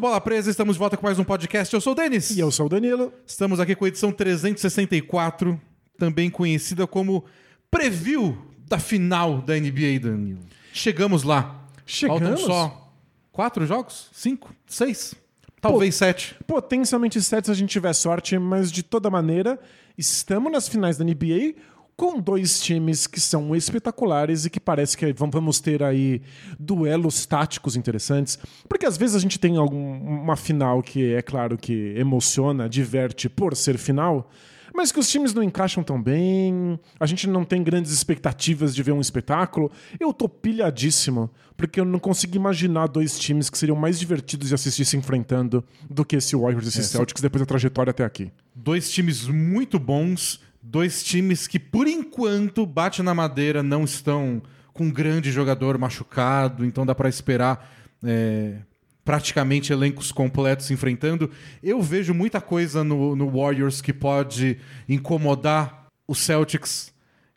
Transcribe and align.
do 0.00 0.02
Bola 0.02 0.18
Presa, 0.18 0.50
estamos 0.50 0.76
de 0.76 0.78
volta 0.78 0.96
com 0.96 1.04
mais 1.04 1.18
um 1.18 1.24
podcast. 1.24 1.74
Eu 1.74 1.80
sou 1.80 1.92
o 1.92 1.94
Denis. 1.94 2.30
E 2.30 2.40
eu 2.40 2.50
sou 2.50 2.64
o 2.64 2.68
Danilo. 2.70 3.12
Estamos 3.26 3.60
aqui 3.60 3.74
com 3.74 3.84
a 3.84 3.88
edição 3.88 4.10
364, 4.10 5.60
também 5.98 6.30
conhecida 6.30 6.86
como 6.86 7.26
preview 7.70 8.38
da 8.66 8.78
final 8.78 9.42
da 9.42 9.54
NBA, 9.54 10.00
Danilo. 10.00 10.40
Chegamos 10.72 11.22
lá. 11.22 11.66
Chegamos? 11.84 12.22
Faltam 12.22 12.38
só 12.38 12.92
quatro 13.30 13.66
jogos? 13.66 14.08
Cinco? 14.10 14.54
Seis? 14.66 15.14
Talvez 15.60 15.96
sete. 15.96 16.34
Potencialmente 16.46 17.20
sete 17.20 17.44
se 17.44 17.50
a 17.50 17.54
gente 17.54 17.68
tiver 17.68 17.92
sorte, 17.92 18.38
mas 18.38 18.72
de 18.72 18.82
toda 18.82 19.10
maneira, 19.10 19.60
estamos 19.98 20.50
nas 20.50 20.66
finais 20.66 20.96
da 20.96 21.04
NBA 21.04 21.56
com 22.00 22.18
dois 22.18 22.58
times 22.62 23.06
que 23.06 23.20
são 23.20 23.54
espetaculares 23.54 24.46
e 24.46 24.50
que 24.50 24.58
parece 24.58 24.96
que 24.96 25.12
vamos 25.12 25.60
ter 25.60 25.82
aí 25.82 26.22
duelos 26.58 27.26
táticos 27.26 27.76
interessantes. 27.76 28.38
Porque 28.66 28.86
às 28.86 28.96
vezes 28.96 29.14
a 29.16 29.18
gente 29.18 29.38
tem 29.38 29.58
algum, 29.58 29.98
uma 30.00 30.34
final 30.34 30.82
que 30.82 31.12
é 31.12 31.20
claro 31.20 31.58
que 31.58 31.92
emociona, 31.98 32.70
diverte 32.70 33.28
por 33.28 33.54
ser 33.54 33.76
final, 33.76 34.30
mas 34.74 34.90
que 34.90 34.98
os 34.98 35.10
times 35.10 35.34
não 35.34 35.42
encaixam 35.42 35.82
tão 35.82 36.02
bem, 36.02 36.80
a 36.98 37.04
gente 37.04 37.28
não 37.28 37.44
tem 37.44 37.62
grandes 37.62 37.92
expectativas 37.92 38.74
de 38.74 38.82
ver 38.82 38.92
um 38.92 39.00
espetáculo. 39.02 39.70
Eu 39.98 40.10
tô 40.14 40.26
pilhadíssimo, 40.26 41.28
porque 41.54 41.80
eu 41.80 41.84
não 41.84 41.98
consigo 41.98 42.34
imaginar 42.34 42.86
dois 42.86 43.18
times 43.18 43.50
que 43.50 43.58
seriam 43.58 43.76
mais 43.76 43.98
divertidos 43.98 44.48
de 44.48 44.54
assistir 44.54 44.86
se 44.86 44.96
enfrentando 44.96 45.62
do 45.90 46.02
que 46.02 46.16
esse 46.16 46.34
Warriors 46.34 46.64
e 46.64 46.68
esse 46.70 46.80
É, 46.80 46.82
Celtics 46.84 47.20
depois 47.20 47.42
da 47.42 47.46
trajetória 47.46 47.90
até 47.90 48.04
aqui. 48.04 48.32
Dois 48.54 48.90
times 48.90 49.26
muito 49.26 49.78
bons, 49.78 50.40
dois 50.62 51.02
times 51.02 51.46
que, 51.46 51.58
por 51.58 51.86
enquanto, 51.86 52.66
bate 52.66 53.02
na 53.02 53.14
madeira, 53.14 53.62
não 53.62 53.84
estão 53.84 54.42
com 54.72 54.84
um 54.84 54.90
grande 54.90 55.30
jogador 55.30 55.76
machucado, 55.78 56.64
então 56.64 56.86
dá 56.86 56.94
para 56.94 57.08
esperar 57.08 57.70
é, 58.02 58.58
praticamente 59.04 59.72
elencos 59.72 60.12
completos 60.12 60.66
se 60.66 60.72
enfrentando. 60.72 61.30
Eu 61.62 61.82
vejo 61.82 62.14
muita 62.14 62.40
coisa 62.40 62.84
no, 62.84 63.16
no 63.16 63.30
Warriors 63.30 63.80
que 63.80 63.92
pode 63.92 64.58
incomodar 64.88 65.86
o 66.06 66.14
Celtics. 66.14 66.92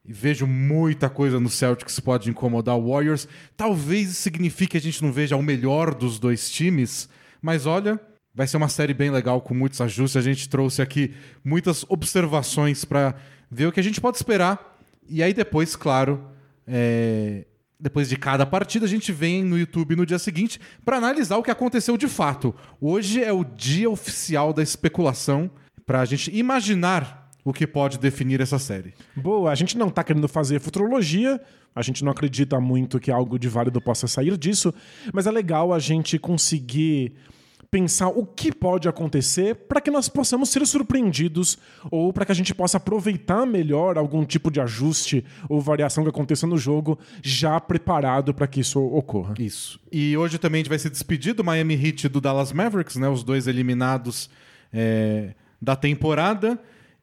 E 0.05 0.11
vejo 0.11 0.45
muita 0.45 1.09
coisa 1.09 1.39
no 1.39 1.49
Celtics 1.49 1.95
que 1.95 2.01
pode 2.01 2.29
incomodar 2.29 2.77
o 2.77 2.91
Warriors. 2.91 3.27
Talvez 3.55 4.11
isso 4.11 4.21
signifique 4.21 4.71
que 4.71 4.77
a 4.77 4.81
gente 4.81 5.01
não 5.01 5.13
veja 5.13 5.37
o 5.37 5.41
melhor 5.41 5.95
dos 5.95 6.19
dois 6.19 6.49
times, 6.49 7.07
mas 7.41 7.65
olha, 7.65 7.99
Vai 8.35 8.47
ser 8.47 8.57
uma 8.57 8.67
série 8.67 8.95
bem 8.95 9.11
legal 9.11 9.39
com 9.41 9.53
muitos 9.53 9.79
ajustes. 9.79 10.17
A 10.17 10.21
gente 10.21 10.49
trouxe 10.49 10.81
aqui 10.81 11.13
muitas 11.43 11.85
observações 11.87 12.83
para 12.83 13.13
ver 13.49 13.67
o 13.67 13.71
que 13.71 13.79
a 13.79 13.83
gente 13.83 14.01
pode 14.01 14.17
esperar. 14.17 14.79
E 15.07 15.21
aí 15.21 15.33
depois, 15.33 15.75
claro, 15.75 16.25
é, 16.65 17.45
depois 17.79 18.09
de 18.09 18.17
cada 18.17 18.43
partida, 18.43 18.87
a 18.87 18.89
gente 18.89 19.11
vem 19.11 19.43
no 19.43 19.55
YouTube 19.55 19.95
no 19.95 20.03
dia 20.03 20.17
seguinte 20.17 20.59
para 20.83 20.97
analisar 20.97 21.37
o 21.37 21.43
que 21.43 21.51
aconteceu 21.51 21.95
de 21.95 22.07
fato. 22.07 22.55
Hoje 22.81 23.23
é 23.23 23.31
o 23.31 23.43
dia 23.43 23.87
oficial 23.87 24.51
da 24.51 24.63
especulação 24.63 25.51
para 25.85 26.01
a 26.01 26.05
gente 26.05 26.35
imaginar 26.35 27.29
o 27.45 27.53
que 27.53 27.67
pode 27.67 27.99
definir 27.99 28.41
essa 28.41 28.57
série. 28.57 28.95
Boa, 29.15 29.51
a 29.51 29.55
gente 29.55 29.77
não 29.77 29.91
tá 29.91 30.03
querendo 30.03 30.27
fazer 30.27 30.59
futurologia, 30.59 31.39
a 31.75 31.83
gente 31.83 32.03
não 32.03 32.11
acredita 32.11 32.59
muito 32.59 32.99
que 32.99 33.11
algo 33.11 33.37
de 33.37 33.49
válido 33.49 33.79
possa 33.81 34.07
sair 34.07 34.37
disso, 34.37 34.73
mas 35.13 35.27
é 35.27 35.31
legal 35.31 35.71
a 35.71 35.77
gente 35.77 36.17
conseguir 36.17 37.13
pensar 37.73 38.09
o 38.09 38.23
que 38.23 38.51
pode 38.53 38.87
acontecer 38.87 39.55
para 39.55 39.81
que 39.81 39.89
nós 39.89 40.07
possamos 40.07 40.49
ser 40.49 40.63
surpreendidos 40.67 41.57
ou 41.89 42.13
para 42.13 42.23
que 42.23 42.31
a 42.31 42.35
gente 42.35 42.53
possa 42.53 42.77
aproveitar 42.77 43.47
melhor 43.47 43.97
algum 43.97 44.23
tipo 44.23 44.51
de 44.51 44.61
ajuste 44.61 45.25
ou 45.49 45.59
variação 45.59 46.03
que 46.03 46.09
aconteça 46.11 46.45
no 46.45 46.55
jogo, 46.55 46.99
já 47.23 47.59
preparado 47.59 48.31
para 48.31 48.45
que 48.45 48.59
isso 48.59 48.79
ocorra. 48.79 49.33
Isso. 49.39 49.79
E 49.91 50.15
hoje 50.15 50.37
também 50.37 50.59
a 50.59 50.61
gente 50.61 50.69
vai 50.69 50.77
se 50.77 50.87
despedir 50.87 51.33
do 51.33 51.43
Miami 51.43 51.73
Heat 51.73 52.05
e 52.05 52.09
do 52.09 52.21
Dallas 52.21 52.53
Mavericks, 52.53 52.95
né? 52.95 53.09
Os 53.09 53.23
dois 53.23 53.47
eliminados 53.47 54.29
é, 54.71 55.33
da 55.59 55.75
temporada. 55.75 56.59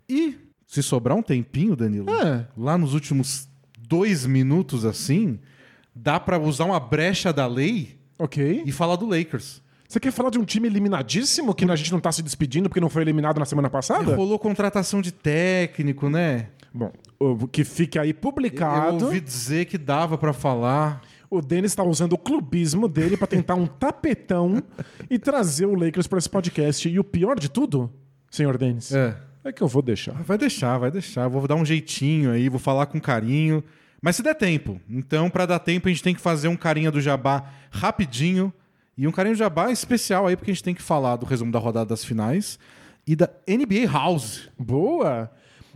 E 0.09 0.37
se 0.69 0.84
sobrar 0.84 1.17
um 1.17 1.23
tempinho, 1.23 1.75
Danilo, 1.75 2.09
É. 2.11 2.47
lá 2.56 2.78
nos 2.78 2.94
últimos 2.94 3.49
dois 3.77 4.25
minutos 4.25 4.84
assim, 4.84 5.41
dá 5.93 6.21
para 6.21 6.39
usar 6.39 6.67
uma 6.67 6.78
brecha 6.78 7.33
da 7.33 7.49
lei 7.49 7.99
Ok. 8.17 8.62
e 8.65 8.71
falar 8.71 8.94
do 8.94 9.06
Lakers. 9.06 9.61
Você 9.91 9.99
quer 9.99 10.12
falar 10.12 10.31
de 10.31 10.39
um 10.39 10.45
time 10.45 10.69
eliminadíssimo 10.69 11.53
que 11.53 11.65
a 11.69 11.75
gente 11.75 11.91
não 11.91 11.99
tá 11.99 12.12
se 12.12 12.23
despedindo 12.23 12.69
porque 12.69 12.78
não 12.81 12.89
foi 12.89 13.03
eliminado 13.03 13.41
na 13.41 13.45
semana 13.45 13.69
passada? 13.69 14.15
Rolou 14.15 14.39
contratação 14.39 15.03
de 15.03 15.11
técnico, 15.11 16.09
né? 16.09 16.47
Bom, 16.73 16.93
que 17.51 17.65
fique 17.65 17.99
aí 17.99 18.11
Eu 18.11 18.15
publicado. 18.15 19.06
ouvi 19.06 19.21
dizer 19.21 19.65
que 19.65 19.77
dava 19.77 20.17
para 20.17 20.33
falar. 20.33 21.00
O 21.29 21.41
Denis 21.41 21.73
está 21.73 21.83
usando 21.83 22.12
o 22.12 22.19
clubismo 22.19 22.87
dele 22.87 23.17
para 23.17 23.27
tentar 23.27 23.56
um 23.56 23.67
tapetão 23.67 24.62
e 25.11 25.19
trazer 25.19 25.67
o 25.67 25.75
Lakers 25.75 26.06
para 26.06 26.19
esse 26.19 26.31
podcast. 26.31 26.89
E 26.89 26.97
o 26.97 27.03
pior 27.03 27.37
de 27.37 27.50
tudo, 27.50 27.93
senhor 28.31 28.56
Denis, 28.56 28.93
É. 28.95 29.17
é 29.43 29.50
que 29.50 29.61
eu 29.61 29.67
vou 29.67 29.83
deixar. 29.83 30.23
Vai 30.23 30.39
deixar, 30.39 30.79
vai 30.79 30.93
deixar. 30.93 31.27
Vou 31.27 31.49
dar 31.49 31.56
um 31.56 31.65
jeitinho 31.65 32.31
aí, 32.31 32.49
vou 32.49 32.61
falar 32.61 32.87
com 32.87 33.00
carinho. 33.00 33.61
Mas 34.00 34.15
se 34.15 34.23
der 34.23 34.34
tempo. 34.37 34.81
Então, 34.89 35.29
para 35.29 35.47
dar 35.47 35.59
tempo, 35.59 35.89
a 35.89 35.91
gente 35.91 36.03
tem 36.05 36.15
que 36.15 36.21
fazer 36.21 36.47
um 36.47 36.56
carinha 36.56 36.93
do 36.93 37.00
Jabá 37.00 37.45
rapidinho. 37.73 38.53
E 38.97 39.06
um 39.06 39.12
carinho 39.12 39.34
do 39.34 39.39
Jabá 39.39 39.71
especial 39.71 40.27
aí, 40.27 40.37
porque 40.37 40.51
a 40.51 40.55
gente 40.55 40.65
tem 40.65 40.75
que 40.75 40.83
falar 40.83 41.17
do 41.17 41.27
resumo 41.27 41.51
da 41.53 41.59
rodada 41.59 41.87
das 41.87 42.05
finais 42.05 42.59
e 43.06 43.17
da 43.17 43.28
NBA 43.49 43.91
House. 43.91 44.49
Boa! 44.59 45.31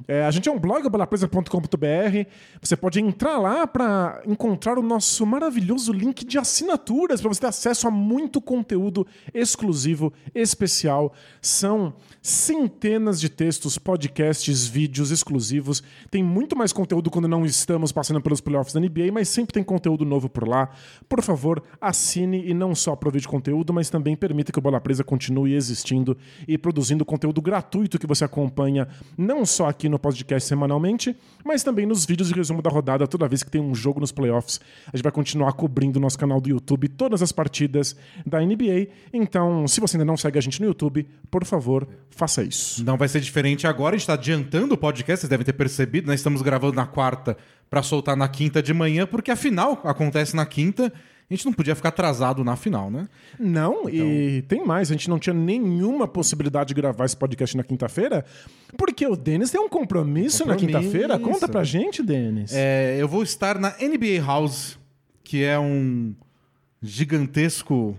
É, 0.07 0.25
a 0.25 0.31
gente 0.31 0.49
é 0.49 0.53
um 0.53 0.59
blog, 0.59 0.89
balapresa.com.br. 0.89 2.29
Você 2.61 2.77
pode 2.77 3.01
entrar 3.01 3.39
lá 3.39 3.67
para 3.67 4.23
encontrar 4.27 4.79
o 4.79 4.83
nosso 4.83 5.25
maravilhoso 5.25 5.93
link 5.93 6.25
de 6.25 6.39
assinaturas 6.39 7.21
para 7.21 7.29
você 7.29 7.41
ter 7.41 7.47
acesso 7.47 7.87
a 7.89 7.91
muito 7.91 8.41
conteúdo 8.41 9.07
exclusivo, 9.33 10.13
especial. 10.35 11.13
São 11.41 11.95
centenas 12.21 13.21
de 13.21 13.29
textos, 13.29 13.79
podcasts, 13.79 14.67
vídeos 14.67 15.11
exclusivos. 15.11 15.83
Tem 16.11 16.23
muito 16.23 16.57
mais 16.57 16.73
conteúdo 16.73 17.11
quando 17.11 17.29
não 17.29 17.45
estamos 17.45 17.93
passando 17.93 18.21
pelos 18.21 18.41
playoffs 18.41 18.73
da 18.73 18.81
NBA, 18.81 19.13
mas 19.13 19.29
sempre 19.29 19.53
tem 19.53 19.63
conteúdo 19.63 20.05
novo 20.05 20.29
por 20.29 20.49
lá. 20.49 20.71
Por 21.09 21.23
favor, 21.23 21.63
assine 21.81 22.49
e 22.49 22.55
não 22.55 22.75
só 22.75 22.93
aproveite 22.93 23.29
conteúdo, 23.29 23.73
mas 23.73 23.91
também 23.91 24.17
permita 24.17 24.53
que 24.53 24.59
o 24.59 24.63
Bola 24.63 24.81
Presa 24.81 25.05
continue 25.05 25.55
existindo 25.55 26.17
e 26.49 26.57
produzindo 26.57 27.05
conteúdo 27.05 27.41
gratuito 27.43 27.99
que 27.99 28.07
você 28.07 28.25
acompanha 28.25 28.89
não 29.17 29.45
só 29.45 29.69
aqui 29.69 29.84
no 29.89 29.99
podcast 29.99 30.49
semanalmente, 30.49 31.17
mas 31.45 31.63
também 31.63 31.87
nos 31.87 32.05
vídeos 32.05 32.29
de 32.29 32.35
resumo 32.35 32.63
da 32.63 32.71
rodada 32.71 33.07
toda 33.07 33.29
vez 33.29 33.43
que 33.43 33.51
tem 33.51 33.61
um 33.61 33.75
jogo 33.75 34.01
nos 34.01 34.13
playoffs. 34.13 34.61
A 34.93 34.97
gente 34.97 35.03
vai 35.03 35.13
continuar 35.13 35.53
cobrindo 35.53 35.99
no 35.99 36.05
nosso 36.05 36.19
canal 36.19 36.41
do 36.41 36.49
YouTube 36.49 36.89
todas 36.89 37.23
as 37.23 37.33
partidas 37.33 37.97
da 38.27 38.41
NBA. 38.41 38.89
Então, 39.13 39.67
se 39.69 39.81
você 39.81 39.97
ainda 39.97 40.05
não 40.05 40.17
segue 40.17 40.39
a 40.39 40.43
gente 40.43 40.61
no 40.61 40.67
YouTube, 40.67 41.07
por 41.31 41.45
favor, 41.45 41.87
faça 42.11 42.43
isso. 42.43 42.85
Não 42.85 42.97
vai 42.97 43.09
ser 43.09 43.21
diferente 43.21 43.67
agora, 43.67 43.95
a 43.95 43.99
gente 43.99 44.03
está 44.03 44.15
adiantando 44.15 44.75
o 44.75 44.79
podcast, 44.79 45.21
vocês 45.21 45.31
devem 45.31 45.45
ter 45.45 45.53
percebido, 45.53 46.07
nós 46.07 46.21
estamos 46.21 46.43
gravando 46.43 46.75
na 46.75 46.87
quarta 46.87 47.37
para 47.71 47.83
soltar 47.83 48.17
na 48.17 48.29
quinta 48.29 48.63
de 48.63 48.73
manhã, 48.73 49.07
porque 49.07 49.31
a 49.31 49.37
final 49.37 49.81
acontece 49.85 50.37
na 50.37 50.47
quinta. 50.47 50.93
A 51.31 51.35
gente 51.35 51.47
não 51.47 51.53
podia 51.53 51.75
ficar 51.75 51.89
atrasado 51.89 52.45
na 52.45 52.55
final, 52.55 52.91
né? 52.91 53.09
Não, 53.41 53.89
e 53.89 54.43
tem 54.47 54.65
mais, 54.65 54.91
a 54.91 54.95
gente 54.95 55.09
não 55.09 55.19
tinha 55.19 55.33
nenhuma 55.33 56.07
possibilidade 56.07 56.69
de 56.69 56.75
gravar 56.75 57.07
esse 57.07 57.17
podcast 57.17 57.57
na 57.57 57.63
quinta-feira, 57.65 58.25
porque 58.77 59.07
o 59.07 59.17
Denis 59.17 59.51
tem 59.51 59.61
um 59.61 59.69
compromisso, 59.69 60.45
na 60.45 60.55
Compromisso. 60.55 60.81
quinta-feira. 60.81 61.19
Conta 61.19 61.49
pra 61.49 61.65
gente, 61.65 62.03
Denis. 62.03 62.53
É, 62.53 62.97
eu 62.99 63.09
vou 63.09 63.23
estar 63.23 63.59
na 63.59 63.71
NBA 63.81 64.25
House, 64.25 64.79
que 65.23 65.43
é 65.43 65.59
um 65.59 66.15
gigantesco 66.83 67.99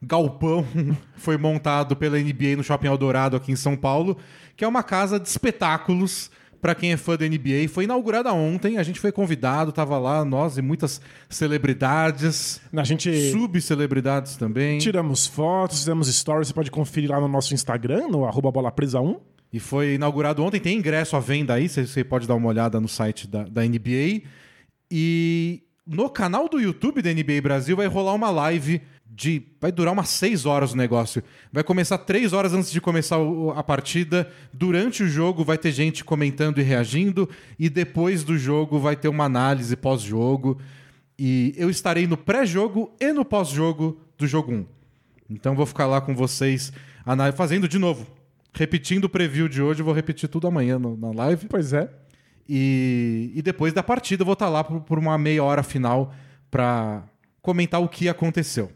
galpão 0.00 0.64
foi 1.16 1.36
montado 1.36 1.96
pela 1.96 2.18
NBA 2.18 2.56
no 2.56 2.62
Shopping 2.62 2.86
Eldorado 2.86 3.36
aqui 3.36 3.50
em 3.50 3.56
São 3.56 3.76
Paulo, 3.76 4.16
que 4.56 4.64
é 4.64 4.68
uma 4.68 4.82
casa 4.82 5.18
de 5.18 5.28
espetáculos 5.28 6.30
para 6.60 6.74
quem 6.74 6.92
é 6.92 6.96
fã 6.96 7.16
da 7.16 7.24
NBA. 7.26 7.68
Foi 7.68 7.84
inaugurada 7.84 8.32
ontem, 8.32 8.78
a 8.78 8.82
gente 8.82 8.98
foi 9.00 9.12
convidado, 9.12 9.70
tava 9.72 9.98
lá 9.98 10.24
nós 10.24 10.58
e 10.58 10.62
muitas 10.62 11.00
celebridades, 11.28 12.60
A 12.74 12.84
gente 12.84 13.30
subcelebridades 13.30 14.36
também. 14.36 14.78
tiramos 14.78 15.26
fotos, 15.26 15.78
fizemos 15.78 16.08
stories, 16.14 16.48
você 16.48 16.54
pode 16.54 16.70
conferir 16.70 17.10
lá 17.10 17.20
no 17.20 17.28
nosso 17.28 17.54
Instagram, 17.54 18.08
no 18.08 18.24
arroba 18.24 18.50
bola 18.50 18.70
presa 18.70 19.00
1. 19.00 19.16
E 19.52 19.58
foi 19.58 19.94
inaugurado 19.94 20.42
ontem, 20.44 20.60
tem 20.60 20.76
ingresso 20.78 21.16
à 21.16 21.20
venda 21.20 21.54
aí, 21.54 21.68
você- 21.68 21.86
você 21.86 22.04
pode 22.04 22.26
dar 22.28 22.34
uma 22.34 22.48
olhada 22.48 22.78
no 22.80 22.88
site 22.88 23.26
da, 23.26 23.44
da 23.44 23.64
NBA. 23.64 24.22
E 24.90 25.62
no 25.86 26.08
canal 26.10 26.48
do 26.48 26.60
YouTube 26.60 27.00
da 27.00 27.10
NBA 27.10 27.40
Brasil 27.40 27.76
vai 27.76 27.86
rolar 27.86 28.12
uma 28.14 28.30
live 28.30 28.82
de. 29.18 29.42
Vai 29.60 29.72
durar 29.72 29.92
umas 29.92 30.08
6 30.10 30.46
horas 30.46 30.72
o 30.72 30.76
negócio. 30.76 31.22
Vai 31.52 31.64
começar 31.64 31.98
3 31.98 32.32
horas 32.32 32.54
antes 32.54 32.70
de 32.70 32.80
começar 32.80 33.18
o- 33.18 33.50
a 33.50 33.62
partida. 33.64 34.30
Durante 34.52 35.02
o 35.02 35.08
jogo 35.08 35.42
vai 35.44 35.58
ter 35.58 35.72
gente 35.72 36.04
comentando 36.04 36.58
e 36.60 36.62
reagindo. 36.62 37.28
E 37.58 37.68
depois 37.68 38.22
do 38.22 38.38
jogo 38.38 38.78
vai 38.78 38.94
ter 38.94 39.08
uma 39.08 39.24
análise 39.24 39.74
pós-jogo. 39.76 40.58
E 41.18 41.52
eu 41.56 41.68
estarei 41.68 42.06
no 42.06 42.16
pré-jogo 42.16 42.92
e 43.00 43.12
no 43.12 43.24
pós-jogo 43.24 44.00
do 44.16 44.24
jogo 44.26 44.52
1. 44.52 44.66
Então 45.28 45.56
vou 45.56 45.66
ficar 45.66 45.86
lá 45.86 46.00
com 46.00 46.14
vocês 46.14 46.72
fazendo 47.36 47.66
de 47.66 47.76
novo. 47.78 48.06
Repetindo 48.54 49.04
o 49.04 49.08
preview 49.08 49.48
de 49.48 49.60
hoje, 49.60 49.82
vou 49.82 49.92
repetir 49.92 50.28
tudo 50.28 50.46
amanhã 50.46 50.78
no- 50.78 50.96
na 50.96 51.10
live. 51.10 51.46
Pois 51.48 51.72
é. 51.72 51.90
E, 52.48 53.32
e 53.34 53.42
depois 53.42 53.72
da 53.72 53.82
partida 53.82 54.22
eu 54.22 54.24
vou 54.26 54.32
estar 54.34 54.48
lá 54.48 54.62
por, 54.62 54.80
por 54.80 54.96
uma 54.98 55.18
meia 55.18 55.42
hora 55.42 55.62
final 55.64 56.14
para 56.50 57.02
comentar 57.42 57.82
o 57.82 57.88
que 57.88 58.08
aconteceu. 58.08 58.70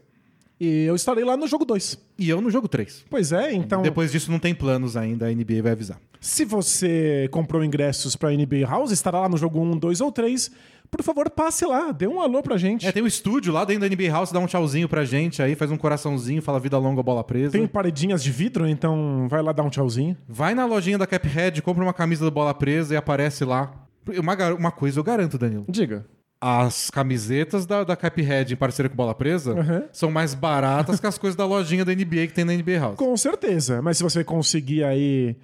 E 0.63 0.85
eu 0.85 0.95
estarei 0.95 1.25
lá 1.25 1.35
no 1.35 1.45
jogo 1.45 1.65
2. 1.65 1.99
E 2.17 2.29
eu 2.29 2.39
no 2.39 2.49
jogo 2.49 2.69
3. 2.69 3.03
Pois 3.09 3.33
é, 3.33 3.53
então. 3.53 3.81
Depois 3.81 4.13
disso 4.13 4.31
não 4.31 4.39
tem 4.39 4.55
planos 4.55 4.95
ainda, 4.95 5.27
a 5.27 5.29
NBA 5.29 5.61
vai 5.61 5.73
avisar. 5.73 5.99
Se 6.21 6.45
você 6.45 7.27
comprou 7.31 7.65
ingressos 7.65 8.15
pra 8.15 8.31
NBA 8.31 8.65
House, 8.65 8.91
estará 8.91 9.19
lá 9.19 9.27
no 9.27 9.35
jogo 9.35 9.59
1, 9.59 9.77
2 9.77 9.99
ou 9.99 10.09
3. 10.09 10.49
Por 10.89 11.03
favor, 11.03 11.29
passe 11.29 11.65
lá, 11.65 11.91
dê 11.91 12.07
um 12.07 12.21
alô 12.21 12.41
pra 12.41 12.55
gente. 12.55 12.87
É, 12.87 12.93
tem 12.93 13.03
um 13.03 13.07
estúdio 13.07 13.51
lá 13.51 13.65
dentro 13.65 13.89
da 13.89 13.93
NBA 13.93 14.09
House, 14.09 14.31
dá 14.31 14.39
um 14.39 14.45
tchauzinho 14.45 14.87
pra 14.87 15.03
gente 15.03 15.41
aí, 15.41 15.53
faz 15.53 15.69
um 15.69 15.75
coraçãozinho, 15.75 16.41
fala 16.41 16.61
vida 16.61 16.77
longa, 16.77 17.03
bola 17.03 17.25
presa. 17.25 17.51
Tem 17.51 17.67
paredinhas 17.67 18.23
de 18.23 18.31
vidro, 18.31 18.65
então 18.65 19.27
vai 19.29 19.41
lá 19.41 19.51
dar 19.51 19.63
um 19.63 19.69
tchauzinho. 19.69 20.15
Vai 20.29 20.55
na 20.55 20.65
lojinha 20.65 20.97
da 20.97 21.05
Caphead, 21.05 21.61
compra 21.61 21.83
uma 21.83 21.93
camisa 21.93 22.23
do 22.23 22.31
bola 22.31 22.53
presa 22.53 22.93
e 22.93 22.97
aparece 22.97 23.43
lá. 23.43 23.73
Uma, 24.17 24.53
uma 24.53 24.71
coisa 24.71 24.97
eu 24.97 25.03
garanto, 25.03 25.37
Danilo. 25.37 25.65
Diga. 25.67 26.05
As 26.45 26.89
camisetas 26.89 27.65
da, 27.65 27.85
da 27.85 27.95
Caphead 27.95 28.53
em 28.53 28.57
parceria 28.57 28.89
com 28.89 28.95
Bola 28.97 29.15
Presa 29.15 29.53
Uhum. 29.53 29.83
são 29.93 30.11
mais 30.11 30.33
baratas 30.33 30.99
que 30.99 31.07
as 31.07 31.17
coisas 31.17 31.37
da 31.37 31.45
lojinha 31.45 31.85
da 31.85 31.93
NBA 31.95 32.27
que 32.27 32.33
tem 32.33 32.43
na 32.43 32.51
NBA 32.53 32.79
House. 32.79 32.95
Com 32.97 33.15
certeza. 33.15 33.81
Mas 33.81 33.95
se 33.97 34.03
você 34.03 34.25
conseguir 34.25 34.83
aí 34.83 35.37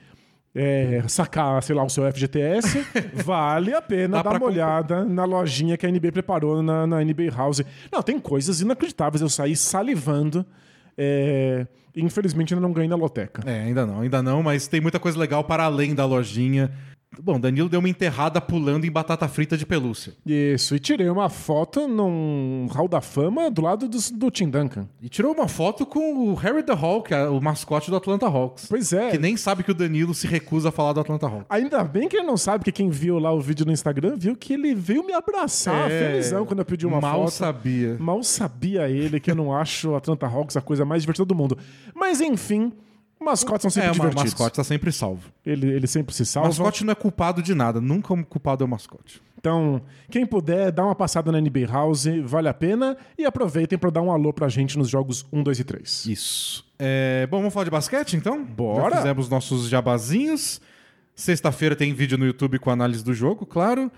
é, 0.53 1.01
sacar, 1.07 1.63
sei 1.63 1.73
lá, 1.73 1.83
o 1.85 1.89
seu 1.89 2.03
FGTS, 2.11 2.85
vale 3.23 3.73
a 3.73 3.81
pena 3.81 4.17
Dá 4.21 4.23
dar 4.31 4.37
uma 4.41 4.45
olhada 4.47 5.05
na 5.05 5.23
lojinha 5.23 5.77
que 5.77 5.85
a 5.85 5.89
NBA 5.91 6.11
preparou 6.11 6.61
na, 6.61 6.85
na 6.85 7.01
NBA 7.01 7.29
House. 7.33 7.61
Não, 7.89 8.03
tem 8.03 8.19
coisas 8.19 8.59
inacreditáveis. 8.59 9.21
Eu 9.21 9.29
saí 9.29 9.55
salivando. 9.55 10.45
É, 10.97 11.65
infelizmente 11.95 12.53
ainda 12.53 12.65
não 12.67 12.73
ganhei 12.73 12.89
na 12.89 12.95
loteca. 12.97 13.41
É, 13.49 13.61
ainda 13.61 13.85
não, 13.85 14.01
ainda 14.01 14.21
não, 14.21 14.43
mas 14.43 14.67
tem 14.67 14.81
muita 14.81 14.99
coisa 14.99 15.17
legal 15.17 15.45
para 15.45 15.63
além 15.63 15.95
da 15.95 16.05
lojinha. 16.05 16.69
Bom, 17.21 17.39
Danilo 17.39 17.67
deu 17.67 17.79
uma 17.79 17.89
enterrada 17.89 18.39
pulando 18.39 18.85
em 18.85 18.91
batata 18.91 19.27
frita 19.27 19.57
de 19.57 19.65
pelúcia. 19.65 20.13
Isso, 20.25 20.75
e 20.75 20.79
tirei 20.79 21.09
uma 21.09 21.27
foto 21.27 21.87
num 21.87 22.67
hall 22.71 22.87
da 22.87 23.01
fama 23.01 23.49
do 23.49 23.61
lado 23.63 23.89
do, 23.89 23.97
do 24.13 24.29
Tim 24.29 24.47
Duncan. 24.49 24.87
E 25.01 25.09
tirou 25.09 25.33
uma 25.33 25.47
foto 25.47 25.85
com 25.87 26.29
o 26.29 26.35
Harry 26.35 26.61
the 26.61 26.71
Hawk, 26.71 27.11
o 27.31 27.41
mascote 27.41 27.89
do 27.89 27.95
Atlanta 27.97 28.27
Hawks. 28.27 28.67
Pois 28.69 28.93
é. 28.93 29.09
Que 29.09 29.17
nem 29.17 29.35
sabe 29.35 29.63
que 29.63 29.71
o 29.71 29.73
Danilo 29.73 30.13
se 30.13 30.27
recusa 30.27 30.69
a 30.69 30.71
falar 30.71 30.93
do 30.93 30.99
Atlanta 30.99 31.25
Hawks. 31.25 31.45
Ainda 31.49 31.83
bem 31.83 32.07
que 32.07 32.15
ele 32.15 32.27
não 32.27 32.37
sabe, 32.37 32.63
que 32.63 32.71
quem 32.71 32.89
viu 32.89 33.17
lá 33.17 33.33
o 33.33 33.41
vídeo 33.41 33.65
no 33.65 33.71
Instagram 33.71 34.15
viu 34.15 34.35
que 34.35 34.53
ele 34.53 34.75
veio 34.75 35.03
me 35.03 35.11
abraçar, 35.13 35.89
É, 35.89 36.11
felizão, 36.11 36.45
quando 36.45 36.59
eu 36.59 36.65
pedi 36.65 36.85
uma 36.85 37.01
Mal 37.01 37.21
foto. 37.23 37.31
sabia. 37.31 37.97
Mal 37.99 38.21
sabia 38.23 38.87
ele 38.87 39.19
que 39.19 39.31
eu 39.31 39.35
não 39.35 39.53
acho 39.53 39.89
o 39.89 39.95
Atlanta 39.95 40.27
Hawks 40.27 40.55
a 40.55 40.61
coisa 40.61 40.85
mais 40.85 41.01
divertida 41.01 41.25
do 41.25 41.35
mundo. 41.35 41.57
Mas 41.95 42.21
enfim, 42.21 42.71
mascotes 43.25 43.61
são 43.63 43.69
sempre 43.71 43.87
É, 43.87 43.91
o 43.91 43.93
divertidos. 43.95 44.23
mascote 44.23 44.55
tá 44.55 44.63
sempre 44.63 44.91
salvo. 44.91 45.29
Ele, 45.45 45.67
ele 45.67 45.87
sempre 45.87 46.13
se 46.15 46.21
O 46.23 46.25
salva. 46.25 46.49
mascote 46.49 46.83
não 46.85 46.91
é 46.91 46.95
culpado 46.95 47.41
de 47.41 47.53
nada, 47.53 47.79
nunca 47.81 48.13
o 48.13 48.25
culpado 48.25 48.63
é 48.63 48.65
o 48.65 48.69
mascote. 48.69 49.21
Então, 49.37 49.81
quem 50.11 50.25
puder, 50.25 50.69
dá 50.71 50.83
uma 50.83 50.95
passada 50.95 51.31
na 51.31 51.39
NBA 51.39 51.65
House, 51.71 52.05
vale 52.25 52.49
a 52.49 52.53
pena. 52.53 52.97
E 53.17 53.23
aproveitem 53.25 53.77
para 53.79 53.89
dar 53.89 54.01
um 54.01 54.11
alô 54.11 54.33
pra 54.33 54.49
gente 54.49 54.77
nos 54.77 54.89
jogos 54.89 55.25
1, 55.31 55.41
2 55.43 55.59
e 55.59 55.63
3. 55.63 56.05
Isso. 56.07 56.65
É, 56.77 57.25
bom, 57.27 57.37
vamos 57.37 57.53
falar 57.53 57.63
de 57.63 57.71
basquete 57.71 58.15
então? 58.17 58.43
Bora. 58.43 58.89
Já 58.95 58.97
fizemos 58.97 59.29
nossos 59.29 59.69
jabazinhos. 59.69 60.59
Sexta-feira 61.15 61.73
tem 61.75 61.93
vídeo 61.93 62.17
no 62.17 62.25
YouTube 62.25 62.59
com 62.59 62.69
análise 62.69 63.01
do 63.03 63.13
jogo, 63.13 63.45
claro. 63.45 63.89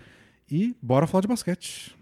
E 0.50 0.76
bora 0.82 1.08
falar 1.08 1.22
de 1.22 1.28
basquete. 1.28 1.96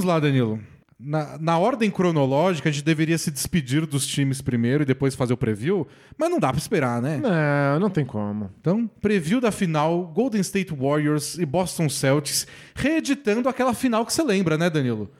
Vamos 0.00 0.04
lá, 0.04 0.18
Danilo. 0.18 0.58
Na, 0.98 1.38
na 1.38 1.58
ordem 1.58 1.90
cronológica, 1.90 2.68
a 2.68 2.72
gente 2.72 2.84
deveria 2.84 3.16
se 3.16 3.30
despedir 3.30 3.86
dos 3.86 4.06
times 4.06 4.42
primeiro 4.42 4.82
e 4.82 4.86
depois 4.86 5.14
fazer 5.14 5.32
o 5.32 5.36
preview, 5.36 5.86
mas 6.16 6.30
não 6.30 6.38
dá 6.38 6.48
pra 6.50 6.58
esperar, 6.58 7.00
né? 7.00 7.18
Não, 7.18 7.80
não 7.80 7.90
tem 7.90 8.04
como. 8.04 8.50
Então, 8.60 8.86
preview 9.00 9.40
da 9.40 9.50
final, 9.50 10.06
Golden 10.06 10.40
State 10.42 10.74
Warriors 10.74 11.38
e 11.38 11.46
Boston 11.46 11.88
Celtics, 11.88 12.46
reeditando 12.74 13.48
aquela 13.48 13.72
final 13.72 14.04
que 14.04 14.12
você 14.12 14.22
lembra, 14.22 14.58
né, 14.58 14.68
Danilo? 14.68 15.10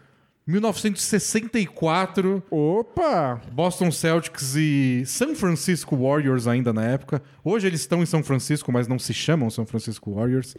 1964, 0.46 2.42
Opa! 2.50 3.40
Boston 3.52 3.90
Celtics 3.90 4.56
e 4.56 5.02
San 5.06 5.34
Francisco 5.34 5.96
Warriors 5.96 6.46
ainda 6.46 6.72
na 6.72 6.84
época. 6.84 7.22
Hoje 7.44 7.66
eles 7.66 7.80
estão 7.80 8.02
em 8.02 8.06
São 8.06 8.22
Francisco, 8.22 8.72
mas 8.72 8.88
não 8.88 8.98
se 8.98 9.14
chamam 9.14 9.48
São 9.50 9.64
Francisco 9.64 10.14
Warriors. 10.14 10.56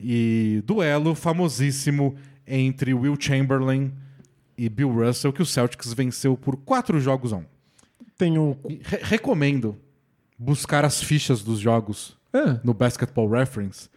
E 0.00 0.62
duelo 0.64 1.14
famosíssimo 1.14 2.16
entre 2.48 2.92
Will 2.94 3.16
Chamberlain 3.18 3.92
e 4.56 4.68
Bill 4.68 4.90
Russell, 4.90 5.32
que 5.32 5.42
o 5.42 5.46
Celtics 5.46 5.92
venceu 5.92 6.36
por 6.36 6.56
quatro 6.56 6.98
jogos 7.00 7.32
a 7.32 7.36
um. 7.36 7.44
Tenho. 8.16 8.56
Re- 8.82 9.00
recomendo 9.02 9.76
buscar 10.38 10.84
as 10.84 11.02
fichas 11.02 11.42
dos 11.42 11.58
jogos 11.60 12.16
Ah, 12.32 12.58
no 12.64 12.74
Basketball 12.74 13.28
Reference. 13.28 13.88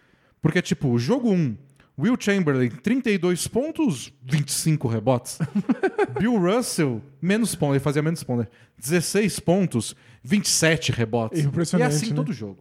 Porque, 0.42 0.62
tipo, 0.62 0.98
jogo 1.00 1.32
1, 1.32 1.56
Will 1.98 2.16
Chamberlain, 2.20 2.70
32 2.70 3.48
pontos, 3.48 4.12
25 4.24 4.88
rebotes. 4.88 5.40
Bill 6.20 6.38
Russell, 6.38 7.02
menos 7.22 7.54
pontos, 7.56 7.76
ele 7.76 7.84
fazia 7.84 8.02
menos 8.02 8.24
pontos. 8.24 8.46
né? 8.46 8.52
16 8.80 9.40
pontos, 9.40 9.96
27 10.24 10.92
rebotes. 10.92 11.44
Impressionante, 11.44 11.92
E 11.92 11.94
é 11.94 11.96
assim 11.96 12.10
né? 12.10 12.16
todo 12.16 12.34
jogo. 12.34 12.58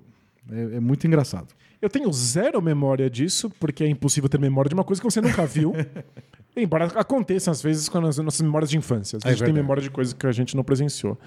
É, 0.51 0.77
é 0.77 0.81
muito 0.81 1.07
engraçado. 1.07 1.49
Eu 1.81 1.89
tenho 1.89 2.13
zero 2.13 2.61
memória 2.61 3.09
disso, 3.09 3.51
porque 3.59 3.85
é 3.85 3.89
impossível 3.89 4.29
ter 4.29 4.39
memória 4.39 4.69
de 4.69 4.75
uma 4.75 4.85
coisa 4.85 5.01
que 5.01 5.11
você 5.11 5.21
nunca 5.21 5.47
viu. 5.47 5.73
Embora 6.57 6.87
aconteça 6.87 7.51
às 7.51 7.63
vezes 7.63 7.89
com 7.89 7.99
as 8.05 8.19
nossas 8.19 8.41
memórias 8.43 8.69
de 8.71 8.77
infância. 8.77 9.17
Às 9.17 9.25
É 9.25 9.29
vezes 9.29 9.43
a 9.43 9.47
gente 9.47 9.55
tem 9.55 9.63
memória 9.63 9.83
de 9.83 9.91
coisas 9.91 10.13
que 10.13 10.27
a 10.27 10.33
gente 10.33 10.55
não 10.57 10.63
presenciou. 10.65 11.19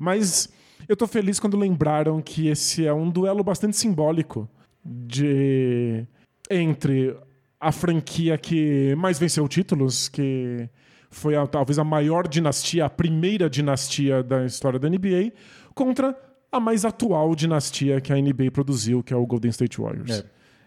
Mas 0.00 0.48
eu 0.88 0.96
tô 0.96 1.06
feliz 1.06 1.38
quando 1.38 1.56
lembraram 1.56 2.20
que 2.20 2.48
esse 2.48 2.84
é 2.86 2.92
um 2.92 3.08
duelo 3.10 3.44
bastante 3.44 3.76
simbólico 3.76 4.48
de 4.84 6.04
entre 6.50 7.16
a 7.60 7.70
franquia 7.70 8.36
que 8.36 8.94
mais 8.96 9.18
venceu 9.18 9.46
títulos, 9.46 10.08
que 10.08 10.68
foi 11.10 11.36
a- 11.36 11.46
talvez 11.46 11.78
a 11.78 11.84
maior 11.84 12.26
dinastia, 12.26 12.86
a 12.86 12.90
primeira 12.90 13.48
dinastia 13.48 14.22
da 14.22 14.44
história 14.44 14.78
da 14.78 14.88
NBA, 14.88 15.32
contra 15.74 16.16
a 16.52 16.60
mais 16.60 16.84
atual 16.84 17.34
dinastia 17.34 18.00
que 18.00 18.12
a 18.12 18.16
NBA 18.16 18.50
produziu, 18.52 19.02
que 19.02 19.12
é 19.12 19.16
o 19.16 19.26
Golden 19.26 19.50
State 19.50 19.80
Warriors. 19.80 20.10
É. 20.10 20.24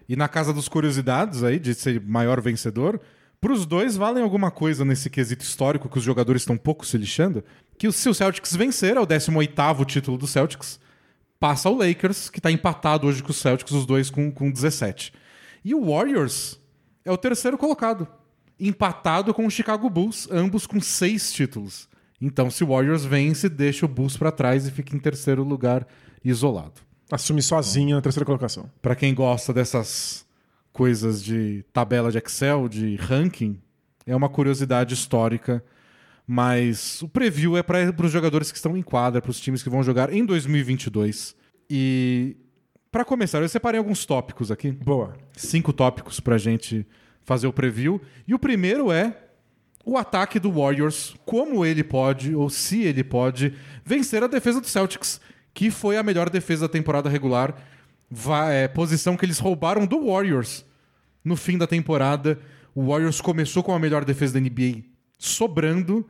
E 0.10 0.16
na 0.16 0.28
casa 0.28 0.52
dos 0.52 0.68
curiosidades 0.68 1.44
aí, 1.44 1.60
de 1.60 1.76
ser 1.76 2.02
maior 2.02 2.42
vencedor, 2.42 3.00
pros 3.40 3.66
dois 3.66 3.96
valem 3.96 4.24
alguma 4.24 4.50
coisa 4.50 4.84
nesse 4.84 5.10
quesito 5.10 5.44
histórico 5.44 5.88
que 5.88 5.98
os 6.00 6.04
jogadores 6.04 6.42
estão 6.42 6.58
pouco 6.58 6.86
se 6.86 6.98
lixando, 6.98 7.44
que 7.78 7.92
se 7.92 8.10
o 8.10 8.14
Celtics 8.14 8.56
vencer, 8.56 8.98
é 8.98 9.00
o 9.00 9.06
18º 9.06 9.86
título 9.86 10.18
do 10.18 10.26
Celtics, 10.26 10.80
passa 11.40 11.70
o 11.70 11.78
Lakers, 11.78 12.30
que 12.30 12.42
tá 12.42 12.52
empatado 12.52 13.08
hoje 13.08 13.22
com 13.22 13.30
os 13.30 13.38
Celtics, 13.38 13.72
os 13.72 13.86
dois 13.86 14.10
com, 14.10 14.32
com 14.32 14.50
17. 14.50 15.14
E 15.64 15.76
o 15.76 15.92
Warriors 15.92 16.60
é 17.04 17.12
o 17.12 17.18
terceiro 17.18 17.58
colocado, 17.58 18.08
empatado 18.60 19.34
com 19.34 19.46
o 19.46 19.52
Chicago 19.52 19.90
Bulls, 19.90 20.28
ambos 20.32 20.66
com 20.66 20.82
seis 20.82 21.32
títulos. 21.32 21.88
Então, 22.22 22.50
se 22.50 22.64
o 22.64 22.68
Warriors 22.68 23.04
vence, 23.06 23.50
deixa 23.50 23.86
o 23.86 23.90
Bulls 23.90 24.18
pra 24.18 24.32
trás 24.32 24.68
e 24.68 24.72
fica 24.72 24.96
em 24.96 25.00
terceiro 25.00 25.44
lugar 25.44 25.86
isolado. 26.24 26.82
Assume 27.12 27.42
sozinho 27.42 27.98
a 27.98 28.02
terceira 28.02 28.26
colocação. 28.26 28.70
Pra 28.82 28.96
quem 28.96 29.14
gosta 29.14 29.54
dessas 29.54 30.26
coisas 30.72 31.24
de 31.24 31.64
tabela 31.72 32.12
de 32.12 32.18
Excel, 32.18 32.68
de 32.68 32.96
ranking, 32.96 33.60
é 34.06 34.16
uma 34.16 34.30
curiosidade 34.30 34.94
histórica. 34.94 35.64
Mas 36.28 37.02
o 37.04 37.08
preview 37.08 37.56
é 37.56 37.62
para 37.62 37.94
os 38.04 38.12
jogadores 38.12 38.52
que 38.52 38.58
estão 38.58 38.76
em 38.76 38.82
quadra, 38.82 39.22
para 39.22 39.30
os 39.30 39.40
times 39.40 39.62
que 39.62 39.70
vão 39.70 39.84
jogar 39.84 40.12
em 40.12 40.26
2022. 40.26 41.36
E 41.70 42.36
para 42.92 43.06
começar, 43.06 43.42
eu 43.42 43.50
separei 43.50 43.78
alguns 43.78 44.06
tópicos 44.06 44.50
aqui, 44.50 44.72
Boa. 44.72 45.16
cinco 45.36 45.72
tópicos 45.72 46.20
pra 46.20 46.38
gente 46.38 46.88
fazer 47.24 47.46
o 47.46 47.54
preview. 47.54 48.02
E 48.28 48.34
o 48.34 48.40
primeiro 48.40 48.92
é 48.92 49.16
o 49.86 49.98
ataque 49.98 50.40
do 50.40 50.52
Warriors, 50.52 51.16
como 51.26 51.64
ele 51.64 51.84
pode, 51.84 52.34
ou 52.34 52.50
se 52.50 52.82
ele 52.82 53.04
pode, 53.04 53.54
vencer 53.86 54.24
a 54.24 54.28
defesa 54.28 54.60
do 54.60 54.68
Celtics, 54.68 55.22
que 55.54 55.70
foi 55.70 55.96
a 55.96 56.04
melhor 56.04 56.30
defesa 56.30 56.68
da 56.68 56.72
temporada 56.72 57.08
regular. 57.08 57.56
É, 58.50 58.68
posição 58.68 59.16
que 59.16 59.26
eles 59.26 59.40
roubaram 59.40 59.86
do 59.86 60.08
Warriors 60.08 60.66
no 61.24 61.36
fim 61.36 61.58
da 61.58 61.68
temporada. 61.68 62.40
O 62.74 62.88
Warriors 62.88 63.22
começou 63.22 63.64
com 63.64 63.74
a 63.74 63.80
melhor 63.80 64.04
defesa 64.04 64.34
da 64.34 64.40
NBA 64.40 64.84
sobrando, 65.18 66.08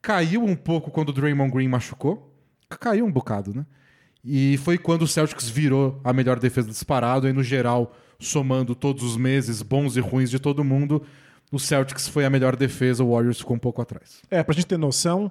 caiu 0.00 0.44
um 0.44 0.56
pouco 0.56 0.90
quando 0.90 1.10
o 1.10 1.12
Draymond 1.12 1.52
Green 1.52 1.68
machucou. 1.68 2.34
Caiu 2.68 3.06
um 3.06 3.12
bocado, 3.12 3.54
né? 3.54 3.64
E 4.24 4.58
foi 4.58 4.76
quando 4.76 5.02
o 5.02 5.08
Celtics 5.08 5.48
virou 5.48 6.00
a 6.02 6.12
melhor 6.12 6.38
defesa 6.38 6.68
disparado, 6.68 7.28
e 7.28 7.32
no 7.32 7.42
geral, 7.42 7.96
somando 8.18 8.74
todos 8.74 9.02
os 9.02 9.16
meses 9.16 9.62
bons 9.62 9.96
e 9.96 10.00
ruins 10.00 10.30
de 10.30 10.38
todo 10.38 10.64
mundo, 10.64 11.02
o 11.50 11.58
Celtics 11.58 12.08
foi 12.08 12.24
a 12.24 12.30
melhor 12.30 12.56
defesa, 12.56 13.02
o 13.02 13.12
Warriors 13.12 13.38
ficou 13.38 13.56
um 13.56 13.58
pouco 13.58 13.80
atrás. 13.80 14.20
É, 14.30 14.42
pra 14.42 14.54
gente 14.54 14.66
ter 14.66 14.78
noção, 14.78 15.30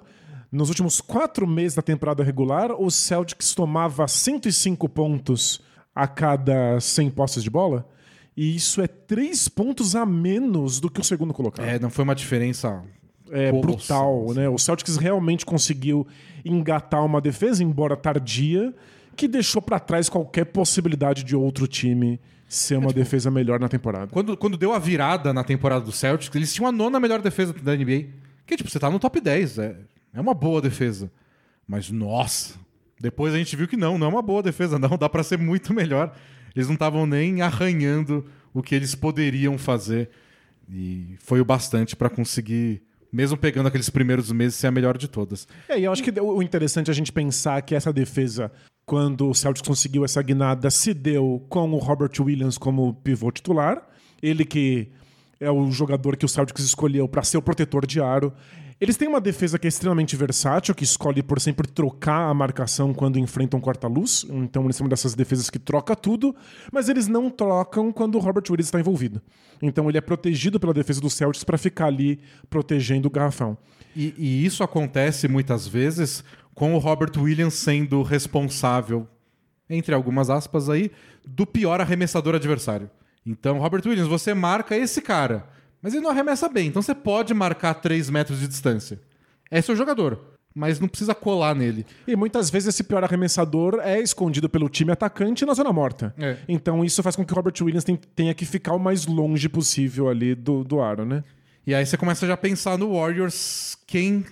nos 0.50 0.68
últimos 0.68 1.00
quatro 1.00 1.46
meses 1.46 1.76
da 1.76 1.82
temporada 1.82 2.24
regular, 2.24 2.72
o 2.72 2.90
Celtics 2.90 3.54
tomava 3.54 4.08
105 4.08 4.88
pontos 4.88 5.60
a 5.94 6.06
cada 6.06 6.80
100 6.80 7.10
posses 7.10 7.42
de 7.42 7.50
bola. 7.50 7.88
E 8.36 8.54
isso 8.54 8.80
é 8.80 8.86
três 8.86 9.48
pontos 9.48 9.96
a 9.96 10.06
menos 10.06 10.78
do 10.78 10.90
que 10.90 11.00
o 11.00 11.04
segundo 11.04 11.34
colocado. 11.34 11.66
É, 11.66 11.78
não 11.78 11.90
foi 11.90 12.04
uma 12.04 12.14
diferença 12.14 12.84
é 13.30 13.52
brutal, 13.52 14.32
né? 14.32 14.48
O 14.48 14.58
Celtics 14.58 14.96
realmente 14.96 15.44
conseguiu 15.44 16.06
engatar 16.44 17.04
uma 17.04 17.20
defesa, 17.20 17.62
embora 17.62 17.96
tardia, 17.96 18.74
que 19.16 19.28
deixou 19.28 19.60
pra 19.60 19.78
trás 19.78 20.08
qualquer 20.08 20.46
possibilidade 20.46 21.24
de 21.24 21.36
outro 21.36 21.66
time 21.66 22.20
ser 22.48 22.78
uma 22.78 22.92
defesa 22.92 23.30
melhor 23.30 23.60
na 23.60 23.68
temporada. 23.68 24.06
Quando, 24.06 24.36
quando 24.36 24.56
deu 24.56 24.72
a 24.72 24.78
virada 24.78 25.34
na 25.34 25.44
temporada 25.44 25.84
do 25.84 25.92
Celtics, 25.92 26.34
eles 26.34 26.52
tinham 26.52 26.66
a 26.66 26.72
nona 26.72 26.98
melhor 26.98 27.20
defesa 27.20 27.52
da 27.52 27.76
NBA. 27.76 28.06
Que, 28.46 28.56
tipo, 28.56 28.70
você 28.70 28.78
tá 28.78 28.90
no 28.90 28.98
top 28.98 29.20
10. 29.20 29.58
É, 29.58 29.76
é 30.14 30.20
uma 30.20 30.32
boa 30.32 30.62
defesa. 30.62 31.12
Mas, 31.66 31.90
nossa, 31.90 32.54
depois 32.98 33.34
a 33.34 33.38
gente 33.38 33.54
viu 33.54 33.68
que 33.68 33.76
não, 33.76 33.98
não 33.98 34.06
é 34.06 34.10
uma 34.10 34.22
boa 34.22 34.42
defesa, 34.42 34.78
não. 34.78 34.96
Dá 34.96 35.08
pra 35.08 35.22
ser 35.22 35.38
muito 35.38 35.74
melhor. 35.74 36.16
Eles 36.56 36.66
não 36.66 36.74
estavam 36.74 37.06
nem 37.06 37.42
arranhando 37.42 38.24
o 38.54 38.62
que 38.62 38.74
eles 38.74 38.94
poderiam 38.94 39.58
fazer. 39.58 40.08
E 40.70 41.16
foi 41.20 41.40
o 41.40 41.44
bastante 41.44 41.94
pra 41.94 42.08
conseguir, 42.08 42.82
mesmo 43.12 43.36
pegando 43.36 43.66
aqueles 43.66 43.90
primeiros 43.90 44.32
meses, 44.32 44.56
ser 44.56 44.68
a 44.68 44.70
melhor 44.70 44.96
de 44.96 45.08
todas. 45.08 45.46
É, 45.68 45.78
e 45.78 45.84
eu 45.84 45.92
acho 45.92 46.02
que 46.02 46.18
o 46.18 46.42
interessante 46.42 46.88
é 46.88 46.92
a 46.92 46.94
gente 46.94 47.12
pensar 47.12 47.60
que 47.60 47.74
essa 47.74 47.92
defesa, 47.92 48.50
quando 48.88 49.28
o 49.28 49.34
Celtics 49.34 49.68
conseguiu 49.68 50.02
essa 50.02 50.22
guinada, 50.22 50.70
se 50.70 50.94
deu 50.94 51.44
com 51.50 51.70
o 51.72 51.76
Robert 51.76 52.10
Williams 52.18 52.56
como 52.56 52.94
pivô 52.94 53.30
titular. 53.30 53.86
Ele 54.22 54.46
que 54.46 54.88
é 55.38 55.50
o 55.50 55.70
jogador 55.70 56.16
que 56.16 56.24
o 56.24 56.28
Celtics 56.28 56.64
escolheu 56.64 57.06
para 57.06 57.22
ser 57.22 57.36
o 57.36 57.42
protetor 57.42 57.86
de 57.86 58.00
aro. 58.00 58.32
Eles 58.80 58.96
têm 58.96 59.06
uma 59.06 59.20
defesa 59.20 59.58
que 59.58 59.66
é 59.66 59.68
extremamente 59.68 60.16
versátil, 60.16 60.74
que 60.74 60.84
escolhe 60.84 61.22
por 61.22 61.38
sempre 61.38 61.68
trocar 61.68 62.30
a 62.30 62.34
marcação 62.34 62.94
quando 62.94 63.18
enfrentam 63.18 63.60
corta-luz. 63.60 64.24
Então 64.30 64.64
eles 64.64 64.76
são 64.76 64.86
uma 64.86 64.90
dessas 64.90 65.14
defesas 65.14 65.50
que 65.50 65.58
troca 65.58 65.94
tudo, 65.94 66.34
mas 66.72 66.88
eles 66.88 67.06
não 67.06 67.28
trocam 67.28 67.92
quando 67.92 68.14
o 68.14 68.18
Robert 68.18 68.44
Williams 68.48 68.68
está 68.68 68.80
envolvido. 68.80 69.20
Então 69.60 69.90
ele 69.90 69.98
é 69.98 70.00
protegido 70.00 70.58
pela 70.58 70.72
defesa 70.72 70.98
do 70.98 71.10
Celtics 71.10 71.44
para 71.44 71.58
ficar 71.58 71.88
ali 71.88 72.20
protegendo 72.48 73.06
o 73.06 73.10
garrafão. 73.10 73.58
E, 73.98 74.14
e 74.16 74.46
isso 74.46 74.62
acontece 74.62 75.26
muitas 75.26 75.66
vezes 75.66 76.22
com 76.54 76.72
o 76.72 76.78
Robert 76.78 77.10
Williams 77.16 77.54
sendo 77.54 78.00
responsável, 78.04 79.08
entre 79.68 79.92
algumas 79.92 80.30
aspas 80.30 80.70
aí, 80.70 80.92
do 81.26 81.44
pior 81.44 81.80
arremessador 81.80 82.36
adversário. 82.36 82.88
Então, 83.26 83.58
Robert 83.58 83.82
Williams, 83.84 84.08
você 84.08 84.32
marca 84.32 84.76
esse 84.76 85.02
cara, 85.02 85.48
mas 85.82 85.94
ele 85.94 86.04
não 86.04 86.12
arremessa 86.12 86.48
bem, 86.48 86.68
então 86.68 86.80
você 86.80 86.94
pode 86.94 87.34
marcar 87.34 87.74
3 87.74 88.08
metros 88.08 88.38
de 88.38 88.46
distância. 88.46 89.00
É 89.50 89.60
seu 89.60 89.74
jogador, 89.74 90.36
mas 90.54 90.78
não 90.78 90.86
precisa 90.86 91.12
colar 91.12 91.56
nele. 91.56 91.84
E 92.06 92.14
muitas 92.14 92.50
vezes 92.50 92.68
esse 92.68 92.84
pior 92.84 93.02
arremessador 93.02 93.80
é 93.82 94.00
escondido 94.00 94.48
pelo 94.48 94.68
time 94.68 94.92
atacante 94.92 95.44
na 95.44 95.54
zona 95.54 95.72
morta. 95.72 96.14
É. 96.16 96.36
Então 96.46 96.84
isso 96.84 97.02
faz 97.02 97.16
com 97.16 97.24
que 97.24 97.32
o 97.32 97.36
Robert 97.36 97.54
Williams 97.60 97.84
tenha 98.14 98.32
que 98.32 98.46
ficar 98.46 98.74
o 98.74 98.78
mais 98.78 99.06
longe 99.06 99.48
possível 99.48 100.08
ali 100.08 100.36
do, 100.36 100.62
do 100.62 100.80
aro, 100.80 101.04
né? 101.04 101.24
E 101.68 101.74
aí 101.74 101.84
você 101.84 101.98
começa 101.98 102.26
já 102.26 102.32
a 102.32 102.38
pensar 102.38 102.78
no 102.78 102.94
Warriors, 102.94 103.76
quem 103.86 104.24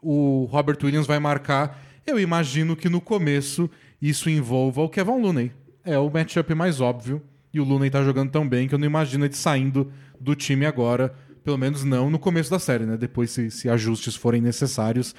o 0.00 0.48
Robert 0.50 0.78
Williams 0.82 1.06
vai 1.06 1.18
marcar. 1.18 1.78
Eu 2.06 2.18
imagino 2.18 2.74
que 2.74 2.88
no 2.88 3.02
começo 3.02 3.68
isso 4.00 4.30
envolva 4.30 4.80
o 4.80 4.88
Kevin 4.88 5.20
Looney. 5.20 5.52
É 5.84 5.98
o 5.98 6.08
matchup 6.08 6.54
mais 6.54 6.80
óbvio. 6.80 7.22
E 7.52 7.60
o 7.60 7.64
Looney 7.64 7.90
tá 7.90 8.02
jogando 8.02 8.30
tão 8.30 8.48
bem 8.48 8.66
que 8.66 8.74
eu 8.74 8.78
não 8.78 8.86
imagino 8.86 9.26
ele 9.26 9.34
saindo 9.34 9.92
do 10.18 10.34
time 10.34 10.64
agora. 10.64 11.14
Pelo 11.44 11.58
menos 11.58 11.84
não 11.84 12.08
no 12.08 12.18
começo 12.18 12.50
da 12.50 12.58
série, 12.58 12.86
né? 12.86 12.96
Depois, 12.96 13.30
se, 13.30 13.50
se 13.50 13.68
ajustes 13.68 14.16
forem 14.16 14.40
necessários, 14.40 15.14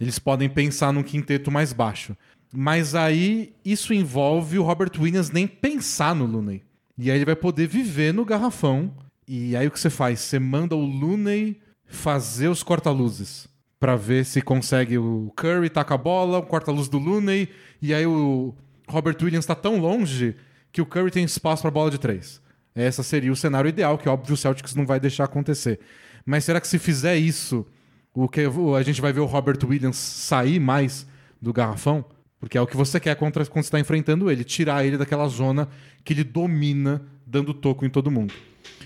eles 0.00 0.18
podem 0.18 0.48
pensar 0.48 0.94
num 0.94 1.02
quinteto 1.02 1.50
mais 1.50 1.74
baixo. 1.74 2.16
Mas 2.50 2.94
aí 2.94 3.52
isso 3.62 3.92
envolve 3.92 4.58
o 4.58 4.62
Robert 4.62 4.92
Williams 4.98 5.30
nem 5.30 5.46
pensar 5.46 6.14
no 6.14 6.24
Looney. 6.24 6.62
E 6.96 7.10
aí 7.10 7.18
ele 7.18 7.26
vai 7.26 7.36
poder 7.36 7.66
viver 7.66 8.14
no 8.14 8.24
garrafão. 8.24 8.90
E 9.26 9.56
aí 9.56 9.66
o 9.66 9.70
que 9.70 9.80
você 9.80 9.90
faz? 9.90 10.20
Você 10.20 10.38
manda 10.38 10.74
o 10.74 10.84
Looney 10.84 11.60
fazer 11.86 12.48
os 12.48 12.62
corta-luzes. 12.62 13.48
Pra 13.78 13.96
ver 13.96 14.24
se 14.24 14.40
consegue 14.40 14.96
o 14.98 15.32
Curry 15.36 15.68
taca 15.68 15.94
a 15.94 15.98
bola, 15.98 16.38
o 16.38 16.42
corta-luz 16.42 16.88
do 16.88 16.98
Looney. 16.98 17.48
E 17.80 17.92
aí 17.92 18.06
o 18.06 18.54
Robert 18.88 19.16
Williams 19.20 19.46
tá 19.46 19.54
tão 19.54 19.78
longe 19.78 20.36
que 20.70 20.80
o 20.80 20.86
Curry 20.86 21.10
tem 21.10 21.24
espaço 21.24 21.62
pra 21.62 21.70
bola 21.70 21.90
de 21.90 21.98
três. 21.98 22.40
Esse 22.74 23.02
seria 23.04 23.32
o 23.32 23.36
cenário 23.36 23.68
ideal, 23.68 23.98
que 23.98 24.08
óbvio 24.08 24.34
o 24.34 24.36
Celtics 24.36 24.74
não 24.74 24.86
vai 24.86 24.98
deixar 24.98 25.24
acontecer. 25.24 25.80
Mas 26.24 26.44
será 26.44 26.60
que 26.60 26.68
se 26.68 26.78
fizer 26.78 27.16
isso, 27.16 27.66
o 28.14 28.28
que 28.28 28.40
a 28.40 28.82
gente 28.82 29.00
vai 29.00 29.12
ver 29.12 29.20
o 29.20 29.26
Robert 29.26 29.58
Williams 29.62 29.96
sair 29.96 30.58
mais 30.58 31.06
do 31.40 31.52
garrafão? 31.52 32.04
Porque 32.40 32.56
é 32.56 32.60
o 32.60 32.66
que 32.66 32.76
você 32.76 32.98
quer 32.98 33.14
contra, 33.16 33.44
quando 33.46 33.64
você 33.64 33.68
está 33.68 33.78
enfrentando 33.78 34.30
ele, 34.30 34.42
tirar 34.42 34.84
ele 34.84 34.96
daquela 34.96 35.28
zona 35.28 35.68
que 36.02 36.12
ele 36.12 36.24
domina, 36.24 37.02
dando 37.32 37.54
toco 37.54 37.86
em 37.86 37.90
todo 37.90 38.10
mundo. 38.10 38.34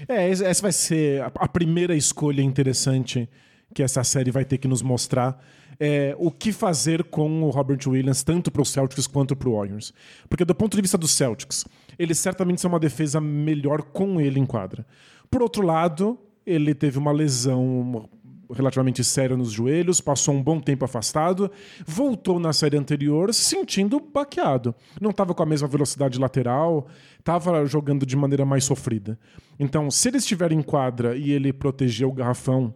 É, 0.08 0.30
essa 0.30 0.62
vai 0.62 0.72
ser 0.72 1.20
a- 1.22 1.32
a 1.34 1.48
primeira 1.48 1.96
escolha 1.96 2.40
interessante 2.40 3.28
que 3.74 3.82
essa 3.82 4.04
série 4.04 4.30
vai 4.30 4.44
ter 4.44 4.58
que 4.58 4.68
nos 4.68 4.82
mostrar. 4.82 5.44
É, 5.78 6.14
o 6.18 6.30
que 6.30 6.52
fazer 6.52 7.02
com 7.04 7.42
o 7.42 7.50
Robert 7.50 7.80
Williams, 7.86 8.22
tanto 8.22 8.50
para 8.50 8.62
os 8.62 8.70
Celtics 8.70 9.06
quanto 9.06 9.34
para 9.36 9.48
o 9.48 9.56
Warriors. 9.56 9.92
Porque, 10.28 10.44
do 10.44 10.54
ponto 10.54 10.74
de 10.76 10.80
vista 10.80 10.96
dos 10.96 11.10
Celtics, 11.10 11.66
eles 11.98 12.18
certamente 12.18 12.60
são 12.60 12.70
uma 12.70 12.78
defesa 12.78 13.20
melhor 13.20 13.82
com 13.82 14.18
ele 14.20 14.38
em 14.40 14.46
quadra. 14.46 14.86
Por 15.30 15.42
outro 15.42 15.66
lado, 15.66 16.18
ele 16.46 16.72
teve 16.74 16.96
uma 16.98 17.12
lesão 17.12 18.08
relativamente 18.52 19.02
séria 19.02 19.36
nos 19.36 19.52
joelhos, 19.52 20.00
passou 20.00 20.34
um 20.34 20.42
bom 20.42 20.60
tempo 20.60 20.84
afastado, 20.84 21.50
voltou 21.86 22.38
na 22.38 22.52
série 22.52 22.76
anterior 22.76 23.32
se 23.32 23.44
sentindo 23.44 24.00
baqueado. 24.00 24.74
Não 25.00 25.10
estava 25.10 25.34
com 25.34 25.42
a 25.42 25.46
mesma 25.46 25.68
velocidade 25.68 26.18
lateral, 26.18 26.86
estava 27.18 27.64
jogando 27.66 28.04
de 28.06 28.16
maneira 28.16 28.44
mais 28.44 28.64
sofrida. 28.64 29.18
Então, 29.58 29.90
se 29.90 30.08
ele 30.08 30.18
estiver 30.18 30.52
em 30.52 30.62
quadra 30.62 31.16
e 31.16 31.30
ele 31.32 31.52
proteger 31.52 32.06
o 32.06 32.12
garrafão 32.12 32.74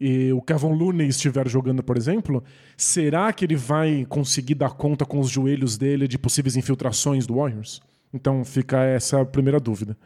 e 0.00 0.32
o 0.32 0.40
Kevin 0.40 0.74
Looney 0.74 1.08
estiver 1.08 1.48
jogando, 1.48 1.82
por 1.82 1.96
exemplo, 1.96 2.42
será 2.76 3.32
que 3.32 3.44
ele 3.44 3.56
vai 3.56 4.06
conseguir 4.08 4.54
dar 4.54 4.70
conta 4.70 5.04
com 5.04 5.18
os 5.18 5.28
joelhos 5.28 5.76
dele 5.76 6.06
de 6.06 6.16
possíveis 6.16 6.56
infiltrações 6.56 7.26
do 7.26 7.34
Warriors? 7.36 7.80
Então 8.12 8.44
fica 8.44 8.82
essa 8.84 9.24
primeira 9.24 9.60
dúvida. 9.60 9.96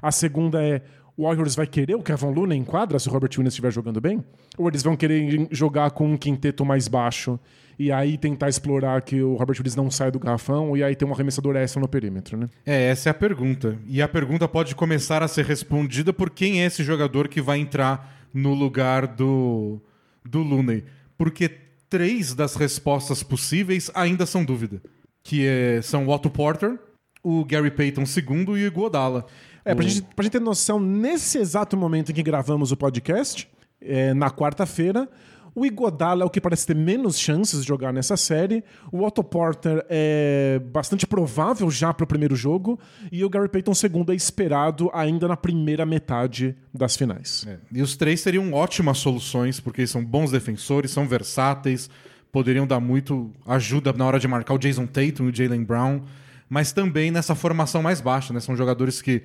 A 0.00 0.10
segunda 0.10 0.62
é: 0.62 0.82
o 1.20 1.24
Warriors 1.24 1.54
vai 1.54 1.66
querer 1.66 1.94
o 1.94 2.02
Kevin 2.02 2.32
Looney 2.32 2.58
em 2.58 2.64
quadra 2.64 2.98
se 2.98 3.06
o 3.08 3.12
Robert 3.12 3.30
Williams 3.32 3.52
estiver 3.52 3.70
jogando 3.70 4.00
bem? 4.00 4.24
Ou 4.56 4.68
eles 4.68 4.82
vão 4.82 4.96
querer 4.96 5.46
jogar 5.50 5.90
com 5.90 6.10
um 6.10 6.16
quinteto 6.16 6.64
mais 6.64 6.88
baixo 6.88 7.38
e 7.78 7.92
aí 7.92 8.16
tentar 8.16 8.48
explorar 8.48 9.02
que 9.02 9.22
o 9.22 9.34
Robert 9.34 9.56
Williams 9.58 9.76
não 9.76 9.90
saia 9.90 10.10
do 10.10 10.18
garrafão 10.18 10.74
e 10.74 10.82
aí 10.82 10.96
ter 10.96 11.04
um 11.04 11.12
arremessador 11.12 11.56
extra 11.56 11.78
no 11.78 11.86
perímetro, 11.86 12.38
né? 12.38 12.48
É, 12.64 12.84
essa 12.84 13.08
é 13.08 13.10
a 13.10 13.14
pergunta. 13.14 13.78
E 13.86 14.00
a 14.00 14.08
pergunta 14.08 14.48
pode 14.48 14.74
começar 14.74 15.22
a 15.22 15.28
ser 15.28 15.44
respondida 15.44 16.10
por 16.10 16.30
quem 16.30 16.62
é 16.62 16.66
esse 16.66 16.82
jogador 16.82 17.28
que 17.28 17.42
vai 17.42 17.58
entrar 17.58 18.26
no 18.32 18.54
lugar 18.54 19.06
do, 19.06 19.78
do 20.24 20.42
Looney. 20.42 20.84
Porque 21.18 21.50
três 21.90 22.34
das 22.34 22.54
respostas 22.54 23.22
possíveis 23.22 23.90
ainda 23.94 24.24
são 24.24 24.42
dúvida. 24.42 24.80
Que 25.22 25.46
é- 25.46 25.82
são 25.82 26.06
o 26.06 26.10
Otto 26.14 26.30
Porter, 26.30 26.78
o 27.22 27.44
Gary 27.44 27.70
Payton 27.70 28.04
II 28.04 28.44
e 28.46 28.50
o 28.50 28.56
Iguodala. 28.56 29.26
É, 29.64 29.74
pra 29.74 29.84
O- 29.84 29.88
gente, 29.88 30.02
pra 30.14 30.22
gente 30.22 30.32
ter 30.32 30.40
noção, 30.40 30.78
nesse 30.80 31.38
exato 31.38 31.76
momento 31.76 32.10
em 32.10 32.14
que 32.14 32.22
gravamos 32.22 32.72
o 32.72 32.76
podcast, 32.76 33.48
é, 33.80 34.12
na 34.14 34.30
quarta-feira, 34.30 35.08
o 35.54 35.66
Igodala 35.66 36.22
é 36.22 36.24
o 36.24 36.30
que 36.30 36.40
parece 36.40 36.64
ter 36.66 36.76
menos 36.76 37.18
chances 37.18 37.62
de 37.62 37.66
jogar 37.68 37.92
nessa 37.92 38.16
série. 38.16 38.62
O 38.92 39.02
Otto 39.04 39.22
Porter 39.24 39.84
é 39.90 40.60
bastante 40.72 41.06
provável 41.08 41.68
já 41.70 41.92
pro 41.92 42.06
primeiro 42.06 42.36
jogo. 42.36 42.78
E 43.10 43.24
o 43.24 43.28
Gary 43.28 43.48
Payton 43.48 43.72
II 43.72 44.04
é 44.10 44.14
esperado 44.14 44.88
ainda 44.94 45.26
na 45.26 45.36
primeira 45.36 45.84
metade 45.84 46.54
das 46.72 46.94
finais. 46.96 47.44
É, 47.48 47.58
E 47.72 47.82
os 47.82 47.96
três 47.96 48.20
seriam 48.20 48.52
ótimas 48.52 48.98
soluções, 48.98 49.58
porque 49.58 49.84
são 49.88 50.04
bons 50.04 50.30
defensores, 50.30 50.92
são 50.92 51.08
versáteis, 51.08 51.90
poderiam 52.30 52.64
dar 52.66 52.78
muito 52.78 53.32
ajuda 53.44 53.92
na 53.92 54.06
hora 54.06 54.20
de 54.20 54.28
marcar 54.28 54.54
o 54.54 54.58
Jason 54.58 54.86
Tatum 54.86 55.24
e 55.26 55.30
o 55.30 55.34
Jalen 55.34 55.64
Brown, 55.64 56.02
mas 56.48 56.70
também 56.70 57.10
nessa 57.10 57.34
formação 57.34 57.82
mais 57.82 58.00
baixa, 58.00 58.32
né? 58.32 58.38
São 58.38 58.54
jogadores 58.54 59.02
que, 59.02 59.22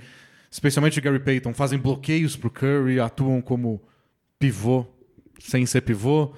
especialmente 0.50 1.00
o 1.00 1.02
Gary 1.02 1.20
Payton, 1.20 1.54
fazem 1.54 1.80
bloqueios 1.80 2.36
pro 2.36 2.50
Curry, 2.50 3.00
atuam 3.00 3.42
como 3.42 3.82
pivô 4.40 4.86
sem 5.40 5.66
ser 5.66 5.82
pivô, 5.82 6.34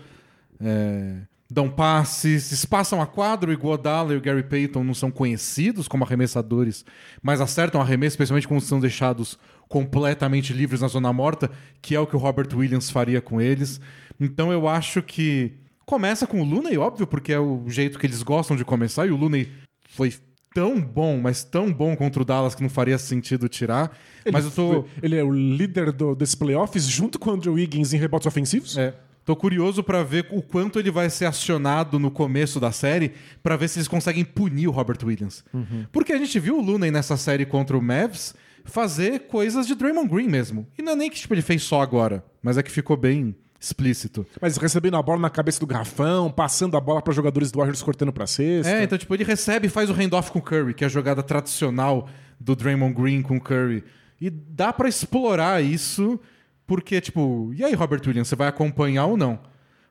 é, 0.60 1.22
dão 1.50 1.70
passes, 1.70 2.52
espaçam 2.52 3.02
a 3.02 3.08
quadra, 3.08 3.50
o 3.50 3.54
Iguodala 3.54 4.14
e 4.14 4.18
o 4.18 4.22
Gary 4.22 4.44
Payton 4.44 4.84
não 4.84 4.94
são 4.94 5.10
conhecidos 5.10 5.88
como 5.88 6.04
arremessadores, 6.04 6.84
mas 7.22 7.40
acertam 7.40 7.80
arremesso, 7.80 8.14
especialmente 8.14 8.48
quando 8.48 8.62
são 8.62 8.80
deixados 8.80 9.38
completamente 9.68 10.54
livres 10.54 10.82
na 10.82 10.88
zona 10.88 11.12
morta, 11.14 11.50
que 11.82 11.96
é 11.96 12.00
o 12.00 12.08
que 12.08 12.16
o 12.16 12.20
Robert 12.20 12.50
Williams 12.54 12.90
faria 12.90 13.22
com 13.22 13.40
eles. 13.40 13.80
Então 14.20 14.52
eu 14.52 14.68
acho 14.68 15.02
que 15.02 15.54
começa 15.86 16.28
com 16.28 16.42
o 16.42 16.46
Looney, 16.46 16.78
óbvio, 16.78 17.08
porque 17.08 17.32
é 17.32 17.40
o 17.40 17.64
jeito 17.68 17.98
que 17.98 18.06
eles 18.06 18.24
gostam 18.24 18.58
de 18.58 18.66
começar, 18.66 19.08
e 19.08 19.12
o 19.12 19.18
Looney 19.18 19.52
foi 19.90 20.14
tão 20.54 20.80
bom, 20.82 21.20
mas 21.20 21.44
tão 21.44 21.72
bom 21.72 21.96
contra 21.96 22.22
o 22.22 22.25
Dallas 22.25 22.56
que 22.56 22.62
não 22.62 22.70
faria 22.70 22.98
sentido 22.98 23.48
tirar. 23.48 23.98
mas 24.32 24.46
eu 24.46 24.51
tô... 24.51 24.86
Ele 25.01 25.16
é 25.16 25.24
o 25.24 25.32
líder 25.32 25.92
do, 25.92 26.16
desses 26.16 26.36
playoffs, 26.36 26.86
junto 26.88 27.20
com 27.20 27.30
o 27.30 27.34
Andrew 27.34 27.54
Wiggins 27.54 27.94
em 27.94 27.98
rebotes 27.98 28.27
ofensivos. 28.27 28.77
É. 28.77 28.94
Tô 29.27 29.36
curioso 29.36 29.84
pra 29.84 30.04
ver 30.04 30.25
o 30.32 30.42
quanto 30.42 30.80
ele 30.80 30.89
vai 30.89 31.10
ser 31.10 31.25
acionado 31.25 32.00
no 32.00 32.10
começo 32.10 32.62
da 32.62 32.72
série 32.72 33.12
pra 33.44 33.58
ver 33.58 33.68
se 33.68 33.77
eles 33.77 33.88
conseguem 33.88 34.24
punir 34.24 34.70
o 34.70 34.72
Robert 34.72 35.00
Williams. 35.04 35.44
Porque 35.92 36.13
a 36.13 36.18
gente 36.18 36.39
viu 36.39 36.58
o 36.58 36.62
Looney 36.62 36.92
nessa 36.92 37.18
série 37.18 37.46
contra 37.46 37.77
o 37.77 37.82
Mavs 37.82 38.34
fazer 38.63 39.27
coisas 39.27 39.68
de 39.68 39.75
Draymond 39.75 40.08
Green 40.08 40.30
mesmo. 40.30 40.66
E 40.77 40.82
não 40.82 40.94
é 40.94 40.96
nem 40.96 41.10
que 41.10 41.18
tipo, 41.18 41.34
ele 41.34 41.42
fez 41.42 41.62
só 41.63 41.82
agora, 41.82 42.24
mas 42.42 42.58
é 42.58 42.63
que 42.63 42.72
ficou 42.72 42.96
bem 42.96 43.36
explícito. 43.60 44.26
Mas 44.42 44.58
recebendo 44.58 44.98
a 44.98 45.02
bola 45.02 45.20
na 45.20 45.30
cabeça 45.30 45.60
do 45.60 45.66
garrafão, 45.66 46.32
passando 46.32 46.78
a 46.78 46.82
bola 46.82 47.02
para 47.02 47.14
jogadores 47.14 47.52
do 47.52 47.58
Warriors 47.58 47.82
cortando 47.82 48.14
pra 48.14 48.28
cesta. 48.28 48.72
É, 48.72 48.84
então 48.84 48.98
tipo, 48.98 49.14
ele 49.14 49.24
recebe 49.24 49.68
e 49.68 49.70
faz 49.70 49.90
o 49.90 49.94
handoff 49.94 50.32
com 50.32 50.40
o 50.40 50.42
Curry, 50.42 50.74
que 50.74 50.84
é 50.84 50.88
a 50.88 50.90
jogada 50.90 51.24
tradicional 51.24 52.08
do 52.40 52.56
Draymond 52.56 52.94
Green 52.94 53.22
com 53.22 53.38
o 53.38 53.42
Curry. 53.42 53.84
E 54.20 54.30
dá 54.30 54.72
pra 54.72 54.90
explorar 54.90 55.64
isso, 55.64 56.20
porque 56.66 57.02
tipo, 57.02 57.52
e 57.54 57.64
aí 57.64 57.74
Robert 57.74 58.02
Williams, 58.06 58.28
você 58.28 58.36
vai 58.36 58.48
acompanhar 58.48 59.06
ou 59.06 59.18
não? 59.18 59.40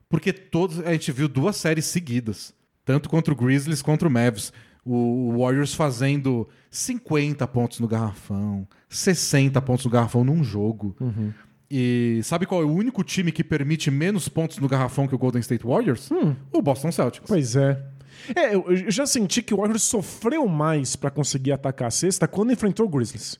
Porque 0.08 0.32
todos 0.32 0.80
a 0.80 0.92
gente 0.92 1.10
viu 1.10 1.28
duas 1.28 1.56
séries 1.56 1.86
seguidas, 1.86 2.54
tanto 2.84 3.08
contra 3.08 3.32
o 3.32 3.36
Grizzlies 3.36 3.82
contra 3.82 4.06
o 4.06 4.10
Mavs 4.10 4.52
o 4.86 5.36
Warriors 5.36 5.74
fazendo 5.74 6.48
50 6.70 7.44
pontos 7.48 7.80
no 7.80 7.88
garrafão, 7.88 8.68
60 8.88 9.60
pontos 9.60 9.84
no 9.84 9.90
garrafão 9.90 10.22
num 10.22 10.44
jogo. 10.44 10.94
Uhum. 11.00 11.32
E 11.70 12.20
sabe 12.22 12.46
qual 12.46 12.62
é 12.62 12.64
o 12.64 12.72
único 12.72 13.02
time 13.02 13.32
que 13.32 13.42
permite 13.42 13.90
menos 13.90 14.28
pontos 14.28 14.58
no 14.58 14.68
garrafão 14.68 15.08
que 15.08 15.14
o 15.14 15.18
Golden 15.18 15.40
State 15.40 15.66
Warriors? 15.66 16.10
Hum. 16.10 16.34
O 16.52 16.62
Boston 16.62 16.92
Celtics. 16.92 17.28
Pois 17.28 17.56
é. 17.56 17.82
É, 18.34 18.54
eu, 18.54 18.64
eu 18.68 18.90
já 18.90 19.06
senti 19.06 19.42
que 19.42 19.52
o 19.52 19.58
Warriors 19.58 19.82
sofreu 19.82 20.46
mais 20.48 20.96
para 20.96 21.10
conseguir 21.10 21.52
atacar 21.52 21.88
a 21.88 21.90
cesta 21.90 22.26
quando 22.26 22.52
enfrentou 22.52 22.86
o 22.86 22.88
Grizzlies. 22.88 23.38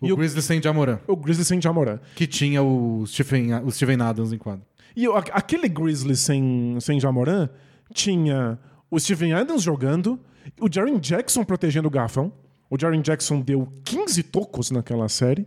O 0.00 0.06
e 0.06 0.16
Grizzlies 0.16 0.44
sem 0.44 0.62
Jamoran. 0.62 0.98
O 1.06 1.16
Grizzlies 1.16 1.48
sem 1.48 1.60
Jamoran. 1.60 1.98
Que 2.14 2.26
tinha 2.26 2.62
o 2.62 3.04
Stephen, 3.06 3.54
o 3.64 3.70
Steven 3.70 4.00
Adams 4.00 4.32
em 4.32 4.38
quadro. 4.38 4.64
E 4.96 5.06
aquele 5.32 5.68
Grizzlies 5.68 6.20
sem, 6.20 6.76
sem 6.80 7.00
Jamoran 7.00 7.48
tinha 7.92 8.58
o 8.90 8.98
Steven 8.98 9.32
Adams 9.32 9.62
jogando, 9.62 10.20
o 10.60 10.68
Jaren 10.72 10.98
Jackson 10.98 11.44
protegendo 11.44 11.88
o 11.88 11.90
garrafão. 11.90 12.32
O 12.70 12.78
Jaren 12.78 13.00
Jackson 13.02 13.40
deu 13.40 13.68
15 13.84 14.22
tocos 14.24 14.70
naquela 14.70 15.08
série. 15.08 15.46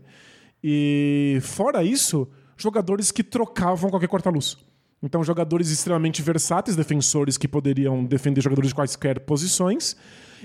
E 0.63 1.39
fora 1.41 1.83
isso, 1.83 2.27
jogadores 2.57 3.11
que 3.11 3.23
trocavam 3.23 3.89
qualquer 3.89 4.07
corta-luz. 4.07 4.57
Então, 5.01 5.23
jogadores 5.23 5.69
extremamente 5.69 6.21
versáteis, 6.21 6.75
defensores 6.75 7.37
que 7.37 7.47
poderiam 7.47 8.03
defender 8.03 8.41
jogadores 8.41 8.69
de 8.69 8.75
quaisquer 8.75 9.19
posições. 9.19 9.95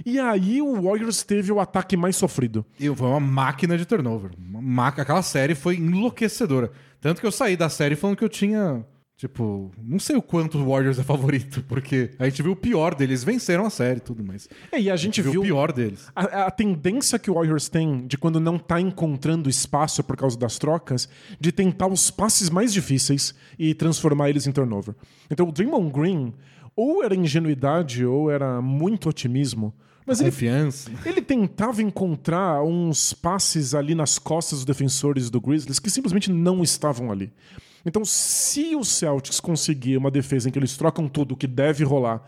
E 0.04 0.18
aí 0.18 0.60
o 0.60 0.82
Warriors 0.82 1.22
teve 1.22 1.50
o 1.50 1.58
ataque 1.58 1.96
mais 1.96 2.16
sofrido. 2.16 2.64
E 2.78 2.94
foi 2.94 3.08
uma 3.08 3.20
máquina 3.20 3.76
de 3.76 3.86
turnover. 3.86 4.30
Uma 4.38 4.88
Aquela 4.88 5.22
série 5.22 5.54
foi 5.54 5.76
enlouquecedora. 5.76 6.70
Tanto 7.00 7.20
que 7.20 7.26
eu 7.26 7.32
saí 7.32 7.56
da 7.56 7.68
série 7.68 7.96
falando 7.96 8.16
que 8.16 8.24
eu 8.24 8.28
tinha 8.28 8.84
Tipo, 9.16 9.70
não 9.80 10.00
sei 10.00 10.16
o 10.16 10.22
quanto 10.22 10.58
o 10.58 10.68
Warriors 10.68 10.98
é 10.98 11.04
favorito, 11.04 11.62
porque 11.68 12.10
a 12.18 12.24
gente 12.24 12.42
viu 12.42 12.52
o 12.52 12.56
pior 12.56 12.94
deles, 12.94 13.22
venceram 13.22 13.64
a 13.64 13.70
série 13.70 13.98
e 13.98 14.00
tudo, 14.00 14.24
mas. 14.24 14.48
É, 14.72 14.80
e 14.80 14.90
a 14.90 14.96
gente 14.96 15.20
a 15.20 15.22
gente 15.22 15.30
viu 15.30 15.42
o 15.42 15.44
pior 15.44 15.70
deles. 15.70 16.08
A, 16.14 16.46
a, 16.46 16.50
tendência 16.50 17.18
que 17.18 17.30
o 17.30 17.34
Warriors 17.34 17.68
tem 17.68 18.04
de 18.06 18.18
quando 18.18 18.40
não 18.40 18.58
tá 18.58 18.80
encontrando 18.80 19.48
espaço 19.48 20.02
por 20.02 20.16
causa 20.16 20.36
das 20.36 20.58
trocas, 20.58 21.08
de 21.38 21.52
tentar 21.52 21.86
os 21.86 22.10
passes 22.10 22.50
mais 22.50 22.72
difíceis 22.72 23.34
e 23.58 23.74
transformar 23.74 24.28
eles 24.28 24.46
em 24.46 24.52
turnover. 24.52 24.94
Então 25.30 25.48
o 25.48 25.52
Draymond 25.52 25.92
Green, 25.92 26.34
ou 26.74 27.04
era 27.04 27.14
ingenuidade, 27.14 28.04
ou 28.04 28.28
era 28.28 28.60
muito 28.60 29.08
otimismo. 29.08 29.72
Mas 30.04 30.20
ele, 30.20 30.30
confiança. 30.30 30.90
ele 31.04 31.22
tentava 31.22 31.80
encontrar 31.80 32.62
uns 32.64 33.12
passes 33.12 33.72
ali 33.72 33.94
nas 33.94 34.18
costas 34.18 34.58
dos 34.58 34.64
defensores 34.64 35.30
do 35.30 35.40
Grizzlies 35.40 35.78
que 35.78 35.90
simplesmente 35.90 36.30
não 36.30 36.62
estavam 36.62 37.12
ali. 37.12 37.32
Então, 37.84 38.04
se 38.04 38.76
o 38.76 38.84
Celtics 38.84 39.40
conseguir 39.40 39.96
uma 39.96 40.10
defesa 40.10 40.48
em 40.48 40.52
que 40.52 40.58
eles 40.58 40.76
trocam 40.76 41.08
tudo 41.08 41.32
o 41.32 41.36
que 41.36 41.46
deve 41.46 41.84
rolar 41.84 42.22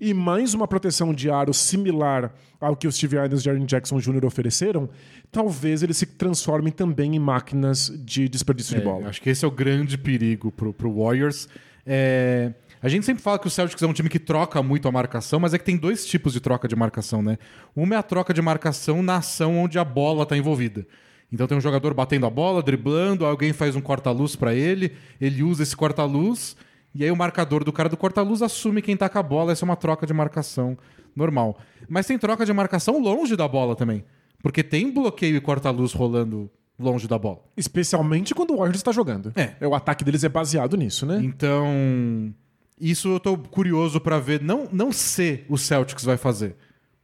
e 0.00 0.14
mais 0.14 0.54
uma 0.54 0.68
proteção 0.68 1.12
de 1.12 1.30
aro 1.30 1.52
similar 1.52 2.32
ao 2.60 2.76
que 2.76 2.86
o 2.86 2.92
Steve 2.92 3.18
Adams 3.18 3.40
e 3.40 3.44
Jaren 3.44 3.64
Jackson 3.64 3.98
Jr. 3.98 4.24
ofereceram, 4.24 4.88
talvez 5.32 5.82
eles 5.82 5.96
se 5.96 6.06
transformem 6.06 6.72
também 6.72 7.16
em 7.16 7.18
máquinas 7.18 7.92
de 8.04 8.28
desperdício 8.28 8.76
é, 8.76 8.78
de 8.78 8.84
bola. 8.84 9.08
Acho 9.08 9.20
que 9.20 9.30
esse 9.30 9.44
é 9.44 9.48
o 9.48 9.50
grande 9.50 9.98
perigo 9.98 10.52
pro, 10.52 10.72
pro 10.72 10.92
Warriors. 10.92 11.48
É... 11.86 12.52
A 12.82 12.88
gente 12.88 13.04
sempre 13.04 13.22
fala 13.22 13.38
que 13.38 13.46
o 13.46 13.50
Celtics 13.50 13.82
é 13.82 13.86
um 13.86 13.92
time 13.92 14.08
que 14.08 14.18
troca 14.18 14.62
muito 14.62 14.88
a 14.88 14.92
marcação, 14.92 15.38
mas 15.38 15.52
é 15.52 15.58
que 15.58 15.64
tem 15.64 15.76
dois 15.76 16.06
tipos 16.06 16.32
de 16.32 16.40
troca 16.40 16.66
de 16.66 16.74
marcação, 16.74 17.20
né? 17.22 17.36
Uma 17.76 17.94
é 17.94 17.98
a 17.98 18.02
troca 18.02 18.32
de 18.32 18.40
marcação 18.40 19.02
na 19.02 19.16
ação 19.16 19.58
onde 19.58 19.78
a 19.78 19.84
bola 19.84 20.22
está 20.22 20.34
envolvida. 20.34 20.86
Então 21.32 21.46
tem 21.46 21.56
um 21.56 21.60
jogador 21.60 21.94
batendo 21.94 22.26
a 22.26 22.30
bola, 22.30 22.62
driblando, 22.62 23.24
alguém 23.24 23.52
faz 23.52 23.76
um 23.76 23.80
corta-luz 23.80 24.34
para 24.34 24.54
ele, 24.54 24.92
ele 25.20 25.42
usa 25.42 25.62
esse 25.62 25.76
corta-luz, 25.76 26.56
e 26.94 27.04
aí 27.04 27.10
o 27.10 27.16
marcador 27.16 27.62
do 27.62 27.72
cara 27.72 27.88
do 27.88 27.96
corta-luz 27.96 28.42
assume 28.42 28.82
quem 28.82 28.96
tá 28.96 29.08
com 29.08 29.18
a 29.18 29.22
bola, 29.22 29.52
essa 29.52 29.64
é 29.64 29.66
uma 29.66 29.76
troca 29.76 30.06
de 30.06 30.12
marcação 30.12 30.76
normal. 31.14 31.58
Mas 31.88 32.06
tem 32.06 32.18
troca 32.18 32.44
de 32.44 32.52
marcação 32.52 32.98
longe 32.98 33.36
da 33.36 33.46
bola 33.46 33.76
também, 33.76 34.04
porque 34.42 34.62
tem 34.62 34.92
bloqueio 34.92 35.36
e 35.36 35.40
corta-luz 35.40 35.92
rolando 35.92 36.50
longe 36.78 37.06
da 37.06 37.18
bola. 37.18 37.40
Especialmente 37.56 38.34
quando 38.34 38.52
o 38.52 38.56
Warriors 38.56 38.78
está 38.78 38.90
jogando. 38.90 39.32
É. 39.36 39.66
O 39.66 39.74
ataque 39.74 40.02
deles 40.02 40.24
é 40.24 40.28
baseado 40.28 40.76
nisso, 40.76 41.06
né? 41.06 41.20
Então, 41.22 42.34
isso 42.80 43.08
eu 43.08 43.20
tô 43.20 43.36
curioso 43.36 44.00
para 44.00 44.18
ver, 44.18 44.42
não, 44.42 44.66
não 44.72 44.90
se 44.90 45.44
o 45.48 45.56
Celtics 45.56 46.04
vai 46.04 46.16
fazer, 46.16 46.56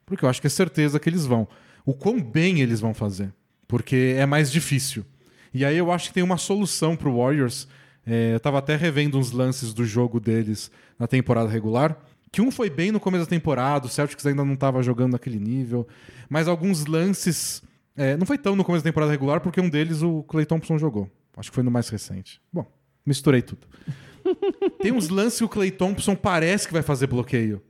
porque 0.05 0.25
eu 0.25 0.29
acho 0.29 0.41
que 0.41 0.49
é 0.49 0.51
certeza 0.51 0.99
que 0.99 1.09
eles 1.09 1.25
vão. 1.25 1.47
O 1.85 1.95
quão 1.95 2.21
bem 2.21 2.61
eles 2.61 2.81
vão 2.81 2.93
fazer 2.93 3.33
porque 3.67 4.15
é 4.17 4.27
mais 4.27 4.51
difícil. 4.51 5.05
E 5.53 5.65
aí 5.65 5.77
eu 5.77 5.91
acho 5.91 6.09
que 6.09 6.15
tem 6.15 6.23
uma 6.23 6.37
solução 6.37 6.97
para 6.97 7.09
o 7.09 7.19
Warriors. 7.19 7.67
É, 8.07 8.33
eu 8.33 8.37
estava 8.37 8.59
até 8.59 8.77
revendo 8.77 9.19
uns 9.19 9.33
lances 9.33 9.73
do 9.73 9.85
jogo 9.85 10.21
deles 10.21 10.71
na 10.99 11.07
temporada 11.07 11.49
regular. 11.49 11.99
Que 12.31 12.41
um 12.41 12.51
foi 12.51 12.69
bem 12.69 12.93
no 12.93 13.01
começo 13.01 13.25
da 13.25 13.31
temporada, 13.31 13.87
o 13.87 13.89
Celtics 13.89 14.27
ainda 14.27 14.45
não 14.45 14.55
estava 14.55 14.83
jogando 14.83 15.13
naquele 15.13 15.39
nível. 15.39 15.87
Mas 16.29 16.49
alguns 16.49 16.87
lances. 16.87 17.63
É, 17.97 18.17
não 18.17 18.27
foi 18.27 18.37
tão 18.37 18.55
no 18.55 18.63
começo 18.63 18.85
da 18.85 18.91
temporada 18.91 19.11
regular, 19.11 19.41
porque 19.41 19.61
um 19.61 19.71
deles 19.71 20.03
o 20.03 20.23
Clay 20.25 20.45
Thompson 20.45 20.77
jogou. 20.77 21.11
Acho 21.37 21.51
que 21.51 21.55
foi 21.55 21.65
no 21.65 21.71
mais 21.71 21.89
recente. 21.89 22.41
Bom, 22.53 22.67
misturei 23.05 23.41
tudo. 23.41 23.67
tem 24.83 24.93
uns 24.93 25.09
lances 25.09 25.39
que 25.39 25.45
o 25.45 25.49
Clay 25.49 25.71
Thompson 25.71 26.15
parece 26.15 26.67
que 26.67 26.75
vai 26.75 26.83
fazer 26.83 27.07
bloqueio. 27.07 27.63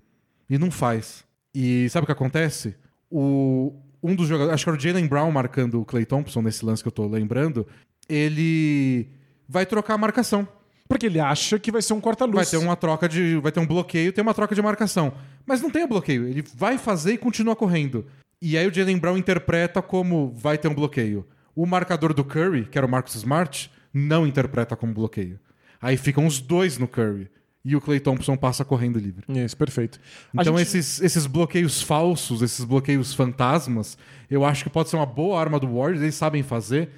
E 0.50 0.58
não 0.58 0.70
faz. 0.70 1.24
E 1.54 1.88
sabe 1.90 2.04
o 2.04 2.06
que 2.06 2.12
acontece? 2.12 2.74
O, 3.10 3.72
um 4.06 4.14
dos 4.14 4.28
jogadores, 4.28 4.54
acho 4.54 4.64
que 4.64 4.70
era 4.70 4.78
o 4.78 4.80
Jalen 4.80 5.06
Brown 5.06 5.30
marcando 5.30 5.80
o 5.80 5.84
Clay 5.84 6.06
Thompson 6.06 6.40
nesse 6.42 6.64
lance 6.64 6.82
que 6.82 6.88
eu 6.88 6.92
tô 6.92 7.06
lembrando, 7.06 7.66
ele 8.08 9.08
vai 9.48 9.66
trocar 9.66 9.94
a 9.94 9.98
marcação. 9.98 10.46
Porque 10.88 11.06
ele 11.06 11.18
acha 11.18 11.58
que 11.58 11.72
vai 11.72 11.82
ser 11.82 11.94
um 11.94 12.00
corta-luz. 12.00 12.36
Vai 12.36 12.46
ter 12.46 12.64
uma 12.64 12.76
troca 12.76 13.08
de. 13.08 13.38
Vai 13.38 13.50
ter 13.50 13.58
um 13.58 13.66
bloqueio, 13.66 14.12
tem 14.12 14.22
uma 14.22 14.32
troca 14.32 14.54
de 14.54 14.62
marcação. 14.62 15.12
Mas 15.44 15.60
não 15.60 15.68
tem 15.68 15.82
o 15.82 15.88
bloqueio. 15.88 16.28
Ele 16.28 16.44
vai 16.54 16.78
fazer 16.78 17.12
e 17.12 17.18
continua 17.18 17.56
correndo. 17.56 18.06
E 18.40 18.56
aí 18.56 18.66
o 18.68 18.72
Jalen 18.72 18.98
Brown 18.98 19.16
interpreta 19.16 19.82
como 19.82 20.32
vai 20.36 20.56
ter 20.56 20.68
um 20.68 20.74
bloqueio. 20.74 21.26
O 21.56 21.66
marcador 21.66 22.14
do 22.14 22.22
Curry, 22.22 22.66
que 22.66 22.78
era 22.78 22.86
o 22.86 22.90
Marcus 22.90 23.16
Smart, 23.16 23.70
não 23.92 24.26
interpreta 24.26 24.76
como 24.76 24.94
bloqueio. 24.94 25.40
Aí 25.80 25.96
ficam 25.96 26.24
os 26.24 26.38
dois 26.38 26.78
no 26.78 26.86
Curry 26.86 27.28
e 27.66 27.74
o 27.74 27.80
Clay 27.80 27.98
Thompson 27.98 28.36
passa 28.36 28.64
correndo 28.64 28.96
livre. 28.96 29.24
Isso, 29.28 29.56
perfeito. 29.56 29.98
Então, 30.32 30.56
gente... 30.56 30.68
esses, 30.68 31.00
esses 31.00 31.26
bloqueios 31.26 31.82
falsos, 31.82 32.40
esses 32.40 32.64
bloqueios 32.64 33.12
fantasmas, 33.12 33.98
eu 34.30 34.44
acho 34.44 34.62
que 34.62 34.70
pode 34.70 34.88
ser 34.88 34.94
uma 34.94 35.04
boa 35.04 35.40
arma 35.40 35.58
do 35.58 35.66
Warriors, 35.66 36.00
eles 36.00 36.14
sabem 36.14 36.44
fazer, 36.44 36.90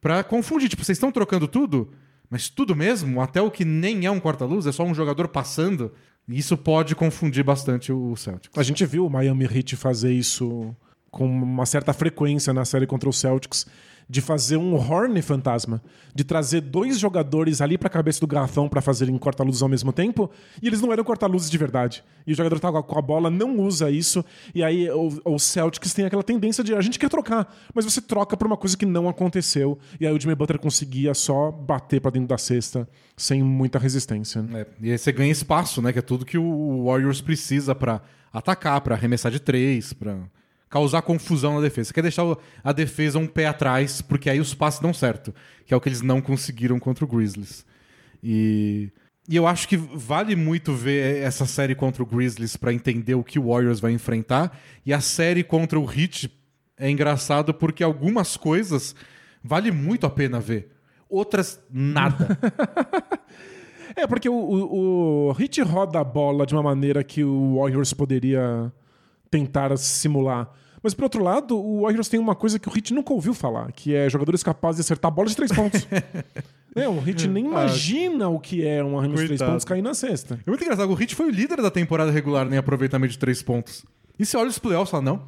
para 0.00 0.24
confundir. 0.24 0.70
Tipo, 0.70 0.82
vocês 0.82 0.96
estão 0.96 1.12
trocando 1.12 1.46
tudo, 1.46 1.92
mas 2.30 2.48
tudo 2.48 2.74
mesmo, 2.74 3.20
até 3.20 3.42
o 3.42 3.50
que 3.50 3.66
nem 3.66 4.06
é 4.06 4.10
um 4.10 4.18
corta-luz, 4.18 4.66
é 4.66 4.72
só 4.72 4.82
um 4.82 4.94
jogador 4.94 5.28
passando. 5.28 5.92
Isso 6.26 6.56
pode 6.56 6.94
confundir 6.94 7.44
bastante 7.44 7.92
o 7.92 8.16
Celtics. 8.16 8.56
A 8.58 8.62
gente 8.62 8.86
viu 8.86 9.04
o 9.04 9.10
Miami 9.10 9.44
Heat 9.44 9.76
fazer 9.76 10.10
isso 10.10 10.74
com 11.10 11.26
uma 11.26 11.66
certa 11.66 11.92
frequência 11.92 12.50
na 12.54 12.64
série 12.64 12.86
contra 12.86 13.10
o 13.10 13.12
Celtics 13.12 13.66
de 14.08 14.20
fazer 14.20 14.56
um 14.56 14.74
Horn 14.74 15.20
fantasma, 15.22 15.82
de 16.14 16.24
trazer 16.24 16.60
dois 16.60 16.98
jogadores 16.98 17.60
ali 17.60 17.78
para 17.78 17.88
a 17.88 17.90
cabeça 17.90 18.20
do 18.20 18.26
garrafão 18.26 18.68
para 18.68 18.80
fazerem 18.80 19.16
corta-luzes 19.18 19.62
ao 19.62 19.68
mesmo 19.68 19.92
tempo, 19.92 20.30
e 20.62 20.66
eles 20.66 20.80
não 20.80 20.92
eram 20.92 21.04
corta-luzes 21.04 21.50
de 21.50 21.58
verdade. 21.58 22.04
E 22.26 22.32
o 22.32 22.34
jogador 22.36 22.60
tava 22.60 22.82
com 22.82 22.98
a 22.98 23.02
bola, 23.02 23.30
não 23.30 23.58
usa 23.58 23.90
isso, 23.90 24.24
e 24.54 24.62
aí 24.62 24.90
o, 24.90 25.20
o 25.24 25.38
Celtics 25.38 25.92
tem 25.92 26.04
aquela 26.04 26.22
tendência 26.22 26.62
de 26.62 26.74
a 26.74 26.80
gente 26.80 26.98
quer 26.98 27.08
trocar, 27.08 27.52
mas 27.74 27.84
você 27.84 28.00
troca 28.00 28.36
por 28.36 28.46
uma 28.46 28.56
coisa 28.56 28.76
que 28.76 28.86
não 28.86 29.08
aconteceu, 29.08 29.78
e 30.00 30.06
aí 30.06 30.14
o 30.14 30.20
Jimmy 30.20 30.34
Butler 30.34 30.58
conseguia 30.58 31.14
só 31.14 31.50
bater 31.50 32.00
para 32.00 32.10
dentro 32.10 32.28
da 32.28 32.38
cesta 32.38 32.88
sem 33.16 33.42
muita 33.42 33.78
resistência. 33.78 34.44
É, 34.52 34.66
e 34.80 34.92
aí 34.92 34.98
você 34.98 35.12
ganha 35.12 35.32
espaço, 35.32 35.80
né, 35.80 35.92
que 35.92 35.98
é 35.98 36.02
tudo 36.02 36.24
que 36.24 36.38
o 36.38 36.84
Warriors 36.84 37.20
precisa 37.20 37.74
para 37.74 38.02
atacar, 38.32 38.80
para 38.80 38.94
arremessar 38.94 39.30
de 39.30 39.40
três, 39.40 39.92
para 39.92 40.18
causar 40.74 41.02
confusão 41.02 41.54
na 41.54 41.60
defesa. 41.60 41.86
Você 41.86 41.94
quer 41.94 42.02
deixar 42.02 42.24
a 42.64 42.72
defesa 42.72 43.16
um 43.16 43.28
pé 43.28 43.46
atrás, 43.46 44.02
porque 44.02 44.28
aí 44.28 44.40
os 44.40 44.54
passes 44.54 44.80
dão 44.80 44.92
certo, 44.92 45.32
que 45.64 45.72
é 45.72 45.76
o 45.76 45.80
que 45.80 45.88
eles 45.88 46.02
não 46.02 46.20
conseguiram 46.20 46.80
contra 46.80 47.04
o 47.04 47.06
Grizzlies. 47.06 47.64
E, 48.20 48.90
e 49.28 49.36
eu 49.36 49.46
acho 49.46 49.68
que 49.68 49.76
vale 49.76 50.34
muito 50.34 50.74
ver 50.74 51.22
essa 51.22 51.46
série 51.46 51.76
contra 51.76 52.02
o 52.02 52.06
Grizzlies 52.06 52.56
para 52.56 52.72
entender 52.72 53.14
o 53.14 53.22
que 53.22 53.38
o 53.38 53.50
Warriors 53.52 53.78
vai 53.78 53.92
enfrentar. 53.92 54.58
E 54.84 54.92
a 54.92 55.00
série 55.00 55.44
contra 55.44 55.78
o 55.78 55.88
Heat 55.88 56.28
é 56.76 56.90
engraçado 56.90 57.54
porque 57.54 57.84
algumas 57.84 58.36
coisas 58.36 58.96
vale 59.44 59.70
muito 59.70 60.06
a 60.06 60.10
pena 60.10 60.40
ver. 60.40 60.72
Outras, 61.08 61.62
nada. 61.70 62.36
é, 63.94 64.08
porque 64.08 64.28
o, 64.28 64.34
o, 64.34 65.30
o 65.30 65.36
Heat 65.40 65.62
roda 65.62 66.00
a 66.00 66.04
bola 66.04 66.44
de 66.44 66.52
uma 66.52 66.64
maneira 66.64 67.04
que 67.04 67.22
o 67.22 67.58
Warriors 67.58 67.92
poderia 67.92 68.72
tentar 69.30 69.76
simular. 69.76 70.52
Mas, 70.84 70.92
por 70.92 71.04
outro 71.04 71.24
lado, 71.24 71.58
o 71.58 71.80
Warriors 71.80 72.10
tem 72.10 72.20
uma 72.20 72.34
coisa 72.34 72.58
que 72.58 72.68
o 72.68 72.70
Hit 72.70 72.92
nunca 72.92 73.10
ouviu 73.10 73.32
falar, 73.32 73.72
que 73.72 73.94
é 73.94 74.06
jogadores 74.10 74.42
capazes 74.42 74.76
de 74.76 74.82
acertar 74.82 75.10
bola 75.10 75.26
de 75.26 75.34
três 75.34 75.50
pontos. 75.50 75.88
é, 76.76 76.86
o 76.86 77.00
Hit 77.00 77.26
nem 77.32 77.46
imagina 77.46 78.28
o 78.28 78.38
que 78.38 78.66
é 78.66 78.84
um 78.84 78.98
arremesso 78.98 79.22
de 79.22 79.28
três 79.28 79.40
pontos 79.40 79.64
cair 79.64 79.80
na 79.80 79.94
cesta. 79.94 80.38
É 80.46 80.50
muito 80.50 80.62
engraçado. 80.62 80.92
O 80.92 81.00
Heat 81.00 81.14
foi 81.14 81.28
o 81.28 81.30
líder 81.30 81.62
da 81.62 81.70
temporada 81.70 82.10
regular 82.10 82.46
em 82.52 82.58
aproveitamento 82.58 83.12
de 83.12 83.18
três 83.18 83.42
pontos. 83.42 83.82
E 84.18 84.26
se 84.26 84.36
olha 84.36 84.50
os 84.50 84.58
playoffs, 84.58 84.90
fala, 84.90 85.02
não, 85.02 85.22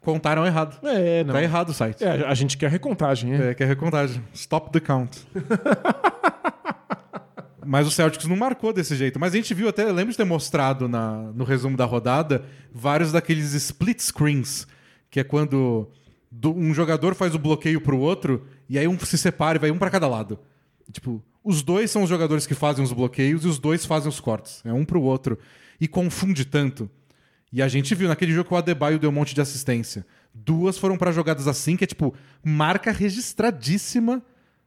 contaram 0.00 0.46
errado. 0.46 0.78
É, 0.86 1.24
não. 1.24 1.34
Tá 1.34 1.42
errado 1.42 1.70
o 1.70 1.74
site. 1.74 2.04
É, 2.04 2.24
a 2.24 2.34
gente 2.34 2.56
quer 2.56 2.70
recontagem, 2.70 3.34
é. 3.34 3.50
É, 3.50 3.54
que 3.54 3.64
é 3.64 3.66
recontagem. 3.66 4.22
Stop 4.32 4.70
the 4.70 4.78
count. 4.78 5.26
Mas 7.66 7.84
o 7.84 7.90
Celtics 7.90 8.26
não 8.26 8.36
marcou 8.36 8.72
desse 8.72 8.94
jeito. 8.94 9.18
Mas 9.18 9.34
a 9.34 9.36
gente 9.36 9.52
viu 9.54 9.68
até, 9.68 9.86
lembro 9.86 10.12
de 10.12 10.16
ter 10.16 10.24
mostrado 10.24 10.88
na, 10.88 11.32
no 11.34 11.42
resumo 11.42 11.76
da 11.76 11.84
rodada, 11.84 12.44
vários 12.72 13.10
daqueles 13.10 13.54
split 13.54 14.00
screens, 14.00 14.68
que 15.10 15.20
é 15.20 15.24
quando 15.24 15.88
do- 16.30 16.54
um 16.54 16.72
jogador 16.72 17.14
faz 17.14 17.34
o 17.34 17.38
bloqueio 17.38 17.80
pro 17.80 17.98
outro 17.98 18.46
e 18.68 18.78
aí 18.78 18.86
um 18.86 18.98
se 18.98 19.18
separa 19.18 19.58
e 19.58 19.60
vai 19.60 19.70
um 19.70 19.78
pra 19.78 19.90
cada 19.90 20.06
lado. 20.06 20.38
Tipo, 20.92 21.22
os 21.42 21.62
dois 21.62 21.90
são 21.90 22.02
os 22.02 22.08
jogadores 22.08 22.46
que 22.46 22.54
fazem 22.54 22.84
os 22.84 22.92
bloqueios 22.92 23.44
e 23.44 23.48
os 23.48 23.58
dois 23.58 23.84
fazem 23.84 24.08
os 24.08 24.20
cortes. 24.20 24.60
É 24.64 24.72
um 24.72 24.84
pro 24.84 25.00
outro. 25.02 25.38
E 25.80 25.88
confunde 25.88 26.44
tanto. 26.44 26.88
E 27.52 27.60
a 27.62 27.66
gente 27.68 27.94
viu 27.94 28.06
naquele 28.08 28.32
jogo 28.32 28.48
que 28.48 28.54
o 28.54 28.56
Adebayo 28.56 28.98
deu 28.98 29.10
um 29.10 29.12
monte 29.12 29.34
de 29.34 29.40
assistência. 29.40 30.06
Duas 30.32 30.78
foram 30.78 30.96
pra 30.96 31.10
jogadas 31.10 31.48
assim, 31.48 31.76
que 31.76 31.82
é 31.82 31.86
tipo, 31.86 32.14
marca 32.44 32.92
registradíssima 32.92 34.22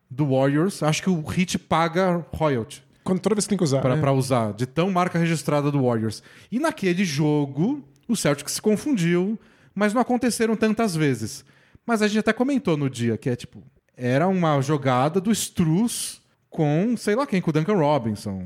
do 0.09 0.27
Warriors. 0.31 0.83
Acho 0.83 1.01
que 1.03 1.09
o 1.09 1.21
Hit 1.21 1.57
paga 1.57 2.25
royalty 2.33 2.83
Quando, 3.03 3.19
toda 3.19 3.35
vez 3.35 3.45
que 3.45 3.49
tem 3.49 3.57
que 3.57 3.63
usar. 3.63 3.79
pra 3.81 3.95
é. 3.95 3.99
pra 3.99 4.11
usar, 4.11 4.53
de 4.53 4.65
tão 4.65 4.91
marca 4.91 5.17
registrada 5.17 5.71
do 5.71 5.83
Warriors. 5.83 6.21
E 6.51 6.59
naquele 6.59 7.05
jogo, 7.05 7.83
o 8.07 8.15
Celtics 8.15 8.53
se 8.53 8.61
confundiu, 8.61 9.39
mas 9.73 9.93
não 9.93 10.01
aconteceram 10.01 10.55
tantas 10.55 10.95
vezes. 10.95 11.43
Mas 11.85 12.01
a 12.01 12.07
gente 12.07 12.19
até 12.19 12.33
comentou 12.33 12.77
no 12.77 12.89
dia 12.89 13.17
que 13.17 13.29
é 13.29 13.35
tipo, 13.35 13.63
era 13.95 14.27
uma 14.27 14.61
jogada 14.61 15.19
do 15.19 15.31
Struz 15.31 16.21
com, 16.49 16.95
sei 16.97 17.15
lá 17.15 17.25
quem, 17.27 17.41
com 17.41 17.49
o 17.49 17.53
Duncan 17.53 17.75
Robinson. 17.75 18.41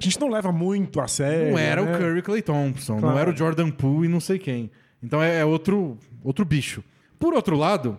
A 0.00 0.04
gente 0.04 0.20
não 0.20 0.28
leva 0.28 0.52
muito 0.52 1.00
a 1.00 1.08
sério. 1.08 1.52
Não 1.52 1.58
era 1.58 1.82
né? 1.82 1.94
o 1.94 1.98
Curry 1.98 2.22
Clay 2.22 2.42
Thompson, 2.42 2.98
Claro. 2.98 3.14
não 3.14 3.20
era 3.20 3.30
o 3.30 3.36
Jordan 3.36 3.70
Poole 3.70 4.06
e 4.06 4.10
não 4.10 4.20
sei 4.20 4.38
quem. 4.38 4.70
Então 5.02 5.22
é, 5.22 5.38
é 5.38 5.44
outro, 5.44 5.98
outro 6.22 6.44
bicho. 6.44 6.82
Por 7.18 7.32
outro 7.32 7.56
lado, 7.56 7.98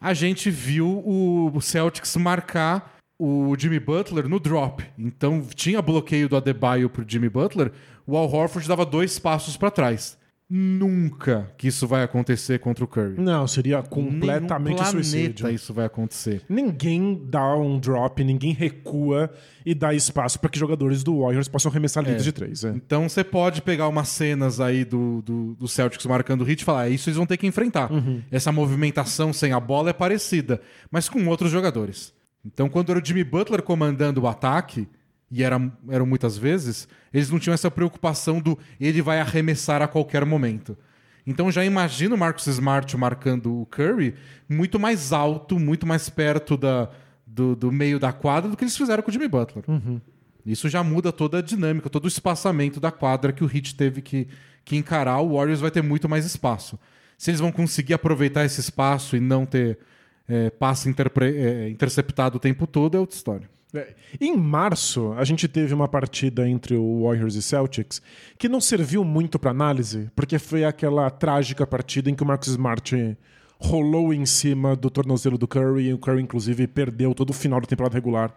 a 0.00 0.14
gente 0.14 0.50
viu 0.50 1.02
o 1.04 1.60
Celtics 1.60 2.16
marcar 2.16 2.96
o 3.18 3.54
Jimmy 3.58 3.78
Butler 3.78 4.28
no 4.28 4.40
drop. 4.40 4.84
Então 4.98 5.42
tinha 5.54 5.80
bloqueio 5.80 6.28
do 6.28 6.36
Adebayo 6.36 6.88
pro 6.90 7.04
Jimmy 7.06 7.28
Butler, 7.28 7.70
o 8.06 8.16
Al 8.16 8.32
Horford 8.32 8.66
dava 8.66 8.84
dois 8.84 9.18
passos 9.18 9.56
para 9.56 9.70
trás. 9.70 10.18
Nunca 10.54 11.50
que 11.56 11.68
isso 11.68 11.86
vai 11.86 12.02
acontecer 12.02 12.58
contra 12.58 12.84
o 12.84 12.86
Curry. 12.86 13.14
Não, 13.18 13.46
seria 13.46 13.82
completamente 13.82 14.80
Nenhum 14.80 14.90
suicídio. 14.90 15.48
isso 15.48 15.72
vai 15.72 15.86
acontecer. 15.86 16.42
Ninguém 16.46 17.22
dá 17.24 17.56
um 17.56 17.78
drop, 17.78 18.22
ninguém 18.22 18.52
recua 18.52 19.30
e 19.64 19.74
dá 19.74 19.94
espaço 19.94 20.38
para 20.38 20.50
que 20.50 20.58
jogadores 20.58 21.02
do 21.02 21.20
Warriors 21.20 21.48
possam 21.48 21.70
arremessar 21.70 22.04
livres 22.04 22.24
de 22.24 22.32
três. 22.32 22.64
É. 22.64 22.68
Então 22.70 23.08
você 23.08 23.24
pode 23.24 23.62
pegar 23.62 23.88
umas 23.88 24.08
cenas 24.08 24.60
aí 24.60 24.84
do, 24.84 25.22
do, 25.22 25.54
do 25.54 25.66
Celtics 25.66 26.04
marcando 26.04 26.42
o 26.42 26.44
hit 26.44 26.60
e 26.60 26.64
falar, 26.66 26.86
"É, 26.86 26.90
isso 26.90 27.08
eles 27.08 27.16
vão 27.16 27.24
ter 27.26 27.38
que 27.38 27.46
enfrentar. 27.46 27.88
Essa 28.30 28.52
movimentação 28.52 29.32
sem 29.32 29.52
a 29.52 29.60
bola 29.60 29.88
é 29.88 29.94
parecida, 29.94 30.60
mas 30.90 31.08
com 31.08 31.26
outros 31.28 31.50
jogadores. 31.50 32.12
Então 32.44 32.68
quando 32.68 32.90
era 32.90 33.00
o 33.00 33.04
Jimmy 33.04 33.24
Butler 33.24 33.62
comandando 33.62 34.20
o 34.20 34.26
ataque, 34.26 34.86
e 35.32 35.42
era, 35.42 35.58
eram 35.88 36.04
muitas 36.04 36.36
vezes, 36.36 36.86
eles 37.12 37.30
não 37.30 37.38
tinham 37.38 37.54
essa 37.54 37.70
preocupação 37.70 38.38
do 38.38 38.58
ele 38.78 39.00
vai 39.00 39.18
arremessar 39.18 39.80
a 39.80 39.88
qualquer 39.88 40.26
momento. 40.26 40.76
Então 41.26 41.50
já 41.50 41.64
imagino 41.64 42.14
o 42.14 42.18
Marcus 42.18 42.46
Smart 42.48 42.94
marcando 42.98 43.62
o 43.62 43.66
Curry 43.66 44.14
muito 44.46 44.78
mais 44.78 45.10
alto, 45.10 45.58
muito 45.58 45.86
mais 45.86 46.10
perto 46.10 46.54
da, 46.56 46.90
do, 47.26 47.56
do 47.56 47.72
meio 47.72 47.98
da 47.98 48.12
quadra 48.12 48.50
do 48.50 48.56
que 48.56 48.64
eles 48.64 48.76
fizeram 48.76 49.02
com 49.02 49.08
o 49.08 49.12
Jimmy 49.12 49.26
Butler. 49.26 49.64
Isso 50.44 50.68
já 50.68 50.82
muda 50.82 51.10
toda 51.10 51.38
a 51.38 51.42
dinâmica, 51.42 51.88
todo 51.88 52.04
o 52.04 52.08
espaçamento 52.08 52.78
da 52.78 52.90
quadra 52.90 53.32
que 53.32 53.42
o 53.42 53.50
Heat 53.50 53.74
teve 53.74 54.02
que, 54.02 54.28
que 54.64 54.76
encarar. 54.76 55.20
O 55.20 55.36
Warriors 55.36 55.60
vai 55.60 55.70
ter 55.70 55.82
muito 55.82 56.08
mais 56.08 56.26
espaço. 56.26 56.78
Se 57.16 57.30
eles 57.30 57.40
vão 57.40 57.52
conseguir 57.52 57.94
aproveitar 57.94 58.44
esse 58.44 58.60
espaço 58.60 59.16
e 59.16 59.20
não 59.20 59.46
ter 59.46 59.78
é, 60.28 60.50
passe 60.50 60.92
é, 61.20 61.70
interceptado 61.70 62.36
o 62.36 62.40
tempo 62.40 62.66
todo, 62.66 62.96
é 62.96 63.00
outra 63.00 63.16
história. 63.16 63.48
É. 63.74 63.94
Em 64.20 64.36
março, 64.36 65.12
a 65.14 65.24
gente 65.24 65.48
teve 65.48 65.72
uma 65.72 65.88
partida 65.88 66.46
entre 66.46 66.76
o 66.76 67.04
Warriors 67.04 67.34
e 67.34 67.42
Celtics 67.42 68.02
que 68.38 68.48
não 68.48 68.60
serviu 68.60 69.02
muito 69.02 69.38
para 69.38 69.50
análise, 69.50 70.10
porque 70.14 70.38
foi 70.38 70.64
aquela 70.64 71.08
trágica 71.10 71.66
partida 71.66 72.10
em 72.10 72.14
que 72.14 72.22
o 72.22 72.26
Marcus 72.26 72.48
Smart 72.48 73.16
rolou 73.58 74.12
em 74.12 74.26
cima 74.26 74.76
do 74.76 74.90
tornozelo 74.90 75.38
do 75.38 75.48
Curry 75.48 75.84
e 75.84 75.94
o 75.94 75.98
Curry, 75.98 76.20
inclusive, 76.22 76.66
perdeu 76.66 77.14
todo 77.14 77.30
o 77.30 77.32
final 77.32 77.60
da 77.60 77.66
temporada 77.66 77.94
regular, 77.94 78.34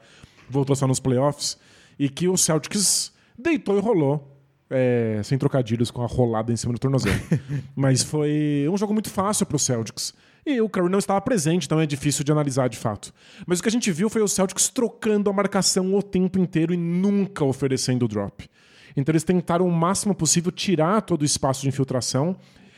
voltou 0.50 0.76
só 0.76 0.88
nos 0.88 1.00
playoffs, 1.00 1.58
e 1.98 2.08
que 2.08 2.28
o 2.28 2.38
Celtics 2.38 3.12
deitou 3.38 3.78
e 3.78 3.82
rolou. 3.82 4.32
é, 4.70 5.22
sem 5.24 5.38
trocadilhos 5.38 5.92
com 5.92 6.02
a 6.02 6.08
rolada 6.08 6.52
em 6.52 6.56
cima 6.56 6.74
do 6.74 6.80
tornozelo. 6.80 7.20
Mas 7.76 8.04
foi 8.04 8.68
um 8.72 8.78
jogo 8.78 8.94
muito 8.94 9.10
fácil 9.10 9.46
para 9.46 9.56
o 9.56 9.60
Celtics. 9.60 10.14
E 10.46 10.62
o 10.62 10.70
Curry 10.70 10.90
não 10.90 11.00
estava 11.00 11.20
presente, 11.22 11.66
então 11.66 11.80
é 11.80 11.88
difícil 11.88 12.24
de 12.24 12.32
analisar 12.32 12.70
de 12.70 12.78
fato. 12.78 13.12
Mas 13.48 13.58
o 13.58 13.64
que 13.64 13.70
a 13.70 13.72
gente 13.72 13.92
viu 13.92 14.12
foi 14.12 14.22
o 14.22 14.28
Celtics 14.28 14.70
trocando 14.70 15.28
a 15.28 15.34
marcação 15.34 15.96
o 15.96 16.04
tempo 16.04 16.38
inteiro 16.38 16.72
e 16.72 16.78
nunca 16.78 17.44
oferecendo 17.44 18.08
drop. 18.08 18.48
Então 18.96 19.12
eles 19.12 19.24
tentaram 19.24 19.68
o 19.68 19.72
máximo 19.72 20.14
possível 20.14 20.52
tirar 20.52 21.02
todo 21.02 21.24
o 21.24 21.26
espaço 21.26 21.64
de 21.64 21.70
infiltração. 21.70 22.36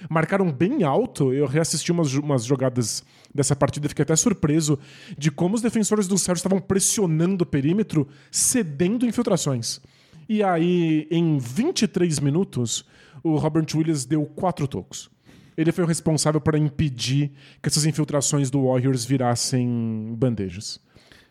Marcaram 0.09 0.49
bem 0.49 0.83
alto. 0.83 1.33
Eu 1.33 1.45
reassisti 1.45 1.91
umas, 1.91 2.13
umas 2.13 2.45
jogadas 2.45 3.03
dessa 3.35 3.53
partida 3.53 3.85
e 3.85 3.89
fiquei 3.89 4.03
até 4.03 4.15
surpreso 4.15 4.79
de 5.17 5.29
como 5.29 5.53
os 5.53 5.61
defensores 5.61 6.07
do 6.07 6.17
Celtics 6.17 6.39
estavam 6.39 6.61
pressionando 6.61 7.43
o 7.43 7.47
perímetro, 7.47 8.07
cedendo 8.31 9.05
infiltrações. 9.05 9.81
E 10.29 10.41
aí, 10.41 11.05
em 11.11 11.37
23 11.37 12.19
minutos, 12.19 12.85
o 13.21 13.35
Robert 13.35 13.67
Williams 13.75 14.05
deu 14.05 14.25
quatro 14.25 14.67
tocos. 14.67 15.09
Ele 15.57 15.71
foi 15.71 15.83
o 15.83 15.87
responsável 15.87 16.39
para 16.39 16.57
impedir 16.57 17.31
que 17.61 17.67
essas 17.67 17.85
infiltrações 17.85 18.51
do 18.51 18.67
Warriors 18.67 19.03
virassem 19.03 20.15
bandejas. 20.15 20.79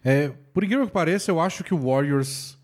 É, 0.05 0.33
por 0.53 0.65
incrível 0.65 0.87
que 0.87 0.93
pareça, 0.93 1.31
eu 1.31 1.41
acho 1.41 1.62
que 1.62 1.73
o 1.73 1.81
Warriors 1.81 2.59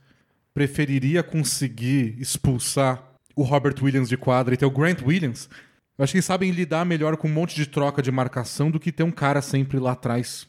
preferiria 0.53 1.23
conseguir 1.23 2.17
expulsar 2.19 3.03
o 3.35 3.43
Robert 3.43 3.77
Williams 3.81 4.09
de 4.09 4.17
quadra 4.17 4.55
e 4.55 4.57
ter 4.57 4.67
o 4.67 4.71
Grant 4.71 5.03
Williams. 5.03 5.49
Eu 5.97 6.03
acho 6.03 6.13
que 6.13 6.19
eles 6.19 6.25
sabem 6.25 6.51
lidar 6.51 6.85
melhor 6.85 7.17
com 7.17 7.29
um 7.29 7.33
monte 7.33 7.55
de 7.55 7.67
troca 7.67 8.03
de 8.03 8.11
marcação 8.11 8.71
do 8.71 8.81
que 8.81 8.91
ter 8.91 9.03
um 9.03 9.11
cara 9.11 9.41
sempre 9.41 9.79
lá 9.79 9.93
atrás 9.93 10.47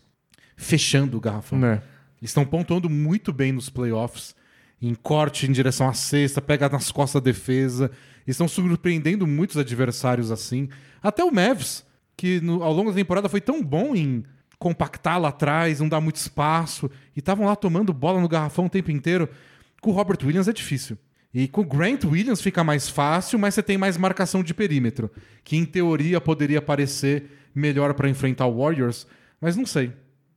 fechando 0.56 1.18
o 1.18 1.22
garrafão. 1.22 1.60
Né? 1.60 1.82
Eles 2.22 2.32
estão 2.32 2.46
pontuando 2.46 2.90
muito 2.90 3.32
bem 3.34 3.52
nos 3.52 3.70
playoffs. 3.70 4.36
Em 4.82 4.94
corte 4.94 5.48
em 5.48 5.52
direção 5.52 5.88
à 5.88 5.94
cesta, 5.94 6.42
pega 6.42 6.68
nas 6.68 6.92
costas 6.92 7.22
da 7.22 7.26
defesa. 7.32 7.92
Estão 8.28 8.48
surpreendendo 8.48 9.28
muitos 9.28 9.58
adversários 9.58 10.32
assim. 10.32 10.70
Até 11.02 11.24
o 11.24 11.32
Mavs, 11.32 11.86
que 12.16 12.40
no- 12.42 12.64
ao 12.64 12.72
longo 12.74 12.90
da 12.92 12.96
temporada 12.96 13.28
foi 13.30 13.42
tão 13.42 13.62
bom 13.64 13.96
em 13.96 14.24
compactar 14.58 15.20
lá 15.20 15.30
atrás, 15.30 15.80
não 15.80 15.90
dar 15.90 16.00
muito 16.00 16.16
espaço. 16.16 16.90
E 17.16 17.20
estavam 17.20 17.46
lá 17.46 17.56
tomando 17.56 17.92
bola 17.92 18.22
no 18.22 18.30
garrafão 18.30 18.66
o 18.66 18.70
tempo 18.70 18.92
inteiro. 18.92 19.28
Com 19.82 19.92
o 19.92 19.94
Robert 19.94 20.20
Williams 20.24 20.48
é 20.48 20.54
difícil. 20.54 20.98
E 21.34 21.48
com 21.48 21.62
o 21.62 21.66
Grant 21.66 22.06
Williams 22.06 22.42
fica 22.42 22.64
mais 22.64 22.88
fácil, 22.88 23.38
mas 23.40 23.56
você 23.56 23.64
tem 23.64 23.78
mais 23.78 23.98
marcação 23.98 24.44
de 24.44 24.54
perímetro. 24.54 25.12
Que 25.44 25.58
em 25.58 25.66
teoria 25.66 26.22
poderia 26.22 26.62
parecer 26.62 27.26
melhor 27.54 27.94
para 27.94 28.08
enfrentar 28.08 28.46
o 28.46 28.60
Warriors. 28.64 29.06
Mas 29.42 29.56
não 29.58 29.66
sei. 29.66 29.92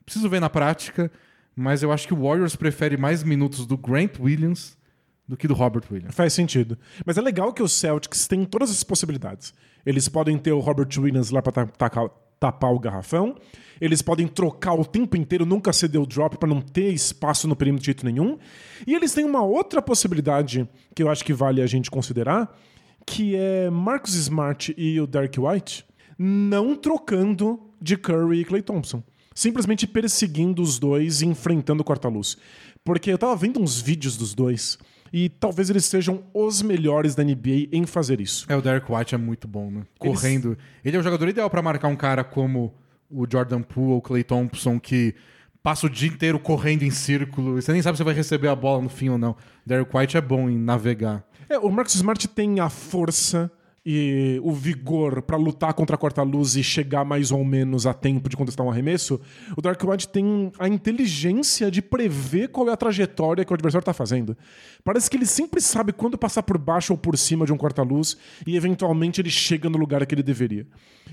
Preciso 0.05 0.29
ver 0.29 0.40
na 0.40 0.49
prática. 0.51 1.11
Mas 1.55 1.83
eu 1.83 1.92
acho 1.92 2.07
que 2.09 2.14
o 2.14 2.22
Warriors 2.27 2.57
prefere 2.57 2.96
mais 2.96 3.22
minutos 3.22 3.64
do 3.66 3.77
Grant 3.77 4.18
Williams 4.18 4.77
do 5.29 5.37
que 5.37 5.49
do 5.49 5.55
Robert 5.55 5.85
Williams. 5.91 6.15
Faz 6.15 6.33
sentido. 6.33 6.79
Mas 7.05 7.19
é 7.19 7.21
legal 7.21 7.53
que 7.53 7.62
os 7.62 7.73
Celtics 7.73 8.27
têm 8.27 8.45
todas 8.45 8.71
as 8.71 8.83
possibilidades. 8.85 9.53
Eles 9.85 10.09
podem 10.09 10.39
ter 10.39 10.53
o 10.53 10.61
Robert 10.61 10.89
Williams 10.97 11.31
lá 11.31 11.43
para 11.43 11.67
tapar 12.39 12.73
o 12.73 12.79
garrafão. 12.79 13.37
Eles 13.81 14.03
podem 14.03 14.27
trocar 14.27 14.75
o 14.75 14.85
tempo 14.85 15.17
inteiro, 15.17 15.45
nunca 15.45 15.73
ceder 15.73 16.01
o 16.01 16.07
drop 16.07 16.39
para 16.39 16.49
não 16.49 16.61
ter 16.61 16.93
espaço 16.93 17.47
no 17.47 17.57
perímetro 17.57 17.83
de 17.83 17.87
jeito 17.87 18.05
nenhum. 18.05 18.39
E 18.87 18.95
eles 18.95 19.12
têm 19.12 19.25
uma 19.25 19.43
outra 19.43 19.83
possibilidade 19.83 20.69
que 20.95 21.03
eu 21.03 21.11
acho 21.11 21.25
que 21.25 21.33
vale 21.33 21.61
a 21.61 21.67
gente 21.67 21.91
considerar, 21.91 22.57
que 23.05 23.37
é 23.37 23.69
Marcus 23.71 24.15
Smart 24.15 24.75
e 24.77 25.01
o 25.01 25.07
Derek 25.07 25.39
White 25.39 25.85
não 26.19 26.75
trocando 26.75 27.61
de 27.81 27.97
Curry 27.97 28.41
e 28.41 28.45
Clay 28.45 28.62
Thompson. 28.62 29.03
Simplesmente 29.35 29.87
perseguindo 29.87 30.62
os 30.62 30.79
dois 30.79 31.21
e 31.21 31.27
enfrentando 31.27 31.83
o 31.83 31.85
quarta-luz. 31.85 32.39
Porque 32.83 33.11
eu 33.11 33.19
tava 33.19 33.37
vendo 33.37 33.61
uns 33.61 33.81
vídeos 33.81 34.17
dos 34.17 34.35
dois 34.35 34.79
e 35.12 35.29
talvez 35.29 35.71
eles 35.71 35.85
sejam 35.85 36.23
os 36.35 36.62
melhores 36.62 37.14
da 37.14 37.25
NBA 37.25 37.69
em 37.73 37.87
fazer 37.87 38.21
isso. 38.21 38.47
É, 38.49 38.57
o 38.57 38.62
Derek 38.62 38.90
White 38.90 39.14
é 39.14 39.19
muito 39.19 39.47
bom, 39.47 39.71
né? 39.71 39.83
Correndo. 39.99 40.57
Ele 40.85 40.97
é 40.97 41.01
o 41.01 41.03
jogador 41.03 41.29
ideal 41.29 41.49
para 41.51 41.62
marcar 41.62 41.88
um 41.88 41.97
cara 41.97 42.25
como 42.25 42.75
o 43.11 43.27
Jordan 43.31 43.62
Poole 43.62 43.92
ou 43.92 43.99
o 43.99 44.03
Clay 44.03 44.25
Thompson, 44.25 44.79
que 44.81 45.14
passa 45.62 45.87
o 45.87 45.90
dia 45.90 46.09
inteiro 46.09 46.38
correndo 46.38 46.83
em 46.83 46.90
círculo. 46.90 47.59
e 47.59 47.62
Você 47.62 47.73
nem 47.73 47.83
sabe 47.83 47.99
se 47.99 48.05
vai 48.05 48.14
receber 48.14 48.49
a 48.49 48.55
bola 48.55 48.83
no 48.83 48.88
fim 48.88 49.09
ou 49.09 49.19
não. 49.19 49.37
Derek 49.64 49.97
White 49.97 50.16
é 50.16 50.21
bom 50.21 50.49
em 50.49 50.59
navegar. 50.59 51.25
É, 51.49 51.59
o 51.59 51.71
Marcus 51.71 51.95
Smart 51.95 52.27
tem 52.29 52.61
a 52.61 52.69
força 52.69 53.51
e 53.88 54.40
o 54.42 54.51
vigor 54.51 55.22
pra 55.22 55.37
lutar 55.37 55.72
contra 55.72 55.94
a 55.94 55.99
corta-luz 55.99 56.57
e 56.57 56.64
chegar 56.64 57.05
mais 57.05 57.31
ou 57.31 57.44
menos 57.44 57.87
a 57.87 57.94
tempo 57.94 58.29
de 58.29 58.37
contestar 58.37 58.66
um 58.66 58.70
arremesso, 58.70 59.20
o 59.57 59.62
Dark 59.62 59.81
Rod 59.81 60.07
tem 60.07 60.51
a 60.59 60.66
inteligência 60.66 61.70
de 61.70 61.81
prever 61.81 62.49
qual 62.49 62.68
é 62.68 62.72
a 62.72 62.77
trajetória 62.77 63.44
que 63.44 63.53
o 63.53 63.55
adversário 63.55 63.85
tá 63.85 63.92
fazendo. 63.92 64.37
Parece 64.83 65.09
que 65.09 65.16
ele 65.16 65.25
sempre 65.25 65.61
sabe 65.61 65.92
quando 65.92 66.18
passar 66.18 66.42
por 66.42 66.59
baixo 66.59 66.92
ou 66.92 66.99
por 66.99 67.16
cima 67.16 67.46
de 67.46 67.53
um 67.53 67.57
corta-luz 67.57 68.16
e 68.44 68.57
eventualmente 68.57 69.20
ele 69.20 69.31
chega 69.31 69.70
no 69.70 69.79
lugar 69.79 70.05
que 70.05 70.16
ele 70.16 70.22
deveria. 70.22 70.66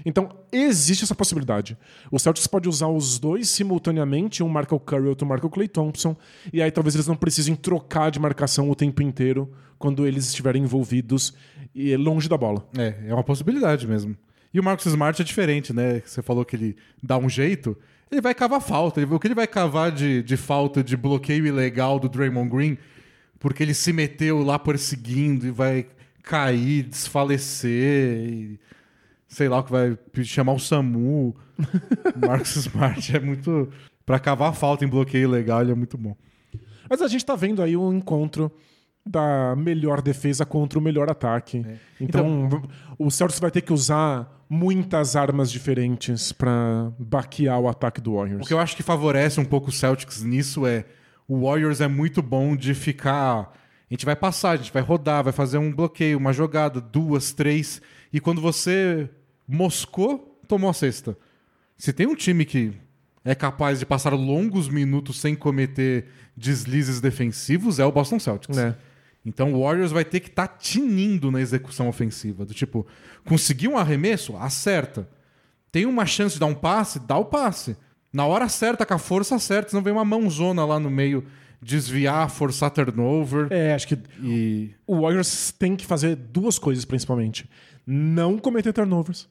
Então, 0.03 0.29
existe 0.51 1.03
essa 1.03 1.13
possibilidade. 1.13 1.77
O 2.11 2.17
Celtics 2.17 2.47
pode 2.47 2.67
usar 2.67 2.87
os 2.87 3.19
dois 3.19 3.49
simultaneamente, 3.49 4.41
um 4.41 4.49
marca 4.49 4.73
o 4.73 4.79
Curry, 4.79 5.09
outro 5.09 5.27
marca 5.27 5.45
o 5.45 5.49
Clay 5.49 5.67
Thompson, 5.67 6.17
e 6.51 6.59
aí 6.59 6.71
talvez 6.71 6.95
eles 6.95 7.05
não 7.05 7.15
precisem 7.15 7.55
trocar 7.55 8.09
de 8.09 8.19
marcação 8.19 8.67
o 8.67 8.75
tempo 8.75 9.03
inteiro 9.03 9.53
quando 9.83 10.07
eles 10.07 10.27
estiverem 10.27 10.63
envolvidos 10.63 11.33
e 11.75 11.93
longe 11.97 12.29
da 12.29 12.37
bola. 12.37 12.65
É, 12.77 12.95
é 13.05 13.13
uma 13.13 13.21
possibilidade 13.21 13.85
mesmo. 13.85 14.15
E 14.53 14.57
o 14.57 14.63
Marcus 14.63 14.85
Smart 14.85 15.21
é 15.21 15.25
diferente, 15.25 15.73
né? 15.73 16.01
Você 16.05 16.21
falou 16.21 16.45
que 16.45 16.55
ele 16.55 16.77
dá 17.03 17.17
um 17.17 17.27
jeito. 17.27 17.77
Ele 18.09 18.21
vai 18.21 18.33
cavar 18.33 18.61
falta. 18.61 19.01
O 19.03 19.19
que 19.19 19.27
ele 19.27 19.35
vai 19.35 19.45
cavar 19.45 19.91
de, 19.91 20.23
de 20.23 20.37
falta 20.37 20.81
de 20.81 20.95
bloqueio 20.95 21.45
ilegal 21.45 21.99
do 21.99 22.07
Draymond 22.07 22.49
Green, 22.49 22.77
porque 23.41 23.61
ele 23.61 23.73
se 23.73 23.91
meteu 23.91 24.41
lá 24.41 24.57
perseguindo 24.57 25.45
e 25.47 25.51
vai 25.51 25.85
cair, 26.23 26.83
desfalecer, 26.83 28.23
e 28.25 28.59
sei 29.27 29.49
lá 29.49 29.59
o 29.59 29.63
que 29.65 29.71
vai 29.71 29.97
chamar 30.23 30.53
o 30.53 30.59
SAMU. 30.59 31.35
O 32.15 32.19
Marcus 32.25 32.55
Smart 32.55 33.17
é 33.17 33.19
muito. 33.19 33.67
Pra 34.05 34.17
cavar 34.17 34.55
falta 34.55 34.85
em 34.85 34.87
bloqueio 34.87 35.23
ilegal, 35.23 35.61
ele 35.61 35.73
é 35.73 35.75
muito 35.75 35.97
bom. 35.97 36.15
Mas 36.89 37.01
a 37.01 37.07
gente 37.09 37.25
tá 37.25 37.35
vendo 37.35 37.61
aí 37.61 37.75
um 37.75 37.93
encontro 37.93 38.49
da 39.05 39.55
melhor 39.55 40.01
defesa 40.01 40.45
contra 40.45 40.79
o 40.79 40.81
melhor 40.81 41.09
ataque. 41.09 41.65
Então, 41.99 42.49
o 42.97 43.11
Celtics 43.11 43.39
vai 43.39 43.51
ter 43.51 43.61
que 43.61 43.73
usar 43.73 44.43
muitas 44.49 45.15
armas 45.15 45.51
diferentes 45.51 46.31
pra 46.31 46.91
baquear 46.97 47.59
o 47.59 47.67
ataque 47.67 47.99
do 47.99 48.13
O 48.13 48.17
Warriors. 48.17 48.47
que 48.47 48.53
eu 48.53 48.59
acho 48.59 48.75
que 48.75 48.83
favorece 48.83 49.39
um 49.39 49.45
pouco 49.45 49.69
o 49.69 49.71
Celtics 49.73 50.21
nisso 50.23 50.65
é 50.65 50.85
o 51.27 51.45
Warriors 51.47 51.81
é 51.81 51.87
muito 51.87 52.21
bom 52.21 52.55
de 52.55 52.73
ficar. 52.73 53.53
A 53.89 53.93
gente 53.93 54.05
vai 54.05 54.15
passar, 54.15 54.51
a 54.51 54.55
gente 54.57 54.71
vai 54.71 54.81
rodar, 54.81 55.23
vai 55.23 55.33
fazer 55.33 55.57
um 55.57 55.71
bloqueio, 55.71 56.17
uma 56.17 56.33
jogada, 56.33 56.79
duas, 56.79 57.31
três. 57.31 57.81
E 58.11 58.19
quando 58.19 58.41
você 58.41 59.09
moscou, 59.47 60.39
tomou 60.47 60.69
a 60.69 60.73
cesta. 60.73 61.17
Se 61.77 61.91
tem 61.91 62.07
um 62.07 62.15
time 62.15 62.45
que 62.45 62.73
é 63.25 63.35
capaz 63.35 63.79
de 63.79 63.85
passar 63.85 64.13
longos 64.13 64.69
minutos 64.69 65.19
sem 65.19 65.35
cometer 65.35 66.07
deslizes 66.35 66.99
defensivos, 67.01 67.79
é 67.79 67.85
o 67.85 67.91
Boston 67.91 68.19
Celtics. 68.19 68.57
É. 68.57 68.75
Então 69.25 69.53
o 69.53 69.63
Warriors 69.63 69.91
vai 69.91 70.03
ter 70.03 70.19
que 70.19 70.29
estar 70.29 70.47
tinindo 70.47 71.31
na 71.31 71.39
execução 71.39 71.87
ofensiva. 71.87 72.45
Do 72.45 72.53
tipo, 72.53 72.85
conseguir 73.25 73.67
um 73.67 73.77
arremesso? 73.77 74.35
Acerta. 74.35 75.07
Tem 75.71 75.85
uma 75.85 76.05
chance 76.05 76.35
de 76.35 76.39
dar 76.39 76.45
um 76.47 76.53
passe? 76.53 76.99
Dá 76.99 77.17
o 77.17 77.25
passe. 77.25 77.75
Na 78.11 78.25
hora 78.25 78.47
certa, 78.47 78.85
com 78.85 78.93
a 78.93 78.99
força 78.99 79.39
certa, 79.39 79.71
senão 79.71 79.81
vem 79.81 79.93
uma 79.93 80.05
mãozona 80.05 80.63
lá 80.65 80.79
no 80.79 80.89
meio, 80.89 81.25
desviar, 81.59 82.29
forçar 82.29 82.69
turnover. 82.69 83.47
É, 83.49 83.73
acho 83.73 83.87
que 83.87 83.97
E. 84.21 84.71
o 84.85 85.01
Warriors 85.01 85.51
tem 85.51 85.75
que 85.75 85.85
fazer 85.85 86.15
duas 86.15 86.59
coisas 86.59 86.85
principalmente. 86.85 87.49
Não 87.87 88.37
cometer 88.37 88.71
turnovers. 88.71 89.27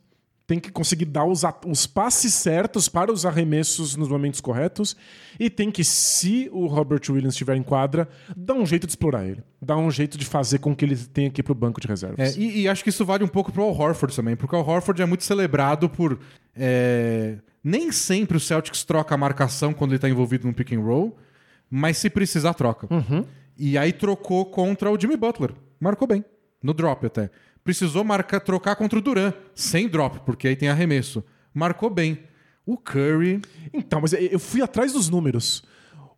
Tem 0.53 0.61
que 0.61 0.71
conseguir 0.71 1.07
dar 1.07 1.25
os, 1.25 1.45
os 1.67 1.87
passes 1.87 2.35
certos 2.35 2.87
para 2.87 3.11
os 3.11 3.25
arremessos 3.25 3.97
nos 3.97 4.07
momentos 4.09 4.39
corretos. 4.39 4.95
E 5.41 5.49
tem 5.49 5.71
que, 5.71 5.83
se 5.83 6.51
o 6.53 6.67
Robert 6.67 7.01
Williams 7.09 7.33
estiver 7.33 7.57
em 7.57 7.63
quadra, 7.63 8.07
dar 8.37 8.53
um 8.53 8.67
jeito 8.67 8.87
de 8.87 8.91
explorar 8.93 9.25
ele. 9.25 9.43
Dar 9.63 9.79
um 9.79 9.91
jeito 9.91 10.19
de 10.19 10.27
fazer 10.27 10.59
com 10.59 10.77
que 10.77 10.85
ele 10.85 10.95
tenha 10.95 11.31
que 11.31 11.41
ir 11.41 11.43
pro 11.43 11.55
banco 11.55 11.81
de 11.81 11.87
É, 11.87 11.91
reservas. 11.91 12.37
e, 12.37 12.61
e 12.61 12.69
acho 12.69 12.83
que 12.85 12.91
isso 12.91 13.03
vale 13.03 13.25
um 13.25 13.29
pouco 13.29 13.51
pro 13.51 13.63
Al 13.63 13.75
Horford 13.75 14.15
também, 14.15 14.37
porque 14.37 14.55
o 14.55 14.59
Al 14.59 14.69
Horford 14.69 15.01
é 15.01 15.07
muito 15.07 15.25
celebrado 15.25 15.89
por. 15.89 16.19
é, 16.55 17.39
nem 17.65 17.91
sempre 17.91 18.37
o 18.37 18.41
Celtics 18.41 18.85
troca 18.85 19.15
a 19.15 19.19
marcação 19.19 19.73
quando 19.73 19.93
ele 19.93 20.01
tá 20.01 20.09
envolvido 20.11 20.47
no 20.47 20.53
pick 20.53 20.73
and 20.73 20.81
roll, 20.81 21.17
mas 21.71 21.97
se 21.97 22.11
precisar, 22.11 22.53
troca. 22.53 22.87
E 23.57 23.79
aí 23.79 23.91
trocou 23.93 24.45
contra 24.45 24.91
o 24.91 25.01
Jimmy 25.01 25.17
Butler. 25.17 25.53
Marcou 25.81 26.07
bem. 26.07 26.23
No 26.63 26.75
drop 26.75 27.07
até. 27.07 27.31
Precisou 27.65 28.03
marcar, 28.03 28.41
trocar 28.41 28.77
contra 28.77 28.99
o 28.99 29.03
Duran, 29.03 29.33
sem 29.55 29.89
drop, 29.89 30.21
porque 30.27 30.49
aí 30.49 30.57
tem 30.57 30.69
arremesso. 30.69 31.25
Marcou 31.55 31.89
bem. 31.89 32.19
O 32.65 32.77
Curry. 32.77 33.41
Então, 33.73 34.01
mas 34.01 34.13
eu 34.13 34.39
fui 34.39 34.63
atrás 34.63 34.93
dos 34.93 35.09
números. 35.09 35.65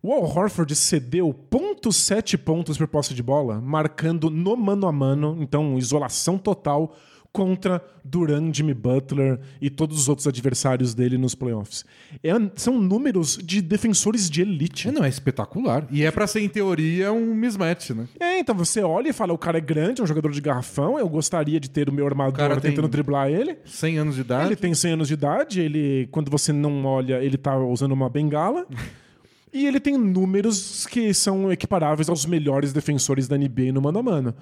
O 0.01 0.13
Al 0.13 0.23
Horford 0.23 0.75
cedeu 0.75 1.33
0.7 1.51 2.37
pontos 2.37 2.77
por 2.77 2.87
posse 2.87 3.13
de 3.15 3.23
bola, 3.23 3.59
marcando 3.59 4.29
no 4.29 4.55
mano 4.55 4.87
a 4.87 4.91
mano, 4.91 5.37
então 5.39 5.79
isolação 5.79 6.37
total 6.37 6.95
contra 7.35 7.83
Duran, 8.01 8.49
Jimmy 8.53 8.73
Butler 8.73 9.37
e 9.59 9.69
todos 9.69 9.99
os 9.99 10.07
outros 10.07 10.25
adversários 10.25 10.93
dele 10.93 11.17
nos 11.17 11.35
playoffs. 11.35 11.83
É- 12.23 12.31
são 12.55 12.79
números 12.79 13.37
de 13.43 13.61
defensores 13.61 14.29
de 14.29 14.41
elite. 14.41 14.87
É, 14.87 14.91
não, 14.93 15.03
é 15.03 15.09
espetacular. 15.09 15.85
E 15.91 16.05
é 16.05 16.11
pra 16.11 16.25
ser, 16.27 16.39
em 16.39 16.47
teoria, 16.47 17.11
um 17.11 17.35
mismatch, 17.35 17.89
né? 17.89 18.07
É, 18.17 18.39
então 18.39 18.55
você 18.55 18.81
olha 18.81 19.09
e 19.09 19.13
fala, 19.13 19.33
o 19.33 19.37
cara 19.37 19.57
é 19.57 19.61
grande, 19.61 19.99
é 19.99 20.03
um 20.05 20.07
jogador 20.07 20.31
de 20.31 20.39
garrafão, 20.39 20.97
eu 20.97 21.09
gostaria 21.09 21.59
de 21.59 21.69
ter 21.69 21.89
o 21.89 21.91
meu 21.91 22.05
armador 22.05 22.49
tem- 22.61 22.71
tentando 22.71 22.87
driblar 22.87 23.29
ele. 23.29 23.57
100 23.65 23.97
anos 23.97 24.15
de 24.15 24.21
idade. 24.21 24.45
Ele 24.47 24.55
tem 24.55 24.73
100 24.73 24.93
anos 24.93 25.07
de 25.09 25.13
idade, 25.13 25.59
ele, 25.59 26.07
quando 26.11 26.31
você 26.31 26.53
não 26.53 26.85
olha, 26.85 27.21
ele 27.21 27.35
tá 27.37 27.57
usando 27.57 27.91
uma 27.91 28.09
bengala. 28.09 28.65
e 29.51 29.65
ele 29.67 29.81
tem 29.81 29.97
números 29.97 30.85
que 30.85 31.13
são 31.13 31.51
equiparáveis 31.51 32.07
aos 32.07 32.25
melhores 32.25 32.71
defensores 32.71 33.27
da 33.27 33.37
NBA 33.37 33.73
no 33.73 33.81
mano 33.81 33.99
a 33.99 34.03
mano. 34.03 34.33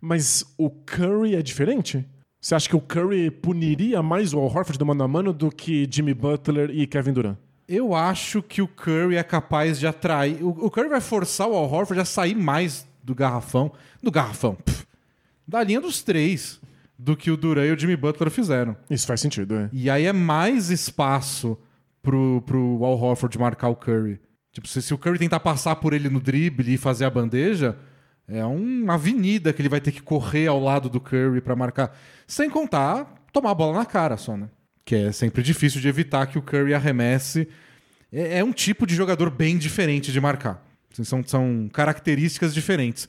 Mas 0.00 0.44
o 0.56 0.70
Curry 0.70 1.34
é 1.34 1.42
diferente? 1.42 2.06
Você 2.40 2.54
acha 2.54 2.68
que 2.68 2.76
o 2.76 2.80
Curry 2.80 3.30
puniria 3.30 4.02
mais 4.02 4.32
o 4.32 4.38
Al 4.38 4.46
Horford 4.46 4.78
do 4.78 4.86
mano 4.86 5.02
a 5.02 5.08
mano 5.08 5.32
do 5.32 5.50
que 5.50 5.88
Jimmy 5.90 6.14
Butler 6.14 6.70
e 6.70 6.86
Kevin 6.86 7.12
Durant? 7.12 7.36
Eu 7.68 7.94
acho 7.94 8.42
que 8.42 8.62
o 8.62 8.68
Curry 8.68 9.16
é 9.16 9.22
capaz 9.22 9.78
de 9.78 9.86
atrair. 9.86 10.42
O, 10.42 10.50
o 10.66 10.70
Curry 10.70 10.88
vai 10.88 11.00
forçar 11.00 11.48
o 11.48 11.54
Al 11.54 11.70
Horford 11.70 12.00
a 12.00 12.04
sair 12.04 12.36
mais 12.36 12.86
do 13.02 13.14
garrafão. 13.14 13.72
Do 14.02 14.10
garrafão. 14.10 14.54
pff, 14.54 14.86
da 15.46 15.62
linha 15.62 15.80
dos 15.80 16.02
três. 16.02 16.60
Do 16.96 17.16
que 17.16 17.30
o 17.30 17.36
Duran 17.36 17.66
e 17.66 17.72
o 17.72 17.78
Jimmy 17.78 17.96
Butler 17.96 18.30
fizeram. 18.30 18.76
Isso 18.88 19.06
faz 19.06 19.20
sentido, 19.20 19.54
é. 19.54 19.68
E 19.72 19.88
aí 19.90 20.06
é 20.06 20.12
mais 20.12 20.70
espaço 20.70 21.58
pro, 22.02 22.42
pro 22.46 22.84
Al 22.84 22.98
Horford 23.00 23.38
marcar 23.38 23.68
o 23.68 23.76
Curry. 23.76 24.20
Tipo, 24.52 24.66
se, 24.66 24.80
se 24.80 24.94
o 24.94 24.98
Curry 24.98 25.18
tentar 25.18 25.40
passar 25.40 25.76
por 25.76 25.92
ele 25.92 26.08
no 26.08 26.20
drible 26.20 26.72
e 26.72 26.76
fazer 26.76 27.04
a 27.04 27.10
bandeja, 27.10 27.76
é 28.28 28.44
uma 28.44 28.94
avenida 28.94 29.52
que 29.52 29.60
ele 29.62 29.68
vai 29.68 29.80
ter 29.80 29.90
que 29.92 30.02
correr 30.02 30.46
ao 30.46 30.60
lado 30.62 30.88
do 30.88 31.00
Curry 31.00 31.40
pra 31.40 31.56
marcar. 31.56 31.96
Sem 32.26 32.50
contar 32.50 33.14
tomar 33.32 33.50
a 33.52 33.54
bola 33.54 33.78
na 33.78 33.86
cara 33.86 34.16
só, 34.16 34.36
né? 34.36 34.48
Que 34.84 34.94
é 34.94 35.12
sempre 35.12 35.42
difícil 35.42 35.80
de 35.80 35.88
evitar 35.88 36.26
que 36.26 36.38
o 36.38 36.42
Curry 36.42 36.74
arremesse. 36.74 37.48
É, 38.12 38.38
é 38.38 38.44
um 38.44 38.52
tipo 38.52 38.86
de 38.86 38.94
jogador 38.94 39.30
bem 39.30 39.56
diferente 39.58 40.12
de 40.12 40.20
marcar. 40.20 40.62
Assim, 40.92 41.04
São, 41.04 41.22
são 41.26 41.68
características 41.72 42.54
diferentes. 42.54 43.08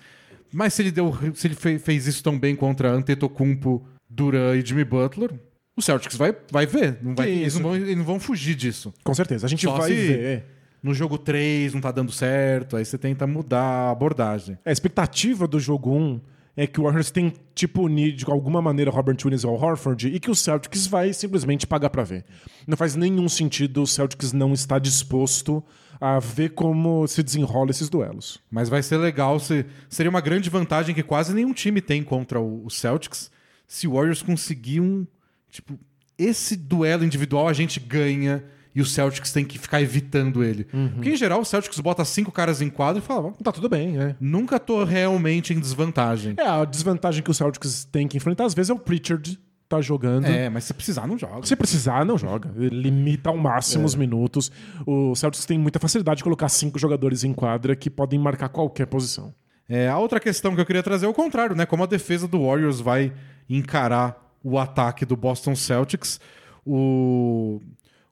Mas 0.52 0.74
se 0.74 0.82
ele, 0.82 0.92
deu, 0.92 1.16
se 1.36 1.48
ele 1.48 1.56
fe- 1.56 1.80
fez 1.80 2.08
isso 2.08 2.24
tão 2.24 2.38
bem 2.38 2.56
contra 2.56 2.90
Antetokounmpo, 2.92 3.86
Duran 4.10 4.56
e 4.58 4.66
Jimmy 4.66 4.84
Butler, 4.84 5.32
o 5.76 5.82
Celtics 5.82 6.18
vai, 6.18 6.36
vai 6.52 6.66
ver. 6.66 6.98
Não 7.02 7.14
vai, 7.16 7.30
eles, 7.30 7.56
não 7.56 7.62
vão, 7.62 7.76
eles 7.76 7.96
não 7.98 8.04
vão 8.04 8.20
fugir 8.20 8.56
disso. 8.56 8.94
Com 9.04 9.14
certeza. 9.14 9.46
A 9.46 9.50
gente 9.50 9.64
Só 9.66 9.78
vai 9.78 9.90
se- 9.90 9.96
ver. 10.08 10.46
É. 10.84 10.88
No 10.88 10.94
jogo 10.94 11.18
3 11.18 11.74
não 11.74 11.82
tá 11.82 11.92
dando 11.92 12.12
certo, 12.12 12.78
aí 12.78 12.86
você 12.86 12.98
tenta 12.98 13.26
mudar 13.28 13.62
a 13.62 13.92
abordagem. 13.92 14.58
A 14.66 14.72
expectativa 14.72 15.48
do 15.48 15.60
jogo 15.60 15.92
1 15.94 16.22
é 16.56 16.68
que 16.68 16.80
o 16.80 16.84
Warriors 16.84 17.10
tem 17.10 17.34
tipo 17.56 17.84
unir 17.84 18.14
de 18.14 18.26
alguma 18.26 18.62
maneira 18.62 18.92
Robert 18.92 19.18
Williams 19.24 19.46
ao 19.46 19.54
Horford 19.54 20.10
e 20.10 20.20
que 20.20 20.30
o 20.30 20.36
Celtics 20.36 20.88
vai 20.88 21.14
simplesmente 21.14 21.66
pagar 21.66 21.90
pra 21.90 22.04
ver. 22.04 22.26
Não 22.68 22.76
faz 22.76 22.96
nenhum 22.96 23.30
sentido 23.30 23.82
o 23.82 23.88
Celtics 23.88 24.34
não 24.34 24.54
estar 24.54 24.80
disposto 24.80 25.64
a 26.02 26.20
ver 26.20 26.50
como 26.50 27.08
se 27.08 27.24
desenrola 27.24 27.72
esses 27.72 27.90
duelos. 27.90 28.42
Mas 28.52 28.68
vai 28.68 28.84
ser 28.84 28.98
legal, 28.98 29.40
se, 29.40 29.66
seria 29.88 30.10
uma 30.10 30.22
grande 30.22 30.50
vantagem 30.50 30.94
que 30.94 31.04
quase 31.04 31.34
nenhum 31.34 31.54
time 31.54 31.82
tem 31.82 32.04
contra 32.04 32.40
o, 32.42 32.66
o 32.66 32.70
Celtics 32.70 33.32
se 33.68 33.88
o 33.88 33.94
Warriors 33.94 34.22
conseguir 34.22 34.82
um. 34.82 35.08
Tipo, 35.50 35.80
esse 36.18 36.58
duelo 36.58 37.06
individual 37.06 37.48
a 37.48 37.54
gente 37.54 37.80
ganha 37.80 38.44
e 38.74 38.82
o 38.82 38.86
Celtics 38.86 39.32
tem 39.32 39.44
que 39.44 39.58
ficar 39.58 39.82
evitando 39.82 40.44
ele. 40.44 40.66
Porque 40.94 41.10
em 41.10 41.16
geral 41.16 41.42
o 41.42 41.46
Celtics 41.46 41.80
bota 41.80 42.06
cinco 42.06 42.32
caras 42.32 42.62
em 42.62 42.70
quadro 42.70 43.02
e 43.02 43.06
fala: 43.06 43.34
Tá 43.44 43.52
tudo 43.52 43.68
bem, 43.68 43.98
é. 44.00 44.16
nunca 44.20 44.60
tô 44.60 44.84
realmente 44.84 45.54
em 45.54 45.60
desvantagem. 45.60 46.36
É, 46.38 46.48
a 46.48 46.66
desvantagem 46.66 47.24
que 47.24 47.32
o 47.32 47.34
Celtics 47.34 47.86
tem 47.86 48.08
que 48.08 48.18
enfrentar 48.18 48.46
às 48.46 48.54
vezes 48.54 48.70
é 48.70 48.74
o 48.74 48.80
Pritchard 48.80 49.40
tá 49.70 49.80
jogando. 49.80 50.26
É, 50.26 50.50
mas 50.50 50.64
se 50.64 50.74
precisar, 50.74 51.08
não 51.08 51.18
joga. 51.18 51.46
Se 51.46 51.56
precisar, 51.56 52.04
não 52.04 52.18
joga. 52.18 52.52
Limita 52.58 53.30
ao 53.30 53.38
máximo 53.38 53.86
os 53.86 53.94
minutos. 53.94 54.52
O 54.86 55.14
Celtics 55.16 55.46
tem 55.46 55.60
muita 55.60 55.80
facilidade 55.80 56.18
de 56.18 56.24
colocar 56.24 56.50
cinco 56.50 56.80
jogadores 56.80 57.24
em 57.24 57.32
quadra 57.32 57.76
que 57.76 57.90
podem 57.90 58.20
marcar 58.20 58.50
qualquer 58.50 58.88
posição. 58.88 59.34
É, 59.70 59.88
a 59.88 60.00
outra 60.00 60.20
questão 60.20 60.56
que 60.56 60.62
eu 60.62 60.66
queria 60.66 60.82
trazer 60.82 61.06
é 61.06 61.10
o 61.10 61.14
contrário, 61.14 61.56
né? 61.56 61.68
Como 61.68 61.84
a 61.84 61.86
defesa 61.86 62.28
do 62.28 62.44
Warriors 62.44 62.80
vai 62.82 63.14
encarar 63.48 64.36
o 64.44 64.58
ataque 64.58 65.06
do 65.06 65.16
Boston 65.16 65.56
Celtics. 65.56 66.20
O, 66.66 67.62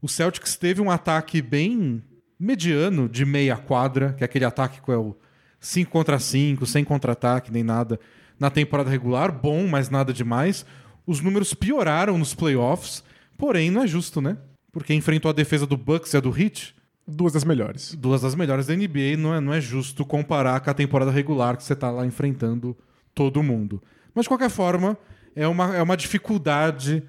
o 0.02 0.08
Celtics 0.08 0.56
teve 0.56 0.82
um 0.82 0.92
ataque 0.92 1.42
bem 1.42 2.04
mediano 2.40 3.10
de 3.10 3.26
meia 3.26 3.58
quadra, 3.58 4.14
que 4.14 4.24
é 4.24 4.26
aquele 4.26 4.46
ataque 4.46 4.82
que 4.82 4.92
é 4.92 4.98
o 4.98 5.16
5 5.60 5.90
contra 5.90 6.20
5, 6.20 6.66
sem 6.66 6.84
contra-ataque, 6.84 7.52
nem 7.52 7.64
nada. 7.64 8.00
Na 8.40 8.50
temporada 8.50 8.90
regular, 8.90 9.32
bom, 9.32 9.68
mas 9.68 9.90
nada 9.90 10.14
demais. 10.14 10.66
os 11.06 11.22
números 11.22 11.54
pioraram 11.54 12.18
nos 12.18 12.36
playoffs, 12.36 13.04
porém 13.38 13.72
não 13.72 13.84
é 13.84 13.88
justo, 13.88 14.22
né? 14.22 14.38
Porque 14.72 14.94
enfrentou 14.94 15.30
a 15.30 15.34
defesa 15.34 15.66
do 15.66 15.78
Bucks 15.78 16.14
e 16.14 16.18
a 16.18 16.20
do 16.20 16.38
Heat, 16.38 16.76
Duas 17.10 17.32
das 17.32 17.46
melhores. 17.46 17.96
duas 17.96 18.22
das 18.22 18.36
melhores 18.36 18.68
da 18.68 18.76
NBA, 18.76 19.16
não 19.18 19.34
é, 19.34 19.40
não 19.40 19.54
é 19.54 19.62
justo 19.62 20.06
comparar 20.06 20.60
com 20.60 20.70
a 20.70 20.74
temporada 20.74 21.10
regular 21.10 21.56
que 21.56 21.64
você 21.64 21.74
tá 21.74 21.90
lá 21.90 22.06
enfrentando 22.06 22.78
todo 23.16 23.42
mundo. 23.42 23.82
Mas 24.14 24.26
de 24.26 24.30
qualquer 24.30 24.50
forma, 24.50 24.98
é 25.34 25.48
uma, 25.48 25.74
é 25.74 25.82
uma 25.82 25.96
dificuldade 25.96 27.02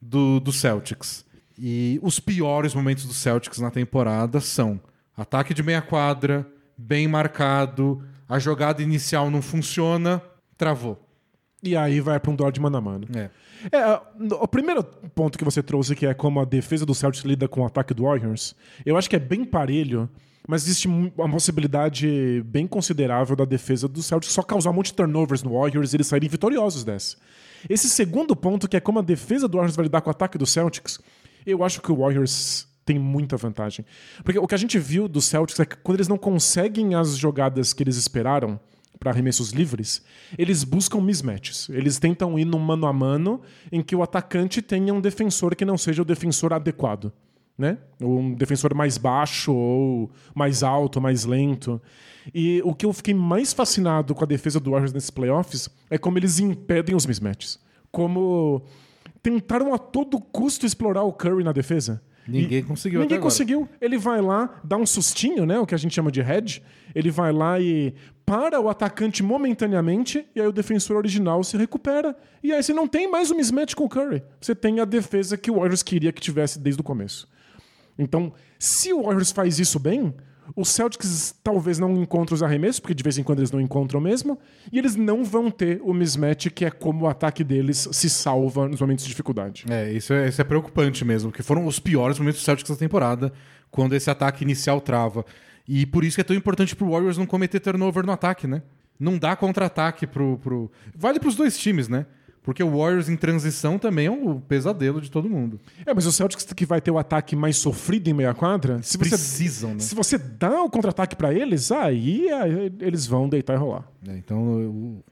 do, 0.00 0.38
do 0.38 0.52
Celtics. 0.52 1.24
E 1.62 2.00
os 2.02 2.18
piores 2.18 2.74
momentos 2.74 3.04
do 3.04 3.12
Celtics 3.12 3.58
na 3.58 3.70
temporada 3.70 4.40
são 4.40 4.80
ataque 5.14 5.52
de 5.52 5.62
meia 5.62 5.82
quadra, 5.82 6.50
bem 6.74 7.06
marcado, 7.06 8.02
a 8.26 8.38
jogada 8.38 8.82
inicial 8.82 9.30
não 9.30 9.42
funciona, 9.42 10.22
travou. 10.56 10.98
E 11.62 11.76
aí 11.76 12.00
vai 12.00 12.18
pra 12.18 12.30
um 12.30 12.34
duelo 12.34 12.50
de 12.50 12.60
mano 12.60 12.78
a 12.78 12.80
mano. 12.80 13.06
É. 13.14 13.28
É, 13.70 14.00
o 14.40 14.48
primeiro 14.48 14.82
ponto 15.14 15.36
que 15.36 15.44
você 15.44 15.62
trouxe, 15.62 15.94
que 15.94 16.06
é 16.06 16.14
como 16.14 16.40
a 16.40 16.46
defesa 16.46 16.86
do 16.86 16.94
Celtics 16.94 17.26
lida 17.26 17.46
com 17.46 17.60
o 17.60 17.66
ataque 17.66 17.92
do 17.92 18.04
Warriors, 18.04 18.56
eu 18.86 18.96
acho 18.96 19.10
que 19.10 19.16
é 19.16 19.18
bem 19.18 19.44
parelho, 19.44 20.08
mas 20.48 20.62
existe 20.62 20.88
uma 20.88 21.30
possibilidade 21.30 22.42
bem 22.46 22.66
considerável 22.66 23.36
da 23.36 23.44
defesa 23.44 23.86
do 23.86 24.02
Celtics 24.02 24.32
só 24.32 24.42
causar 24.42 24.70
um 24.70 24.72
monte 24.72 24.86
de 24.86 24.94
turnovers 24.94 25.42
no 25.42 25.52
Warriors 25.52 25.92
e 25.92 25.96
eles 25.96 26.06
saírem 26.06 26.30
vitoriosos 26.30 26.84
dessa. 26.84 27.18
Esse 27.68 27.90
segundo 27.90 28.34
ponto, 28.34 28.66
que 28.66 28.78
é 28.78 28.80
como 28.80 28.98
a 28.98 29.02
defesa 29.02 29.46
do 29.46 29.58
Warriors 29.58 29.76
vai 29.76 29.84
lidar 29.84 30.00
com 30.00 30.08
o 30.08 30.12
ataque 30.12 30.38
do 30.38 30.46
Celtics, 30.46 30.98
eu 31.46 31.64
acho 31.64 31.80
que 31.80 31.90
o 31.90 31.96
Warriors 31.96 32.68
tem 32.84 32.98
muita 32.98 33.36
vantagem. 33.36 33.84
Porque 34.24 34.38
o 34.38 34.46
que 34.46 34.54
a 34.54 34.58
gente 34.58 34.78
viu 34.78 35.06
do 35.06 35.20
Celtics 35.20 35.60
é 35.60 35.64
que 35.64 35.76
quando 35.76 35.96
eles 35.96 36.08
não 36.08 36.18
conseguem 36.18 36.94
as 36.94 37.16
jogadas 37.16 37.72
que 37.72 37.82
eles 37.82 37.96
esperaram, 37.96 38.58
para 39.00 39.10
arremessos 39.10 39.50
livres, 39.50 40.02
eles 40.36 40.62
buscam 40.62 41.00
mismatches. 41.00 41.70
Eles 41.70 41.98
tentam 41.98 42.38
ir 42.38 42.44
num 42.44 42.58
mano 42.58 42.86
a 42.86 42.92
mano 42.92 43.40
em 43.72 43.82
que 43.82 43.96
o 43.96 44.02
atacante 44.02 44.60
tenha 44.60 44.92
um 44.92 45.00
defensor 45.00 45.56
que 45.56 45.64
não 45.64 45.78
seja 45.78 46.02
o 46.02 46.04
defensor 46.04 46.52
adequado. 46.52 47.10
Né? 47.56 47.78
Ou 48.00 48.20
um 48.20 48.34
defensor 48.34 48.74
mais 48.74 48.98
baixo, 48.98 49.52
ou 49.54 50.10
mais 50.34 50.62
alto, 50.62 51.00
mais 51.00 51.24
lento. 51.24 51.80
E 52.34 52.60
o 52.62 52.74
que 52.74 52.84
eu 52.84 52.92
fiquei 52.92 53.14
mais 53.14 53.54
fascinado 53.54 54.14
com 54.14 54.22
a 54.22 54.26
defesa 54.26 54.60
do 54.60 54.70
Warriors 54.70 54.92
nesses 54.92 55.10
playoffs 55.10 55.70
é 55.88 55.96
como 55.96 56.18
eles 56.18 56.38
impedem 56.38 56.94
os 56.94 57.06
mismatches. 57.06 57.58
Como 57.90 58.62
tentaram 59.22 59.74
a 59.74 59.78
todo 59.78 60.20
custo 60.20 60.66
explorar 60.66 61.02
o 61.02 61.12
Curry 61.12 61.44
na 61.44 61.52
defesa. 61.52 62.02
Ninguém 62.26 62.62
conseguiu 62.62 63.00
Ninguém 63.00 63.18
conseguiu. 63.18 63.68
Ele 63.80 63.98
vai 63.98 64.20
lá, 64.20 64.60
dá 64.62 64.76
um 64.76 64.86
sustinho, 64.86 65.44
né? 65.44 65.58
O 65.58 65.66
que 65.66 65.74
a 65.74 65.78
gente 65.78 65.94
chama 65.94 66.12
de 66.12 66.20
head. 66.20 66.62
Ele 66.94 67.10
vai 67.10 67.32
lá 67.32 67.58
e 67.58 67.94
para 68.24 68.60
o 68.60 68.68
atacante 68.68 69.22
momentaneamente, 69.24 70.24
e 70.36 70.40
aí 70.40 70.46
o 70.46 70.52
defensor 70.52 70.96
original 70.96 71.42
se 71.42 71.56
recupera. 71.56 72.16
E 72.42 72.52
aí 72.52 72.62
você 72.62 72.72
não 72.72 72.86
tem 72.86 73.10
mais 73.10 73.30
o 73.30 73.34
mismatch 73.34 73.74
com 73.74 73.84
o 73.84 73.88
Curry. 73.88 74.22
Você 74.40 74.54
tem 74.54 74.78
a 74.78 74.84
defesa 74.84 75.36
que 75.36 75.50
o 75.50 75.54
Warriors 75.54 75.82
queria 75.82 76.12
que 76.12 76.20
tivesse 76.20 76.58
desde 76.58 76.80
o 76.80 76.84
começo. 76.84 77.28
Então, 77.98 78.32
se 78.58 78.92
o 78.92 79.02
Warriors 79.02 79.32
faz 79.32 79.58
isso 79.58 79.80
bem, 79.80 80.14
os 80.56 80.68
Celtics 80.68 81.34
talvez 81.42 81.78
não 81.78 82.02
encontrem 82.02 82.34
os 82.34 82.42
arremessos, 82.42 82.80
porque 82.80 82.94
de 82.94 83.02
vez 83.02 83.18
em 83.18 83.22
quando 83.22 83.40
eles 83.40 83.50
não 83.50 83.60
encontram 83.60 84.00
mesmo, 84.00 84.38
e 84.72 84.78
eles 84.78 84.96
não 84.96 85.24
vão 85.24 85.50
ter 85.50 85.80
o 85.82 85.92
mismatch, 85.92 86.48
que 86.48 86.64
é 86.64 86.70
como 86.70 87.04
o 87.04 87.08
ataque 87.08 87.42
deles 87.44 87.88
se 87.92 88.10
salva 88.10 88.68
nos 88.68 88.80
momentos 88.80 89.04
de 89.04 89.10
dificuldade. 89.10 89.64
É, 89.68 89.92
isso 89.92 90.12
é, 90.12 90.28
isso 90.28 90.40
é 90.40 90.44
preocupante 90.44 91.04
mesmo, 91.04 91.32
que 91.32 91.42
foram 91.42 91.66
os 91.66 91.78
piores 91.78 92.18
momentos 92.18 92.40
do 92.40 92.44
Celtics 92.44 92.70
da 92.70 92.76
temporada, 92.76 93.32
quando 93.70 93.94
esse 93.94 94.10
ataque 94.10 94.44
inicial 94.44 94.80
trava. 94.80 95.24
E 95.66 95.86
por 95.86 96.04
isso 96.04 96.16
que 96.16 96.20
é 96.20 96.24
tão 96.24 96.36
importante 96.36 96.74
pro 96.74 96.90
Warriors 96.90 97.16
não 97.16 97.26
cometer 97.26 97.60
turnover 97.60 98.04
no 98.04 98.12
ataque, 98.12 98.46
né? 98.46 98.62
Não 98.98 99.16
dá 99.16 99.34
contra-ataque 99.34 100.06
pro, 100.06 100.36
pro. 100.38 100.70
Vale 100.94 101.18
pros 101.18 101.34
dois 101.34 101.56
times, 101.56 101.88
né? 101.88 102.04
Porque 102.42 102.62
o 102.62 102.70
Warriors 102.78 103.08
em 103.10 103.16
transição 103.16 103.78
também 103.78 104.06
é 104.06 104.10
um 104.10 104.40
pesadelo 104.40 105.00
de 105.00 105.10
todo 105.10 105.28
mundo. 105.28 105.60
É, 105.84 105.92
mas 105.92 106.06
o 106.06 106.12
Celtics 106.12 106.44
que 106.54 106.64
vai 106.64 106.80
ter 106.80 106.90
o 106.90 106.98
ataque 106.98 107.36
mais 107.36 107.56
sofrido 107.58 108.08
em 108.08 108.14
meia 108.14 108.32
quadra, 108.32 108.80
se 108.82 108.96
você, 108.96 109.10
Precisam, 109.10 109.74
né? 109.74 109.80
se 109.80 109.94
você 109.94 110.16
dá 110.16 110.62
o 110.62 110.70
contra-ataque 110.70 111.14
pra 111.14 111.34
eles, 111.34 111.70
aí, 111.70 112.28
eles 112.80 113.06
vão 113.06 113.28
deitar 113.28 113.54
e 113.54 113.58
rolar. 113.58 113.86
É, 114.08 114.16
então, 114.16 114.58
eu- 114.60 115.04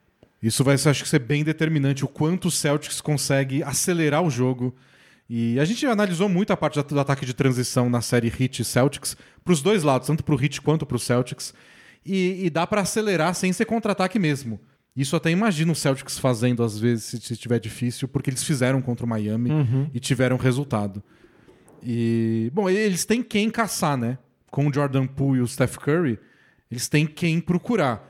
isso 0.42 0.64
vai 0.64 0.74
acho 0.76 1.02
que 1.02 1.08
ser 1.08 1.18
bem 1.18 1.44
determinante 1.44 2.02
o 2.04 2.08
quanto 2.08 2.48
o 2.48 2.50
Celtics 2.50 3.00
consegue 3.00 3.62
acelerar 3.62 4.22
o 4.22 4.30
jogo. 4.30 4.74
E 5.28 5.60
a 5.60 5.64
gente 5.66 5.84
analisou 5.84 6.28
muito 6.30 6.52
a 6.52 6.56
parte 6.56 6.80
do 6.82 6.98
ataque 7.00 7.26
de 7.26 7.34
transição 7.34 7.90
na 7.90 8.00
série 8.00 8.28
Heat 8.28 8.62
e 8.62 8.64
Celtics, 8.64 9.14
pros 9.44 9.60
dois 9.60 9.82
lados, 9.82 10.06
tanto 10.06 10.24
pro 10.24 10.42
Heat 10.42 10.62
quanto 10.62 10.86
pro 10.86 10.98
Celtics. 10.98 11.52
E, 12.06 12.46
e 12.46 12.48
dá 12.50 12.66
pra 12.66 12.80
acelerar 12.80 13.34
sem 13.34 13.52
ser 13.52 13.66
contra-ataque 13.66 14.18
mesmo. 14.18 14.58
Isso 14.96 15.14
até 15.14 15.30
imagino 15.30 15.72
o 15.72 15.76
Celtics 15.76 16.18
fazendo 16.18 16.62
às 16.62 16.78
vezes 16.78 17.22
se 17.22 17.32
estiver 17.32 17.60
difícil, 17.60 18.08
porque 18.08 18.30
eles 18.30 18.42
fizeram 18.42 18.82
contra 18.82 19.06
o 19.06 19.08
Miami 19.08 19.50
e 19.94 20.00
tiveram 20.00 20.36
resultado. 20.36 21.02
E, 21.82 22.50
bom, 22.52 22.68
eles 22.68 23.04
têm 23.04 23.22
quem 23.22 23.48
caçar, 23.50 23.96
né? 23.96 24.18
Com 24.50 24.66
o 24.66 24.72
Jordan 24.72 25.06
Poole 25.06 25.38
e 25.38 25.42
o 25.42 25.46
Steph 25.46 25.76
Curry, 25.76 26.18
eles 26.70 26.88
têm 26.88 27.06
quem 27.06 27.40
procurar. 27.40 28.06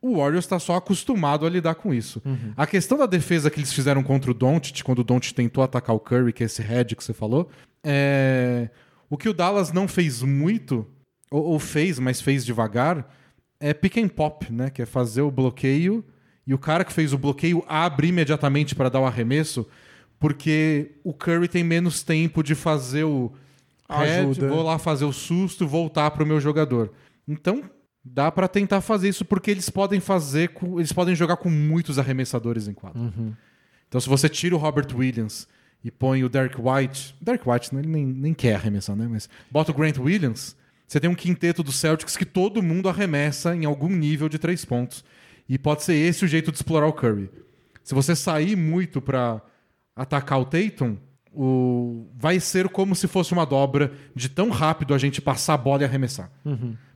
O 0.00 0.18
Warriors 0.18 0.44
está 0.44 0.60
só 0.60 0.76
acostumado 0.76 1.44
a 1.44 1.50
lidar 1.50 1.74
com 1.74 1.92
isso. 1.92 2.22
A 2.56 2.66
questão 2.66 2.96
da 2.96 3.06
defesa 3.06 3.50
que 3.50 3.58
eles 3.58 3.72
fizeram 3.72 4.02
contra 4.04 4.30
o 4.30 4.34
Doncic, 4.34 4.82
quando 4.82 5.00
o 5.00 5.04
Doncic 5.04 5.34
tentou 5.34 5.64
atacar 5.64 5.96
o 5.96 5.98
Curry, 5.98 6.32
que 6.32 6.44
é 6.44 6.46
esse 6.46 6.62
head 6.62 6.94
que 6.94 7.02
você 7.02 7.12
falou, 7.12 7.50
é... 7.82 8.70
o 9.10 9.16
que 9.16 9.28
o 9.28 9.34
Dallas 9.34 9.72
não 9.72 9.88
fez 9.88 10.22
muito, 10.22 10.86
ou, 11.30 11.42
ou 11.42 11.58
fez, 11.58 11.98
mas 11.98 12.20
fez 12.20 12.44
devagar, 12.44 13.12
é 13.58 13.74
pick 13.74 13.96
and 13.96 14.08
pop, 14.08 14.52
né? 14.52 14.70
Que 14.70 14.82
é 14.82 14.86
fazer 14.86 15.22
o 15.22 15.32
bloqueio 15.32 16.04
e 16.48 16.54
o 16.54 16.58
cara 16.58 16.84
que 16.84 16.92
fez 16.92 17.12
o 17.12 17.18
bloqueio 17.18 17.62
abre 17.68 18.08
imediatamente 18.08 18.74
para 18.74 18.88
dar 18.88 18.98
o 19.00 19.04
arremesso, 19.06 19.64
porque 20.18 20.92
o 21.04 21.12
Curry 21.12 21.46
tem 21.48 21.62
menos 21.62 22.02
tempo 22.02 22.42
de 22.42 22.54
fazer 22.54 23.04
o 23.04 23.30
head, 24.06 24.26
vou 24.48 24.62
lá 24.62 24.78
fazer 24.78 25.04
o 25.04 25.12
susto, 25.12 25.66
voltar 25.66 26.10
pro 26.10 26.26
meu 26.26 26.40
jogador. 26.40 26.92
Então, 27.26 27.62
dá 28.04 28.30
pra 28.32 28.48
tentar 28.48 28.80
fazer 28.80 29.08
isso 29.08 29.24
porque 29.24 29.50
eles 29.50 29.70
podem 29.70 30.00
fazer, 30.00 30.48
com- 30.50 30.78
eles 30.78 30.92
podem 30.92 31.14
jogar 31.14 31.36
com 31.36 31.48
muitos 31.50 31.98
arremessadores 31.98 32.66
em 32.68 32.72
quadra. 32.74 33.00
Então, 33.88 34.00
se 34.00 34.08
você 34.08 34.28
tira 34.28 34.54
o 34.54 34.58
Robert 34.58 34.86
Williams 34.94 35.46
e 35.84 35.90
põe 35.90 36.24
o 36.24 36.28
Derek 36.28 36.56
White, 36.60 37.14
Derek 37.20 37.48
White 37.48 37.74
né, 37.74 37.80
ele 37.80 37.88
nem, 37.90 38.04
nem 38.06 38.34
quer 38.34 38.54
arremessar, 38.56 38.96
né? 38.96 39.06
Mas 39.08 39.28
bota 39.50 39.70
o 39.70 39.74
Grant 39.74 39.98
Williams, 39.98 40.56
você 40.86 40.98
tem 40.98 41.08
um 41.08 41.14
quinteto 41.14 41.62
do 41.62 41.70
Celtics 41.72 42.16
que 42.16 42.24
todo 42.26 42.62
mundo 42.62 42.88
arremessa 42.88 43.54
em 43.54 43.64
algum 43.64 43.88
nível 43.90 44.28
de 44.28 44.38
três 44.38 44.64
pontos. 44.64 45.04
E 45.48 45.58
pode 45.58 45.82
ser 45.82 45.94
esse 45.94 46.24
o 46.24 46.28
jeito 46.28 46.50
de 46.50 46.58
explorar 46.58 46.86
o 46.86 46.92
Curry. 46.92 47.30
Se 47.82 47.94
você 47.94 48.14
sair 48.14 48.54
muito 48.54 49.00
pra 49.00 49.40
atacar 49.96 50.38
o 50.40 50.44
Tatum, 50.44 50.96
o... 51.32 52.06
vai 52.14 52.38
ser 52.38 52.68
como 52.68 52.94
se 52.94 53.08
fosse 53.08 53.32
uma 53.32 53.46
dobra 53.46 53.92
de 54.14 54.28
tão 54.28 54.50
rápido 54.50 54.92
a 54.92 54.98
gente 54.98 55.20
passar 55.20 55.54
a 55.54 55.56
bola 55.58 55.82
e 55.82 55.84
arremessar. 55.84 56.30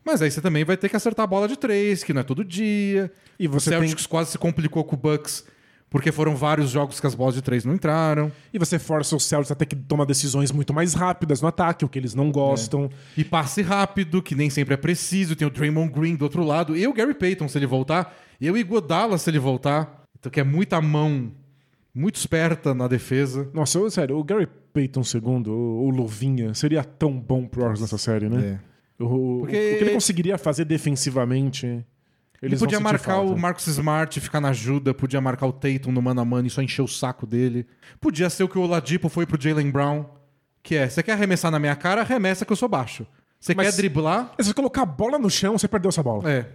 Mas 0.05 0.21
aí 0.21 0.31
você 0.31 0.41
também 0.41 0.65
vai 0.65 0.77
ter 0.77 0.89
que 0.89 0.97
acertar 0.97 1.25
a 1.25 1.27
bola 1.27 1.49
de 1.49 1.57
três, 1.57 2.03
que 2.03 2.13
não 2.13 2.21
é 2.21 2.25
todo 2.25 2.45
dia. 2.45 3.11
E 3.39 3.47
você 3.47 3.71
o 3.71 3.73
Celtics 3.73 4.07
quase 4.07 4.33
se 4.33 4.39
complicou 4.39 4.85
com 4.85 4.97
o 4.97 4.99
Bucks, 4.99 5.45
porque 5.89 6.11
foram 6.11 6.35
vários 6.35 6.71
jogos 6.71 6.99
que 6.99 7.07
as 7.07 7.15
bolas 7.15 7.35
de 7.35 7.43
três 7.43 7.65
não 7.65 7.75
entraram. 7.75 8.33
E 8.53 8.59
você 8.59 8.79
força 8.79 9.15
os 9.15 9.25
Celtics 9.25 9.53
a 9.53 9.55
ter 9.55 9.67
que 9.67 9.77
tomar 9.77 10.05
decisões 10.05 10.51
muito 10.51 10.75
mais 10.75 10.93
rápidas 10.95 11.41
no 11.41 11.49
ataque, 11.49 11.85
o 11.85 11.89
que 11.89 11.99
eles 11.99 12.15
não 12.15 12.33
gostam. 12.33 12.91
E 13.17 13.25
passe 13.25 13.63
rápido, 13.63 14.21
que 14.21 14.35
nem 14.35 14.51
sempre 14.51 14.75
é 14.75 14.77
preciso. 14.77 15.37
Tem 15.37 15.47
o 15.47 15.51
Draymond 15.51 15.93
Green 15.93 16.17
do 16.17 16.23
outro 16.23 16.43
lado. 16.43 16.77
E 16.77 16.87
o 16.87 16.93
Gary 16.93 17.15
Payton, 17.15 17.47
se 17.47 17.59
ele 17.59 17.67
voltar. 17.67 18.13
E 18.43 18.51
o 18.51 18.57
Iguodala, 18.57 19.17
se 19.19 19.31
ele 19.31 19.39
voltar. 19.39 20.03
Então, 20.19 20.31
que 20.31 20.41
é 20.41 20.45
muita 20.45 20.81
mão, 20.81 21.31
muito 21.95 22.17
esperta 22.17 22.75
na 22.75 22.89
defesa. 22.89 23.49
Nossa, 23.55 23.79
eu- 23.79 23.91
sério, 23.91 24.19
o 24.19 24.25
Gary 24.25 24.49
Payton 24.73 25.03
II, 25.03 25.49
o, 25.49 25.85
o 25.87 25.91
Luvinha, 25.91 26.53
seria 26.55 26.83
tão 26.83 27.13
bom 27.19 27.47
pro 27.47 27.61
Warriors 27.61 27.81
nessa 27.81 27.99
série, 27.99 28.29
né? 28.29 28.59
É. 29.01 29.03
O, 29.03 29.41
Porque- 29.41 29.75
o 29.75 29.79
que 29.79 29.85
ele 29.85 29.91
conseguiria 29.95 30.37
fazer 30.39 30.65
defensivamente, 30.65 31.67
Ele 31.67 31.85
eles 32.43 32.61
vão 32.61 32.67
podia 32.67 32.81
marcar 32.81 33.15
falta. 33.17 33.33
o 33.33 33.39
Marcus 33.39 33.67
Smart 33.69 34.19
e 34.19 34.23
ficar 34.23 34.41
na 34.41 34.49
ajuda, 34.49 34.93
podia 34.95 35.21
marcar 35.21 35.47
o 35.47 35.53
Tatum 35.53 35.93
no 35.93 36.03
mano 36.03 36.21
a 36.21 36.25
mano 36.25 36.47
e 36.47 36.51
só 36.51 36.63
encher 36.63 36.83
o 36.83 36.89
saco 36.89 37.27
dele. 37.27 37.67
Podia 38.01 38.29
ser 38.31 38.43
o 38.45 38.49
que 38.49 38.59
o 38.59 38.63
Oladipo 38.63 39.09
foi 39.09 39.25
pro 39.27 39.41
Jalen 39.41 39.71
Brown, 39.71 40.05
que 40.63 40.75
é, 40.77 40.89
você 40.89 41.03
quer 41.03 41.13
arremessar 41.13 41.51
na 41.51 41.59
minha 41.59 41.75
cara, 41.77 42.01
arremessa 42.03 42.45
que 42.45 42.53
eu 42.53 42.57
sou 42.57 42.69
baixo. 42.69 43.07
Você 43.41 43.55
quer 43.55 43.73
driblar? 43.73 44.33
Se 44.41 44.47
você 44.49 44.55
colocar 44.55 44.83
a 44.83 44.87
bola 44.87 45.19
no 45.19 45.29
chão, 45.29 45.59
você 45.59 45.67
perdeu 45.67 45.89
essa 45.89 46.03
bola. 46.03 46.31
É. 46.31 46.47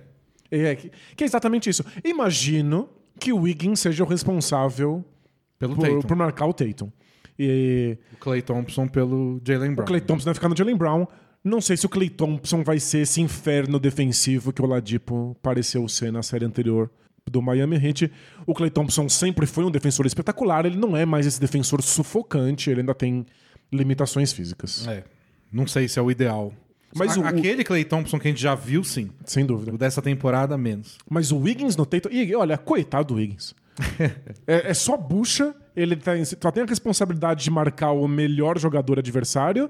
É, 0.51 0.75
que, 0.75 1.23
é 1.23 1.25
exatamente 1.25 1.69
isso. 1.69 1.83
Imagino 2.03 2.89
que 3.19 3.33
o 3.33 3.41
Wiggins 3.41 3.79
seja 3.79 4.03
o 4.03 4.07
responsável 4.07 5.03
Pelo 5.59 5.75
por, 5.75 5.81
Tatum. 5.81 6.01
por 6.01 6.15
marcar 6.15 6.45
o 6.47 6.53
Tatum. 6.53 6.91
E 7.37 7.97
O 8.13 8.17
Clay 8.17 8.41
Thompson 8.41 8.87
pelo 8.87 9.39
Jalen 9.45 9.71
o 9.71 9.75
Brown. 9.75 9.87
Clay 9.87 10.01
Thompson 10.01 10.25
vai 10.25 10.33
ficar 10.33 10.49
no 10.49 10.57
Jalen 10.57 10.75
Brown. 10.75 11.05
Não 11.43 11.61
sei 11.61 11.77
se 11.77 11.85
o 11.85 11.89
Clay 11.89 12.09
Thompson 12.09 12.63
vai 12.63 12.79
ser 12.79 12.99
esse 12.99 13.21
inferno 13.21 13.79
defensivo 13.79 14.51
que 14.51 14.61
o 14.61 14.65
Ladipo 14.65 15.37
pareceu 15.41 15.87
ser 15.87 16.11
na 16.11 16.23
série 16.23 16.45
anterior 16.45 16.89
do 17.29 17.41
Miami 17.41 17.75
Heat. 17.75 18.11
O 18.45 18.53
Clay 18.53 18.69
Thompson 18.69 19.07
sempre 19.07 19.45
foi 19.45 19.63
um 19.63 19.71
defensor 19.71 20.05
espetacular. 20.05 20.65
Ele 20.65 20.77
não 20.77 20.95
é 20.95 21.05
mais 21.05 21.25
esse 21.25 21.39
defensor 21.39 21.81
sufocante. 21.81 22.69
Ele 22.69 22.81
ainda 22.81 22.95
tem 22.95 23.25
limitações 23.71 24.33
físicas. 24.33 24.87
É. 24.87 25.03
Não 25.51 25.67
sei 25.67 25.87
se 25.87 25.99
é 25.99 26.01
o 26.01 26.09
ideal. 26.09 26.53
Mas 26.95 27.17
A- 27.17 27.21
o- 27.21 27.25
aquele 27.25 27.63
Clay 27.63 27.83
Thompson 27.83 28.17
que 28.19 28.27
a 28.27 28.31
gente 28.31 28.41
já 28.41 28.55
viu, 28.55 28.83
sim. 28.83 29.09
Sem 29.25 29.45
dúvida. 29.45 29.73
O 29.73 29.77
dessa 29.77 30.01
temporada, 30.01 30.57
menos. 30.57 30.97
Mas 31.09 31.31
o 31.31 31.37
Wiggins 31.39 31.75
no 31.75 31.85
Tatum. 31.85 32.09
E 32.11 32.33
olha, 32.35 32.57
coitado 32.57 33.09
do 33.13 33.15
Wiggins. 33.15 33.53
é, 34.47 34.71
é 34.71 34.73
só 34.73 34.97
bucha 34.97 35.55
Ele 35.75 35.95
tem, 35.95 36.25
só 36.25 36.49
tem 36.51 36.63
a 36.63 36.65
responsabilidade 36.65 37.43
de 37.43 37.51
marcar 37.51 37.91
o 37.91 38.07
melhor 38.07 38.57
jogador 38.57 38.97
adversário. 38.99 39.69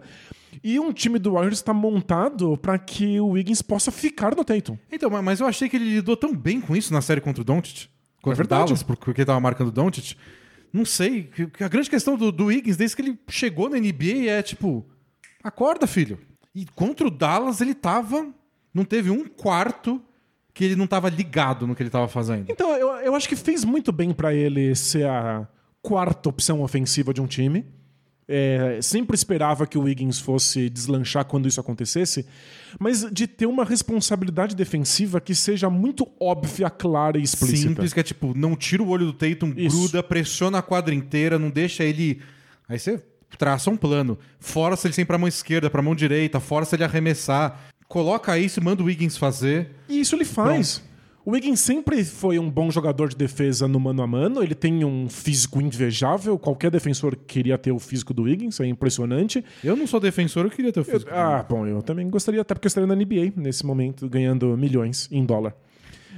E 0.63 0.79
um 0.79 0.93
time 0.93 1.19
do 1.19 1.33
Warriors 1.33 1.57
está 1.59 1.73
montado 1.73 2.57
para 2.57 2.77
que 2.79 3.19
o 3.19 3.29
Wiggins 3.31 3.61
possa 3.61 3.91
ficar 3.91 4.33
no 4.35 4.43
Tatum. 4.45 4.77
Então, 4.91 5.09
ma- 5.09 5.21
mas 5.21 5.39
eu 5.39 5.45
achei 5.47 5.67
que 5.67 5.75
ele 5.75 5.95
lidou 5.95 6.15
tão 6.15 6.33
bem 6.35 6.61
com 6.61 6.75
isso 6.75 6.93
na 6.93 7.01
série 7.01 7.19
contra 7.21 7.41
o 7.41 7.45
Doncic. 7.45 7.87
Contra 8.21 8.31
É 8.31 8.33
o 8.33 8.37
verdade. 8.37 8.63
Dallas, 8.65 8.83
porque 8.83 9.11
ele 9.11 9.25
tava 9.25 9.39
marcando 9.39 9.67
o 9.67 9.71
Doncic. 9.71 10.15
Não 10.71 10.85
sei. 10.85 11.29
A 11.59 11.67
grande 11.67 11.89
questão 11.89 12.15
do, 12.17 12.31
do 12.31 12.45
Wiggins, 12.45 12.77
desde 12.77 12.95
que 12.95 13.01
ele 13.01 13.19
chegou 13.29 13.69
na 13.69 13.77
NBA, 13.77 14.29
é 14.29 14.41
tipo... 14.41 14.85
Acorda, 15.43 15.85
filho. 15.85 16.17
E 16.57 16.65
contra 16.73 17.07
o 17.07 17.11
Dallas, 17.11 17.61
ele 17.61 17.75
tava... 17.75 18.33
Não 18.73 18.83
teve 18.83 19.11
um 19.11 19.27
quarto 19.27 20.01
que 20.55 20.63
ele 20.63 20.75
não 20.75 20.87
tava 20.87 21.07
ligado 21.07 21.67
no 21.67 21.75
que 21.75 21.83
ele 21.83 21.89
tava 21.91 22.07
fazendo. 22.07 22.49
Então, 22.49 22.75
eu, 22.75 22.87
eu 22.95 23.13
acho 23.13 23.29
que 23.29 23.35
fez 23.35 23.63
muito 23.63 23.91
bem 23.91 24.11
para 24.11 24.33
ele 24.33 24.73
ser 24.73 25.05
a 25.05 25.47
quarta 25.83 26.29
opção 26.29 26.63
ofensiva 26.63 27.13
de 27.13 27.21
um 27.21 27.27
time. 27.27 27.63
É, 28.27 28.79
sempre 28.81 29.15
esperava 29.15 29.67
que 29.67 29.77
o 29.77 29.83
Wiggins 29.83 30.19
fosse 30.19 30.67
deslanchar 30.67 31.25
quando 31.25 31.47
isso 31.47 31.59
acontecesse, 31.59 32.25
mas 32.79 33.07
de 33.11 33.27
ter 33.27 33.45
uma 33.45 33.63
responsabilidade 33.63 34.55
defensiva 34.55 35.21
que 35.21 35.35
seja 35.35 35.69
muito 35.69 36.07
óbvia, 36.19 36.71
clara 36.71 37.19
e 37.19 37.23
explícita. 37.23 37.69
Simples, 37.69 37.93
que 37.93 37.99
é 37.99 38.03
tipo, 38.03 38.33
não 38.35 38.55
tira 38.55 38.81
o 38.81 38.89
olho 38.89 39.05
do 39.05 39.13
Tatum, 39.13 39.53
Isso. 39.55 39.77
gruda, 39.77 40.01
pressiona 40.01 40.57
a 40.57 40.61
quadra 40.63 40.93
inteira, 40.93 41.37
não 41.37 41.51
deixa 41.51 41.83
ele. 41.83 42.19
Aí 42.67 42.79
você 42.79 43.01
traça 43.37 43.69
um 43.69 43.77
plano. 43.77 44.17
Força 44.39 44.87
ele 44.87 44.93
sempre 44.93 45.07
pra 45.07 45.17
mão 45.17 45.27
esquerda, 45.27 45.69
pra 45.69 45.81
mão 45.81 45.95
direita, 45.95 46.39
força 46.39 46.75
ele 46.75 46.83
arremessar. 46.83 47.67
Coloca 47.87 48.37
isso 48.37 48.59
e 48.59 48.63
manda 48.63 48.83
o 48.83 48.85
Wiggins 48.85 49.17
fazer. 49.17 49.71
E 49.87 49.99
isso 49.99 50.15
ele 50.15 50.25
faz. 50.25 50.83
O 51.27 51.31
Wiggins 51.31 51.59
sempre 51.59 52.05
foi 52.05 52.39
um 52.39 52.49
bom 52.49 52.71
jogador 52.71 53.09
de 53.09 53.15
defesa 53.17 53.67
no 53.67 53.79
mano 53.81 54.01
a 54.01 54.07
mano. 54.07 54.41
Ele 54.41 54.55
tem 54.55 54.85
um 54.85 55.09
físico 55.09 55.59
invejável. 55.59 56.39
Qualquer 56.39 56.71
defensor 56.71 57.17
queria 57.17 57.57
ter 57.57 57.71
o 57.71 57.79
físico 57.79 58.13
do 58.13 58.23
Wiggins, 58.23 58.59
é 58.61 58.65
impressionante. 58.65 59.43
Eu 59.61 59.75
não 59.75 59.85
sou 59.85 59.99
defensor, 59.99 60.45
eu 60.45 60.49
queria 60.49 60.71
ter 60.71 60.79
o 60.79 60.85
físico. 60.85 61.11
Ah, 61.13 61.45
bom, 61.47 61.67
eu 61.67 61.81
também 61.81 62.09
gostaria, 62.09 62.39
até 62.39 62.53
porque 62.53 62.67
eu 62.67 62.69
estaria 62.69 62.87
na 62.87 62.95
NBA 62.95 63.33
nesse 63.35 63.65
momento, 63.65 64.07
ganhando 64.07 64.55
milhões 64.55 65.09
em 65.11 65.25
dólar. 65.25 65.53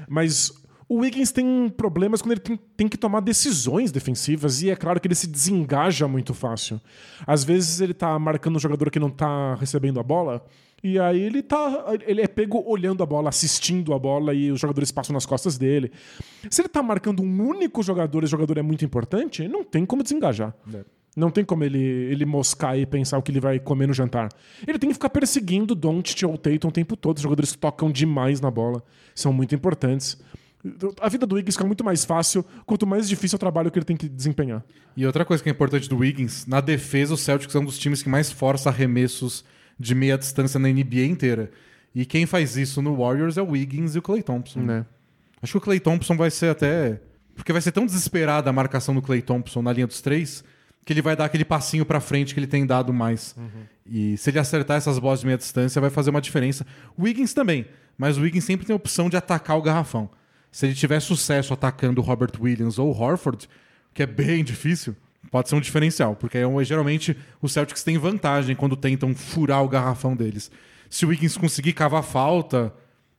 Mas 0.07 0.53
o 0.89 1.01
Wiggins 1.01 1.31
tem 1.31 1.69
problemas 1.69 2.19
quando 2.19 2.31
ele 2.31 2.41
tem, 2.41 2.59
tem 2.75 2.87
que 2.87 2.97
tomar 2.97 3.19
decisões 3.19 3.91
defensivas, 3.91 4.63
e 4.63 4.71
é 4.71 4.75
claro 4.75 4.99
que 4.99 5.07
ele 5.07 5.13
se 5.13 5.27
desengaja 5.27 6.07
muito 6.07 6.33
fácil. 6.33 6.81
Às 7.27 7.43
vezes 7.43 7.79
ele 7.79 7.93
tá 7.93 8.17
marcando 8.17 8.55
um 8.55 8.59
jogador 8.59 8.89
que 8.89 8.99
não 8.99 9.11
tá 9.11 9.53
recebendo 9.53 9.99
a 9.99 10.03
bola, 10.03 10.43
e 10.83 10.97
aí 10.97 11.21
ele 11.21 11.43
tá. 11.43 11.85
Ele 12.07 12.21
é 12.21 12.27
pego 12.27 12.63
olhando 12.65 13.03
a 13.03 13.05
bola, 13.05 13.29
assistindo 13.29 13.93
a 13.93 13.99
bola, 13.99 14.33
e 14.33 14.51
os 14.51 14.59
jogadores 14.59 14.91
passam 14.91 15.13
nas 15.13 15.27
costas 15.27 15.59
dele. 15.59 15.91
Se 16.49 16.61
ele 16.61 16.69
tá 16.69 16.81
marcando 16.81 17.21
um 17.21 17.47
único 17.47 17.83
jogador 17.83 18.23
e 18.23 18.25
o 18.25 18.29
jogador 18.29 18.57
é 18.57 18.63
muito 18.63 18.83
importante, 18.83 19.47
não 19.47 19.63
tem 19.63 19.85
como 19.85 20.01
desengajar. 20.01 20.55
Não 21.15 21.29
tem 21.29 21.43
como 21.43 21.63
ele, 21.63 21.77
ele 21.77 22.25
moscar 22.25 22.77
e 22.77 22.85
pensar 22.85 23.17
o 23.17 23.21
que 23.21 23.31
ele 23.31 23.41
vai 23.41 23.59
comer 23.59 23.87
no 23.87 23.93
jantar. 23.93 24.29
Ele 24.65 24.79
tem 24.79 24.89
que 24.89 24.93
ficar 24.93 25.09
perseguindo 25.09 25.75
Doncic 25.75 26.23
ou 26.23 26.37
Tatum 26.37 26.69
o 26.69 26.71
tempo 26.71 26.95
todo. 26.95 27.17
Os 27.17 27.23
jogadores 27.23 27.53
tocam 27.55 27.91
demais 27.91 28.39
na 28.39 28.49
bola. 28.49 28.81
São 29.13 29.33
muito 29.33 29.53
importantes. 29.53 30.17
A 31.01 31.07
vida 31.07 31.26
do 31.26 31.36
Wiggins 31.36 31.55
fica 31.55 31.66
muito 31.66 31.84
mais 31.84 32.03
fácil 32.03 32.45
quanto 32.66 32.86
mais 32.86 33.07
difícil 33.07 33.36
é 33.36 33.38
o 33.38 33.39
trabalho 33.39 33.72
que 33.72 33.80
ele 33.80 33.86
tem 33.86 33.95
que 33.95 34.10
desempenhar. 34.10 34.64
E 34.95 35.05
outra 35.05 35.24
coisa 35.24 35.41
que 35.41 35.49
é 35.49 35.51
importante 35.51 35.88
do 35.88 35.97
Wiggins, 35.97 36.45
na 36.45 36.60
defesa, 36.60 37.14
o 37.14 37.18
Celtics 37.18 37.55
é 37.55 37.60
um 37.60 37.66
dos 37.66 37.80
times 37.80 38.03
que 38.03 38.10
mais 38.10 38.32
força 38.32 38.70
arremessos 38.70 39.45
de 39.80 39.95
meia 39.95 40.18
distância 40.18 40.60
na 40.60 40.68
NBA 40.68 41.05
inteira. 41.05 41.49
E 41.95 42.05
quem 42.05 42.26
faz 42.26 42.57
isso 42.57 42.82
no 42.82 42.97
Warriors 42.97 43.38
é 43.38 43.41
o 43.41 43.51
Wiggins 43.51 43.95
e 43.95 43.99
o 43.99 44.01
Clay 44.01 44.22
Thompson. 44.22 44.60
Né? 44.60 44.86
Acho 45.41 45.53
que 45.53 45.57
o 45.57 45.62
Clay 45.62 45.80
Thompson 45.80 46.18
vai 46.18 46.30
ser 46.30 46.49
até. 46.49 47.01
Porque 47.36 47.53
vai 47.53 47.62
ser 47.62 47.72
tão 47.72 47.86
desesperada 47.86 48.49
a 48.49 48.53
marcação 48.53 48.93
do 48.93 49.01
Clay 49.01 49.22
Thompson 49.22 49.62
na 49.62 49.72
linha 49.72 49.88
dos 49.88 50.01
três 50.01 50.43
que 50.86 50.93
ele 50.93 51.01
vai 51.03 51.16
dar 51.16 51.26
aquele 51.26 51.45
passinho 51.45 51.86
pra 51.86 51.99
frente 51.99 52.34
que 52.34 52.39
ele 52.39 52.47
tem 52.47 52.66
dado 52.66 52.91
mais. 52.91 53.36
E 53.86 54.18
se 54.18 54.32
ele 54.32 54.39
acertar 54.39 54.78
essas 54.78 54.97
bolas 54.97 55.20
de 55.20 55.26
meia 55.28 55.38
distância, 55.38 55.80
vai 55.80 55.91
fazer 55.91 56.10
uma 56.10 56.20
diferença. 56.20 56.66
O 56.97 57.03
Wiggins 57.03 57.32
também, 57.34 57.68
mas 57.95 58.18
o 58.18 58.22
Wiggins 58.22 58.43
sempre 58.43 58.66
tem 58.66 58.74
a 58.74 58.76
opção 58.76 59.07
de 59.07 59.16
atacar 59.16 59.55
o 59.55 59.62
garrafão. 59.62 60.10
Se 60.51 60.65
ele 60.65 60.75
tiver 60.75 60.99
sucesso 60.99 61.53
atacando 61.53 62.01
o 62.01 62.03
Robert 62.03 62.31
Williams 62.39 62.79
ou 62.79 62.89
o 62.89 62.97
Horford, 62.97 63.47
que 63.93 64.03
é 64.03 64.05
bem 64.05 64.43
difícil, 64.43 64.95
pode 65.31 65.49
ser 65.49 65.55
um 65.55 65.61
diferencial, 65.61 66.15
porque 66.15 66.37
é, 66.37 66.63
geralmente 66.63 67.15
os 67.41 67.51
Celtics 67.51 67.83
têm 67.83 67.97
vantagem 67.97 68.55
quando 68.55 68.75
tentam 68.75 69.13
furar 69.13 69.63
o 69.63 69.69
garrafão 69.69 70.15
deles. 70.15 70.51
Se 70.89 71.05
o 71.05 71.09
Wiggins 71.09 71.37
conseguir 71.37 71.73
cavar 71.73 72.03
falta, 72.03 72.73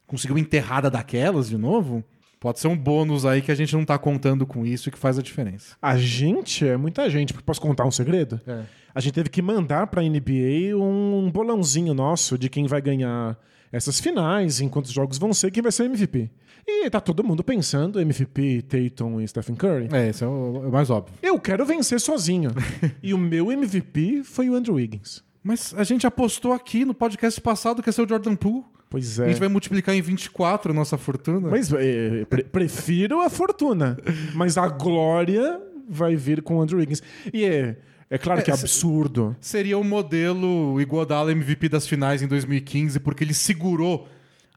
conseguir 0.06 0.32
uma 0.32 0.40
enterrada 0.40 0.90
daquelas 0.90 1.48
de 1.48 1.56
novo, 1.56 2.02
pode 2.40 2.58
ser 2.58 2.66
um 2.66 2.76
bônus 2.76 3.24
aí 3.24 3.40
que 3.40 3.52
a 3.52 3.54
gente 3.54 3.74
não 3.74 3.84
tá 3.84 3.96
contando 3.96 4.44
com 4.44 4.66
isso 4.66 4.88
e 4.88 4.92
que 4.92 4.98
faz 4.98 5.18
a 5.18 5.22
diferença. 5.22 5.76
A 5.80 5.96
gente 5.96 6.66
é 6.66 6.76
muita 6.76 7.08
gente. 7.08 7.32
Posso 7.34 7.60
contar 7.60 7.84
um 7.84 7.90
segredo? 7.92 8.40
É. 8.46 8.62
A 8.92 9.00
gente 9.00 9.12
teve 9.12 9.28
que 9.28 9.40
mandar 9.40 9.86
pra 9.86 10.02
NBA 10.02 10.76
um 10.76 11.30
bolãozinho 11.30 11.94
nosso 11.94 12.36
de 12.36 12.48
quem 12.48 12.66
vai 12.66 12.80
ganhar 12.80 13.38
essas 13.72 14.00
finais, 14.00 14.60
em 14.60 14.68
quantos 14.68 14.90
jogos 14.92 15.18
vão 15.18 15.32
ser, 15.32 15.50
quem 15.50 15.62
vai 15.62 15.72
ser 15.72 15.84
MVP. 15.84 16.30
E 16.66 16.88
tá 16.90 17.00
todo 17.00 17.24
mundo 17.24 17.42
pensando 17.42 18.00
MVP, 18.00 18.62
Tatum 18.62 19.20
e 19.20 19.26
Stephen 19.26 19.56
Curry. 19.56 19.88
É, 19.92 20.08
esse 20.08 20.22
é 20.22 20.26
o, 20.26 20.62
é 20.64 20.68
o 20.68 20.72
mais 20.72 20.90
óbvio. 20.90 21.14
Eu 21.22 21.38
quero 21.38 21.64
vencer 21.64 22.00
sozinho. 22.00 22.50
e 23.02 23.14
o 23.14 23.18
meu 23.18 23.50
MVP 23.50 24.22
foi 24.24 24.48
o 24.50 24.54
Andrew 24.54 24.74
Wiggins. 24.76 25.22
Mas 25.42 25.74
a 25.76 25.84
gente 25.84 26.06
apostou 26.06 26.52
aqui 26.52 26.84
no 26.84 26.92
podcast 26.94 27.40
passado 27.40 27.82
que 27.82 27.88
ia 27.88 27.92
ser 27.92 28.02
o 28.02 28.08
Jordan 28.08 28.36
Poole. 28.36 28.64
Pois 28.90 29.20
A 29.20 29.24
é. 29.26 29.28
gente 29.28 29.38
vai 29.38 29.48
multiplicar 29.48 29.94
em 29.94 30.02
24 30.02 30.72
a 30.72 30.74
nossa 30.74 30.98
fortuna. 30.98 31.48
Mas 31.48 31.72
é, 31.72 32.24
pre- 32.26 32.44
prefiro 32.44 33.20
a 33.20 33.30
fortuna. 33.30 33.96
Mas 34.34 34.58
a 34.58 34.68
glória 34.68 35.60
vai 35.88 36.16
vir 36.16 36.42
com 36.42 36.58
o 36.58 36.60
Andrew 36.60 36.78
Wiggins. 36.78 37.02
E 37.32 37.44
é, 37.44 37.76
é 38.10 38.18
claro 38.18 38.42
que 38.42 38.50
é 38.50 38.54
É, 38.54 38.56
se- 38.56 38.64
absurdo. 38.64 39.34
Seria 39.40 39.78
o 39.78 39.84
modelo 39.84 40.80
Iguodala 40.80 41.32
MVP 41.32 41.68
das 41.68 41.86
finais 41.86 42.20
em 42.22 42.26
2015, 42.26 42.98
porque 43.00 43.22
ele 43.24 43.32
segurou, 43.34 44.08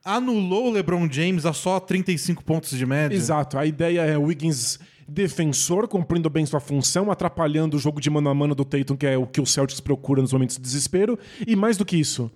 anulou 0.03 0.67
o 0.67 0.71
LeBron 0.71 1.07
James 1.09 1.45
a 1.45 1.53
só 1.53 1.79
35 1.79 2.43
pontos 2.43 2.71
de 2.77 2.85
média. 2.85 3.15
Exato. 3.15 3.57
A 3.57 3.65
ideia 3.65 4.01
é 4.01 4.17
o 4.17 4.23
Wiggins 4.23 4.79
defensor, 5.07 5.87
cumprindo 5.87 6.29
bem 6.29 6.45
sua 6.45 6.59
função, 6.59 7.11
atrapalhando 7.11 7.77
o 7.77 7.79
jogo 7.79 7.99
de 8.01 8.09
mano 8.09 8.29
a 8.29 8.33
mano 8.33 8.55
do 8.55 8.65
Tatum, 8.65 8.95
que 8.95 9.05
é 9.05 9.17
o 9.17 9.27
que 9.27 9.39
o 9.41 9.45
Celtics 9.45 9.79
procura 9.79 10.21
nos 10.21 10.33
momentos 10.33 10.55
de 10.55 10.61
desespero. 10.61 11.19
E 11.45 11.55
mais 11.55 11.75
do 11.77 11.85
que 11.85 11.97
isso, 11.97 12.31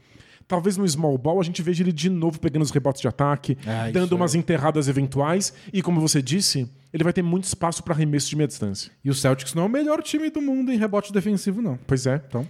talvez 0.48 0.78
no 0.78 0.88
small 0.88 1.18
ball 1.18 1.40
a 1.40 1.44
gente 1.44 1.62
veja 1.62 1.82
ele 1.84 1.94
de 1.94 2.10
novo 2.10 2.40
pegando 2.40 2.64
os 2.64 2.72
rebotes 2.72 3.02
de 3.02 3.08
ataque, 3.08 3.58
Ah, 3.66 3.90
dando 3.92 4.14
é. 4.14 4.16
umas 4.16 4.36
enterradas 4.36 4.88
eventuais. 4.88 5.54
E 5.74 5.82
como 5.82 6.00
você 6.02 6.22
disse, 6.22 6.70
ele 6.94 7.04
vai 7.04 7.14
ter 7.14 7.22
muito 7.22 7.44
espaço 7.46 7.84
para 7.84 7.94
arremesso 7.94 8.30
de 8.30 8.36
meia 8.36 8.48
distância. 8.48 8.92
E 9.04 9.10
o 9.10 9.14
Celtics 9.14 9.54
não 9.54 9.64
é 9.64 9.66
o 9.66 9.70
melhor 9.70 10.02
time 10.02 10.30
do 10.30 10.42
mundo 10.42 10.72
em 10.72 10.78
rebote 10.78 11.12
defensivo, 11.14 11.62
não. 11.62 11.78
Pois 11.88 12.06
é. 12.08 12.22
Então, 12.28 12.48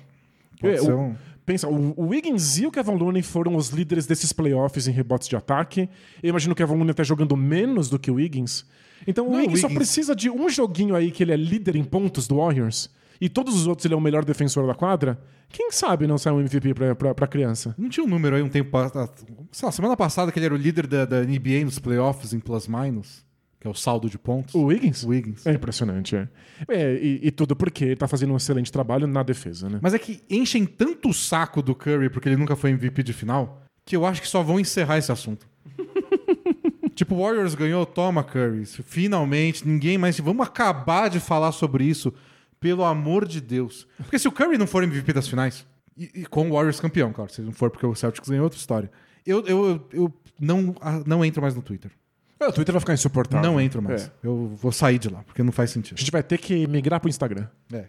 É, 0.63 0.77
ser 0.77 0.91
o- 0.93 0.99
um... 0.99 1.15
Pensa, 1.45 1.65
o, 1.69 1.93
o 1.95 2.07
Wiggins 2.07 2.57
e 2.57 2.65
o 2.65 2.71
Kevin 2.71 2.95
Looney 2.95 3.21
foram 3.23 3.55
os 3.55 3.69
líderes 3.69 4.05
desses 4.05 4.33
playoffs 4.33 4.85
em 4.85 4.91
rebotes 4.91 5.29
de 5.29 5.35
ataque. 5.37 5.89
Eu 6.21 6.29
imagino 6.31 6.53
que 6.53 6.61
o 6.61 6.65
Kevin 6.67 6.77
Looney 6.77 6.91
até 6.91 7.05
jogando 7.05 7.37
menos 7.37 7.89
do 7.89 7.97
que 7.97 8.11
o 8.11 8.15
Wiggins. 8.15 8.65
Então 9.07 9.25
o 9.27 9.31
Não, 9.31 9.37
Wiggins, 9.37 9.59
o 9.59 9.61
só 9.61 9.67
Wiggins- 9.67 9.77
precisa 9.77 10.13
de 10.13 10.29
um 10.29 10.49
joguinho 10.49 10.93
aí 10.93 11.09
que 11.09 11.23
ele 11.23 11.31
é 11.31 11.37
líder 11.37 11.77
em 11.77 11.85
pontos 11.85 12.27
do 12.27 12.35
Warriors 12.37 12.89
e 13.21 13.29
todos 13.29 13.55
os 13.55 13.65
outros 13.65 13.85
ele 13.85 13.93
é 13.93 13.97
o 13.97 14.01
melhor 14.01 14.25
defensor 14.25 14.67
da 14.67 14.75
quadra. 14.75 15.17
Quem 15.47 15.71
sabe 15.71 16.05
não 16.05 16.17
sai 16.17 16.33
um 16.33 16.41
MVP 16.41 16.73
pra, 16.73 16.93
pra, 16.93 17.15
pra 17.15 17.27
criança? 17.27 17.73
Não 17.77 17.87
tinha 17.87 18.05
um 18.05 18.09
número 18.09 18.35
aí 18.35 18.41
um 18.41 18.49
tempo... 18.49 18.75
ah, 18.77 19.09
Sei 19.49 19.65
lá, 19.65 19.71
semana 19.71 19.95
passada 19.95 20.29
que 20.33 20.39
ele 20.39 20.47
era 20.47 20.53
o 20.53 20.57
líder 20.57 20.85
da, 20.85 21.05
da 21.05 21.21
NBA 21.23 21.63
nos 21.63 21.79
playoffs 21.79 22.33
em 22.33 22.39
plus-minus, 22.41 23.23
que 23.67 23.69
é 23.69 23.71
o 23.71 23.73
saldo 23.73 24.09
de 24.09 24.17
pontos. 24.17 24.55
O 24.55 24.65
Wiggins? 24.65 25.03
O 25.03 25.09
Wiggins. 25.09 25.45
É 25.45 25.51
impressionante, 25.51 26.15
é. 26.15 26.27
É, 26.67 26.93
e, 26.95 27.27
e 27.27 27.31
tudo 27.31 27.55
porque 27.55 27.83
ele 27.85 27.95
tá 27.95 28.07
fazendo 28.07 28.33
um 28.33 28.37
excelente 28.37 28.71
trabalho 28.71 29.05
na 29.05 29.23
defesa, 29.23 29.69
né? 29.69 29.79
Mas 29.81 29.93
é 29.93 29.99
que 29.99 30.21
enchem 30.29 30.65
tanto 30.65 31.09
o 31.09 31.13
saco 31.13 31.61
do 31.61 31.75
Curry 31.75 32.09
porque 32.09 32.29
ele 32.29 32.37
nunca 32.37 32.55
foi 32.55 32.71
MVP 32.71 33.03
de 33.03 33.13
final, 33.13 33.61
que 33.85 33.95
eu 33.95 34.05
acho 34.05 34.21
que 34.21 34.27
só 34.27 34.41
vão 34.41 34.59
encerrar 34.59 34.97
esse 34.97 35.11
assunto. 35.11 35.47
tipo, 36.95 37.15
o 37.15 37.21
Warriors 37.21 37.55
ganhou, 37.55 37.85
toma 37.85 38.23
Curry. 38.23 38.65
Finalmente, 38.65 39.67
ninguém 39.67 39.97
mais. 39.97 40.19
Vamos 40.19 40.47
acabar 40.47 41.09
de 41.09 41.19
falar 41.19 41.51
sobre 41.51 41.83
isso, 41.83 42.13
pelo 42.59 42.83
amor 42.83 43.27
de 43.27 43.41
Deus. 43.41 43.87
Porque 43.97 44.17
se 44.17 44.27
o 44.27 44.31
Curry 44.31 44.57
não 44.57 44.67
for 44.67 44.83
MVP 44.83 45.13
das 45.13 45.27
finais, 45.27 45.65
e, 45.97 46.21
e 46.21 46.25
com 46.25 46.49
o 46.49 46.53
Warriors 46.53 46.79
campeão, 46.79 47.11
claro, 47.11 47.31
se 47.31 47.41
não 47.41 47.51
for 47.51 47.69
porque 47.69 47.85
o 47.85 47.95
Celtics 47.95 48.29
ganhou 48.29 48.45
outra 48.45 48.59
história, 48.59 48.89
eu, 49.25 49.45
eu, 49.45 49.65
eu, 49.67 49.87
eu 49.91 50.13
não, 50.39 50.75
ah, 50.79 51.03
não 51.05 51.25
entro 51.25 51.41
mais 51.41 51.53
no 51.53 51.61
Twitter. 51.61 51.91
É, 52.39 52.47
o 52.47 52.51
Twitter 52.53 52.71
vai 52.73 52.79
ficar 52.79 52.93
insuportável. 52.93 53.49
Não 53.51 53.59
entro 53.59 53.81
mais. 53.81 54.05
É. 54.05 54.11
Eu 54.23 54.47
vou 54.61 54.71
sair 54.71 54.99
de 54.99 55.09
lá, 55.09 55.23
porque 55.23 55.41
não 55.41 55.51
faz 55.51 55.71
A 55.71 55.73
sentido. 55.73 55.97
gente 55.97 56.11
vai 56.11 56.21
ter 56.23 56.37
que 56.37 56.67
migrar 56.67 56.99
pro 56.99 57.09
Instagram. 57.09 57.47
É. 57.73 57.85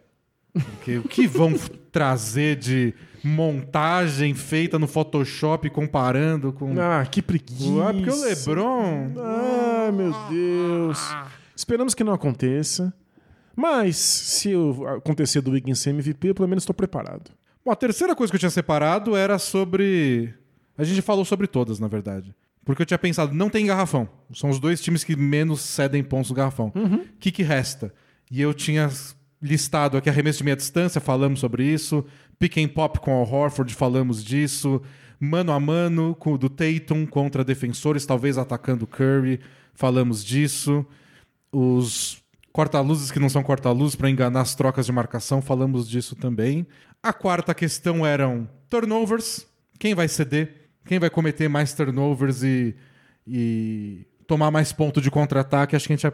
Porque 0.53 0.96
o 0.99 1.03
que 1.03 1.26
vão 1.26 1.55
trazer 1.92 2.57
de 2.57 2.94
montagem 3.22 4.34
feita 4.34 4.78
no 4.78 4.86
Photoshop 4.88 5.68
comparando 5.70 6.53
com. 6.53 6.74
Ah, 6.80 7.05
que 7.05 7.20
preguiça. 7.20 7.88
Ah, 7.88 7.92
porque 7.92 8.11
o 8.11 8.20
LeBron. 8.22 9.12
Ah, 9.18 9.92
meu 9.92 10.12
Deus. 10.30 10.99
Esperamos 11.55 11.94
que 11.94 12.03
não 12.03 12.12
aconteça. 12.12 12.92
Mas, 13.55 13.96
se 13.96 14.53
acontecer 14.96 15.40
do 15.40 15.51
Wiggins 15.51 15.80
ser 15.80 15.90
MVP, 15.90 16.28
eu 16.30 16.34
pelo 16.34 16.49
menos 16.49 16.62
estou 16.62 16.74
preparado. 16.74 17.30
Bom, 17.64 17.72
a 17.72 17.76
terceira 17.76 18.14
coisa 18.14 18.30
que 18.30 18.36
eu 18.36 18.40
tinha 18.40 18.51
separado 18.51 19.16
era 19.16 19.38
sobre. 19.38 20.32
A 20.76 20.84
gente 20.84 21.03
falou 21.03 21.24
sobre 21.24 21.46
todas, 21.46 21.78
na 21.80 21.88
verdade. 21.88 22.34
Porque 22.69 22.83
eu 22.83 22.87
tinha 22.87 22.99
pensado, 22.99 23.35
não 23.35 23.49
tem 23.49 23.64
garrafão. 23.64 24.07
São 24.31 24.51
os 24.51 24.61
dois 24.61 24.79
times 24.79 25.03
que 25.03 25.16
menos 25.16 25.62
cedem 25.62 26.05
pontos 26.05 26.29
no 26.29 26.37
garrafão. 26.37 26.71
O 26.75 27.19
que, 27.19 27.33
que 27.33 27.43
resta? 27.43 27.95
E 28.31 28.43
eu 28.43 28.53
tinha 28.53 28.91
listado 29.41 29.97
aqui 29.97 30.11
arremesso 30.11 30.41
de 30.41 30.45
meia 30.45 30.55
distância, 30.55 31.01
falamos 31.01 31.41
sobre 31.41 31.64
isso. 31.64 32.05
Pick 32.39 32.59
and 32.59 32.69
pop 32.69 33.01
com 33.01 33.23
o 33.23 33.23
Horford, 33.23 33.75
falamos 33.75 34.23
disso. 34.23 34.83
Mano 35.19 35.51
a 35.53 35.59
mano 35.59 36.14
com 36.14 36.37
do 36.37 36.51
Tatum 36.51 37.07
contra 37.07 37.43
defensores, 37.43 38.05
talvez 38.05 38.37
atacando 38.37 38.87
Curry, 38.87 39.41
falamos 39.73 40.23
disso. 40.23 40.85
Os 41.51 42.23
corta-luzes 42.53 43.11
que 43.11 43.19
não 43.19 43.31
são 43.31 43.43
corta-luzes 43.43 43.97
para 43.97 44.11
enganar 44.11 44.43
as 44.43 44.55
trocas 44.55 44.85
de 44.85 44.93
marcação, 44.93 45.41
falamos 45.41 45.89
disso 45.89 46.14
também. 46.14 46.66
A 47.03 47.14
quarta 47.14 47.55
questão 47.55 48.05
eram 48.05 48.47
turnovers. 48.69 49.47
Quem 49.79 49.95
vai 49.95 50.07
ceder? 50.07 50.58
Quem 50.89 50.99
vai 50.99 51.11
cometer 51.11 51.49
mais 51.49 51.74
turnovers 51.74 52.43
e, 52.43 52.74
e 53.26 54.07
tomar 54.26 54.51
mais 54.51 54.72
ponto 54.72 55.03
de 55.03 55.11
contra-ataque? 55.11 55.76
Acho 55.76 55.86
que 55.86 55.93
a 55.93 55.97
gente 55.97 56.12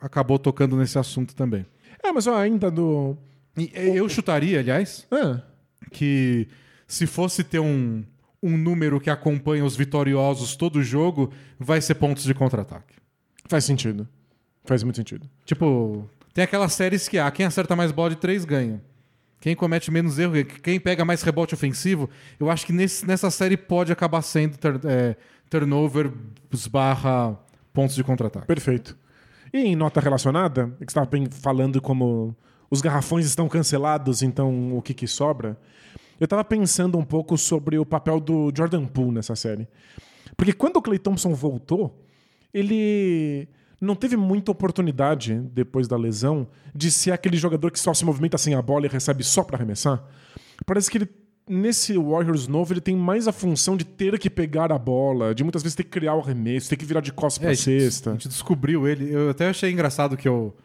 acabou 0.00 0.38
tocando 0.38 0.74
nesse 0.74 0.98
assunto 0.98 1.34
também. 1.36 1.66
É, 2.02 2.10
mas 2.10 2.26
ó, 2.26 2.34
ainda 2.34 2.70
do. 2.70 3.14
Eu 3.74 4.08
chutaria, 4.08 4.60
aliás, 4.60 5.06
Ah, 5.10 5.42
que 5.92 6.48
se 6.88 7.06
fosse 7.06 7.44
ter 7.44 7.58
um, 7.58 8.02
um 8.42 8.56
número 8.56 8.98
que 8.98 9.10
acompanha 9.10 9.64
os 9.64 9.76
vitoriosos 9.76 10.56
todo 10.56 10.82
jogo, 10.82 11.30
vai 11.58 11.80
ser 11.82 11.96
pontos 11.96 12.24
de 12.24 12.32
contra-ataque. 12.32 12.94
faz 13.46 13.64
sentido. 13.64 14.08
Faz 14.64 14.82
muito 14.82 14.96
sentido. 14.96 15.28
Tipo, 15.44 16.08
tem 16.32 16.42
aquelas 16.42 16.72
séries 16.72 17.06
que 17.06 17.18
há, 17.18 17.30
quem 17.30 17.44
acerta 17.44 17.76
mais 17.76 17.92
bola 17.92 18.10
de 18.10 18.16
três 18.16 18.46
ganha. 18.46 18.82
Quem 19.46 19.54
comete 19.54 19.92
menos 19.92 20.18
erro, 20.18 20.32
quem 20.60 20.80
pega 20.80 21.04
mais 21.04 21.22
rebote 21.22 21.54
ofensivo, 21.54 22.10
eu 22.40 22.50
acho 22.50 22.66
que 22.66 22.72
nesse- 22.72 23.06
nessa 23.06 23.30
série 23.30 23.56
pode 23.56 23.92
acabar 23.92 24.20
sendo 24.20 24.58
tur- 24.58 24.80
é, 24.84 25.14
turnover 25.48 26.10
barra 26.68 27.38
pontos 27.72 27.94
de 27.94 28.02
contra-ataque. 28.02 28.44
Perfeito. 28.44 28.98
E 29.54 29.58
em 29.58 29.76
nota 29.76 30.00
relacionada, 30.00 30.74
é 30.80 30.84
que 30.84 30.90
estava 30.90 31.06
bem 31.06 31.28
falando 31.30 31.80
como 31.80 32.34
os 32.68 32.80
garrafões 32.80 33.24
estão 33.24 33.48
cancelados, 33.48 34.20
então 34.20 34.76
o 34.76 34.82
que, 34.82 34.92
que 34.92 35.06
sobra? 35.06 35.56
Eu 36.18 36.24
estava 36.24 36.42
pensando 36.42 36.98
um 36.98 37.04
pouco 37.04 37.38
sobre 37.38 37.78
o 37.78 37.86
papel 37.86 38.18
do 38.18 38.52
Jordan 38.52 38.84
Poole 38.86 39.12
nessa 39.12 39.36
série. 39.36 39.68
Porque 40.36 40.52
quando 40.52 40.78
o 40.78 40.82
Clay 40.82 40.98
Thompson 40.98 41.32
voltou, 41.34 42.04
ele 42.52 43.46
não 43.80 43.94
teve 43.94 44.16
muita 44.16 44.50
oportunidade, 44.50 45.34
depois 45.52 45.86
da 45.86 45.96
lesão, 45.96 46.46
de 46.74 46.90
ser 46.90 47.10
aquele 47.12 47.36
jogador 47.36 47.70
que 47.70 47.78
só 47.78 47.92
se 47.92 48.04
movimenta 48.04 48.38
sem 48.38 48.54
a 48.54 48.62
bola 48.62 48.86
e 48.86 48.88
recebe 48.88 49.22
só 49.22 49.42
para 49.42 49.56
arremessar. 49.56 50.02
Parece 50.64 50.90
que 50.90 50.98
ele, 50.98 51.08
nesse 51.48 51.96
Warriors 51.96 52.48
novo, 52.48 52.72
ele 52.72 52.80
tem 52.80 52.96
mais 52.96 53.28
a 53.28 53.32
função 53.32 53.76
de 53.76 53.84
ter 53.84 54.18
que 54.18 54.30
pegar 54.30 54.72
a 54.72 54.78
bola, 54.78 55.34
de 55.34 55.44
muitas 55.44 55.62
vezes 55.62 55.76
ter 55.76 55.84
que 55.84 55.90
criar 55.90 56.14
o 56.14 56.20
arremesso, 56.20 56.68
ter 56.68 56.76
que 56.76 56.84
virar 56.84 57.00
de 57.00 57.12
costas 57.12 57.42
É, 57.42 57.46
para 57.46 57.52
a 57.52 57.56
cesta. 57.56 58.10
A 58.10 58.12
gente 58.14 58.28
descobriu 58.28 58.88
ele. 58.88 59.12
Eu 59.12 59.30
até 59.30 59.48
achei 59.48 59.70
engraçado 59.70 60.16
que 60.16 60.26
eu, 60.26 60.56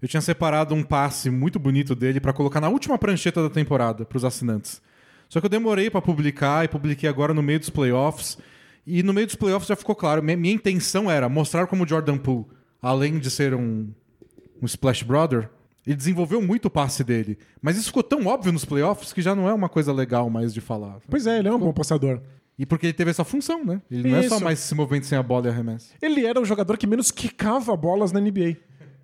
eu 0.00 0.06
tinha 0.08 0.20
separado 0.20 0.74
um 0.74 0.82
passe 0.84 1.30
muito 1.30 1.58
bonito 1.58 1.94
dele 1.94 2.20
pra 2.20 2.32
colocar 2.32 2.60
na 2.60 2.68
última 2.68 2.96
prancheta 2.96 3.42
da 3.42 3.50
temporada 3.50 4.04
pros 4.04 4.24
assinantes. 4.24 4.80
Só 5.28 5.40
que 5.40 5.46
eu 5.46 5.50
demorei 5.50 5.90
pra 5.90 6.00
publicar 6.02 6.64
e 6.64 6.68
publiquei 6.68 7.08
agora 7.08 7.34
no 7.34 7.42
meio 7.42 7.58
dos 7.58 7.70
playoffs. 7.70 8.38
E 8.86 9.02
no 9.02 9.12
meio 9.12 9.26
dos 9.26 9.36
playoffs 9.36 9.68
já 9.68 9.76
ficou 9.76 9.94
claro. 9.94 10.22
Minha, 10.22 10.54
intenção 10.54 11.10
era 11.10 11.28
mostrar 11.28 11.66
como 11.66 11.84
o 11.84 11.88
Jordan 11.88 12.18
Poole, 12.18 12.46
além 12.80 13.18
de 13.18 13.30
ser 13.30 13.54
um, 13.54 13.88
um 14.60 14.66
Splash 14.66 15.02
Brother, 15.02 15.48
ele 15.86 15.96
desenvolveu 15.96 16.42
muito 16.42 16.66
o 16.66 16.70
passe 16.70 17.04
dele. 17.04 17.38
Mas 17.60 17.76
isso 17.76 17.86
ficou 17.86 18.02
tão 18.02 18.26
óbvio 18.26 18.52
nos 18.52 18.64
playoffs 18.64 19.12
que 19.12 19.22
já 19.22 19.34
não 19.34 19.48
é 19.48 19.54
uma 19.54 19.68
coisa 19.68 19.92
legal 19.92 20.28
mais 20.28 20.52
de 20.52 20.60
falar. 20.60 20.98
Pois 21.08 21.26
é, 21.26 21.38
ele 21.38 21.48
é 21.48 21.52
um 21.52 21.58
bom 21.58 21.72
passador. 21.72 22.20
E 22.58 22.66
porque 22.66 22.86
ele 22.86 22.92
teve 22.92 23.10
essa 23.10 23.24
função, 23.24 23.64
né? 23.64 23.80
Ele 23.90 24.08
não 24.08 24.18
é 24.18 24.28
só 24.28 24.36
Isso. 24.36 24.44
mais 24.44 24.58
se 24.58 24.74
movendo 24.74 25.04
sem 25.04 25.16
a 25.16 25.22
bola 25.22 25.46
e 25.46 25.50
arremesso. 25.50 25.90
Ele 26.00 26.26
era 26.26 26.40
o 26.40 26.44
jogador 26.44 26.76
que 26.76 26.86
menos 26.86 27.10
quicava 27.10 27.74
bolas 27.76 28.12
na 28.12 28.20
NBA. 28.20 28.56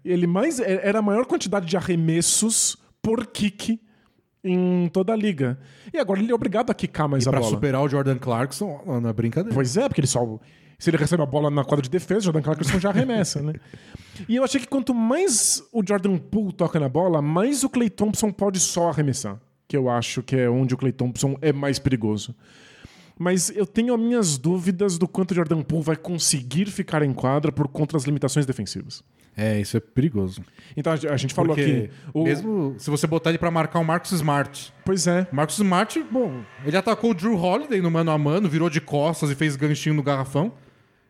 Ele 0.05 0.26
mais 0.26 0.61
era 0.61 1.01
a 1.01 1.03
maior 1.03 1.26
quantidade 1.26 1.66
de 1.66 1.76
arremessos 1.76 2.76
por 3.03 3.26
kick 3.26 3.81
em 4.49 4.88
toda 4.88 5.12
a 5.12 5.16
liga. 5.16 5.59
E 5.92 5.99
agora 5.99 6.20
ele 6.20 6.30
é 6.30 6.34
obrigado 6.34 6.70
a 6.70 6.74
quicar 6.74 7.09
mais 7.09 7.26
a 7.26 7.30
Pra 7.30 7.40
bola. 7.40 7.53
superar 7.53 7.82
o 7.82 7.88
Jordan 7.88 8.18
Clarkson, 8.18 8.82
não 8.86 9.09
é 9.09 9.12
brincadeira. 9.12 9.55
Pois 9.55 9.76
é, 9.76 9.88
porque 9.88 10.01
ele 10.01 10.09
só. 10.09 10.38
Se 10.78 10.90
ele 10.90 10.96
recebe 10.96 11.22
a 11.22 11.26
bola 11.26 11.51
na 11.51 11.64
quadra 11.64 11.82
de 11.82 11.90
defesa, 11.90 12.20
o 12.20 12.22
Jordan 12.24 12.42
Clarkson 12.42 12.78
já 12.78 12.90
arremessa, 12.90 13.42
né? 13.42 13.55
E 14.28 14.36
eu 14.36 14.44
achei 14.44 14.61
que 14.61 14.66
quanto 14.68 14.94
mais 14.94 15.61
o 15.72 15.82
Jordan 15.86 16.16
Poole 16.18 16.53
toca 16.53 16.78
na 16.78 16.88
bola, 16.88 17.20
mais 17.20 17.64
o 17.64 17.68
Clay 17.68 17.90
Thompson 17.90 18.30
pode 18.30 18.61
só 18.61 18.88
arremessar. 18.88 19.40
Que 19.66 19.76
eu 19.76 19.90
acho 19.90 20.22
que 20.22 20.36
é 20.36 20.49
onde 20.49 20.74
o 20.74 20.76
Clay 20.76 20.92
Thompson 20.92 21.36
é 21.42 21.53
mais 21.53 21.78
perigoso. 21.80 22.34
Mas 23.18 23.51
eu 23.51 23.66
tenho 23.66 23.92
as 23.92 24.01
minhas 24.01 24.38
dúvidas 24.38 24.96
do 24.96 25.09
quanto 25.09 25.32
o 25.32 25.34
Jordan 25.34 25.62
Poole 25.62 25.82
vai 25.84 25.96
conseguir 25.96 26.66
ficar 26.66 27.03
em 27.03 27.12
quadra 27.12 27.51
por 27.51 27.66
conta 27.66 27.94
das 27.94 28.05
limitações 28.05 28.46
defensivas. 28.46 29.03
É, 29.41 29.61
isso 29.61 29.76
é 29.76 29.80
perigoso. 29.80 30.43
Então 30.76 30.93
a 30.93 31.16
gente 31.16 31.32
falou 31.32 31.55
Porque 31.55 31.70
aqui. 31.70 31.91
o- 32.12 32.24
mesmo 32.24 32.74
se 32.76 32.91
você 32.91 33.07
botar 33.07 33.30
ele 33.30 33.39
pra 33.39 33.53
marcar 33.53 33.78
o 33.78 33.84
Marcus 33.84 34.11
Smart. 34.11 34.74
Pois 34.84 35.07
é. 35.07 35.28
O 35.32 35.36
Marcus 35.36 35.55
Smart, 35.59 36.03
bom, 36.11 36.43
ele 36.66 36.76
atacou 36.76 37.12
o 37.12 37.14
Drew 37.14 37.36
Holiday 37.41 37.80
no 37.80 37.89
mano 37.89 38.11
a 38.11 38.18
mano, 38.18 38.49
virou 38.49 38.68
de 38.68 38.80
costas 38.80 39.30
e 39.30 39.36
fez 39.36 39.55
ganchinho 39.55 39.95
no 39.95 40.03
garrafão. 40.03 40.53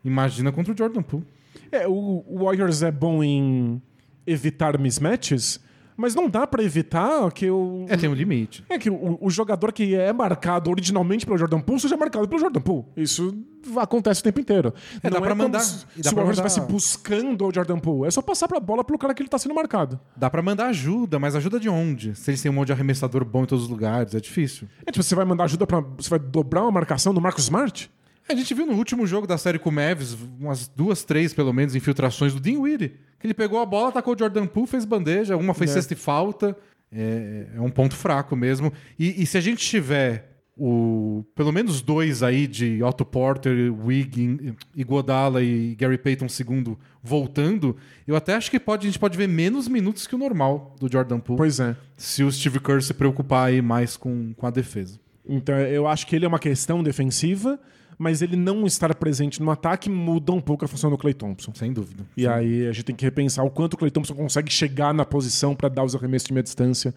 Imagina 0.05 0.53
contra 0.53 0.75
o 0.75 0.77
Jordan 0.77 1.01
Poole. 1.03 1.27
É, 1.73 1.89
o 1.89 2.23
o 2.29 2.45
Warriors 2.45 2.83
é 2.83 2.91
bom 2.91 3.25
em 3.25 3.81
evitar 4.27 4.79
mismatches, 4.79 5.59
mas 5.99 6.15
não 6.15 6.31
dá 6.31 6.47
pra 6.47 6.63
evitar 6.63 7.31
que 7.33 7.51
o. 7.51 7.85
É, 7.89 7.97
tem 7.97 8.09
um 8.09 8.15
limite. 8.15 8.65
É 8.71 8.79
que 8.79 8.89
o, 8.89 9.19
o 9.21 9.29
jogador 9.29 9.73
que 9.73 9.95
é 9.95 10.13
marcado 10.13 10.71
originalmente 10.71 11.27
pelo 11.27 11.37
Jordan 11.37 11.61
Poole 11.61 11.81
seja 11.81 11.97
marcado 11.97 12.27
pelo 12.29 12.41
Jordan 12.41 12.61
Poole. 12.61 12.87
Isso 12.97 13.37
acontece 13.77 14.21
o 14.21 14.25
tempo 14.25 14.41
inteiro. 14.41 14.73
É, 15.03 15.11
dá 15.11 15.19
Não 15.19 15.27
pra 15.27 15.35
mandar- 15.35 15.61
Se, 15.61 15.85
dá 15.97 16.03
se 16.05 16.09
o 16.11 16.15
pra 16.15 16.25
mandar- 16.25 16.31
estivesse 16.47 16.61
buscando 16.61 17.45
o 17.47 17.53
Jordan 17.53 17.79
Poole, 17.81 18.07
é 18.07 18.11
só 18.11 18.23
passar 18.23 18.47
pra 18.47 18.61
bola 18.61 18.85
pelo 18.85 18.99
cara 18.99 19.13
que 19.13 19.21
ele 19.21 19.29
tá 19.29 19.39
sendo 19.39 19.55
marcado. 19.55 19.99
Dá 20.17 20.31
pra 20.31 20.41
mandar 20.41 20.69
ajuda, 20.69 21.19
mas 21.19 21.35
ajuda 21.35 21.59
de 21.59 21.69
onde? 21.69 22.15
Se 22.15 22.31
eles 22.31 22.41
têm 22.41 22.51
um 22.51 22.55
monte 22.55 22.67
de 22.69 22.73
arremessador 22.73 23.25
bom 23.25 23.43
em 23.43 23.47
todos 23.47 23.65
os 23.65 23.71
lugares, 23.71 24.15
é 24.15 24.21
difícil. 24.21 24.69
É 24.87 24.93
tipo, 24.93 25.03
você 25.03 25.15
vai 25.17 25.25
mandar 25.25 25.45
ajuda 25.45 25.67
pra. 25.67 25.81
Você 25.97 26.09
vai 26.09 26.19
dobrar 26.21 26.63
uma 26.63 26.71
marcação 26.71 27.13
do 27.13 27.21
Marcus 27.21 27.45
Smart? 27.45 27.91
A 28.29 28.35
gente 28.35 28.53
viu 28.53 28.67
no 28.67 28.75
último 28.75 29.07
jogo 29.07 29.27
da 29.27 29.39
série 29.39 29.59
com 29.59 29.71
o 29.71 29.73
Mavs, 29.73 30.17
umas 30.39 30.69
duas, 30.69 31.03
três, 31.03 31.33
pelo 31.33 31.53
menos, 31.53 31.75
infiltrações 31.75 32.35
do 32.35 32.41
Dean 32.41 32.61
Weedy. 32.61 32.93
Que 33.19 33.27
ele 33.27 33.35
pegou 33.35 33.59
a 33.61 33.67
bola, 33.67 33.89
atacou 33.89 34.15
o 34.15 34.19
Jordan 34.19 34.47
Poole, 34.47 34.67
fez 34.69 34.85
bandeja, 34.85 35.37
uma 35.37 35.55
foi 35.55 35.67
É. 35.67 35.71
cesta 35.71 35.95
e 35.95 35.97
falta. 35.97 36.57
É, 36.93 37.47
é 37.57 37.61
um 37.61 37.71
ponto 37.71 37.95
fraco 37.97 38.37
mesmo. 38.37 38.73
E, 38.99 39.23
e 39.23 39.27
se 39.27 39.37
a 39.39 39.41
gente 39.41 39.59
tiver 39.67 40.43
o, 40.57 41.25
pelo 41.35 41.53
menos 41.53 41.81
dois 41.81 42.23
aí 42.23 42.47
de 42.47 42.83
Otto 42.83 43.05
Porter, 43.05 43.73
Wiggin, 43.85 44.55
Iguodala 44.77 45.43
e 45.43 45.75
Gary 45.75 45.97
Payton 45.99 46.27
II 46.27 46.77
voltando, 47.03 47.77
eu 48.07 48.15
até 48.17 48.35
acho 48.35 48.51
que 48.51 48.59
pode, 48.61 48.87
a 48.87 48.91
gente 48.91 48.99
pode 48.99 49.17
ver 49.17 49.29
menos 49.29 49.69
minutos 49.69 50.07
que 50.07 50.15
o 50.15 50.19
normal 50.19 50.75
do 50.81 50.91
Jordan 50.91 51.19
Poole. 51.21 51.39
Pois 51.39 51.61
é. 51.61 51.77
Se 51.97 52.23
o 52.25 52.31
Steve 52.33 52.61
Kerr 52.61 52.83
se 52.83 52.93
preocupar 52.93 53.49
aí 53.49 53.63
mais 53.63 53.97
com, 53.97 54.35
com 54.35 54.47
a 54.47 54.51
defesa. 54.51 54.99
Então 55.27 55.59
eu 55.59 55.87
acho 55.87 56.07
que 56.07 56.17
ele 56.17 56.25
é 56.25 56.29
uma 56.29 56.39
questão 56.39 56.83
defensiva, 56.83 57.59
mas 57.99 58.23
ele 58.23 58.37
não 58.37 58.65
estar 58.65 58.95
presente 58.95 59.43
no 59.43 59.51
ataque 59.51 59.91
muda 59.91 60.33
um 60.33 60.41
pouco 60.41 60.65
a 60.65 60.69
função 60.69 60.89
do 60.89 60.97
Clay 60.97 61.13
Thompson. 61.13 61.53
Sem 61.53 61.73
dúvida. 61.73 62.07
E 62.17 62.29
aí 62.29 62.67
a 62.67 62.73
gente 62.73 62.85
tem 62.85 62.95
que 62.95 63.05
repensar 63.05 63.45
o 63.45 63.51
quanto 63.51 63.75
o 63.75 63.77
Clay 63.77 63.91
Thompson 63.91 64.15
consegue 64.15 64.53
chegar 64.53 64.95
na 64.95 65.05
posição 65.05 65.55
para 65.55 65.69
dar 65.69 65.83
os 65.83 65.97
arremessos 65.97 66.29
de 66.29 66.33
meia 66.33 66.45
distância. 66.45 66.95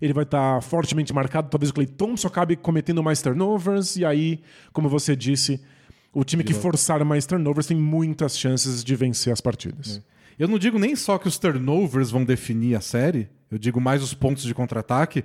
Ele 0.00 0.12
vai 0.12 0.22
estar 0.22 0.62
fortemente 0.62 1.12
marcado, 1.12 1.48
talvez 1.50 1.70
o 1.70 1.74
Clay 1.74 1.86
Thompson 1.86 2.28
acabe 2.28 2.54
cometendo 2.54 3.02
mais 3.02 3.20
turnovers, 3.20 3.96
e 3.96 4.04
aí, 4.04 4.40
como 4.72 4.88
você 4.88 5.16
disse, 5.16 5.60
o 6.12 6.22
time 6.22 6.44
que 6.44 6.54
forçar 6.54 7.04
mais 7.04 7.26
turnovers 7.26 7.66
tem 7.66 7.76
muitas 7.76 8.38
chances 8.38 8.84
de 8.84 8.94
vencer 8.94 9.32
as 9.32 9.40
partidas. 9.40 10.00
Eu 10.38 10.46
não 10.46 10.58
digo 10.58 10.78
nem 10.78 10.94
só 10.94 11.18
que 11.18 11.26
os 11.26 11.36
turnovers 11.38 12.10
vão 12.10 12.24
definir 12.24 12.76
a 12.76 12.80
série, 12.80 13.28
eu 13.50 13.58
digo 13.58 13.80
mais 13.80 14.02
os 14.02 14.14
pontos 14.14 14.44
de 14.44 14.54
contra-ataque, 14.54 15.24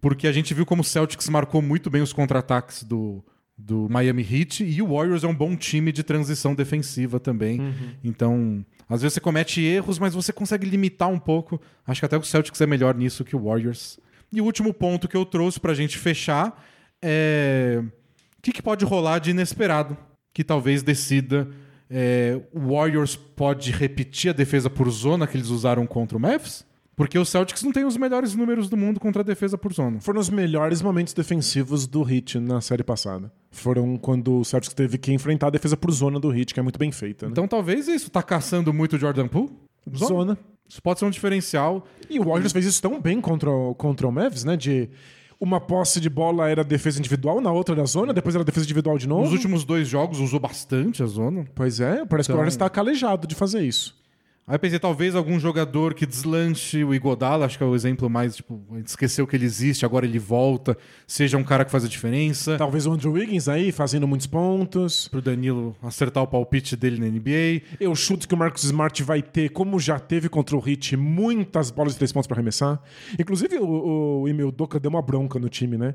porque 0.00 0.26
a 0.26 0.32
gente 0.32 0.54
viu 0.54 0.64
como 0.64 0.80
o 0.80 0.84
Celtics 0.84 1.28
marcou 1.28 1.60
muito 1.60 1.90
bem 1.90 2.00
os 2.00 2.12
contra-ataques 2.12 2.82
do, 2.82 3.22
do 3.66 3.88
Miami 3.90 4.22
Heat 4.22 4.64
e 4.64 4.80
o 4.82 4.94
Warriors 4.94 5.24
é 5.24 5.28
um 5.28 5.34
bom 5.34 5.54
time 5.54 5.92
de 5.92 6.02
transição 6.02 6.54
defensiva 6.54 7.20
também. 7.20 7.60
Então, 8.02 8.64
às 8.88 9.02
vezes 9.02 9.14
você 9.14 9.20
comete 9.20 9.60
erros, 9.62 9.98
mas 9.98 10.14
você 10.14 10.32
consegue 10.32 10.68
limitar 10.68 11.08
um 11.08 11.18
pouco. 11.18 11.60
Acho 11.86 12.00
que 12.00 12.06
até 12.06 12.16
o 12.16 12.22
Celtics 12.22 12.60
é 12.60 12.66
melhor 12.66 12.94
nisso 12.94 13.24
que 13.24 13.36
o 13.36 13.44
Warriors. 13.44 13.98
E 14.32 14.40
o 14.40 14.44
último 14.44 14.72
ponto 14.72 15.08
que 15.08 15.16
eu 15.16 15.24
trouxe 15.24 15.60
pra 15.60 15.74
gente 15.74 15.98
fechar 15.98 16.64
é 17.02 17.82
o 18.38 18.42
que, 18.42 18.52
que 18.52 18.62
pode 18.62 18.84
rolar 18.84 19.18
de 19.18 19.30
inesperado 19.30 19.96
que 20.32 20.42
talvez 20.42 20.82
decida 20.82 21.48
é, 21.90 22.40
o 22.52 22.74
Warriors 22.74 23.16
pode 23.16 23.70
repetir 23.72 24.30
a 24.30 24.32
defesa 24.32 24.70
por 24.70 24.88
zona 24.90 25.26
que 25.26 25.36
eles 25.36 25.48
usaram 25.48 25.86
contra 25.86 26.16
o 26.16 26.20
Mavs? 26.20 26.64
Porque 27.00 27.18
o 27.18 27.24
Celtics 27.24 27.62
não 27.62 27.72
tem 27.72 27.84
os 27.84 27.96
melhores 27.96 28.34
números 28.34 28.68
do 28.68 28.76
mundo 28.76 29.00
contra 29.00 29.22
a 29.22 29.24
defesa 29.24 29.56
por 29.56 29.72
zona. 29.72 30.00
Foram 30.00 30.20
os 30.20 30.28
melhores 30.28 30.82
momentos 30.82 31.14
defensivos 31.14 31.86
do 31.86 32.08
Heat 32.08 32.38
na 32.38 32.60
série 32.60 32.82
passada. 32.84 33.32
Foram 33.50 33.96
quando 33.96 34.40
o 34.40 34.44
Celtics 34.44 34.74
teve 34.74 34.98
que 34.98 35.10
enfrentar 35.12 35.46
a 35.46 35.50
defesa 35.50 35.76
por 35.76 35.90
zona 35.90 36.20
do 36.20 36.30
Heat, 36.34 36.52
que 36.52 36.60
é 36.60 36.62
muito 36.62 36.78
bem 36.78 36.92
feita. 36.92 37.26
Né? 37.26 37.32
Então 37.32 37.48
talvez 37.48 37.88
isso 37.88 38.10
tá 38.10 38.22
caçando 38.22 38.72
muito 38.72 38.96
o 38.96 38.98
Jordan 38.98 39.28
Poole? 39.28 39.50
zona. 39.96 40.36
Isso 40.68 40.82
pode 40.82 40.98
ser 40.98 41.06
um 41.06 41.10
diferencial. 41.10 41.86
E 42.08 42.20
o 42.20 42.24
Warriors 42.24 42.52
fez 42.52 42.64
isso 42.66 42.82
tão 42.82 43.00
bem 43.00 43.20
contra 43.20 43.50
o, 43.50 43.74
contra 43.74 44.06
o 44.06 44.12
Mavs, 44.12 44.44
né? 44.44 44.56
De 44.56 44.88
uma 45.40 45.58
posse 45.58 46.00
de 46.00 46.10
bola 46.10 46.50
era 46.50 46.62
defesa 46.62 46.98
individual, 46.98 47.40
na 47.40 47.50
outra 47.50 47.74
era 47.74 47.84
zona, 47.86 48.12
depois 48.12 48.34
era 48.34 48.44
defesa 48.44 48.66
individual 48.66 48.98
de 48.98 49.08
novo. 49.08 49.22
Nos 49.22 49.32
últimos 49.32 49.64
dois 49.64 49.88
jogos 49.88 50.20
usou 50.20 50.38
bastante 50.38 51.02
a 51.02 51.06
zona. 51.06 51.46
Pois 51.54 51.80
é, 51.80 52.04
parece 52.04 52.26
que 52.28 52.32
o 52.32 52.34
Então- 52.34 52.36
Warriors 52.36 52.54
está 52.54 52.68
calejado 52.68 53.26
de 53.26 53.34
fazer 53.34 53.62
isso. 53.62 53.98
Aí 54.50 54.56
eu 54.56 54.58
pensei, 54.58 54.80
talvez 54.80 55.14
algum 55.14 55.38
jogador 55.38 55.94
que 55.94 56.04
deslanche 56.04 56.82
o 56.82 56.92
Igodala, 56.92 57.46
acho 57.46 57.56
que 57.56 57.62
é 57.62 57.66
o 57.68 57.72
exemplo 57.72 58.10
mais, 58.10 58.34
tipo, 58.34 58.60
a 58.72 58.78
gente 58.78 58.88
esqueceu 58.88 59.24
que 59.24 59.36
ele 59.36 59.44
existe, 59.44 59.84
agora 59.84 60.04
ele 60.04 60.18
volta, 60.18 60.76
seja 61.06 61.38
um 61.38 61.44
cara 61.44 61.64
que 61.64 61.70
faz 61.70 61.84
a 61.84 61.88
diferença. 61.88 62.58
Talvez 62.58 62.84
o 62.84 62.90
Andrew 62.90 63.12
Wiggins 63.12 63.46
aí 63.46 63.70
fazendo 63.70 64.08
muitos 64.08 64.26
pontos. 64.26 65.06
Pro 65.06 65.22
Danilo 65.22 65.76
acertar 65.80 66.24
o 66.24 66.26
palpite 66.26 66.74
dele 66.74 66.98
na 66.98 67.06
NBA. 67.06 67.76
Eu 67.78 67.94
chuto 67.94 68.26
que 68.26 68.34
o 68.34 68.36
Marcus 68.36 68.64
Smart 68.64 69.00
vai 69.04 69.22
ter, 69.22 69.50
como 69.50 69.78
já 69.78 70.00
teve 70.00 70.28
contra 70.28 70.56
o 70.56 70.68
Heat, 70.68 70.96
muitas 70.96 71.70
bolas 71.70 71.92
de 71.92 71.98
três 72.00 72.10
pontos 72.10 72.26
para 72.26 72.34
arremessar. 72.34 72.82
Inclusive, 73.20 73.56
o, 73.60 74.22
o 74.22 74.28
Emil 74.28 74.50
Doca 74.50 74.80
deu 74.80 74.90
uma 74.90 75.00
bronca 75.00 75.38
no 75.38 75.48
time, 75.48 75.78
né? 75.78 75.94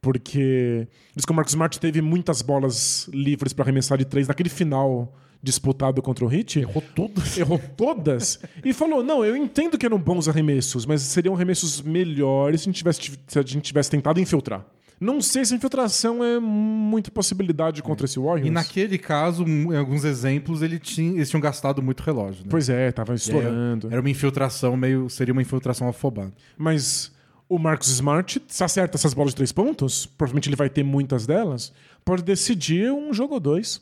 Porque 0.00 0.88
diz 1.14 1.26
que 1.26 1.32
o 1.32 1.34
Marcus 1.34 1.52
Smart 1.52 1.78
teve 1.78 2.00
muitas 2.00 2.40
bolas 2.40 3.10
livres 3.12 3.52
para 3.52 3.66
arremessar 3.66 3.98
de 3.98 4.06
três 4.06 4.26
naquele 4.26 4.48
final 4.48 5.14
disputado 5.42 6.02
contra 6.02 6.24
o 6.24 6.32
Heat. 6.32 6.60
Errou 6.60 6.82
todas. 6.94 7.38
Errou 7.38 7.60
todas. 7.76 8.40
e 8.64 8.72
falou: 8.72 9.02
Não, 9.02 9.24
eu 9.24 9.36
entendo 9.36 9.78
que 9.78 9.86
eram 9.86 9.98
bons 9.98 10.28
arremessos, 10.28 10.86
mas 10.86 11.02
seriam 11.02 11.34
arremessos 11.34 11.80
melhores 11.80 12.62
se 12.62 12.68
a 12.68 12.70
gente 12.70 12.78
tivesse, 12.78 13.00
se 13.26 13.38
a 13.38 13.42
gente 13.42 13.62
tivesse 13.62 13.90
tentado 13.90 14.20
infiltrar. 14.20 14.64
Não 15.00 15.22
sei 15.22 15.46
se 15.46 15.54
a 15.54 15.56
infiltração 15.56 16.22
é 16.22 16.38
muita 16.38 17.10
possibilidade 17.10 17.82
contra 17.82 18.04
esse 18.04 18.18
Warriors. 18.18 18.48
E 18.48 18.50
naquele 18.50 18.98
caso, 18.98 19.44
em 19.44 19.74
alguns 19.74 20.04
exemplos, 20.04 20.60
ele 20.60 20.78
tinha, 20.78 21.12
eles 21.12 21.30
tinham 21.30 21.40
gastado 21.40 21.80
muito 21.80 22.02
relógio. 22.02 22.42
Né? 22.42 22.48
Pois 22.50 22.68
é, 22.68 22.92
tava 22.92 23.14
estourando. 23.14 23.88
Era 23.90 23.98
uma 23.98 24.10
infiltração 24.10 24.76
meio. 24.76 25.08
Seria 25.08 25.32
uma 25.32 25.40
infiltração 25.40 25.88
afobada. 25.88 26.30
Mas 26.58 27.10
o 27.48 27.58
Marcus 27.58 27.88
Smart, 27.88 28.42
se 28.46 28.62
acerta 28.62 28.98
essas 28.98 29.14
bolas 29.14 29.32
de 29.32 29.36
três 29.36 29.52
pontos, 29.52 30.04
provavelmente 30.04 30.50
ele 30.50 30.56
vai 30.56 30.68
ter 30.68 30.84
muitas 30.84 31.26
delas, 31.26 31.72
pode 32.04 32.22
decidir 32.22 32.92
um 32.92 33.12
jogo 33.12 33.34
ou 33.34 33.40
dois. 33.40 33.80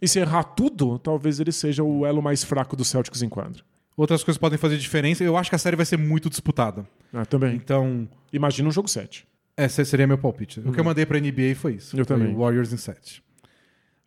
E 0.00 0.06
se 0.06 0.18
errar 0.18 0.44
tudo, 0.44 0.98
talvez 0.98 1.40
ele 1.40 1.52
seja 1.52 1.82
o 1.82 2.04
elo 2.04 2.22
mais 2.22 2.44
fraco 2.44 2.76
do 2.76 2.84
Celtics 2.84 3.22
em 3.22 3.28
quadra. 3.28 3.62
Outras 3.96 4.22
coisas 4.22 4.38
podem 4.38 4.58
fazer 4.58 4.76
diferença. 4.76 5.24
Eu 5.24 5.36
acho 5.36 5.48
que 5.48 5.56
a 5.56 5.58
série 5.58 5.74
vai 5.74 5.86
ser 5.86 5.96
muito 5.96 6.28
disputada. 6.28 6.86
Ah, 7.12 7.24
também. 7.24 7.56
Então. 7.56 8.06
Imagina 8.32 8.68
um 8.68 8.72
jogo 8.72 8.88
7. 8.88 9.26
Esse 9.56 9.84
seria 9.86 10.06
meu 10.06 10.18
palpite. 10.18 10.60
O 10.60 10.70
que 10.70 10.78
eu 10.78 10.84
mandei 10.84 11.06
pra 11.06 11.18
NBA 11.18 11.54
foi 11.56 11.74
isso. 11.74 11.96
Eu 11.96 12.04
foi 12.04 12.16
também. 12.16 12.34
Warriors 12.34 12.72
em 12.72 12.76
7. 12.76 13.22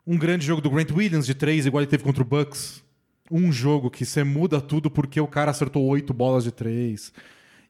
Um 0.05 0.17
grande 0.17 0.45
jogo 0.45 0.61
do 0.61 0.69
Grant 0.69 0.91
Williams 0.91 1.25
de 1.25 1.33
3, 1.33 1.65
igual 1.65 1.81
ele 1.81 1.89
teve 1.89 2.03
contra 2.03 2.21
o 2.21 2.25
Bucks. 2.25 2.83
Um 3.31 3.51
jogo 3.51 3.89
que 3.89 4.05
você 4.05 4.23
muda 4.23 4.61
tudo 4.61 4.91
porque 4.91 5.19
o 5.19 5.27
cara 5.27 5.49
acertou 5.49 5.83
8 5.85 6.13
bolas 6.13 6.43
de 6.43 6.51
3. 6.51 7.11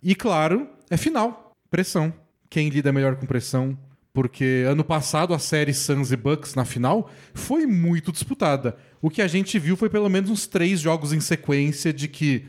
E 0.04 0.14
claro, 0.14 0.68
é 0.90 0.98
final. 0.98 1.54
Pressão. 1.70 2.14
Quem 2.50 2.68
lida 2.68 2.92
melhor 2.92 3.16
com 3.16 3.26
pressão? 3.26 3.78
Porque 4.14 4.66
ano 4.68 4.84
passado 4.84 5.34
a 5.34 5.40
série 5.40 5.74
Suns 5.74 6.12
e 6.12 6.18
Bucks 6.18 6.56
na 6.56 6.66
final 6.66 7.10
foi 7.34 7.66
muito 7.66 8.12
disputada. 8.12 8.76
O 9.02 9.10
que 9.10 9.22
a 9.22 9.28
gente 9.28 9.58
viu 9.60 9.78
foi 9.78 9.90
pelo 9.90 10.10
menos 10.10 10.30
uns 10.30 10.48
três 10.48 10.80
jogos 10.80 11.14
em 11.14 11.20
sequência 11.20 11.94
de 11.94 12.08
que 12.08 12.46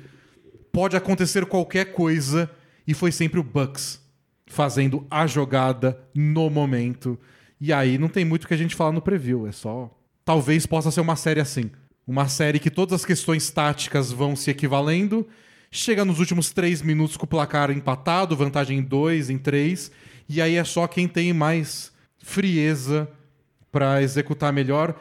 pode 0.73 0.97
acontecer 0.97 1.45
qualquer 1.47 1.93
coisa 1.93 2.51
e 2.87 2.95
foi 2.95 3.13
sempre 3.13 3.39
o 3.39 3.45
Bucks 3.45 4.01
fazendo 4.47 5.07
a 5.11 5.27
jogada 5.27 6.01
no 6.15 6.49
momento. 6.49 7.19
E 7.61 7.73
aí 7.73 7.99
não 7.99 8.09
tem 8.09 8.25
muito 8.25 8.49
que 8.49 8.55
a 8.55 8.57
gente 8.57 8.75
falar 8.75 8.93
no 8.93 9.03
preview, 9.03 9.47
é 9.47 9.53
só 9.53 9.95
talvez 10.31 10.65
possa 10.65 10.93
ser 10.93 11.01
uma 11.01 11.17
série 11.17 11.41
assim, 11.41 11.73
uma 12.07 12.29
série 12.29 12.61
que 12.61 12.71
todas 12.71 12.95
as 12.95 13.05
questões 13.05 13.51
táticas 13.51 14.13
vão 14.13 14.37
se 14.37 14.49
equivalendo, 14.49 15.27
chega 15.73 16.05
nos 16.05 16.21
últimos 16.21 16.53
três 16.53 16.83
minutos 16.83 17.17
com 17.17 17.25
o 17.25 17.29
placar 17.29 17.71
empatado, 17.73 18.37
vantagem 18.37 18.79
em 18.79 18.83
dois, 18.83 19.29
em 19.29 19.39
três, 19.39 19.91
e 20.31 20.41
aí 20.41 20.57
é 20.57 20.65
só 20.65 20.87
quem 20.87 21.09
tem 21.09 21.33
mais 21.33 21.93
frieza 22.19 23.09
para 23.73 24.03
executar 24.03 24.53
melhor. 24.53 24.95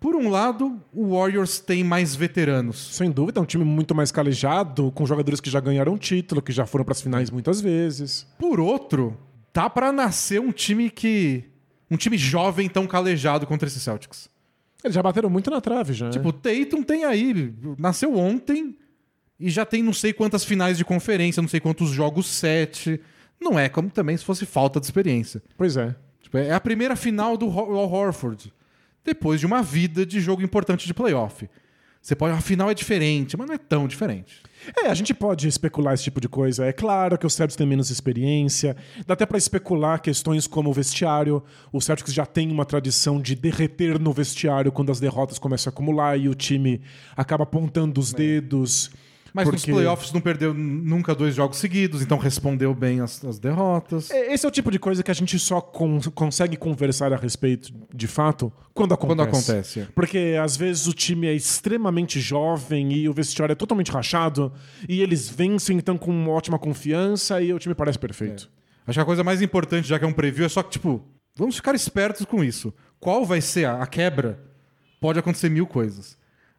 Por 0.00 0.14
um 0.14 0.28
lado, 0.28 0.80
o 0.92 1.16
Warriors 1.16 1.58
tem 1.58 1.82
mais 1.82 2.14
veteranos. 2.14 2.94
Sem 2.94 3.10
dúvida, 3.10 3.40
é 3.40 3.42
um 3.42 3.46
time 3.46 3.64
muito 3.64 3.94
mais 3.94 4.12
calejado, 4.12 4.92
com 4.92 5.06
jogadores 5.06 5.40
que 5.40 5.50
já 5.50 5.58
ganharam 5.58 5.96
título, 5.98 6.42
que 6.42 6.52
já 6.52 6.66
foram 6.66 6.84
para 6.84 6.92
as 6.92 7.00
finais 7.00 7.30
muitas 7.30 7.60
vezes. 7.60 8.26
Por 8.38 8.60
outro, 8.60 9.18
dá 9.52 9.68
para 9.68 9.90
nascer 9.90 10.40
um 10.40 10.52
time 10.52 10.90
que 10.90 11.44
um 11.90 11.96
time 11.96 12.18
jovem 12.18 12.68
tão 12.68 12.86
calejado 12.86 13.46
contra 13.46 13.66
esses 13.66 13.82
Celtics. 13.82 14.28
Eles 14.84 14.94
já 14.94 15.02
bateram 15.02 15.28
muito 15.28 15.50
na 15.50 15.60
trave 15.60 15.92
já. 15.92 16.10
Tipo, 16.10 16.28
o 16.28 16.32
Tatum 16.32 16.82
tem 16.82 17.04
aí, 17.04 17.54
nasceu 17.78 18.16
ontem 18.16 18.76
e 19.40 19.50
já 19.50 19.64
tem 19.64 19.82
não 19.82 19.92
sei 19.92 20.12
quantas 20.12 20.44
finais 20.44 20.76
de 20.78 20.84
conferência, 20.84 21.40
não 21.40 21.48
sei 21.48 21.58
quantos 21.58 21.90
jogos 21.90 22.26
sete. 22.26 23.00
Não 23.40 23.58
é 23.58 23.68
como 23.68 23.90
também 23.90 24.16
se 24.16 24.24
fosse 24.24 24.44
falta 24.46 24.80
de 24.80 24.86
experiência. 24.86 25.42
Pois 25.56 25.76
é. 25.76 25.94
Tipo, 26.22 26.38
é 26.38 26.52
a 26.52 26.60
primeira 26.60 26.96
final 26.96 27.36
do 27.36 27.46
Ho- 27.48 27.76
Al 27.78 27.90
Horford. 27.90 28.52
Depois 29.04 29.40
de 29.40 29.46
uma 29.46 29.62
vida 29.62 30.04
de 30.04 30.20
jogo 30.20 30.42
importante 30.42 30.86
de 30.86 30.92
playoff. 30.92 31.48
Você 32.00 32.14
pode. 32.14 32.32
A 32.34 32.40
final 32.40 32.70
é 32.70 32.74
diferente, 32.74 33.36
mas 33.36 33.46
não 33.48 33.54
é 33.54 33.58
tão 33.58 33.88
diferente. 33.88 34.42
É, 34.84 34.86
a 34.88 34.94
gente 34.94 35.12
pode 35.12 35.48
especular 35.48 35.94
esse 35.94 36.04
tipo 36.04 36.20
de 36.20 36.28
coisa. 36.28 36.64
É 36.64 36.72
claro 36.72 37.18
que 37.18 37.26
os 37.26 37.34
Celtics 37.34 37.56
têm 37.56 37.66
menos 37.66 37.90
experiência. 37.90 38.76
Dá 39.06 39.14
até 39.14 39.26
para 39.26 39.36
especular 39.38 40.00
questões 40.00 40.46
como 40.46 40.70
o 40.70 40.72
vestiário. 40.72 41.42
O 41.72 41.80
Celtics 41.80 42.12
já 42.14 42.24
tem 42.24 42.50
uma 42.52 42.64
tradição 42.64 43.20
de 43.20 43.34
derreter 43.34 43.98
no 43.98 44.12
vestiário 44.12 44.70
quando 44.70 44.92
as 44.92 45.00
derrotas 45.00 45.38
começam 45.38 45.70
a 45.70 45.72
acumular 45.72 46.16
e 46.16 46.28
o 46.28 46.34
time 46.34 46.80
acaba 47.16 47.42
apontando 47.44 48.00
os 48.00 48.12
dedos. 48.12 48.90
Mas 49.38 49.48
nos 49.52 49.60
porque- 49.62 49.72
playoffs 49.72 50.12
não 50.12 50.20
perdeu 50.20 50.52
nunca 50.54 51.14
dois 51.14 51.34
jogos 51.34 51.58
seguidos, 51.58 52.02
então 52.02 52.18
respondeu 52.18 52.74
bem 52.74 53.00
as, 53.00 53.24
as 53.24 53.38
derrotas. 53.38 54.10
É, 54.10 54.32
Esse 54.32 54.44
é 54.44 54.48
o 54.48 54.52
tipo 54.52 54.70
de 54.70 54.78
coisa 54.78 55.02
que 55.02 55.10
a 55.10 55.14
gente 55.14 55.38
só 55.38 55.60
con- 55.60 56.00
consegue 56.14 56.56
conversar 56.56 57.12
a 57.12 57.16
respeito, 57.16 57.72
de 57.94 58.06
fato, 58.06 58.52
quando 58.74 58.94
acontece. 58.94 59.16
Quando 59.16 59.28
acontece, 59.28 59.80
é. 59.80 59.86
Porque 59.94 60.36
às 60.42 60.56
vezes 60.56 60.86
o 60.86 60.92
time 60.92 61.26
é 61.26 61.34
extremamente 61.34 62.20
jovem 62.20 62.92
e 62.92 63.08
o 63.08 63.12
vestiário 63.12 63.52
é 63.52 63.56
totalmente 63.56 63.90
rachado 63.90 64.52
e 64.88 65.00
eles 65.02 65.28
vencem 65.28 65.76
então 65.78 65.96
com 65.98 66.10
uma 66.10 66.30
ótima 66.32 66.58
confiança 66.58 67.40
e 67.40 67.52
o 67.52 67.58
time 67.58 67.74
parece 67.74 67.98
perfeito. 67.98 68.50
Acho 68.86 68.96
que 68.98 69.02
a 69.02 69.04
coisa 69.04 69.22
mais 69.22 69.42
importante, 69.42 69.86
já 69.86 69.98
que 69.98 70.04
é 70.04 70.08
um 70.08 70.12
preview, 70.12 70.46
é 70.46 70.48
só 70.48 70.62
que, 70.62 70.70
tipo, 70.70 71.04
vamos 71.36 71.56
ficar 71.56 71.74
espertos 71.74 72.24
com 72.24 72.42
isso. 72.42 72.72
Qual 72.98 73.24
vai 73.24 73.40
ser 73.40 73.66
a, 73.66 73.82
a 73.82 73.86
quebra? 73.86 74.40
Pode 75.00 75.18
acontecer 75.18 75.48
mil 75.50 75.66
coisas. 75.66 76.16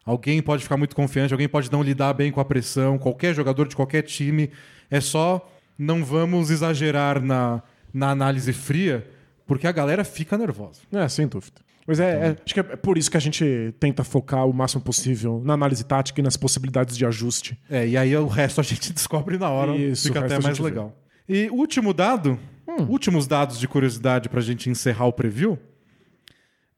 Alguém 0.10 0.42
pode 0.42 0.64
ficar 0.64 0.76
muito 0.76 0.96
confiante, 0.96 1.32
alguém 1.34 1.48
pode 1.48 1.72
não 1.72 1.84
lidar 1.84 2.14
bem 2.14 2.32
com 2.32 2.40
a 2.40 2.46
pressão, 2.46 2.98
qualquer 2.98 3.34
jogador 3.36 3.68
de 3.68 3.76
qualquer 3.76 4.02
time. 4.02 4.50
É 4.90 5.00
só 5.00 5.48
não 5.78 6.04
vamos 6.04 6.50
exagerar 6.50 7.22
na, 7.22 7.62
na 7.94 8.10
análise 8.10 8.52
fria, 8.52 9.08
porque 9.46 9.68
a 9.68 9.72
galera 9.72 10.04
fica 10.04 10.36
nervosa. 10.36 10.82
É, 10.92 11.08
sem 11.08 11.28
dúvida. 11.28 11.62
Mas 11.86 12.00
é, 12.00 12.12
é- 12.12 12.36
acho 12.44 12.54
que 12.56 12.60
é 12.60 12.64
por 12.64 12.98
isso 12.98 13.10
que 13.12 13.18
a 13.18 13.20
gente 13.20 13.72
tenta 13.80 14.04
focar 14.04 14.48
o 14.48 14.54
máximo 14.54 14.82
possível 14.82 15.42
na 15.46 15.54
análise 15.54 15.84
tática 15.84 16.20
e 16.20 16.24
nas 16.24 16.36
possibilidades 16.36 16.98
de 16.98 17.06
ajuste. 17.06 17.60
É, 17.70 17.88
e 17.88 17.96
aí 17.96 18.16
o 18.18 18.26
resto 18.28 18.60
a 18.60 18.64
gente 18.64 18.92
descobre 18.94 19.38
na 19.38 19.50
hora, 19.50 19.76
Isso, 19.76 20.08
fica 20.08 20.20
até 20.22 20.36
a 20.36 20.40
mais 20.42 20.58
gente 20.58 20.64
vê. 20.64 20.70
legal. 20.72 20.96
E 21.28 21.50
último 21.52 21.94
dado, 21.94 22.38
últimos 22.88 23.28
dados 23.28 23.60
de 23.60 23.68
curiosidade 23.68 24.28
pra 24.28 24.42
gente 24.42 24.70
encerrar 24.72 25.06
o 25.06 25.14
preview. 25.14 25.58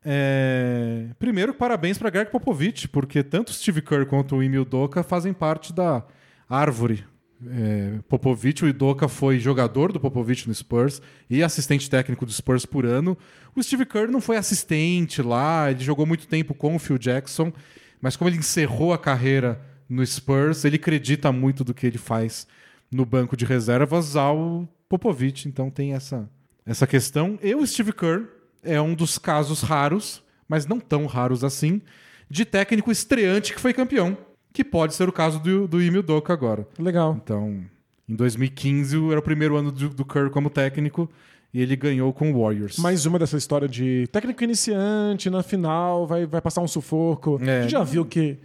É... 0.03 1.07
Primeiro, 1.19 1.53
parabéns 1.53 1.97
pra 1.97 2.09
Greg 2.09 2.31
Popovich, 2.31 2.87
porque 2.87 3.23
tanto 3.23 3.53
Steve 3.53 3.81
Kerr 3.81 4.05
quanto 4.05 4.35
o 4.35 4.43
Emil 4.43 4.65
Doka 4.65 5.03
fazem 5.03 5.33
parte 5.33 5.71
da 5.71 6.03
árvore. 6.49 7.05
É, 7.47 7.97
Popovich, 8.07 8.63
o 8.63 8.67
Idoka 8.67 9.07
foi 9.07 9.39
jogador 9.39 9.91
do 9.91 9.99
Popovich 9.99 10.47
no 10.47 10.53
Spurs 10.53 11.01
e 11.27 11.41
assistente 11.41 11.89
técnico 11.89 12.25
do 12.25 12.31
Spurs 12.31 12.65
por 12.65 12.85
ano. 12.85 13.17
O 13.55 13.63
Steve 13.63 13.85
Kerr 13.85 14.11
não 14.11 14.21
foi 14.21 14.37
assistente 14.37 15.21
lá, 15.21 15.71
ele 15.71 15.83
jogou 15.83 16.05
muito 16.05 16.27
tempo 16.27 16.53
com 16.53 16.75
o 16.75 16.79
Phil 16.79 16.99
Jackson, 16.99 17.51
mas 17.99 18.15
como 18.15 18.29
ele 18.29 18.37
encerrou 18.37 18.93
a 18.93 18.97
carreira 18.97 19.59
no 19.89 20.05
Spurs, 20.05 20.63
ele 20.65 20.75
acredita 20.75 21.31
muito 21.31 21.63
do 21.63 21.73
que 21.73 21.87
ele 21.87 21.97
faz 21.97 22.47
no 22.91 23.05
banco 23.05 23.35
de 23.35 23.45
reservas 23.45 24.15
ao 24.15 24.67
Popovich, 24.87 25.47
então 25.47 25.69
tem 25.71 25.93
essa, 25.93 26.29
essa 26.65 26.85
questão. 26.85 27.39
E 27.41 27.55
o 27.55 27.65
Steve 27.65 27.91
Kerr 27.91 28.27
é 28.63 28.81
um 28.81 28.93
dos 28.93 29.17
casos 29.17 29.61
raros, 29.61 30.23
mas 30.47 30.65
não 30.65 30.79
tão 30.79 31.05
raros 31.05 31.43
assim, 31.43 31.81
de 32.29 32.45
técnico 32.45 32.91
estreante 32.91 33.53
que 33.53 33.59
foi 33.59 33.73
campeão, 33.73 34.17
que 34.53 34.63
pode 34.63 34.93
ser 34.93 35.07
o 35.07 35.11
caso 35.11 35.39
do, 35.39 35.67
do 35.67 35.81
Emil 35.81 36.03
Doka 36.03 36.31
agora. 36.31 36.67
Legal. 36.77 37.19
Então, 37.21 37.63
em 38.07 38.15
2015 38.15 39.09
era 39.09 39.19
o 39.19 39.23
primeiro 39.23 39.55
ano 39.55 39.71
do, 39.71 39.89
do 39.89 40.05
Kerr 40.05 40.29
como 40.29 40.49
técnico 40.49 41.09
e 41.53 41.61
ele 41.61 41.75
ganhou 41.75 42.13
com 42.13 42.31
o 42.31 42.41
Warriors. 42.41 42.77
Mais 42.77 43.05
uma 43.05 43.19
dessa 43.19 43.37
história 43.37 43.67
de 43.67 44.07
técnico 44.11 44.43
iniciante, 44.43 45.29
na 45.29 45.43
final, 45.43 46.07
vai, 46.07 46.25
vai 46.25 46.41
passar 46.41 46.61
um 46.61 46.67
sufoco. 46.67 47.39
É. 47.41 47.59
A 47.59 47.61
gente 47.63 47.71
já 47.71 47.83
viu 47.83 48.05
que 48.05 48.37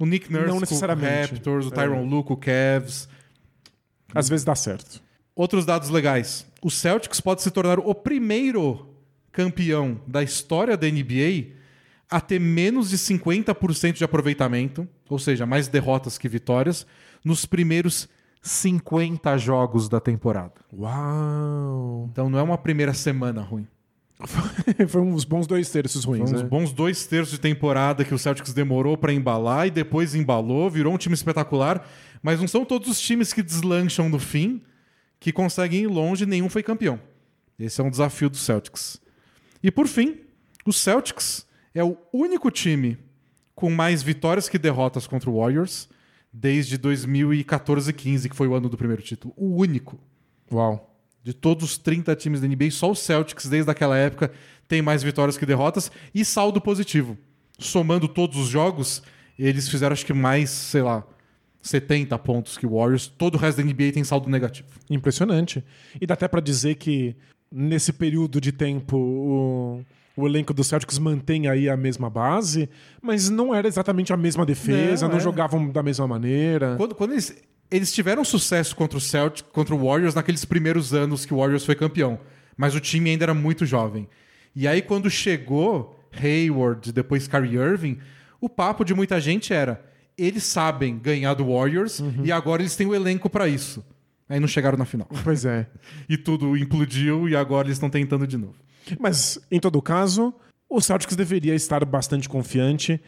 o 0.00 0.06
Nick 0.06 0.32
Nurse 0.32 0.46
Não 0.46 0.54
com 0.54 0.58
o 0.58 0.60
necessariamente. 0.60 1.32
Raptors, 1.34 1.66
o 1.66 1.70
Tyron 1.70 2.04
Lue 2.04 2.24
com 2.24 2.34
o 2.34 2.36
Cavs. 2.36 3.08
às 4.14 4.28
vezes 4.28 4.44
dá 4.44 4.54
certo. 4.54 5.00
Outros 5.34 5.64
dados 5.64 5.88
legais. 5.88 6.46
O 6.60 6.70
Celtics 6.70 7.20
pode 7.20 7.42
se 7.42 7.50
tornar 7.50 7.78
o 7.78 7.94
primeiro 7.94 8.88
campeão 9.32 10.00
da 10.06 10.22
história 10.22 10.76
da 10.76 10.86
NBA 10.86 11.56
a 12.10 12.20
ter 12.20 12.38
menos 12.38 12.90
de 12.90 12.96
50% 12.96 13.92
de 13.94 14.04
aproveitamento, 14.04 14.88
ou 15.08 15.18
seja, 15.18 15.44
mais 15.44 15.68
derrotas 15.68 16.16
que 16.16 16.28
vitórias, 16.28 16.86
nos 17.24 17.44
primeiros 17.44 18.08
50 18.40 19.36
jogos 19.36 19.88
da 19.88 20.00
temporada. 20.00 20.54
Uau! 20.72 22.08
Então 22.10 22.30
não 22.30 22.38
é 22.38 22.42
uma 22.42 22.56
primeira 22.56 22.94
semana 22.94 23.42
ruim. 23.42 23.66
Foi 24.88 25.00
uns 25.00 25.24
bons 25.24 25.46
dois 25.46 25.70
terços 25.70 26.04
ruins, 26.04 26.32
Uns 26.32 26.42
né? 26.42 26.48
bons 26.48 26.72
dois 26.72 27.06
terços 27.06 27.32
de 27.32 27.40
temporada 27.40 28.04
que 28.04 28.14
o 28.14 28.18
Celtics 28.18 28.52
demorou 28.52 28.96
pra 28.96 29.12
embalar 29.12 29.66
e 29.68 29.70
depois 29.70 30.14
embalou, 30.14 30.68
virou 30.68 30.92
um 30.92 30.98
time 30.98 31.14
espetacular. 31.14 31.86
Mas 32.20 32.40
não 32.40 32.48
são 32.48 32.64
todos 32.64 32.88
os 32.88 33.00
times 33.00 33.32
que 33.32 33.42
deslancham 33.42 34.08
no 34.08 34.18
fim 34.18 34.60
que 35.20 35.32
conseguem 35.32 35.82
ir 35.82 35.86
longe, 35.86 36.26
nenhum 36.26 36.48
foi 36.48 36.62
campeão. 36.62 36.98
Esse 37.58 37.80
é 37.80 37.84
um 37.84 37.90
desafio 37.90 38.30
do 38.30 38.36
Celtics. 38.36 39.00
E 39.62 39.70
por 39.70 39.86
fim, 39.86 40.20
o 40.64 40.72
Celtics 40.72 41.46
é 41.74 41.82
o 41.82 41.96
único 42.12 42.50
time 42.50 42.98
com 43.54 43.70
mais 43.70 44.02
vitórias 44.02 44.48
que 44.48 44.58
derrotas 44.58 45.06
contra 45.06 45.28
o 45.28 45.38
Warriors 45.38 45.88
desde 46.32 46.78
2014-15, 46.78 48.28
que 48.28 48.36
foi 48.36 48.46
o 48.46 48.54
ano 48.54 48.68
do 48.68 48.76
primeiro 48.76 49.02
título. 49.02 49.34
O 49.36 49.56
único. 49.56 49.98
Uau. 50.52 50.96
De 51.22 51.32
todos 51.34 51.64
os 51.64 51.78
30 51.78 52.14
times 52.16 52.40
da 52.40 52.46
NBA, 52.46 52.70
só 52.70 52.90
o 52.90 52.94
Celtics, 52.94 53.46
desde 53.46 53.70
aquela 53.70 53.96
época, 53.96 54.30
tem 54.66 54.80
mais 54.80 55.02
vitórias 55.02 55.36
que 55.36 55.44
derrotas 55.44 55.90
e 56.14 56.24
saldo 56.24 56.60
positivo. 56.60 57.18
Somando 57.58 58.06
todos 58.06 58.38
os 58.38 58.48
jogos, 58.48 59.02
eles 59.38 59.68
fizeram 59.68 59.92
acho 59.92 60.06
que 60.06 60.12
mais, 60.12 60.50
sei 60.50 60.82
lá, 60.82 61.04
70 61.60 62.16
pontos 62.18 62.56
que 62.56 62.66
o 62.66 62.76
Warriors. 62.76 63.08
Todo 63.08 63.34
o 63.34 63.38
resto 63.38 63.58
da 63.58 63.64
NBA 63.64 63.92
tem 63.92 64.04
saldo 64.04 64.30
negativo. 64.30 64.68
Impressionante. 64.88 65.64
E 66.00 66.06
dá 66.06 66.14
até 66.14 66.28
pra 66.28 66.40
dizer 66.40 66.76
que 66.76 67.16
nesse 67.50 67.92
período 67.92 68.40
de 68.40 68.52
tempo 68.52 68.96
o, 68.96 69.84
o 70.16 70.26
elenco 70.26 70.52
do 70.52 70.62
Celtics 70.64 70.98
mantém 70.98 71.48
aí 71.48 71.68
a 71.68 71.76
mesma 71.76 72.10
base, 72.10 72.68
mas 73.00 73.28
não 73.30 73.54
era 73.54 73.66
exatamente 73.68 74.12
a 74.12 74.16
mesma 74.16 74.44
defesa, 74.44 75.06
Não, 75.06 75.12
não, 75.12 75.18
é. 75.18 75.22
jogavam 75.22 75.68
da 75.70 75.82
mesma 75.82 76.06
maneira. 76.06 76.74
Quando, 76.76 76.94
quando 76.94 77.12
eles, 77.12 77.36
eles 77.70 77.92
tiveram 77.92 78.24
sucesso 78.24 78.74
contra 78.76 78.98
o 78.98 79.00
Celtic, 79.00 79.46
contra 79.52 79.74
o 79.74 79.86
Warriors 79.86 80.14
naqueles 80.14 80.44
primeiros 80.44 80.92
anos 80.92 81.24
que 81.24 81.32
o 81.32 81.38
Warriors 81.38 81.64
foi 81.64 81.74
campeão, 81.74 82.18
mas 82.56 82.74
o 82.74 82.80
time 82.80 83.10
ainda 83.10 83.24
era 83.24 83.34
muito 83.34 83.64
jovem. 83.64 84.08
E 84.54 84.66
aí 84.66 84.82
quando 84.82 85.08
chegou 85.08 85.98
Hayward, 86.12 86.92
depois 86.92 87.28
Kyrie 87.28 87.56
Irving, 87.56 87.98
o 88.40 88.48
papo 88.48 88.84
de 88.84 88.92
muita 88.94 89.20
gente 89.20 89.52
era: 89.52 89.84
eles 90.16 90.42
sabem 90.42 90.98
ganhar 90.98 91.34
do 91.34 91.52
Warriors 91.52 92.02
e 92.24 92.32
agora 92.32 92.62
eles 92.62 92.74
têm 92.74 92.86
o 92.86 92.94
elenco 92.94 93.30
pra 93.30 93.46
isso. 93.46 93.84
Aí 94.28 94.38
não 94.40 94.48
chegaram 94.48 94.76
na 94.78 94.84
final. 94.84 95.08
Pois 95.24 95.44
é. 95.44 95.66
E 96.08 96.16
tudo 96.16 96.56
implodiu 96.56 97.28
e 97.28 97.34
agora 97.36 97.66
eles 97.68 97.76
estão 97.76 97.88
tentando 97.90 98.26
de 98.26 98.36
novo. 98.36 98.54
Mas, 98.98 99.38
em 99.50 99.58
todo 99.60 99.80
caso, 99.82 100.32
o 100.68 100.80
Celtics 100.80 101.14
deveria 101.16 101.54
estar 101.54 101.84
bastante 101.84 102.28
confiante. 102.28 103.00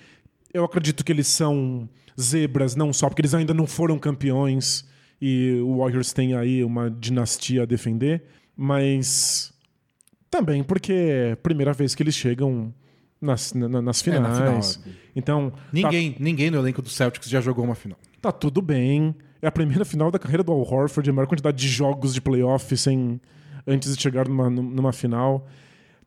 Eu 0.53 0.65
acredito 0.65 1.05
que 1.05 1.13
eles 1.13 1.27
são 1.27 1.89
zebras, 2.21 2.75
não 2.75 2.93
só 2.93 3.09
porque 3.09 3.21
eles 3.23 3.35
ainda 3.35 3.55
não 3.55 3.67
foram 3.67 3.99
campeões 3.99 4.85
e 5.23 5.61
o 5.63 5.79
Warriors 5.79 6.13
tem 6.13 6.35
aí 6.35 6.65
uma 6.65 6.91
dinastia 6.91 7.63
a 7.63 7.67
defender, 7.67 8.23
mas 8.57 9.53
também 10.31 10.63
porque 10.63 10.93
é 10.93 11.33
a 11.33 11.37
primeira 11.37 11.73
vez 11.73 11.95
que 11.95 12.03
eles 12.03 12.15
chegam 12.15 12.73
nas, 13.21 13.53
na- 13.53 13.69
nas 13.83 14.07
É, 14.07 14.19
na 14.19 14.33
finais. 14.35 14.77
final, 14.77 14.97
Então, 15.15 15.53
Ninguém, 15.73 16.17
ninguém 16.19 16.51
no 16.51 16.59
elenco 16.59 16.81
do 16.83 16.89
Celtics 16.89 17.29
já 17.29 17.41
jogou 17.41 17.65
uma 17.65 17.75
final. 17.75 17.99
tá, 18.21 18.31
tá 18.31 18.39
tudo 18.39 18.61
bem. 18.63 19.15
É 19.43 19.47
a 19.47 19.53
primeira 19.53 19.85
final 19.85 20.11
da 20.11 20.19
carreira 20.19 20.43
do 20.43 20.53
Al 20.53 20.61
Horford, 20.61 21.09
a 21.09 21.13
maior 21.13 21.27
quantidade 21.27 21.57
de 21.57 21.69
jogos 21.69 22.13
de 22.13 22.21
playoff 22.21 22.77
sem, 22.77 23.21
antes 23.67 23.97
de 23.97 24.03
chegar 24.03 24.29
numa, 24.29 24.51
numa 24.51 24.93
final. 24.93 25.47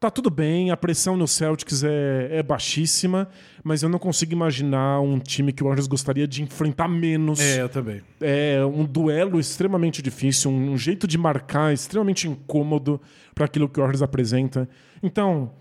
Tá 0.04 0.12
tudo 0.12 0.30
bem, 0.30 0.70
a 0.70 0.76
pressão 0.76 1.16
no 1.16 1.26
Celtics 1.26 1.82
é, 1.82 2.28
é 2.30 2.44
baixíssima, 2.44 3.30
mas 3.64 3.84
eu 3.84 3.88
não 3.88 3.98
consigo 3.98 4.34
imaginar 4.34 5.00
um 5.00 5.18
time 5.18 5.54
que 5.54 5.64
o 5.64 5.68
Warriors 5.68 5.88
gostaria 5.88 6.28
de 6.28 6.44
enfrentar 6.44 6.90
menos. 6.90 7.40
eu 7.62 7.70
também. 7.70 8.02
É 8.20 8.66
um 8.66 8.84
duelo 8.84 9.40
extremamente 9.40 10.02
difícil, 10.02 10.52
um 10.52 10.78
jeito 10.78 11.08
de 11.08 11.18
marcar 11.18 11.74
extremamente 11.74 12.28
incômodo 12.28 13.00
para 13.34 13.46
aquilo 13.46 13.70
que 13.70 13.80
o 13.80 13.82
Warriors 13.82 14.02
apresenta. 14.02 14.68
Então, 15.02 15.54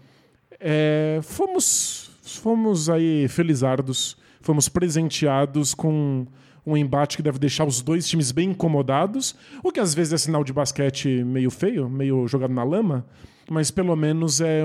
é, 0.59 1.20
fomos, 1.23 2.11
fomos 2.23 2.91
aí 2.91 3.29
felizardos, 3.29 4.16
fomos 4.41 4.68
presenteados 4.68 5.73
com 5.73 6.27
um 6.65 6.77
embate 6.77 7.17
que 7.17 7.23
deve 7.23 7.39
deixar 7.39 7.65
os 7.65 7.83
dois 7.83 8.09
times 8.09 8.31
bem 8.33 8.51
incomodados, 8.51 9.35
o 9.63 9.73
que 9.73 9.81
às 9.81 9.95
vezes 9.95 10.13
é 10.13 10.19
sinal 10.19 10.45
de 10.45 10.53
basquete 10.53 11.25
meio 11.25 11.51
feio, 11.51 11.89
meio 11.89 12.27
jogado 12.27 12.53
na 12.53 12.63
lama, 12.63 13.07
mas 13.51 13.71
pelo 13.71 13.97
menos 13.97 14.41
é 14.41 14.63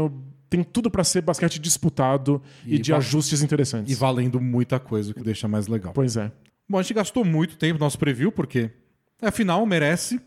tem 0.50 0.64
tudo 0.64 0.90
para 0.90 1.04
ser 1.04 1.22
basquete 1.22 1.60
disputado 1.60 2.42
e, 2.66 2.76
E 2.76 2.80
de 2.80 2.94
ajustes 2.94 3.42
interessantes. 3.42 3.92
E 3.92 3.96
valendo 3.96 4.40
muita 4.40 4.80
coisa, 4.80 5.12
o 5.12 5.14
que 5.14 5.22
deixa 5.22 5.48
mais 5.48 5.68
legal. 5.68 5.92
Pois 5.94 6.16
é. 6.16 6.32
Bom, 6.70 6.78
a 6.78 6.82
gente 6.82 6.94
gastou 6.94 7.26
muito 7.26 7.58
tempo 7.58 7.74
no 7.74 7.86
nosso 7.86 8.00
preview, 8.00 8.32
porque 8.32 8.72
afinal 9.22 9.66
merece. 9.66 10.20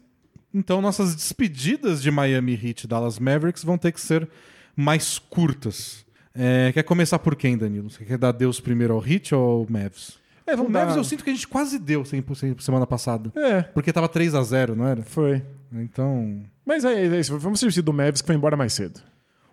Então 0.53 0.83
nossas 0.83 1.14
despedidas 1.14 2.03
de 2.03 2.11
Miami 2.11 2.53
Heat 2.53 2.85
e 2.85 2.87
Dallas 2.87 3.18
Mavericks 3.18 3.62
vão 3.64 3.79
ter 3.79 3.93
que 3.93 4.01
ser 4.01 4.29
mais 4.77 5.18
curtas. 5.18 6.05
É, 6.35 6.71
quer 6.73 6.83
começar 6.83 7.18
por 7.18 7.35
quem, 7.35 7.57
Danilo? 7.57 7.91
Você 7.91 8.05
quer 8.05 8.18
dar 8.18 8.33
Deus 8.33 8.61
primeiro 8.61 8.95
ao 8.95 9.07
Heat 9.07 9.35
ou 9.35 9.61
ao 9.61 9.66
Mavs? 9.68 10.20
É, 10.53 10.57
O 10.61 10.68
dar- 10.68 10.96
eu 10.96 11.05
sinto 11.05 11.22
que 11.24 11.30
a 11.30 11.32
gente 11.32 11.46
quase 11.48 11.78
deu 11.78 12.03
100% 12.03 12.61
semana 12.61 12.86
passada. 12.86 13.30
É, 13.36 13.62
Porque 13.62 13.92
tava 13.92 14.09
3 14.09 14.34
a 14.34 14.42
0 14.42 14.74
não 14.76 14.86
era? 14.86 15.03
foi. 15.03 15.42
Então... 15.72 16.42
Mas 16.66 16.84
é, 16.84 17.07
é 17.07 17.20
isso. 17.20 17.38
Vamos 17.38 17.61
ser 17.61 17.82
do 17.82 17.92
Mavs 17.92 18.20
que 18.20 18.26
foi 18.26 18.34
embora 18.36 18.57
mais 18.57 18.72
cedo. 18.72 19.01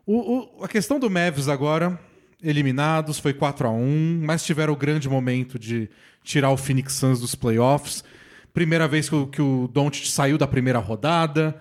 O- 0.05 0.59
o- 0.59 0.63
a 0.63 0.67
questão 0.67 0.99
do 0.99 1.09
Mavs 1.09 1.47
agora, 1.47 1.99
eliminados, 2.41 3.19
foi 3.19 3.33
4 3.33 3.67
a 3.67 3.71
1 3.71 4.21
mas 4.23 4.43
tiveram 4.43 4.73
o 4.73 4.75
grande 4.77 5.09
momento 5.09 5.59
de 5.59 5.89
tirar 6.23 6.49
o 6.51 6.57
Phoenix 6.57 6.93
Suns 6.93 7.19
dos 7.19 7.35
playoffs. 7.35 8.03
Primeira 8.53 8.87
vez 8.87 9.07
que 9.09 9.15
o, 9.15 9.27
que 9.27 9.41
o 9.41 9.67
Doncic 9.71 10.07
saiu 10.09 10.37
da 10.37 10.47
primeira 10.47 10.79
rodada. 10.79 11.55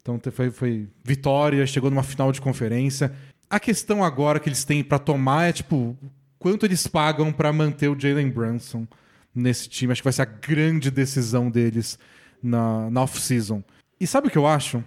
Então 0.00 0.20
foi, 0.32 0.50
foi 0.50 0.88
vitória, 1.04 1.64
chegou 1.66 1.88
numa 1.90 2.02
final 2.02 2.32
de 2.32 2.40
conferência. 2.40 3.12
A 3.48 3.60
questão 3.60 4.02
agora 4.02 4.40
que 4.40 4.48
eles 4.48 4.64
têm 4.64 4.82
pra 4.82 4.98
tomar 4.98 5.48
é, 5.48 5.52
tipo, 5.52 5.96
quanto 6.42 6.66
eles 6.66 6.88
pagam 6.88 7.32
pra 7.32 7.52
manter 7.52 7.88
o 7.88 7.98
Jalen 7.98 8.28
Brunson 8.28 8.84
nesse 9.32 9.68
time. 9.68 9.92
Acho 9.92 10.02
que 10.02 10.06
vai 10.06 10.12
ser 10.12 10.22
a 10.22 10.26
grande 10.26 10.90
decisão 10.90 11.48
deles 11.48 11.96
na, 12.42 12.90
na 12.90 13.02
off-season. 13.02 13.62
E 14.00 14.06
sabe 14.08 14.26
o 14.26 14.30
que 14.30 14.38
eu 14.38 14.46
acho? 14.46 14.82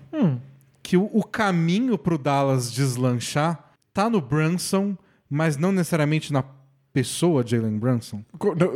que 0.84 0.98
o, 0.98 1.10
o 1.12 1.24
caminho 1.24 1.98
pro 1.98 2.16
Dallas 2.16 2.72
deslanchar 2.72 3.72
tá 3.92 4.08
no 4.08 4.22
Brunson, 4.22 4.96
mas 5.28 5.58
não 5.58 5.72
necessariamente 5.72 6.32
na 6.32 6.44
pessoa 6.94 7.44
Jalen 7.46 7.80
Brunson. 7.80 8.24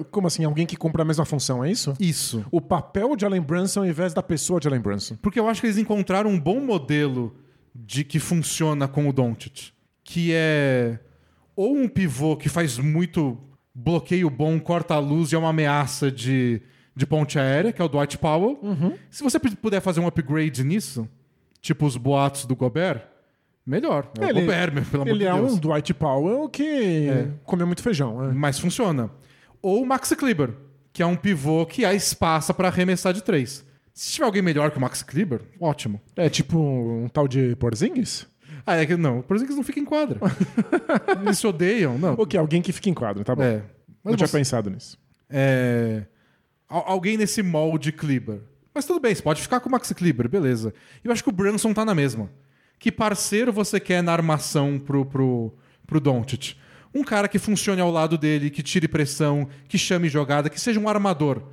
Como 0.09 0.25
assim? 0.25 0.43
Alguém 0.43 0.65
que 0.65 0.75
cumpre 0.75 1.01
a 1.01 1.05
mesma 1.05 1.23
função, 1.23 1.63
é 1.63 1.69
isso? 1.69 1.93
Isso. 1.99 2.43
O 2.49 2.59
papel 2.59 3.15
de 3.15 3.25
Allen 3.25 3.41
Brunson 3.41 3.81
ao 3.81 3.85
invés 3.85 4.13
da 4.13 4.23
pessoa 4.23 4.59
de 4.59 4.67
Allen 4.67 4.81
Brunson. 4.81 5.17
Porque 5.21 5.39
eu 5.39 5.47
acho 5.47 5.61
que 5.61 5.67
eles 5.67 5.77
encontraram 5.77 6.31
um 6.31 6.39
bom 6.39 6.59
modelo 6.59 7.35
de 7.75 8.03
que 8.03 8.17
funciona 8.17 8.87
com 8.87 9.07
o 9.07 9.13
Doncic, 9.13 9.71
que 10.03 10.31
é 10.33 10.99
ou 11.59 11.75
um 11.75 11.87
pivô 11.87 12.35
que 12.37 12.47
faz 12.49 12.77
muito 12.77 13.37
bloqueio 13.73 14.29
bom, 14.29 14.59
corta 14.59 14.93
a 14.95 14.99
luz 14.99 15.31
e 15.31 15.35
é 15.35 15.37
uma 15.37 15.49
ameaça 15.49 16.11
de, 16.11 16.61
de 16.95 17.05
ponte 17.05 17.37
aérea, 17.39 17.71
que 17.71 17.81
é 17.81 17.85
o 17.85 17.89
Dwight 17.89 18.17
Powell. 18.17 18.59
Se 19.09 19.23
você 19.23 19.39
puder 19.39 19.81
fazer 19.81 19.99
um 19.99 20.07
upgrade 20.07 20.63
nisso, 20.63 21.07
tipo 21.61 21.85
os 21.85 21.97
boatos 21.97 22.45
do 22.45 22.55
Gobert, 22.55 23.01
melhor. 23.65 24.09
É 24.19 24.29
Ele- 24.29 24.39
o 24.39 24.41
Gobert, 24.41 24.73
meu, 24.73 24.83
pelo 24.85 25.03
amor 25.03 25.11
Ele 25.11 25.19
de 25.25 25.29
é 25.29 25.33
Deus. 25.33 25.53
um 25.53 25.57
Dwight 25.57 25.93
Powell 25.93 26.49
que 26.49 27.07
comeu 27.43 27.67
muito 27.67 27.81
feijão. 27.83 28.23
é. 28.29 28.33
Mas 28.33 28.57
funciona. 28.59 29.09
Ou 29.61 29.83
o 29.83 29.85
Max 29.85 30.13
Kleber, 30.13 30.51
que 30.93 31.03
é 31.03 31.05
um 31.05 31.15
pivô 31.15 31.65
que 31.65 31.83
há 31.85 31.93
espaço 31.93 32.53
para 32.53 32.67
arremessar 32.69 33.13
de 33.13 33.21
três. 33.23 33.65
Se 33.93 34.13
tiver 34.13 34.25
alguém 34.25 34.41
melhor 34.41 34.71
que 34.71 34.77
o 34.77 34.81
Max 34.81 35.03
Kleber, 35.03 35.41
ótimo. 35.59 35.99
É 36.15 36.29
tipo 36.29 36.57
um 36.57 37.09
tal 37.09 37.27
de 37.27 37.55
Porzingis? 37.57 38.25
Ah, 38.71 38.75
é 38.75 38.85
que 38.85 38.95
não, 38.95 39.21
por 39.21 39.35
exemplo, 39.35 39.47
que 39.47 39.53
eles 39.53 39.57
não 39.57 39.63
ficam 39.63 39.83
em 39.83 39.85
quadra. 39.85 40.19
eles 41.23 41.37
se 41.39 41.47
odeiam, 41.47 41.97
não. 41.97 42.13
Ok, 42.13 42.39
alguém 42.39 42.61
que 42.61 42.71
fica 42.71 42.89
em 42.89 42.93
quadro, 42.93 43.23
tá 43.23 43.35
bom. 43.35 43.41
É. 43.43 43.63
Mas 44.03 44.15
tinha 44.15 44.27
você- 44.27 44.37
pensado 44.37 44.69
nisso. 44.69 44.97
é, 45.29 46.03
al- 46.67 46.83
alguém 46.87 47.17
nesse 47.17 47.41
molde 47.41 47.91
Kleber. 47.91 48.41
Mas 48.73 48.85
tudo 48.85 48.99
bem, 48.99 49.13
você 49.13 49.21
pode 49.21 49.41
ficar 49.41 49.59
com 49.59 49.67
o 49.67 49.71
Max 49.71 49.91
Kleber, 49.91 50.29
beleza. 50.29 50.73
Eu 51.03 51.11
acho 51.11 51.23
que 51.23 51.29
o 51.29 51.33
Brunson 51.33 51.73
tá 51.73 51.83
na 51.83 51.93
mesma. 51.95 52.29
Que 52.77 52.91
parceiro 52.91 53.51
você 53.51 53.79
quer 53.79 54.01
na 54.01 54.13
armação 54.13 54.79
pro, 54.79 55.05
pro, 55.05 55.53
pro 55.85 55.99
Doncic? 55.99 56.55
Um 56.93 57.03
cara 57.03 57.27
que 57.27 57.37
funcione 57.37 57.81
ao 57.81 57.91
lado 57.91 58.17
dele, 58.17 58.49
que 58.49 58.63
tire 58.63 58.87
pressão, 58.87 59.47
que 59.67 59.77
chame 59.77 60.07
jogada, 60.09 60.49
que 60.49 60.59
seja 60.61 60.79
um 60.79 60.87
armador. 60.87 61.43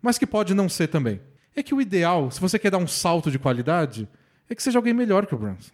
Mas 0.00 0.16
que 0.18 0.26
pode 0.26 0.54
não 0.54 0.68
ser 0.68 0.86
também. 0.88 1.20
É 1.56 1.62
que 1.62 1.74
o 1.74 1.80
ideal, 1.80 2.30
se 2.30 2.40
você 2.40 2.58
quer 2.58 2.70
dar 2.70 2.78
um 2.78 2.86
salto 2.86 3.30
de 3.30 3.38
qualidade, 3.38 4.08
é 4.48 4.54
que 4.54 4.62
seja 4.62 4.78
alguém 4.78 4.94
melhor 4.94 5.26
que 5.26 5.34
o 5.34 5.38
Brunson. 5.38 5.72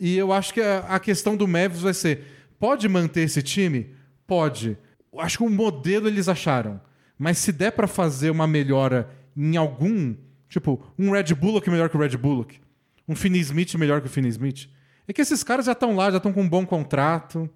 E 0.00 0.16
eu 0.16 0.32
acho 0.32 0.54
que 0.54 0.62
a, 0.62 0.78
a 0.80 0.98
questão 0.98 1.36
do 1.36 1.46
Mavis 1.46 1.82
vai 1.82 1.92
ser: 1.92 2.24
pode 2.58 2.88
manter 2.88 3.20
esse 3.20 3.42
time? 3.42 3.94
Pode. 4.26 4.78
Eu 5.12 5.20
acho 5.20 5.38
que 5.38 5.44
o 5.44 5.50
modelo 5.50 6.08
eles 6.08 6.26
acharam. 6.26 6.80
Mas 7.18 7.36
se 7.36 7.52
der 7.52 7.72
pra 7.72 7.86
fazer 7.86 8.30
uma 8.30 8.46
melhora 8.46 9.10
em 9.36 9.58
algum, 9.58 10.16
tipo, 10.48 10.82
um 10.98 11.10
Red 11.10 11.34
Bullock 11.34 11.68
melhor 11.68 11.90
que 11.90 11.96
o 11.96 12.00
Red 12.00 12.16
Bullock, 12.16 12.58
um 13.06 13.14
Finney 13.14 13.40
Smith 13.40 13.74
melhor 13.74 14.00
que 14.00 14.06
o 14.06 14.10
Finney 14.10 14.30
Smith, 14.30 14.70
é 15.06 15.12
que 15.12 15.20
esses 15.20 15.44
caras 15.44 15.66
já 15.66 15.72
estão 15.72 15.94
lá, 15.94 16.10
já 16.10 16.16
estão 16.16 16.32
com 16.32 16.42
um 16.42 16.48
bom 16.48 16.64
contrato. 16.64 17.50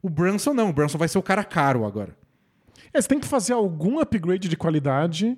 O 0.00 0.08
Brunson 0.08 0.54
não, 0.54 0.70
o 0.70 0.72
Brunson 0.72 0.96
vai 0.96 1.08
ser 1.08 1.18
o 1.18 1.22
cara 1.22 1.42
caro 1.42 1.84
agora. 1.84 2.16
É, 2.92 3.00
você 3.00 3.08
tem 3.08 3.18
que 3.18 3.26
fazer 3.26 3.52
algum 3.52 3.98
upgrade 3.98 4.48
de 4.48 4.56
qualidade 4.56 5.36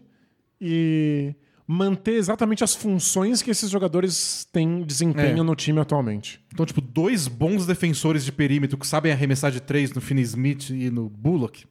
e 0.60 1.34
manter 1.66 2.14
exatamente 2.14 2.62
as 2.64 2.74
funções 2.74 3.40
que 3.42 3.50
esses 3.50 3.70
jogadores 3.70 4.46
têm 4.52 4.82
desempenho 4.82 5.40
É. 5.40 5.42
no 5.42 5.54
time 5.54 5.80
atualmente. 5.80 6.40
Então, 6.52 6.66
tipo, 6.66 6.80
dois 6.80 7.28
bons 7.28 7.64
defensores 7.66 8.24
de 8.24 8.32
perímetro 8.32 8.76
que 8.76 8.86
sabem 8.86 9.12
arremessar 9.12 9.50
de 9.50 9.60
três 9.60 9.92
no 9.92 10.00
Finney 10.00 10.24
Smith 10.24 10.70
e 10.70 10.90
no 10.90 11.08
Bullock. 11.08 11.64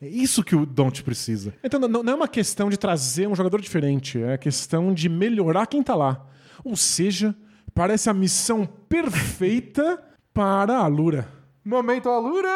É 0.00 0.06
isso 0.08 0.44
que 0.44 0.54
o 0.54 0.64
Don't 0.64 1.02
precisa. 1.02 1.52
Então 1.64 1.80
não, 1.80 2.02
não 2.02 2.12
é 2.12 2.16
uma 2.16 2.28
questão 2.28 2.68
de 2.70 2.76
trazer 2.76 3.26
um 3.26 3.34
jogador 3.34 3.60
diferente, 3.60 4.22
é 4.22 4.36
questão 4.38 4.94
de 4.94 5.08
melhorar 5.08 5.66
quem 5.66 5.82
tá 5.82 5.94
lá. 5.94 6.24
Ou 6.64 6.76
seja, 6.76 7.34
parece 7.74 8.08
a 8.08 8.14
missão 8.14 8.64
perfeita 8.88 10.00
para 10.32 10.76
a 10.78 10.86
Lura. 10.86 11.28
Momento 11.64 12.08
Alura. 12.08 12.48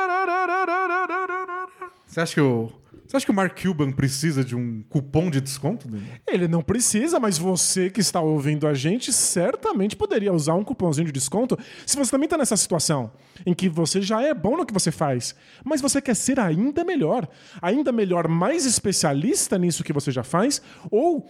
Você 2.06 2.20
acha 2.20 2.34
que 2.34 2.40
o. 2.40 2.70
Você 3.12 3.18
acha 3.18 3.26
que 3.26 3.30
o 3.30 3.34
Mark 3.34 3.62
Cuban 3.62 3.92
precisa 3.92 4.42
de 4.42 4.56
um 4.56 4.82
cupom 4.88 5.28
de 5.28 5.38
desconto? 5.38 5.86
Ele 6.26 6.48
não 6.48 6.62
precisa, 6.62 7.20
mas 7.20 7.36
você 7.36 7.90
que 7.90 8.00
está 8.00 8.22
ouvindo 8.22 8.66
a 8.66 8.72
gente 8.72 9.12
certamente 9.12 9.94
poderia 9.94 10.32
usar 10.32 10.54
um 10.54 10.64
cupomzinho 10.64 11.08
de 11.08 11.12
desconto 11.12 11.58
se 11.84 11.94
você 11.94 12.10
também 12.10 12.24
está 12.24 12.38
nessa 12.38 12.56
situação 12.56 13.12
em 13.44 13.52
que 13.52 13.68
você 13.68 14.00
já 14.00 14.22
é 14.22 14.32
bom 14.32 14.56
no 14.56 14.64
que 14.64 14.72
você 14.72 14.90
faz, 14.90 15.34
mas 15.62 15.82
você 15.82 16.00
quer 16.00 16.16
ser 16.16 16.40
ainda 16.40 16.84
melhor, 16.84 17.28
ainda 17.60 17.92
melhor, 17.92 18.28
mais 18.28 18.64
especialista 18.64 19.58
nisso 19.58 19.84
que 19.84 19.92
você 19.92 20.10
já 20.10 20.22
faz, 20.22 20.62
ou 20.90 21.28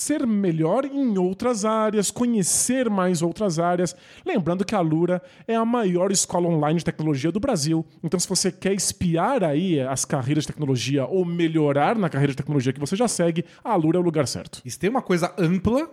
ser 0.00 0.26
melhor 0.26 0.84
em 0.84 1.18
outras 1.18 1.64
áreas, 1.64 2.10
conhecer 2.10 2.88
mais 2.88 3.20
outras 3.20 3.58
áreas. 3.58 3.94
Lembrando 4.24 4.64
que 4.64 4.74
a 4.74 4.80
Lura 4.80 5.22
é 5.46 5.54
a 5.54 5.64
maior 5.64 6.10
escola 6.10 6.48
online 6.48 6.78
de 6.78 6.84
tecnologia 6.84 7.30
do 7.30 7.38
Brasil. 7.38 7.84
Então, 8.02 8.18
se 8.18 8.28
você 8.28 8.50
quer 8.50 8.72
espiar 8.72 9.44
aí 9.44 9.78
as 9.80 10.04
carreiras 10.04 10.44
de 10.44 10.48
tecnologia 10.48 11.04
ou 11.04 11.24
melhorar 11.24 11.96
na 11.96 12.08
carreira 12.08 12.32
de 12.32 12.36
tecnologia 12.36 12.72
que 12.72 12.80
você 12.80 12.96
já 12.96 13.06
segue, 13.06 13.44
a 13.62 13.76
Lura 13.76 13.98
é 13.98 14.00
o 14.00 14.04
lugar 14.04 14.26
certo. 14.26 14.62
E 14.64 14.70
se 14.70 14.78
tem 14.78 14.88
uma 14.88 15.02
coisa 15.02 15.34
ampla, 15.38 15.90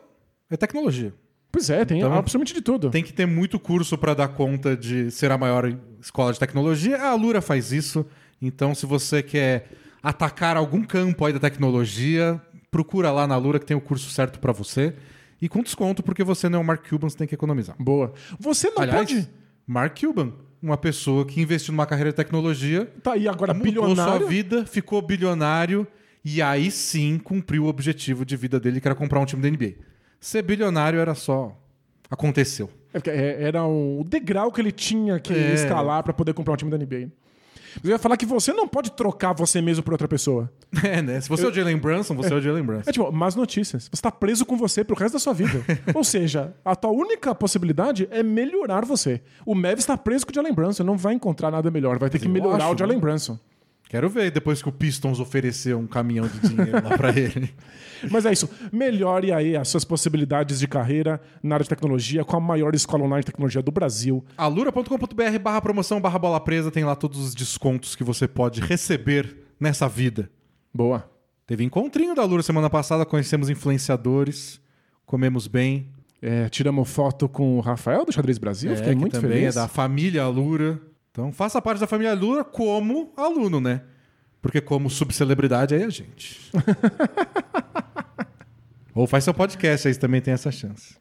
é 0.49 0.55
tecnologia. 0.55 1.14
Pois 1.51 1.70
é, 1.70 1.84
tem 1.84 1.99
Então, 1.99 2.14
absolutamente 2.14 2.53
de 2.53 2.62
tudo. 2.62 2.89
Tem 2.89 3.03
que 3.03 3.12
ter 3.12 3.26
muito 3.26 3.60
curso 3.60 3.97
para 3.97 4.14
dar 4.14 4.30
conta 4.30 4.76
de 4.76 5.12
ser 5.12 5.32
a 5.32 5.38
maior 5.38 5.70
escola 5.99 6.32
de 6.32 6.39
tecnologia. 6.39 6.97
A 6.97 7.10
Alura 7.10 7.41
faz 7.41 7.74
isso. 7.74 8.05
Então, 8.41 8.74
se 8.74 8.86
você 8.86 9.22
quer 9.22 9.70
atacar 10.01 10.55
algum 10.55 10.84
campo 10.84 11.26
aí 11.26 11.34
da 11.34 11.39
tecnologia, 11.39 12.41
procura 12.72 13.11
lá 13.11 13.26
na 13.28 13.36
Alura 13.36 13.59
que 13.59 13.65
tem 13.65 13.76
o 13.78 13.82
curso 13.82 14.09
certo 14.09 14.39
para 14.39 14.51
você. 14.51 14.93
E 15.41 15.47
com 15.47 15.61
desconto, 15.61 16.01
porque 16.01 16.24
você 16.24 16.49
não 16.49 16.59
é 16.59 16.61
o 16.61 16.65
Mark 16.65 16.88
Cuban, 16.89 17.09
você 17.09 17.18
tem 17.18 17.28
que 17.28 17.36
economizar. 17.36 17.76
Boa. 17.80 18.11
Você 18.39 18.70
não 18.72 18.82
Aliás, 18.82 18.97
pode. 19.11 19.30
Mark 19.68 19.99
Cuban, 19.99 20.34
uma 20.61 20.78
pessoa 20.78 21.26
que 21.26 21.39
investiu 21.39 21.72
numa 21.74 21.86
carreira 21.86 22.09
de 22.09 22.15
tecnologia, 22.15 22.91
Tá 23.03 23.13
aí 23.13 23.28
agora 23.28 23.53
mudou 23.53 23.72
bilionário. 23.72 24.20
sua 24.20 24.28
vida, 24.28 24.65
ficou 24.65 24.99
bilionário 25.01 25.86
e 26.26 26.41
aí 26.41 26.72
sim 26.72 27.20
cumpriu 27.20 27.65
o 27.65 27.68
objetivo 27.68 28.26
de 28.26 28.36
vida 28.36 28.59
dele, 28.59 28.82
que 28.82 28.88
era 28.88 28.95
comprar 28.95 29.20
um 29.20 29.26
time 29.26 29.41
da 29.41 29.47
NBA. 29.49 29.74
Ser 30.20 30.41
bilionário 30.41 30.99
era 30.99 31.13
só. 31.13 31.55
Aconteceu. 32.09 32.70
É 32.93 33.09
é, 33.09 33.43
Era 33.43 33.63
o 33.65 34.03
degrau 34.07 34.51
que 34.51 34.59
ele 34.59 34.72
tinha 34.72 35.20
que 35.20 35.34
É. 35.34 35.53
escalar 35.53 36.01
para 36.03 36.13
poder 36.13 36.34
comprar 36.34 36.53
um 36.53 36.57
time 36.57 36.72
da 36.72 36.78
NBA. 36.78 37.09
Eu 37.84 37.91
ia 37.91 37.99
falar 37.99 38.17
que 38.17 38.25
você 38.25 38.53
não 38.53 38.67
pode 38.67 38.91
trocar 38.91 39.34
você 39.34 39.61
mesmo 39.61 39.84
por 39.84 39.93
outra 39.93 40.07
pessoa. 40.07 40.51
É, 40.84 41.01
né? 41.01 41.19
Se 41.19 41.28
você 41.28 41.45
é 41.45 41.49
o 41.49 41.53
Jalen 41.53 41.78
Brunson, 41.78 42.15
você 42.15 42.34
é 42.34 42.36
o 42.36 42.41
Jalen 42.41 42.63
Brunson. 42.63 42.89
É 42.89 42.93
tipo, 42.93 43.11
más 43.11 43.36
notícias. 43.36 43.89
Você 43.91 44.01
tá 44.01 44.11
preso 44.11 44.45
com 44.45 44.55
você 44.55 44.84
pro 44.84 44.95
resto 44.95 45.13
da 45.13 45.19
sua 45.19 45.34
vida. 45.34 45.63
Ou 45.93 46.03
seja, 46.03 46.53
a 46.63 46.75
tua 46.75 46.91
única 46.91 47.34
possibilidade 47.34 48.07
é 48.11 48.21
melhorar 48.21 48.86
você. 48.86 49.21
O 49.45 49.55
Mavis 49.55 49.80
está 49.80 49.97
preso 49.97 50.25
com 50.25 50.32
o 50.32 50.36
Jalen 50.36 50.53
Brunson, 50.53 50.84
não 50.84 50.97
vai 50.97 51.13
encontrar 51.13 51.49
nada 51.49 51.71
melhor. 51.71 51.97
Vai 51.97 52.09
ter 52.09 52.19
que 52.19 52.28
eu 52.28 52.32
melhorar 52.32 52.65
acho, 52.65 52.75
o 52.75 52.78
Jalen 52.78 52.99
Brunson. 52.99 53.39
Quero 53.89 54.09
ver 54.09 54.31
depois 54.31 54.61
que 54.61 54.67
o 54.67 54.71
Pistons 54.71 55.19
ofereceu 55.19 55.79
um 55.79 55.88
caminhão 55.88 56.27
de 56.27 56.39
dinheiro 56.39 56.73
lá 56.83 56.97
pra 56.97 57.09
ele. 57.17 57.53
Mas 58.11 58.25
é 58.25 58.33
isso. 58.33 58.49
Melhore 58.71 59.31
aí 59.31 59.55
as 59.55 59.69
suas 59.69 59.85
possibilidades 59.85 60.59
de 60.59 60.67
carreira 60.67 61.21
na 61.41 61.55
área 61.55 61.63
de 61.63 61.69
tecnologia 61.69 62.25
com 62.25 62.35
a 62.35 62.39
maior 62.39 62.75
escola 62.75 63.05
online 63.05 63.21
de 63.21 63.27
tecnologia 63.27 63.61
do 63.61 63.71
Brasil. 63.71 64.23
alura.com.br 64.38 65.39
barra 65.41 65.61
promoção 65.61 66.01
barra 66.01 66.19
bola 66.19 66.39
presa 66.39 66.69
tem 66.69 66.83
lá 66.83 66.95
todos 66.95 67.17
os 67.19 67.33
descontos 67.33 67.95
que 67.95 68.03
você 68.03 68.27
pode 68.27 68.59
receber 68.59 69.38
nessa 69.59 69.88
vida. 69.88 70.29
Boa. 70.73 71.09
Teve 71.45 71.63
encontrinho 71.63 72.13
da 72.13 72.21
Alura 72.21 72.43
semana 72.43 72.69
passada, 72.69 73.05
conhecemos 73.05 73.49
influenciadores, 73.49 74.59
comemos 75.05 75.47
bem. 75.47 75.88
É, 76.21 76.49
tiramos 76.49 76.89
foto 76.89 77.29
com 77.29 77.57
o 77.57 77.61
Rafael 77.61 78.03
do 78.03 78.11
Xadrez 78.11 78.38
Brasil. 78.38 78.75
Fiquei 78.75 78.93
que 78.93 78.99
muito 78.99 79.13
também 79.13 79.39
feliz. 79.39 79.55
é 79.55 79.59
da 79.61 79.67
família 79.67 80.23
Alura. 80.23 80.77
Então 81.18 81.34
faça 81.34 81.59
parte 81.59 81.80
da 81.80 81.88
família 81.88 82.11
Alura 82.11 82.43
como 82.43 83.11
aluno, 83.18 83.59
né? 83.59 83.82
Porque 84.39 84.61
como 84.61 84.88
subcelebridade 84.88 85.74
aí 85.74 85.82
é 85.82 85.86
a 85.86 85.89
gente. 85.89 86.51
Ou 88.93 89.07
faz 89.07 89.24
seu 89.24 89.34
podcast, 89.34 89.88
aí 89.88 89.93
você 89.95 89.99
também 89.99 90.22
tem 90.22 90.32
essa 90.32 90.51
chance. 90.51 90.95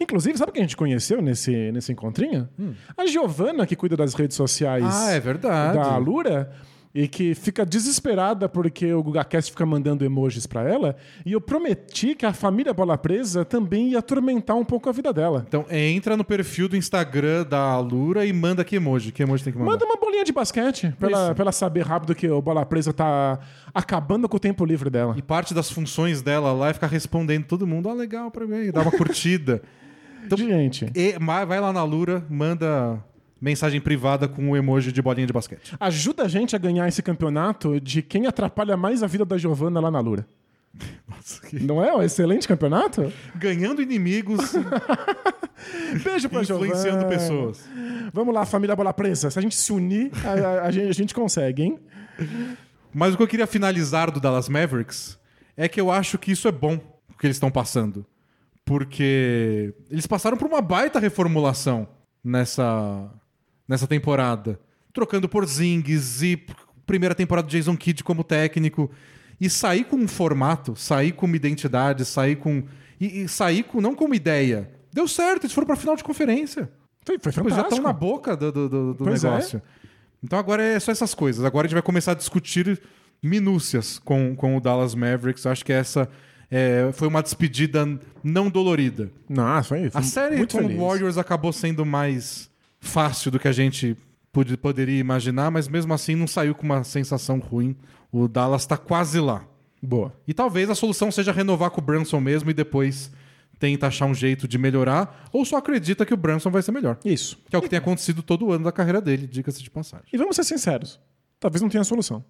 Inclusive, 0.00 0.38
sabe 0.38 0.52
quem 0.52 0.62
a 0.62 0.64
gente 0.64 0.76
conheceu 0.76 1.20
nesse, 1.20 1.72
nesse 1.72 1.90
encontrinho? 1.90 2.48
A 2.96 3.04
Giovana, 3.06 3.66
que 3.66 3.74
cuida 3.74 3.96
das 3.96 4.14
redes 4.14 4.36
sociais 4.36 4.84
Hum. 4.84 4.88
Ah, 4.92 5.10
é 5.10 5.18
verdade. 5.18 5.76
da 5.76 5.92
Alura. 5.92 6.52
E 7.00 7.06
que 7.06 7.32
fica 7.34 7.64
desesperada 7.64 8.48
porque 8.48 8.92
o 8.92 9.00
GugaCast 9.02 9.52
fica 9.52 9.64
mandando 9.64 10.04
emojis 10.04 10.46
pra 10.46 10.62
ela. 10.68 10.96
E 11.24 11.30
eu 11.32 11.40
prometi 11.40 12.14
que 12.16 12.26
a 12.26 12.32
família 12.32 12.74
Bola 12.74 12.98
Presa 12.98 13.44
também 13.44 13.90
ia 13.90 14.00
atormentar 14.00 14.56
um 14.56 14.64
pouco 14.64 14.88
a 14.88 14.92
vida 14.92 15.12
dela. 15.12 15.44
Então 15.46 15.64
entra 15.70 16.16
no 16.16 16.24
perfil 16.24 16.68
do 16.68 16.76
Instagram 16.76 17.44
da 17.48 17.60
Alura 17.60 18.26
e 18.26 18.32
manda 18.32 18.64
que 18.64 18.74
emoji. 18.76 19.12
Que 19.12 19.22
emoji 19.22 19.44
tem 19.44 19.52
que 19.52 19.58
mandar? 19.58 19.70
Manda 19.70 19.84
uma 19.84 19.96
bolinha 19.96 20.24
de 20.24 20.32
basquete 20.32 20.92
pra 20.98 21.08
ela, 21.08 21.24
Isso. 21.26 21.34
pra 21.34 21.42
ela 21.44 21.52
saber 21.52 21.82
rápido 21.86 22.14
que 22.16 22.28
o 22.28 22.42
Bola 22.42 22.66
Presa 22.66 22.92
tá 22.92 23.38
acabando 23.72 24.28
com 24.28 24.36
o 24.36 24.40
tempo 24.40 24.64
livre 24.64 24.90
dela. 24.90 25.14
E 25.16 25.22
parte 25.22 25.54
das 25.54 25.70
funções 25.70 26.20
dela 26.20 26.52
lá 26.52 26.70
é 26.70 26.72
ficar 26.72 26.88
respondendo 26.88 27.44
todo 27.44 27.66
mundo. 27.66 27.88
Ah, 27.88 27.94
legal 27.94 28.28
pra 28.30 28.44
mim. 28.46 28.72
Dá 28.72 28.82
uma 28.82 28.90
curtida. 28.90 29.62
Então- 30.26 30.36
Gente, 30.36 30.90
E 30.94 31.16
ma- 31.20 31.44
vai 31.44 31.58
lá 31.60 31.72
na 31.72 31.82
Lura, 31.84 32.22
manda 32.28 33.02
mensagem 33.40 33.80
privada 33.80 34.26
com 34.28 34.50
o 34.50 34.56
emoji 34.56 34.90
de 34.92 35.00
bolinha 35.02 35.26
de 35.26 35.32
basquete. 35.32 35.74
ajuda 35.78 36.24
a 36.24 36.28
gente 36.28 36.54
a 36.56 36.58
ganhar 36.58 36.88
esse 36.88 37.02
campeonato 37.02 37.80
de 37.80 38.02
quem 38.02 38.26
atrapalha 38.26 38.76
mais 38.76 39.02
a 39.02 39.06
vida 39.06 39.24
da 39.24 39.38
Giovana 39.38 39.80
lá 39.80 39.90
na 39.90 40.00
Lura. 40.00 40.26
Nossa, 41.08 41.40
que- 41.46 41.58
Não 41.60 41.82
é 41.82 41.94
um 41.94 42.02
excelente 42.02 42.46
campeonato? 42.46 43.12
Ganhando 43.36 43.80
inimigos, 43.82 44.52
Beijo 46.04 46.28
pra 46.28 46.42
influenciando 46.42 47.00
Giovana. 47.00 47.08
pessoas. 47.08 47.64
Vamos 48.12 48.34
lá, 48.34 48.44
família 48.44 48.76
Bola 48.76 48.92
Presa. 48.92 49.30
Se 49.30 49.38
a 49.38 49.42
gente 49.42 49.54
se 49.56 49.72
unir, 49.72 50.10
a, 50.24 50.30
a- 50.32 50.62
a 50.66 50.70
gente, 50.70 50.88
a 50.88 50.92
gente 50.92 51.14
consegue, 51.14 51.62
hein? 51.62 51.78
Mas 52.92 53.14
o 53.14 53.16
que 53.16 53.22
eu 53.22 53.28
queria 53.28 53.46
finalizar 53.46 54.10
do 54.10 54.20
Dallas 54.20 54.48
Mavericks 54.48 55.18
é 55.56 55.68
que 55.68 55.80
eu 55.80 55.90
acho 55.90 56.18
que 56.18 56.32
isso 56.32 56.46
é 56.48 56.52
bom 56.52 56.74
o 57.12 57.18
que 57.18 57.26
eles 57.26 57.36
estão 57.36 57.50
passando. 57.50 58.04
Porque 58.64 59.74
eles 59.90 60.06
passaram 60.06 60.36
por 60.36 60.46
uma 60.46 60.60
baita 60.60 60.98
reformulação 60.98 61.88
nessa, 62.22 63.10
nessa 63.68 63.86
temporada. 63.86 64.58
Trocando 64.92 65.28
por 65.28 65.46
Zings 65.46 66.22
e 66.22 66.42
primeira 66.86 67.14
temporada 67.14 67.46
do 67.46 67.50
Jason 67.50 67.76
Kidd 67.76 68.02
como 68.02 68.24
técnico. 68.24 68.90
E 69.40 69.48
sair 69.48 69.84
com 69.84 69.96
um 69.96 70.08
formato, 70.08 70.74
sair 70.74 71.12
com 71.12 71.26
uma 71.26 71.36
identidade, 71.36 72.04
sair 72.04 72.36
com. 72.36 72.64
E, 73.00 73.20
e 73.22 73.28
sair 73.28 73.62
com, 73.62 73.80
não 73.80 73.94
com 73.94 74.06
uma 74.06 74.16
ideia. 74.16 74.68
Deu 74.92 75.06
certo, 75.06 75.44
eles 75.44 75.52
foram 75.52 75.66
pra 75.66 75.76
final 75.76 75.94
de 75.94 76.02
conferência. 76.02 76.68
Foi, 77.04 77.16
foi 77.20 77.30
Tipo, 77.30 77.46
eles 77.46 77.56
já 77.56 77.62
fantástico. 77.62 77.74
estão 77.74 77.82
na 77.84 77.92
boca 77.92 78.36
do, 78.36 78.50
do- 78.50 78.94
do- 78.94 79.08
é. 79.08 79.12
negócio. 79.12 79.62
Então 80.24 80.36
agora 80.38 80.62
é 80.62 80.80
só 80.80 80.90
essas 80.90 81.14
coisas. 81.14 81.44
Agora 81.44 81.66
a 81.66 81.68
gente 81.68 81.74
vai 81.74 81.82
começar 81.82 82.12
a 82.12 82.14
discutir 82.16 82.80
minúcias 83.22 83.98
com, 84.00 84.34
com 84.34 84.56
o 84.56 84.60
Dallas 84.60 84.94
Mavericks. 84.94 85.46
Acho 85.46 85.64
que 85.64 85.72
essa 85.72 86.08
é, 86.50 86.90
foi 86.92 87.06
uma 87.06 87.22
despedida 87.22 87.86
não 88.24 88.50
dolorida. 88.50 89.12
Nossa, 89.28 89.68
foi, 89.68 89.90
foi 89.90 90.00
A 90.00 90.02
série 90.02 90.36
muito 90.36 90.56
com 90.56 90.64
o 90.64 90.66
feliz. 90.66 90.80
Warriors 90.80 91.18
acabou 91.18 91.52
sendo 91.52 91.86
mais 91.86 92.47
fácil 92.80 93.30
do 93.30 93.38
que 93.38 93.48
a 93.48 93.52
gente 93.52 93.96
pod- 94.32 94.56
poderia 94.56 94.98
imaginar, 94.98 95.50
mas 95.50 95.68
mesmo 95.68 95.92
assim 95.94 96.14
não 96.14 96.26
saiu 96.26 96.54
com 96.54 96.64
uma 96.64 96.84
sensação 96.84 97.38
ruim. 97.38 97.76
O 98.12 98.26
Dallas 98.28 98.62
está 98.62 98.76
quase 98.76 99.20
lá. 99.20 99.44
Boa. 99.82 100.12
E 100.26 100.34
talvez 100.34 100.68
a 100.70 100.74
solução 100.74 101.10
seja 101.10 101.30
renovar 101.32 101.70
com 101.70 101.80
o 101.80 101.84
Brunson 101.84 102.20
mesmo 102.20 102.50
e 102.50 102.54
depois 102.54 103.10
tenta 103.58 103.88
achar 103.88 104.06
um 104.06 104.14
jeito 104.14 104.46
de 104.46 104.56
melhorar, 104.56 105.28
ou 105.32 105.44
só 105.44 105.56
acredita 105.56 106.06
que 106.06 106.14
o 106.14 106.16
Brunson 106.16 106.48
vai 106.50 106.62
ser 106.62 106.70
melhor. 106.72 106.96
Isso. 107.04 107.36
Que 107.50 107.56
é 107.56 107.58
o 107.58 107.62
que 107.62 107.68
tem 107.68 107.78
acontecido 107.78 108.22
todo 108.22 108.52
ano 108.52 108.64
da 108.64 108.70
carreira 108.72 109.00
dele, 109.00 109.26
diga-se 109.26 109.60
de 109.62 109.68
passagem. 109.70 110.06
E 110.12 110.16
vamos 110.16 110.36
ser 110.36 110.44
sinceros. 110.44 111.00
Talvez 111.40 111.60
não 111.60 111.68
tenha 111.68 111.82
solução. 111.84 112.24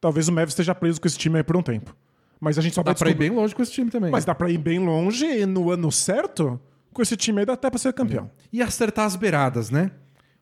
Talvez 0.00 0.28
o 0.28 0.32
Mavis 0.32 0.52
esteja 0.52 0.74
preso 0.76 1.00
com 1.00 1.08
esse 1.08 1.18
time 1.18 1.36
aí 1.36 1.42
por 1.42 1.56
um 1.56 1.62
tempo. 1.62 1.96
Mas 2.40 2.56
a 2.56 2.62
gente 2.62 2.74
só 2.74 2.82
Dá 2.84 2.92
vai 2.92 2.94
pra 2.98 3.08
ir 3.08 3.10
descobrir- 3.14 3.28
bem 3.30 3.36
longe 3.36 3.54
com 3.56 3.62
esse 3.62 3.72
time 3.72 3.90
também. 3.90 4.12
Mas 4.12 4.24
dá 4.24 4.32
pra 4.36 4.48
ir 4.48 4.58
bem 4.58 4.78
longe 4.78 5.26
e 5.26 5.44
no 5.44 5.72
ano 5.72 5.90
certo, 5.90 6.60
com 6.98 7.02
esse 7.02 7.16
time 7.16 7.38
aí 7.38 7.46
dá 7.46 7.52
até 7.52 7.70
pra 7.70 7.78
ser 7.78 7.92
campeão. 7.92 8.28
E 8.52 8.60
acertar 8.60 9.06
as 9.06 9.14
beiradas, 9.14 9.70
né? 9.70 9.92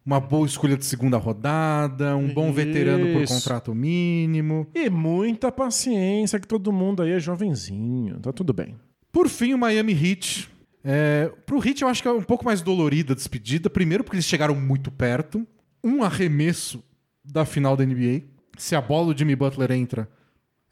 Uma 0.02 0.18
boa 0.18 0.46
escolha 0.46 0.74
de 0.74 0.86
segunda 0.86 1.18
rodada, 1.18 2.16
um 2.16 2.32
bom 2.32 2.50
veterano 2.50 3.12
por 3.12 3.22
Isso. 3.22 3.34
contrato 3.34 3.74
mínimo. 3.74 4.66
E 4.74 4.88
muita 4.88 5.52
paciência, 5.52 6.40
que 6.40 6.48
todo 6.48 6.72
mundo 6.72 7.02
aí 7.02 7.10
é 7.10 7.20
jovenzinho. 7.20 8.18
Tá 8.20 8.32
tudo 8.32 8.54
bem. 8.54 8.74
Por 9.12 9.28
fim, 9.28 9.52
o 9.52 9.58
Miami 9.58 9.92
Heat. 9.92 10.48
É, 10.82 11.30
pro 11.44 11.58
Heat 11.58 11.82
eu 11.82 11.88
acho 11.88 12.00
que 12.00 12.08
é 12.08 12.12
um 12.12 12.22
pouco 12.22 12.46
mais 12.46 12.62
dolorida 12.62 13.12
a 13.12 13.16
despedida. 13.16 13.68
Primeiro 13.68 14.02
porque 14.02 14.16
eles 14.16 14.24
chegaram 14.24 14.54
muito 14.54 14.90
perto. 14.90 15.46
Um 15.84 16.02
arremesso 16.02 16.82
da 17.22 17.44
final 17.44 17.76
da 17.76 17.84
NBA. 17.84 18.22
Se 18.56 18.74
a 18.74 18.80
bola 18.80 19.12
do 19.12 19.18
Jimmy 19.18 19.36
Butler 19.36 19.72
entra, 19.72 20.08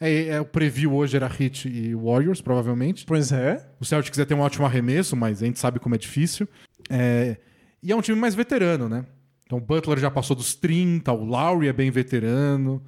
É, 0.00 0.26
é, 0.26 0.40
o 0.40 0.44
preview 0.44 0.94
hoje 0.94 1.16
era 1.16 1.26
Heat 1.26 1.68
e 1.68 1.94
Warriors, 1.94 2.40
provavelmente. 2.40 3.04
Pois 3.06 3.32
é. 3.32 3.66
O 3.80 3.84
Celtics 3.84 4.18
ia 4.18 4.26
ter 4.26 4.34
um 4.34 4.40
ótimo 4.40 4.66
arremesso, 4.66 5.16
mas 5.16 5.42
a 5.42 5.46
gente 5.46 5.58
sabe 5.58 5.78
como 5.78 5.94
é 5.94 5.98
difícil. 5.98 6.48
É, 6.90 7.36
e 7.82 7.92
é 7.92 7.96
um 7.96 8.00
time 8.00 8.18
mais 8.18 8.34
veterano, 8.34 8.88
né? 8.88 9.06
Então 9.44 9.58
o 9.58 9.60
Butler 9.60 9.98
já 9.98 10.10
passou 10.10 10.34
dos 10.34 10.54
30, 10.54 11.12
o 11.12 11.24
Lowry 11.24 11.68
é 11.68 11.72
bem 11.72 11.90
veterano. 11.90 12.82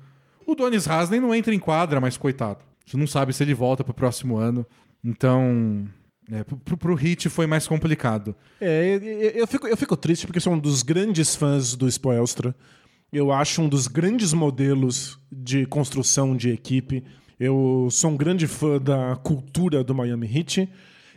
O 0.46 0.54
Donis 0.54 0.88
Haslem 0.88 1.20
não 1.20 1.34
entra 1.34 1.54
em 1.54 1.59
quadra, 1.59 2.00
mas 2.00 2.16
coitado. 2.16 2.64
Você 2.84 2.96
não 2.96 3.07
sabe 3.07 3.32
se 3.32 3.42
ele 3.42 3.54
volta 3.54 3.82
pro 3.82 3.92
próximo 3.92 4.36
ano. 4.36 4.64
Então, 5.04 5.86
é, 6.30 6.44
pro, 6.44 6.76
pro 6.76 7.00
Heat 7.00 7.28
foi 7.28 7.46
mais 7.46 7.66
complicado. 7.66 8.34
É, 8.61 8.96
eu, 8.96 9.30
eu 9.30 9.46
fico, 9.46 9.66
eu 9.66 9.76
fico 9.76 9.96
triste 9.96 10.26
porque 10.26 10.40
sou 10.40 10.52
um 10.52 10.59
dos 10.59 10.82
grandes 10.82 11.34
fãs 11.34 11.74
do 11.74 11.88
Spoelstra. 11.88 12.54
Eu 13.17 13.33
acho 13.33 13.62
um 13.62 13.69
dos 13.69 13.87
grandes 13.87 14.35
modelos 14.35 15.19
de 15.33 15.64
construção 15.64 16.37
de 16.37 16.51
equipe. 16.51 17.03
Eu 17.41 17.89
sou 17.91 18.11
um 18.11 18.17
grande 18.17 18.47
fã 18.47 18.79
da 18.79 19.17
cultura 19.17 19.83
do 19.83 19.95
Miami 19.95 20.27
Heat 20.31 20.69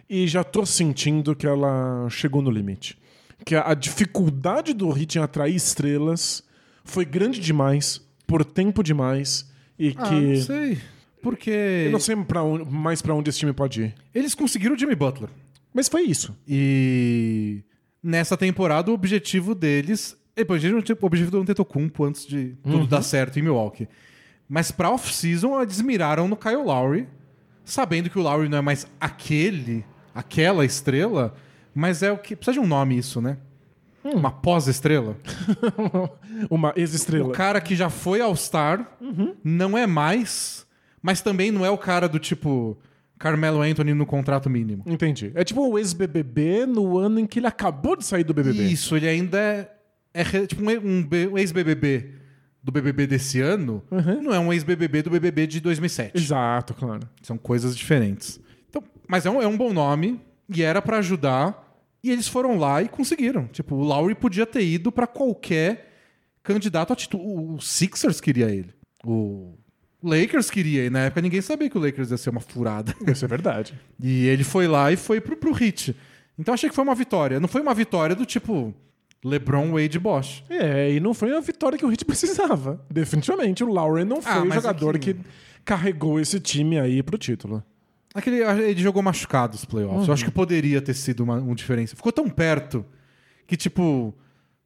e 0.10 0.26
já 0.26 0.41
tô 0.41 0.66
sentindo 0.66 1.36
que 1.36 1.45
ela 1.45 2.08
chegou 2.10 2.41
no 2.41 2.50
limite. 2.50 2.97
Que 3.45 3.54
a, 3.54 3.74
dificuldade 3.74 4.74
do 4.74 4.97
Heat 4.97 5.18
em 5.18 5.22
atrair 5.22 5.54
estrelas 5.56 6.41
foi 6.86 7.04
grande 7.04 7.38
demais, 7.41 8.02
por 8.26 8.45
tempo 8.45 8.82
demais, 8.82 9.50
e 9.78 9.93
Ah, 9.97 10.08
que... 10.08 10.16
não 10.16 10.36
sei. 10.41 10.78
Porque 11.22 11.52
Eu 11.88 11.91
não 11.91 12.00
sei 12.00 12.16
pra 12.16 12.43
onde- 12.43 12.64
mais 12.72 13.02
pra 13.02 13.14
onde 13.14 13.30
esse 13.30 13.39
time 13.39 13.52
pode 13.52 13.82
ir. 13.82 13.95
eles 14.16 14.34
conseguiram 14.34 14.74
o 14.76 14.80
Jimmy 14.80 14.95
Butler. 14.95 15.30
Mas 15.74 15.89
foi 15.89 16.04
isso. 16.04 16.34
E 16.47 17.62
nessa 18.02 18.38
temporada 18.38 18.89
o 18.89 18.93
objetivo 18.93 19.54
deles. 19.54 20.16
E, 20.36 20.45
pô, 20.45 20.57
gente, 20.57 20.93
O 20.93 20.97
objetivo 21.01 21.32
do 21.32 21.41
Antetokounmpo 21.41 22.03
antes 22.05 22.25
de 22.25 22.55
tudo 22.63 22.88
dar 22.88 23.01
certo 23.01 23.38
em 23.39 23.41
Milwaukee. 23.41 23.88
Mas 24.47 24.71
pra 24.71 24.89
off-season 24.91 25.61
eles 25.61 25.82
miraram 25.82 26.27
no 26.27 26.36
Kyle 26.36 26.63
Lowry, 26.63 27.07
sabendo 27.63 28.09
que 28.09 28.17
o 28.17 28.21
Lowry 28.21 28.49
não 28.49 28.57
é 28.57 28.61
mais 28.61 28.88
aquele, 28.99 29.86
aquela 30.13 30.65
estrela, 30.65 31.36
mas 31.73 32.01
é 32.01 32.11
o 32.11 32.17
que. 32.17 32.36
Precisa 32.36 32.53
de 32.53 32.59
um 32.59 32.67
nome 32.67 32.97
isso, 32.97 33.21
né? 33.21 33.38
Uma 34.03 34.32
pós-estrela. 34.32 35.17
Uma 36.49 36.69
O 36.69 36.80
ex-estrela. 36.80 37.32
cara 37.34 37.59
que 37.59 37.75
já 37.75 37.89
foi 37.89 38.21
All-Star, 38.21 38.97
não 39.43 39.77
é 39.77 39.86
mais, 39.86 40.65
mas 41.01 41.21
também 41.21 41.51
não 41.51 41.65
é 41.65 41.69
o 41.69 41.77
cara 41.77 42.07
do 42.07 42.17
tipo 42.17 42.77
Carmelo 43.19 43.61
Anthony 43.61 43.93
no 43.93 44.05
contrato 44.05 44.49
mínimo. 44.49 44.84
Entendi. 44.88 45.32
É 45.36 45.43
tipo 45.43 45.61
o 45.67 45.77
ex-BBB 45.77 46.65
no 46.65 46.97
ano 46.97 47.19
em 47.19 47.27
que 47.27 47.39
ele 47.39 47.47
acabou 47.47 47.97
de 47.97 48.05
sair 48.05 48.23
do 48.23 48.34
BBB. 48.34 48.63
Isso, 48.63 48.95
ele 48.95 49.07
ainda 49.07 49.38
é, 49.38 49.69
é 50.14 50.24
tipo 50.45 50.62
um, 50.64 51.07
um 51.32 51.38
ex-BBB 51.38 52.20
do 52.62 52.72
BBB 52.72 53.07
desse 53.07 53.39
ano, 53.39 53.82
não 54.22 54.34
é 54.34 54.39
um 54.39 54.51
ex-BBB 54.51 55.03
do 55.03 55.10
BBB 55.10 55.47
de 55.47 55.60
2007. 55.62 56.18
Exato, 56.18 56.74
claro. 56.74 57.07
São 57.22 57.38
coisas 57.38 57.76
diferentes. 57.76 58.39
Então, 58.70 58.84
mas 59.07 59.26
é 59.26 59.30
um, 59.30 59.41
é 59.41 59.47
um 59.47 59.57
bom 59.57 59.72
nome 59.72 60.20
e 60.53 60.62
era 60.62 60.82
pra 60.82 60.97
ajudar. 60.97 61.68
E 62.03 62.12
eles 62.12 62.28
foram 62.28 62.57
lá 62.57 62.82
e 62.82 62.88
conseguiram. 62.88 63.47
Tipo, 63.47 63.76
o 63.76 63.84
Lowry 63.84 64.16
podia 64.16 64.45
ter 64.45 64.64
ido 64.64 64.91
pra 64.91 65.05
qualquer 65.05 65.89
candidato 66.41 66.93
a 66.93 66.95
título. 66.95 67.24
O 67.24 67.55
o 67.55 67.62
Sixers 67.62 68.22
queria 68.22 68.49
ele. 68.49 68.74
O 69.03 69.57
Lakers 70.01 70.49
queria. 70.49 70.86
E 70.86 70.89
na 70.89 70.99
época 70.99 71.22
ninguém 71.22 71.41
sabia 71.41 71.70
que 71.70 71.78
o 71.78 71.82
Lakers 71.82 72.12
ia 72.12 72.18
ser 72.18 72.30
uma 72.30 72.39
furada. 72.39 72.95
Isso 73.07 73.26
é 73.26 73.28
verdade. 73.28 73.74
E 74.01 74.28
ele 74.28 74.43
foi 74.43 74.68
lá 74.68 74.91
e 74.91 74.95
foi 74.95 75.20
pro, 75.20 75.36
pro 75.36 75.51
hit. 75.51 75.95
Então 76.38 76.53
achei 76.53 76.70
que 76.70 76.76
foi 76.76 76.84
uma 76.84 76.95
vitória. 76.95 77.39
Não 77.39 77.47
foi 77.47 77.62
uma 77.62 77.74
vitória 77.74 78.16
do 78.16 78.26
tipo 78.26 78.74
LeBron, 79.24 79.72
Wade 79.72 79.97
e 79.97 79.99
Bosch. 79.99 80.43
É, 80.49 80.91
e 80.93 80.99
não 80.99 81.13
foi 81.13 81.36
a 81.36 81.39
vitória 81.39 81.78
que 81.78 81.86
o 81.86 81.91
Heat 81.91 82.03
precisava. 82.05 82.80
Definitivamente, 82.89 83.63
o 83.63 83.67
Lowry 83.67 84.05
não 84.05 84.22
foi 84.22 84.32
Ah, 84.32 84.43
o 84.43 84.51
jogador 84.51 84.95
aqui- 84.95 85.13
que 85.13 85.20
carregou 85.65 86.20
esse 86.20 86.39
time 86.39 86.80
aí 86.80 87.03
pro 87.03 87.17
título. 87.17 87.63
Aquele, 88.13 88.38
ele 88.41 88.82
jogou 88.82 89.03
machucado 89.03 89.55
os 89.55 89.65
playoffs. 89.65 90.07
Eu 90.07 90.13
acho 90.13 90.26
que 90.26 90.32
poderia 90.32 90.82
ter 90.82 90.93
sido 90.95 91.20
uma, 91.24 91.36
um 91.36 91.53
diferença. 91.53 91.95
Ficou 91.95 92.11
tão 92.11 92.28
perto 92.28 92.84
que, 93.45 93.55
tipo, 93.55 94.15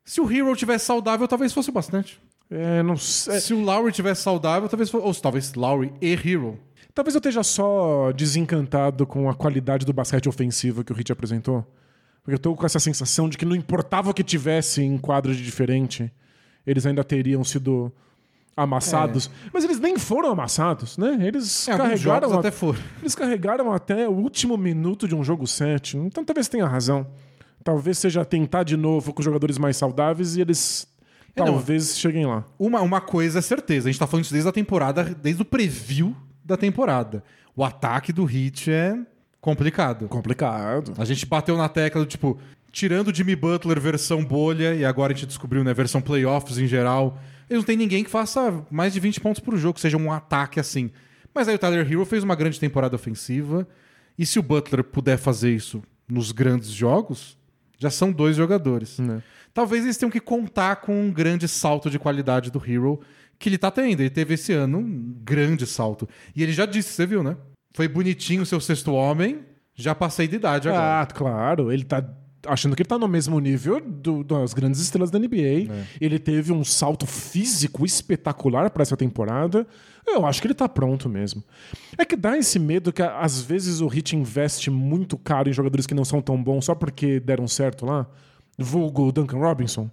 se 0.05 0.21
o 0.21 0.31
Hero 0.31 0.55
tivesse 0.55 0.85
saudável, 0.85 1.27
talvez 1.27 1.51
fosse 1.51 1.69
o 1.69 1.73
bastante. 1.73 2.21
É, 2.49 2.81
não 2.83 2.95
sei. 2.95 3.39
Se 3.41 3.53
o 3.53 3.59
Lowry 3.61 3.91
tivesse 3.91 4.21
saudável, 4.21 4.69
talvez 4.69 4.89
fosse. 4.89 5.05
Ou 5.05 5.13
talvez 5.15 5.53
Lowry 5.55 5.91
e 6.01 6.13
Hero. 6.13 6.57
Talvez 6.93 7.15
eu 7.15 7.19
esteja 7.19 7.41
só 7.43 8.11
desencantado 8.11 9.05
com 9.07 9.27
a 9.29 9.33
qualidade 9.33 9.85
do 9.85 9.91
basquete 9.91 10.29
ofensivo 10.29 10.83
que 10.83 10.93
o 10.93 10.97
Heat 10.97 11.11
apresentou. 11.11 11.65
Porque 12.23 12.35
eu 12.35 12.39
tô 12.39 12.55
com 12.55 12.65
essa 12.65 12.79
sensação 12.79 13.27
de 13.27 13.37
que 13.37 13.45
não 13.45 13.55
importava 13.55 14.09
o 14.09 14.13
que 14.13 14.23
tivesse 14.23 14.81
em 14.81 14.97
quadro 14.97 15.35
de 15.35 15.43
diferente, 15.43 16.11
eles 16.65 16.85
ainda 16.85 17.03
teriam 17.03 17.43
sido 17.43 17.91
amassados. 18.55 19.29
Mas 19.51 19.63
eles 19.63 19.79
nem 19.79 19.97
foram 19.97 20.31
amassados, 20.31 20.97
né? 20.97 21.17
Eles 21.21 21.67
É, 21.67 21.75
carregaram 21.77 22.31
a- 22.33 22.39
até 22.39 22.51
foram. 22.51 22.79
Eles 23.01 23.15
carregaram 23.15 23.71
até 23.73 24.07
o 24.07 24.11
último 24.13 24.55
minuto 24.57 25.07
de 25.07 25.15
um 25.15 25.23
jogo 25.23 25.47
7. 25.47 25.97
Então 25.97 26.23
talvez 26.23 26.47
tenha 26.47 26.67
razão. 26.67 27.05
Talvez 27.63 27.97
seja 27.97 28.23
tentar 28.23 28.63
de 28.63 28.77
novo 28.77 29.13
com 29.13 29.19
os 29.21 29.25
jogadores 29.25 29.57
mais 29.57 29.75
saudáveis 29.77 30.35
e 30.35 30.41
eles 30.41 30.87
É, 31.35 31.39
não. 31.39 31.47
talvez 31.53 31.97
cheguem 31.97 32.25
lá. 32.25 32.45
Uma, 32.59 32.81
uma 32.81 33.01
coisa 33.01 33.39
é 33.39 33.41
certeza, 33.41 33.89
a 33.89 33.91
gente 33.91 33.99
tá 33.99 34.05
falando 34.07 34.25
isso 34.25 34.33
desde 34.33 34.49
a 34.49 34.53
temporada, 34.53 35.03
desde 35.03 35.41
o 35.41 35.45
preview 35.45 36.15
da 36.45 36.55
temporada. 36.57 37.23
O 37.55 37.63
ataque 37.63 38.11
do 38.13 38.29
Heat 38.29 38.69
é 38.71 38.97
complicado. 39.43 40.07
Complicado. 40.07 40.93
A 40.97 41.03
gente 41.03 41.25
bateu 41.25 41.57
na 41.57 41.67
tecla 41.67 42.01
do 42.01 42.07
tipo, 42.07 42.39
tirando 42.71 43.09
o 43.09 43.13
Jimmy 43.13 43.35
Butler 43.35 43.77
versão 43.77 44.23
bolha, 44.23 44.73
e 44.73 44.85
agora 44.85 45.11
a 45.11 45.15
gente 45.15 45.27
descobriu, 45.27 45.65
né, 45.65 45.73
versão 45.73 46.01
playoffs 46.01 46.57
em 46.57 46.65
geral, 46.65 47.19
eles 47.49 47.61
não 47.61 47.65
tem 47.65 47.75
ninguém 47.75 48.05
que 48.05 48.09
faça 48.09 48.65
mais 48.71 48.93
de 48.93 49.01
20 49.01 49.19
pontos 49.19 49.41
por 49.41 49.57
jogo, 49.57 49.77
seja 49.81 49.97
um 49.97 50.13
ataque 50.13 50.61
assim. 50.61 50.89
Mas 51.35 51.49
aí 51.49 51.55
o 51.55 51.59
Tyler 51.59 51.85
Hero 51.85 52.05
fez 52.05 52.23
uma 52.23 52.35
grande 52.35 52.57
temporada 52.57 52.95
ofensiva, 52.95 53.67
e 54.17 54.25
se 54.25 54.39
o 54.39 54.43
Butler 54.43 54.81
puder 54.81 55.17
fazer 55.17 55.53
isso 55.53 55.83
nos 56.07 56.31
grandes 56.31 56.69
jogos, 56.69 57.37
já 57.77 57.89
são 57.89 58.13
dois 58.13 58.37
jogadores. 58.37 58.97
Né. 58.97 59.21
Talvez 59.53 59.83
eles 59.83 59.97
tenham 59.97 60.09
que 60.09 60.21
contar 60.21 60.77
com 60.77 61.07
um 61.07 61.11
grande 61.11 61.49
salto 61.49 61.89
de 61.89 61.99
qualidade 61.99 62.49
do 62.49 62.63
Hero 62.65 63.01
que 63.37 63.49
ele 63.49 63.57
tá 63.57 63.69
tendo. 63.69 63.99
Ele 63.99 64.09
teve 64.09 64.35
esse 64.35 64.53
ano 64.53 64.77
um 64.77 65.17
grande 65.21 65.67
salto. 65.67 66.07
E 66.33 66.41
ele 66.41 66.53
já 66.53 66.65
disse, 66.65 66.93
você 66.93 67.05
viu, 67.05 67.21
né? 67.21 67.35
Foi 67.73 67.87
bonitinho 67.87 68.43
o 68.43 68.45
seu 68.45 68.59
sexto 68.59 68.93
homem, 68.93 69.39
já 69.75 69.93
passei 69.95 70.27
de 70.27 70.35
idade 70.35 70.69
agora. 70.69 71.01
Ah, 71.01 71.05
claro. 71.05 71.71
Ele 71.71 71.83
tá 71.83 72.03
achando 72.45 72.75
que 72.75 72.81
ele 72.81 72.89
tá 72.89 72.99
no 72.99 73.07
mesmo 73.07 73.39
nível 73.39 73.79
do- 73.79 74.23
das 74.23 74.53
grandes 74.53 74.79
estrelas 74.81 75.09
da 75.09 75.17
NBA. 75.17 75.71
É. 75.73 75.83
Ele 75.99 76.19
teve 76.19 76.51
um 76.51 76.63
salto 76.63 77.07
físico 77.07 77.85
espetacular 77.85 78.69
para 78.69 78.83
essa 78.83 78.97
temporada. 78.97 79.65
Eu 80.05 80.25
acho 80.25 80.41
que 80.41 80.47
ele 80.47 80.53
tá 80.53 80.67
pronto 80.67 81.07
mesmo. 81.07 81.41
É 81.97 82.03
que 82.05 82.15
dá 82.17 82.37
esse 82.37 82.59
medo 82.59 82.91
que 82.91 83.01
às 83.01 83.41
vezes 83.41 83.79
o 83.79 83.87
Heat 83.87 84.15
investe 84.17 84.69
muito 84.69 85.17
caro 85.17 85.49
em 85.49 85.53
jogadores 85.53 85.87
que 85.87 85.93
não 85.95 86.03
são 86.03 86.21
tão 86.21 86.41
bons 86.43 86.65
só 86.65 86.75
porque 86.75 87.19
deram 87.19 87.47
certo 87.47 87.85
lá. 87.85 88.05
Vulgo 88.59 89.11
Duncan 89.11 89.37
Robinson. 89.37 89.89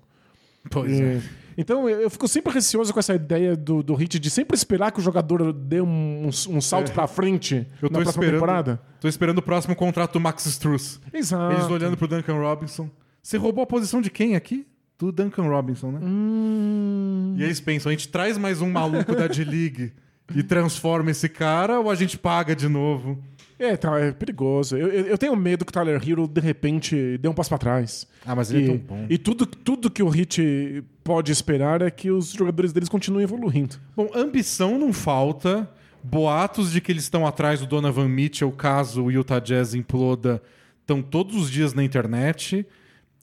Pois 0.68 0.92
é. 1.00 1.14
É. 1.16 1.20
Então 1.56 1.88
eu 1.88 2.08
fico 2.08 2.26
sempre 2.28 2.52
receoso 2.52 2.92
com 2.92 2.98
essa 3.00 3.14
ideia 3.14 3.54
do, 3.56 3.82
do 3.82 3.94
Hit 3.94 4.18
de 4.18 4.30
sempre 4.30 4.56
esperar 4.56 4.92
que 4.92 4.98
o 5.00 5.02
jogador 5.02 5.52
dê 5.52 5.80
um, 5.80 6.26
um, 6.26 6.28
um 6.28 6.60
salto 6.60 6.92
pra 6.92 7.06
frente 7.06 7.54
É. 7.56 7.66
Eu 7.82 7.88
tô 7.90 7.98
na 7.98 8.02
próxima 8.02 8.10
esperando, 8.10 8.32
temporada. 8.32 8.82
tô 9.00 9.08
esperando 9.08 9.38
o 9.38 9.42
próximo 9.42 9.76
contrato 9.76 10.12
do 10.14 10.20
Max 10.20 10.46
Struz. 10.46 11.00
Exato. 11.12 11.54
Eles 11.54 11.66
olhando 11.70 11.96
pro 11.96 12.08
Duncan 12.08 12.34
Robinson. 12.38 12.88
Você 13.22 13.36
roubou 13.36 13.62
a 13.62 13.66
posição 13.66 14.00
de 14.00 14.10
quem 14.10 14.36
aqui? 14.36 14.66
Do 14.98 15.10
Duncan 15.12 15.42
Robinson, 15.48 15.90
né? 15.92 16.00
Hum, 16.02 17.34
E 17.38 17.42
eles 17.42 17.60
pensam, 17.60 17.90
a 17.90 17.92
gente 17.92 18.08
traz 18.08 18.36
mais 18.38 18.60
um 18.60 18.70
maluco 18.70 19.14
da 19.14 19.26
D-League 19.26 19.92
e 20.34 20.42
transforma 20.42 21.10
esse 21.10 21.28
cara 21.28 21.80
ou 21.80 21.90
a 21.90 21.94
gente 21.94 22.16
paga 22.18 22.54
de 22.54 22.68
novo? 22.68 23.18
É, 23.60 23.76
tá, 23.76 24.00
é 24.00 24.10
perigoso. 24.10 24.76
Eu, 24.76 24.88
eu, 24.88 25.06
eu 25.06 25.18
tenho 25.18 25.36
medo 25.36 25.64
que 25.66 25.70
o 25.70 25.72
Tyler 25.72 26.00
Hero, 26.02 26.26
de 26.26 26.40
repente, 26.40 27.18
dê 27.18 27.28
um 27.28 27.34
passo 27.34 27.50
pra 27.50 27.58
trás. 27.58 28.06
Ah, 28.24 28.34
mas 28.34 28.50
E, 28.50 28.56
ele 28.56 28.64
é 28.64 28.68
tão 28.68 28.78
bom. 28.78 29.06
e 29.08 29.18
tudo, 29.18 29.44
tudo 29.44 29.90
que 29.90 30.02
o 30.02 30.08
Hit 30.08 30.82
pode 31.04 31.30
esperar 31.30 31.82
é 31.82 31.90
que 31.90 32.10
os 32.10 32.32
jogadores 32.32 32.72
deles 32.72 32.88
continuem 32.88 33.24
evoluindo. 33.24 33.76
Bom, 33.94 34.08
ambição 34.14 34.78
não 34.78 34.92
falta. 34.92 35.68
Boatos 36.02 36.72
de 36.72 36.80
que 36.80 36.90
eles 36.90 37.02
estão 37.02 37.26
atrás 37.26 37.60
do 37.60 37.66
Donovan 37.66 38.08
Mitchell 38.08 38.50
caso 38.52 39.04
o 39.04 39.10
Utah 39.12 39.38
Jazz 39.38 39.74
imploda 39.74 40.42
estão 40.80 41.02
todos 41.02 41.36
os 41.36 41.50
dias 41.50 41.74
na 41.74 41.84
internet. 41.84 42.66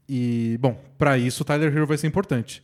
E, 0.07 0.57
bom, 0.61 0.79
pra 0.97 1.17
isso 1.17 1.41
o 1.41 1.45
Tyler 1.45 1.75
Hero 1.75 1.87
vai 1.87 1.97
ser 1.97 2.05
importante. 2.05 2.61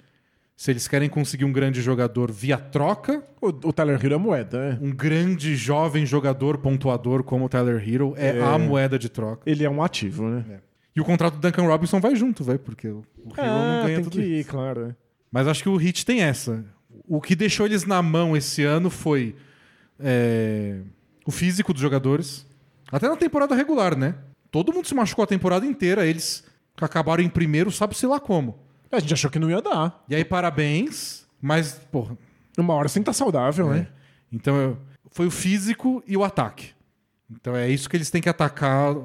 Se 0.56 0.72
eles 0.72 0.88
querem 0.88 1.10
conseguir 1.10 1.46
um 1.46 1.52
grande 1.52 1.82
jogador 1.82 2.32
via 2.32 2.58
troca, 2.58 3.24
O, 3.42 3.48
o 3.48 3.74
Tyler 3.74 4.00
Hero 4.04 4.14
é 4.14 4.18
moeda, 4.18 4.58
é. 4.80 4.86
um 4.86 4.92
grande 4.92 5.56
jovem 5.56 6.06
jogador 6.06 6.60
pontuador 6.60 7.24
como 7.24 7.46
o 7.46 7.50
Tyler 7.50 7.78
Hero 7.88 8.14
é, 8.16 8.40
a 8.42 8.58
moeda 8.58 8.98
de 9.00 9.10
troca. 9.10 9.42
Ele 9.50 9.64
é 9.66 9.70
um 9.70 9.82
ativo, 9.84 10.28
né? 10.30 10.62
E 10.96 11.02
o 11.02 11.04
contrato 11.04 11.36
do 11.36 11.40
Duncan 11.42 11.64
Robinson 11.68 12.00
vai 12.00 12.16
junto, 12.16 12.44
vai, 12.44 12.58
porque 12.60 12.88
o 12.88 13.04
Hero 13.36 13.48
não 13.48 13.80
Ah, 13.82 13.84
ganha 13.84 13.96
tem 13.96 14.04
tudo 14.04 14.14
que 14.14 14.22
isso. 14.22 14.30
ir, 14.32 14.44
claro. 14.46 14.90
é. 14.92 14.96
Mas 15.32 15.48
acho 15.48 15.64
que 15.64 15.70
o 15.70 15.82
Heat 15.82 16.06
tem 16.06 16.22
essa. 16.22 16.64
O 17.08 17.20
que 17.20 17.36
deixou 17.36 17.66
eles 17.66 17.84
na 17.86 18.02
mão 18.04 18.38
esse 18.38 18.64
ano 18.64 18.92
foi 18.92 19.36
é, 20.00 20.78
o 21.26 21.32
físico 21.32 21.74
dos 21.74 21.82
jogadores. 21.82 22.46
Até 22.92 23.10
na 23.10 23.16
temporada 23.16 23.56
regular, 23.56 23.98
né? 23.98 24.14
Todo 24.52 24.72
mundo 24.72 24.88
se 24.88 24.94
machucou 24.94 25.24
a 25.24 25.28
temporada 25.28 25.66
inteira. 25.66 26.06
Eles 26.06 26.44
acabaram 26.80 27.24
em 27.24 27.30
primeiro, 27.30 27.72
sabe-se 27.72 28.06
lá 28.06 28.20
como. 28.20 28.60
A 28.98 29.00
gente 29.00 29.14
achou 29.14 29.30
que 29.30 29.40
não 29.40 29.50
ia 29.50 29.62
dar. 29.62 30.04
E 30.08 30.16
aí, 30.16 30.24
parabéns. 30.24 31.26
Mas, 31.42 31.74
porra, 31.92 32.18
Uma 32.58 32.74
hora 32.74 32.88
você 32.88 32.96
tem 32.96 33.04
que 33.04 33.10
estar 33.10 33.26
saudável, 33.26 33.70
né? 33.70 33.88
então 34.32 34.56
eu, 34.56 34.78
foi 35.12 35.28
o 35.28 35.32
físico 35.32 36.04
e 36.08 36.16
o 36.16 36.24
ataque. 36.24 36.72
Então 37.30 37.56
é 37.56 37.70
isso 37.70 37.90
que 37.90 37.98
eles 37.98 38.10
têm 38.10 38.22
que 38.22 38.30
atacar, 38.30 38.96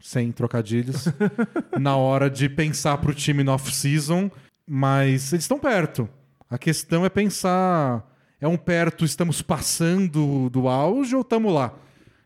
sem 0.00 0.30
trocadilhos, 0.30 1.06
na 1.80 1.96
hora 1.96 2.30
de 2.30 2.48
pensar 2.48 2.98
pro 2.98 3.14
time 3.14 3.42
no 3.42 3.52
off-season, 3.52 4.30
mas 4.66 5.32
eles 5.32 5.44
estão 5.44 5.58
perto. 5.58 6.08
A 6.48 6.58
questão 6.58 7.04
é 7.04 7.08
pensar, 7.08 8.06
é 8.40 8.46
um 8.46 8.56
perto, 8.56 9.04
estamos 9.04 9.40
passando 9.42 10.50
do 10.50 10.68
auge 10.68 11.14
ou 11.14 11.22
estamos 11.22 11.52
lá? 11.52 11.74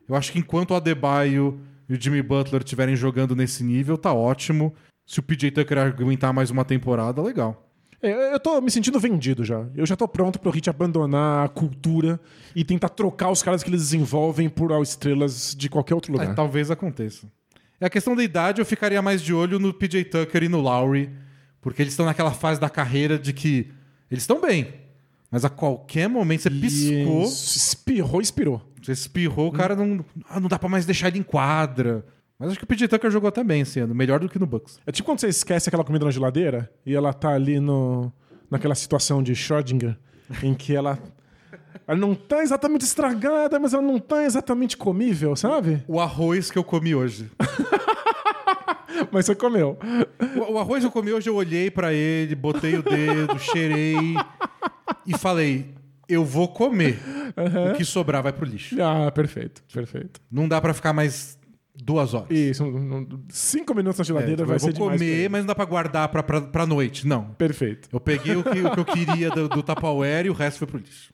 Eu 0.09 0.16
acho 0.16 0.32
que 0.32 0.38
enquanto 0.38 0.72
o 0.72 0.74
Adebayo 0.74 1.61
e 1.88 1.94
o 1.94 2.01
Jimmy 2.01 2.22
Butler 2.22 2.62
estiverem 2.62 2.96
jogando 2.96 3.36
nesse 3.36 3.62
nível, 3.62 3.96
tá 3.96 4.12
ótimo. 4.12 4.74
Se 5.09 5.21
o 5.21 5.23
PJ 5.23 5.51
Tucker 5.51 5.79
aguentar 5.79 6.35
mais 6.35 6.51
uma 6.51 6.67
temporada, 6.67 7.23
legal. 7.23 7.67
É, 8.03 8.35
eu 8.35 8.39
tô 8.39 8.61
me 8.61 8.71
sentindo 8.71 9.01
vendido 9.01 9.43
já. 9.43 9.67
Eu 9.75 9.87
já 9.87 9.97
tô 9.97 10.07
pronto 10.07 10.39
pro 10.39 10.51
Hit 10.51 10.69
abandonar 10.69 11.47
a 11.47 11.49
cultura 11.49 12.21
e 12.55 12.63
tentar 12.63 12.91
trocar 12.91 13.31
os 13.31 13.43
caras 13.43 13.63
que 13.63 13.71
eles 13.71 13.81
desenvolvem 13.81 14.51
por 14.51 14.71
estrelas 14.83 15.55
de 15.57 15.71
qualquer 15.71 15.95
outro 15.95 16.13
lugar. 16.13 16.29
É, 16.29 16.35
talvez 16.35 16.71
aconteça. 16.71 17.27
É 17.81 17.87
a 17.87 17.91
questão 17.91 18.15
da 18.15 18.23
idade, 18.23 18.61
eu 18.61 18.67
ficaria 18.67 19.01
mais 19.01 19.23
de 19.23 19.33
olho 19.33 19.59
no 19.59 19.73
PJ 19.73 20.05
Tucker 20.05 20.43
e 20.43 20.49
no 20.49 20.61
Lowry, 20.61 21.11
porque 21.63 21.81
eles 21.81 21.95
estão 21.95 22.05
naquela 22.05 22.33
fase 22.33 22.61
da 22.61 22.69
carreira 22.69 23.19
de 23.19 23.33
que 23.33 23.73
eles 24.11 24.25
estão 24.25 24.39
bem, 24.43 24.75
mas 25.31 25.43
a 25.43 25.49
qualquer 25.49 26.07
momento 26.07 26.43
você 26.43 26.51
piscou, 26.51 27.23
Isso. 27.23 27.57
Espirrou, 27.57 28.21
expirou. 28.21 28.73
você 28.83 28.93
espirrou, 28.93 29.49
o 29.49 29.53
cara 29.53 29.75
não, 29.75 30.05
ah, 30.29 30.39
não 30.39 30.49
dá 30.49 30.59
pra 30.59 30.69
mais 30.69 30.85
deixar 30.85 31.09
ele 31.09 31.19
em 31.19 31.23
quadra. 31.23 32.05
Mas 32.39 32.51
acho 32.51 32.59
que 32.59 32.64
o 32.64 32.68
PJ 32.68 32.86
Tucker 32.86 33.11
jogou 33.11 33.28
até 33.28 33.43
bem 33.43 33.62
esse 33.62 33.80
ano, 33.80 33.95
melhor 33.95 34.20
do 34.20 34.28
que 34.28 34.39
no 34.39 34.47
Bucks. 34.47 34.78
É 34.86 34.93
tipo 34.93 35.07
quando 35.07 35.18
você 35.18 35.28
esquece 35.28 35.68
aquela 35.68 35.82
comida 35.82 36.05
na 36.05 36.11
geladeira 36.11 36.70
e 36.86 36.95
ela 36.95 37.12
tá 37.12 37.30
ali 37.30 37.59
no, 37.59 38.12
naquela 38.49 38.76
situação 38.76 39.22
de 39.22 39.32
Schrödinger, 39.32 39.97
em 40.43 40.55
que 40.55 40.76
ela, 40.76 40.99
ela 41.86 41.99
não 41.99 42.14
tá 42.14 42.43
exatamente 42.43 42.82
estragada, 42.82 43.59
mas 43.59 43.74
ela 43.74 43.82
não 43.82 43.99
tá 43.99 44.22
exatamente 44.24 44.76
comível, 44.76 45.34
sabe? 45.34 45.82
O 45.89 45.99
arroz 45.99 46.49
que 46.51 46.59
eu 46.59 46.64
comi 46.64 46.95
hoje. 46.95 47.30
Mas 49.12 49.26
você 49.26 49.34
comeu. 49.34 49.78
O, 50.49 50.55
o 50.55 50.59
arroz 50.59 50.80
que 50.80 50.86
eu 50.86 50.91
comi 50.91 51.12
hoje, 51.12 51.30
eu 51.30 51.34
olhei 51.36 51.70
pra 51.70 51.93
ele, 51.93 52.34
botei 52.34 52.74
o 52.76 52.82
dedo, 52.82 53.39
cheirei 53.53 53.95
e 55.07 55.16
falei: 55.16 55.72
eu 56.09 56.24
vou 56.24 56.49
comer. 56.49 56.99
O 57.72 57.76
que 57.76 57.84
sobrar 57.84 58.22
vai 58.22 58.32
pro 58.32 58.45
lixo. 58.45 58.76
Ah, 58.82 59.11
perfeito, 59.11 59.62
perfeito. 59.72 60.20
Não 60.30 60.49
dá 60.49 60.61
pra 60.61 60.74
ficar 60.74 60.93
mais 60.93 61.38
duas 61.83 62.12
horas. 62.14 62.31
Isso, 62.31 62.64
um- 62.64 62.97
um- 62.99 63.09
cinco 63.31 63.74
minutos 63.74 63.99
na 63.99 64.03
É, 64.03 64.07
geladeira 64.07 64.43
eu 64.43 64.47
vai 64.47 64.59
vou 64.59 64.68
ser 64.68 64.72
demais. 64.74 64.91
pra 64.91 64.99
comer, 64.99 65.18
ele. 65.20 65.29
mas 65.29 65.41
não 65.41 65.47
dá 65.47 65.55
pra 65.55 65.64
guardar 65.64 66.09
pra, 66.09 66.22
pra, 66.22 66.41
pra 66.41 66.66
noite. 66.66 67.07
Não. 67.07 67.24
Perfeito. 67.35 67.89
Eu 67.93 68.01
peguei 68.01 68.37
o 68.37 68.43
que, 68.43 68.61
o 68.61 68.70
que 68.72 68.81
eu 68.81 68.85
queria 68.85 69.31
do, 69.31 69.49
do 69.49 69.62
Tupperware 69.62 70.26
e 70.26 70.31
o 70.31 70.33
resto 70.33 70.59
foi 70.59 70.66
pro 70.66 70.79
lixo. 70.79 71.12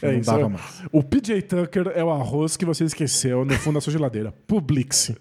É 0.00 0.12
não 0.12 0.18
isso. 0.20 0.30
dava 0.30 0.42
é- 0.44 0.48
mais. 0.48 0.82
O 0.92 1.02
PJ 1.02 1.42
Tucker 1.42 1.88
é 1.94 2.02
o 2.04 2.10
arroz 2.10 2.56
que 2.56 2.64
você 2.64 2.84
esqueceu 2.84 3.44
no 3.44 3.54
fundo 3.54 3.74
da 3.74 3.80
sua 3.80 3.92
geladeira. 3.92 4.32
Publix. 4.46 5.12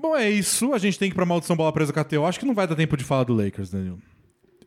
Bom, 0.00 0.16
é 0.16 0.30
isso. 0.30 0.72
A 0.72 0.78
gente 0.78 0.98
tem 0.98 1.08
que 1.10 1.14
ir 1.14 1.16
pra 1.16 1.26
Maldição 1.26 1.56
Bola 1.56 1.72
Presa 1.72 1.92
KTO. 1.92 2.24
Acho 2.24 2.40
que 2.40 2.46
não 2.46 2.54
vai 2.54 2.66
dar 2.66 2.74
tempo 2.74 2.96
de 2.96 3.04
falar 3.04 3.24
do 3.24 3.34
Lakers, 3.34 3.70
Daniel. 3.70 3.98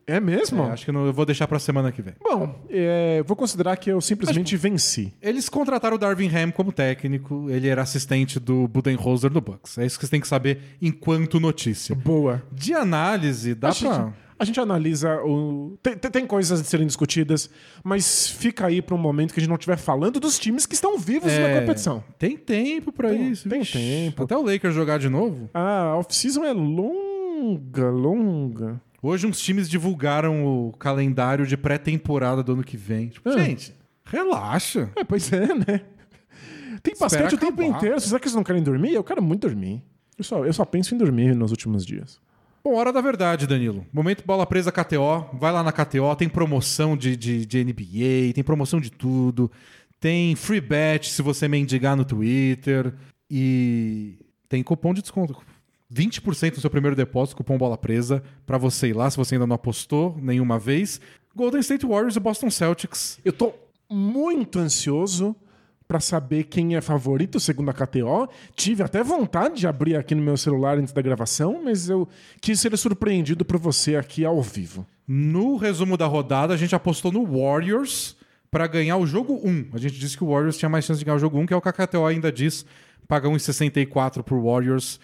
É 0.06 0.20
mesmo? 0.20 0.62
É, 0.64 0.70
acho 0.70 0.84
que 0.84 0.92
não- 0.92 1.06
eu 1.06 1.12
vou 1.12 1.24
deixar 1.24 1.46
pra 1.48 1.58
semana 1.58 1.90
que 1.90 2.02
vem. 2.02 2.14
Bom, 2.22 2.62
é, 2.68 3.22
vou 3.26 3.34
considerar 3.36 3.76
que 3.76 3.90
eu 3.90 4.00
simplesmente 4.00 4.56
venci. 4.56 5.14
Eles 5.22 5.48
contrataram 5.48 5.96
o 5.96 5.98
Darvin 5.98 6.28
Ham 6.28 6.50
como 6.50 6.72
técnico. 6.72 7.46
Ele 7.48 7.68
era 7.68 7.82
assistente 7.82 8.38
do 8.38 8.68
Budenholzer 8.68 9.32
no 9.32 9.40
Bucks. 9.40 9.78
É 9.78 9.86
isso 9.86 9.98
que 9.98 10.04
você 10.04 10.10
tem 10.10 10.20
que 10.20 10.28
saber 10.28 10.60
enquanto 10.82 11.40
notícia. 11.40 11.94
Boa. 11.94 12.42
De 12.52 12.74
análise, 12.74 13.54
dá 13.54 13.68
a, 13.68 13.70
gente, 13.70 13.88
pra... 13.88 14.12
a 14.38 14.44
gente 14.44 14.60
analisa 14.60 15.22
o. 15.24 15.78
Tem, 15.82 15.96
tem- 15.96 16.26
coisas 16.26 16.60
a 16.60 16.64
serem 16.64 16.86
discutidas, 16.86 17.48
mas 17.82 18.28
fica 18.28 18.66
aí 18.66 18.82
para 18.82 18.94
um 18.94 18.98
momento 18.98 19.32
que 19.32 19.40
a 19.40 19.42
gente 19.42 19.48
não 19.50 19.56
estiver 19.56 19.76
falando 19.78 20.20
dos 20.20 20.38
times 20.38 20.66
que 20.66 20.74
estão 20.74 20.98
vivos 20.98 21.32
É, 21.32 21.54
na 21.54 21.60
competição. 21.60 22.02
Tem 22.18 22.36
tempo 22.36 22.92
pra 22.92 23.08
Tem- 23.10 23.30
isso. 23.30 23.48
tem 23.48 23.62
tempo. 23.64 24.24
Até 24.24 24.36
o 24.36 24.42
Lakers 24.42 24.74
jogar 24.74 24.98
de 24.98 25.08
novo. 25.08 25.48
A 25.54 25.94
off-season 25.96 26.44
é 26.44 26.52
longa, 26.52 27.90
longa. 27.90 28.80
Hoje 29.06 29.26
uns 29.26 29.38
times 29.38 29.68
divulgaram 29.68 30.46
o 30.46 30.72
calendário 30.72 31.46
de 31.46 31.58
pré-temporada 31.58 32.42
do 32.42 32.54
ano 32.54 32.64
que 32.64 32.74
vem. 32.74 33.08
Tipo, 33.08 33.28
Ah. 33.28 33.36
Gente, 33.38 33.74
relaxa. 34.02 34.90
É, 34.96 35.04
pois 35.04 35.30
é, 35.30 35.46
né? 35.54 35.82
Tem 36.82 36.94
basquete 36.98 37.34
o 37.34 37.38
tempo 37.38 37.62
inteiro. 37.62 38.00
Será 38.00 38.18
que 38.18 38.24
eles 38.24 38.34
não 38.34 38.42
querem 38.42 38.62
dormir? 38.62 38.94
Eu 38.94 39.04
quero 39.04 39.22
muito 39.22 39.46
dormir. 39.46 39.82
Eu 40.16 40.24
só, 40.24 40.46
eu 40.46 40.52
só 40.54 40.64
penso 40.64 40.94
em 40.94 40.98
dormir 40.98 41.34
nos 41.36 41.50
últimos 41.50 41.84
dias. 41.84 42.18
Bom, 42.64 42.74
hora 42.76 42.90
da 42.90 43.02
verdade, 43.02 43.46
Danilo. 43.46 43.86
Momento 43.92 44.24
bola 44.24 44.46
presa 44.46 44.72
KTO. 44.72 45.26
Vai 45.34 45.52
lá 45.52 45.62
na 45.62 45.70
KTO, 45.70 46.16
tem 46.16 46.30
promoção 46.30 46.96
de, 46.96 47.14
de, 47.14 47.44
de 47.44 47.62
NBA, 47.62 48.32
tem 48.34 48.42
promoção 48.42 48.80
de 48.80 48.90
tudo. 48.90 49.52
Tem 50.00 50.34
free 50.34 50.62
bet 50.62 51.10
se 51.10 51.20
você 51.20 51.46
mendigar 51.46 51.94
no 51.94 52.06
Twitter. 52.06 52.94
E 53.30 54.16
tem 54.48 54.62
cupom 54.62 54.94
de 54.94 55.02
desconto. 55.02 55.36
20% 55.92 56.56
no 56.56 56.60
seu 56.60 56.70
primeiro 56.70 56.96
depósito, 56.96 57.36
cupom 57.36 57.58
bola 57.58 57.76
presa, 57.76 58.22
pra 58.46 58.58
você 58.58 58.88
ir 58.88 58.92
lá 58.94 59.10
se 59.10 59.16
você 59.16 59.34
ainda 59.34 59.46
não 59.46 59.56
apostou 59.56 60.16
nenhuma 60.20 60.58
vez. 60.58 61.00
Golden 61.34 61.60
State 61.60 61.86
Warriors 61.86 62.16
e 62.16 62.20
Boston 62.20 62.50
Celtics. 62.50 63.18
Eu 63.24 63.32
tô 63.32 63.52
muito 63.90 64.58
ansioso 64.58 65.36
pra 65.86 66.00
saber 66.00 66.44
quem 66.44 66.76
é 66.76 66.80
favorito 66.80 67.38
segundo 67.38 67.70
a 67.70 67.72
KTO. 67.72 68.28
Tive 68.54 68.82
até 68.82 69.02
vontade 69.02 69.56
de 69.56 69.66
abrir 69.66 69.96
aqui 69.96 70.14
no 70.14 70.22
meu 70.22 70.36
celular 70.36 70.78
antes 70.78 70.92
da 70.92 71.02
gravação, 71.02 71.60
mas 71.62 71.88
eu 71.88 72.08
quis 72.40 72.60
ser 72.60 72.76
surpreendido 72.76 73.44
por 73.44 73.58
você 73.58 73.96
aqui 73.96 74.24
ao 74.24 74.40
vivo. 74.40 74.86
No 75.06 75.56
resumo 75.56 75.96
da 75.96 76.06
rodada, 76.06 76.54
a 76.54 76.56
gente 76.56 76.74
apostou 76.74 77.12
no 77.12 77.24
Warriors 77.26 78.16
pra 78.50 78.66
ganhar 78.66 78.96
o 78.96 79.06
jogo 79.06 79.40
1. 79.44 79.70
A 79.72 79.78
gente 79.78 79.98
disse 79.98 80.16
que 80.16 80.24
o 80.24 80.28
Warriors 80.28 80.56
tinha 80.56 80.68
mais 80.68 80.84
chance 80.84 80.98
de 80.98 81.04
ganhar 81.04 81.16
o 81.16 81.20
jogo 81.20 81.38
1, 81.38 81.46
que 81.46 81.52
é 81.52 81.56
o 81.56 81.60
que 81.60 81.68
a 81.68 81.72
KTO 81.72 82.06
ainda 82.06 82.32
diz. 82.32 82.64
Paga 83.06 83.28
1,64 83.28 84.22
pro 84.22 84.42
Warriors, 84.42 84.98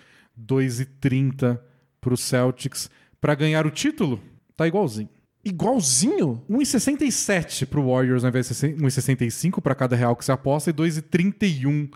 2,30 0.47 1.59
pro 2.01 2.16
Celtics. 2.16 2.91
Pra 3.20 3.34
ganhar 3.34 3.66
o 3.66 3.70
título, 3.70 4.20
tá 4.57 4.66
igualzinho. 4.66 5.09
Igualzinho? 5.45 6.43
1,67 6.51 7.66
pro 7.66 7.86
Warriors 7.91 8.24
ao 8.24 8.28
invés 8.30 8.49
de 8.49 8.55
1,65 8.55 9.61
pra 9.61 9.74
cada 9.74 9.97
real 9.97 10.14
que 10.16 10.24
você 10.24 10.32
aposta 10.32 10.70
e 10.70 10.72
2,31 10.72 11.91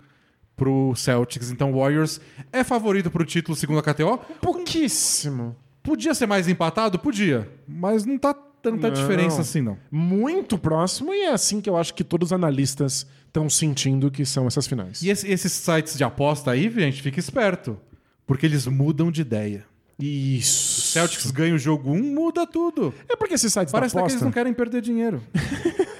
pro 0.55 0.93
Celtics. 0.95 1.51
Então 1.51 1.71
o 1.73 1.79
Warriors 1.79 2.19
é 2.51 2.63
favorito 2.63 3.11
pro 3.11 3.25
título 3.25 3.55
segundo 3.55 3.79
a 3.79 3.83
KTO. 3.83 4.17
Pouquíssimo. 4.41 5.55
Podia 5.83 6.13
ser 6.15 6.25
mais 6.25 6.47
empatado? 6.47 6.97
Podia. 6.99 7.49
Mas 7.67 8.05
não 8.05 8.17
tá 8.17 8.33
tanta 8.33 8.87
Não. 8.87 8.93
diferença 8.95 9.41
assim, 9.41 9.61
não. 9.61 9.77
Muito 9.91 10.57
próximo, 10.57 11.13
e 11.13 11.21
é 11.25 11.31
assim 11.31 11.61
que 11.61 11.69
eu 11.69 11.77
acho 11.77 11.93
que 11.93 12.03
todos 12.03 12.29
os 12.29 12.33
analistas 12.33 13.05
estão 13.27 13.47
sentindo 13.47 14.09
que 14.09 14.25
são 14.25 14.47
essas 14.47 14.65
finais. 14.65 15.03
E 15.03 15.09
esse- 15.09 15.27
esses 15.29 15.51
sites 15.51 15.95
de 15.95 16.03
aposta 16.03 16.49
aí, 16.51 16.67
gente, 16.71 17.01
fica 17.03 17.19
esperto. 17.19 17.77
Porque 18.25 18.45
eles 18.45 18.65
mudam 18.67 19.11
de 19.11 19.21
ideia. 19.21 19.65
Isso. 19.99 20.81
Celtics 20.91 21.31
ganha 21.31 21.55
o 21.55 21.57
jogo 21.57 21.91
1, 21.91 22.01
muda 22.13 22.45
tudo. 22.45 22.93
É 23.07 23.15
porque 23.15 23.35
esses 23.35 23.51
sites 23.51 23.71
Parece 23.71 23.95
da 23.95 24.01
até 24.01 24.07
que 24.07 24.13
eles 24.13 24.21
aposta... 24.21 24.25
não 24.25 24.31
querem 24.31 24.53
perder 24.53 24.81
dinheiro. 24.81 25.21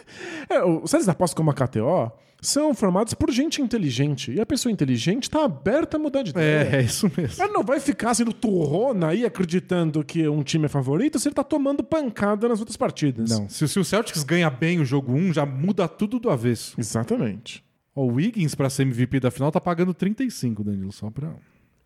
É, 0.47 0.64
os 0.64 0.91
sites 0.91 1.07
da 1.07 1.11
aposta 1.11 1.35
como 1.35 1.49
a 1.49 1.53
KTO 1.56 2.11
são 2.39 2.73
formados 2.73 3.14
por 3.15 3.31
gente 3.31 3.61
inteligente. 3.61 4.31
E 4.31 4.39
a 4.39 4.45
pessoa 4.45 4.72
inteligente 4.72 5.23
está 5.23 5.43
aberta 5.43 5.97
a 5.97 5.99
mudar 5.99 6.22
de 6.22 6.30
ideia. 6.30 6.69
É, 6.72 6.76
é 6.77 6.81
isso 6.84 7.11
mesmo. 7.18 7.43
Ela 7.43 7.52
não 7.52 7.64
vai 7.64 7.80
ficar 7.80 8.14
sendo 8.14 8.31
turrona 8.31 9.07
aí 9.07 9.26
acreditando 9.26 10.03
que 10.03 10.27
um 10.27 10.43
time 10.43 10.65
é 10.65 10.69
favorito 10.69 11.18
se 11.18 11.27
ele 11.27 11.35
tá 11.35 11.43
tomando 11.43 11.84
pancada 11.84 12.47
nas 12.47 12.60
outras 12.60 12.77
partidas. 12.77 13.30
Não, 13.31 13.49
se, 13.49 13.68
se 13.68 13.80
o 13.80 13.84
Celtics 13.84 14.23
ganha 14.23 14.49
bem 14.49 14.80
o 14.80 14.85
jogo 14.85 15.14
1, 15.14 15.34
já 15.34 15.45
muda 15.45 15.88
tudo 15.88 16.19
do 16.19 16.30
avesso. 16.30 16.76
Exatamente. 16.77 17.64
O 17.95 18.06
Wiggins, 18.06 18.53
pra 18.53 18.69
ser 18.69 18.84
MVP 18.84 19.19
da 19.19 19.31
final, 19.31 19.52
tá 19.52 19.60
pagando 19.60 19.93
35, 19.93 20.64
Danilo, 20.64 20.91
só 20.91 21.10
pra, 21.10 21.34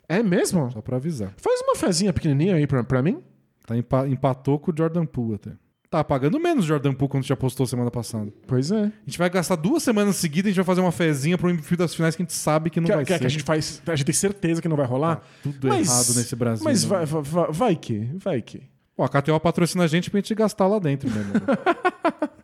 É 0.09 0.21
mesmo? 0.23 0.69
só 0.71 0.81
pra 0.81 0.97
avisar. 0.97 1.31
Faz 1.37 1.61
uma 1.61 1.75
fezinha 1.75 2.11
pequenininha 2.11 2.55
aí 2.55 2.65
pra, 2.67 2.83
pra 2.83 3.01
mim. 3.01 3.21
Tá 3.65 3.77
empa- 3.77 4.07
empatou 4.07 4.57
com 4.59 4.71
o 4.71 4.73
Jordan 4.75 5.05
Poole 5.05 5.35
até. 5.35 5.51
Tá 5.91 6.03
pagando 6.03 6.39
menos 6.39 6.65
o 6.65 6.67
Jordan 6.67 6.93
Poole 6.93 7.09
quando 7.09 7.21
a 7.21 7.23
gente 7.23 7.33
apostou 7.33 7.65
semana 7.67 7.89
passada. 7.91 8.31
Pois 8.47 8.71
é. 8.71 8.85
A 8.85 8.91
gente 9.05 9.17
vai 9.17 9.29
gastar 9.29 9.55
duas 9.55 9.81
semanas 9.83 10.15
seguidas 10.17 10.45
e 10.45 10.49
a 10.49 10.51
gente 10.51 10.57
vai 10.57 10.65
fazer 10.65 10.81
uma 10.81 10.91
fezinha 10.91 11.37
pro 11.37 11.49
MVP 11.49 11.75
das 11.75 11.93
finais 11.95 12.15
que 12.15 12.21
a 12.23 12.25
gente 12.25 12.33
sabe 12.33 12.69
que 12.71 12.79
não 12.81 12.87
vai 12.87 13.05
quer 13.05 13.13
ser. 13.13 13.19
que 13.19 13.25
a 13.25 13.29
gente 13.29 13.43
faz. 13.43 13.81
A 13.87 13.95
gente 13.95 14.05
tem 14.05 14.13
certeza 14.15 14.61
que 14.61 14.67
não 14.67 14.75
vai 14.77 14.85
rolar? 14.87 15.17
Tá 15.17 15.21
tudo 15.43 15.67
errado 15.67 16.13
nesse 16.15 16.35
Brasil, 16.35 16.63
Mas 16.65 16.83
né? 16.83 16.89
vai, 16.89 17.05
vai, 17.05 17.21
vai- 17.21 17.51
vai 17.51 17.75
que, 17.75 18.09
vai 18.17 18.41
que. 18.41 18.63
Pô, 18.95 19.03
a 19.03 19.09
KTO 19.09 19.39
patrocina 19.39 19.83
a 19.83 19.87
gente 19.87 20.09
pra 20.11 20.19
gente 20.19 20.33
gastar 20.35 20.67
lá 20.67 20.77
dentro, 20.79 21.09
né, 21.09 21.15
meu 21.15 21.23
amigo? 21.35 21.45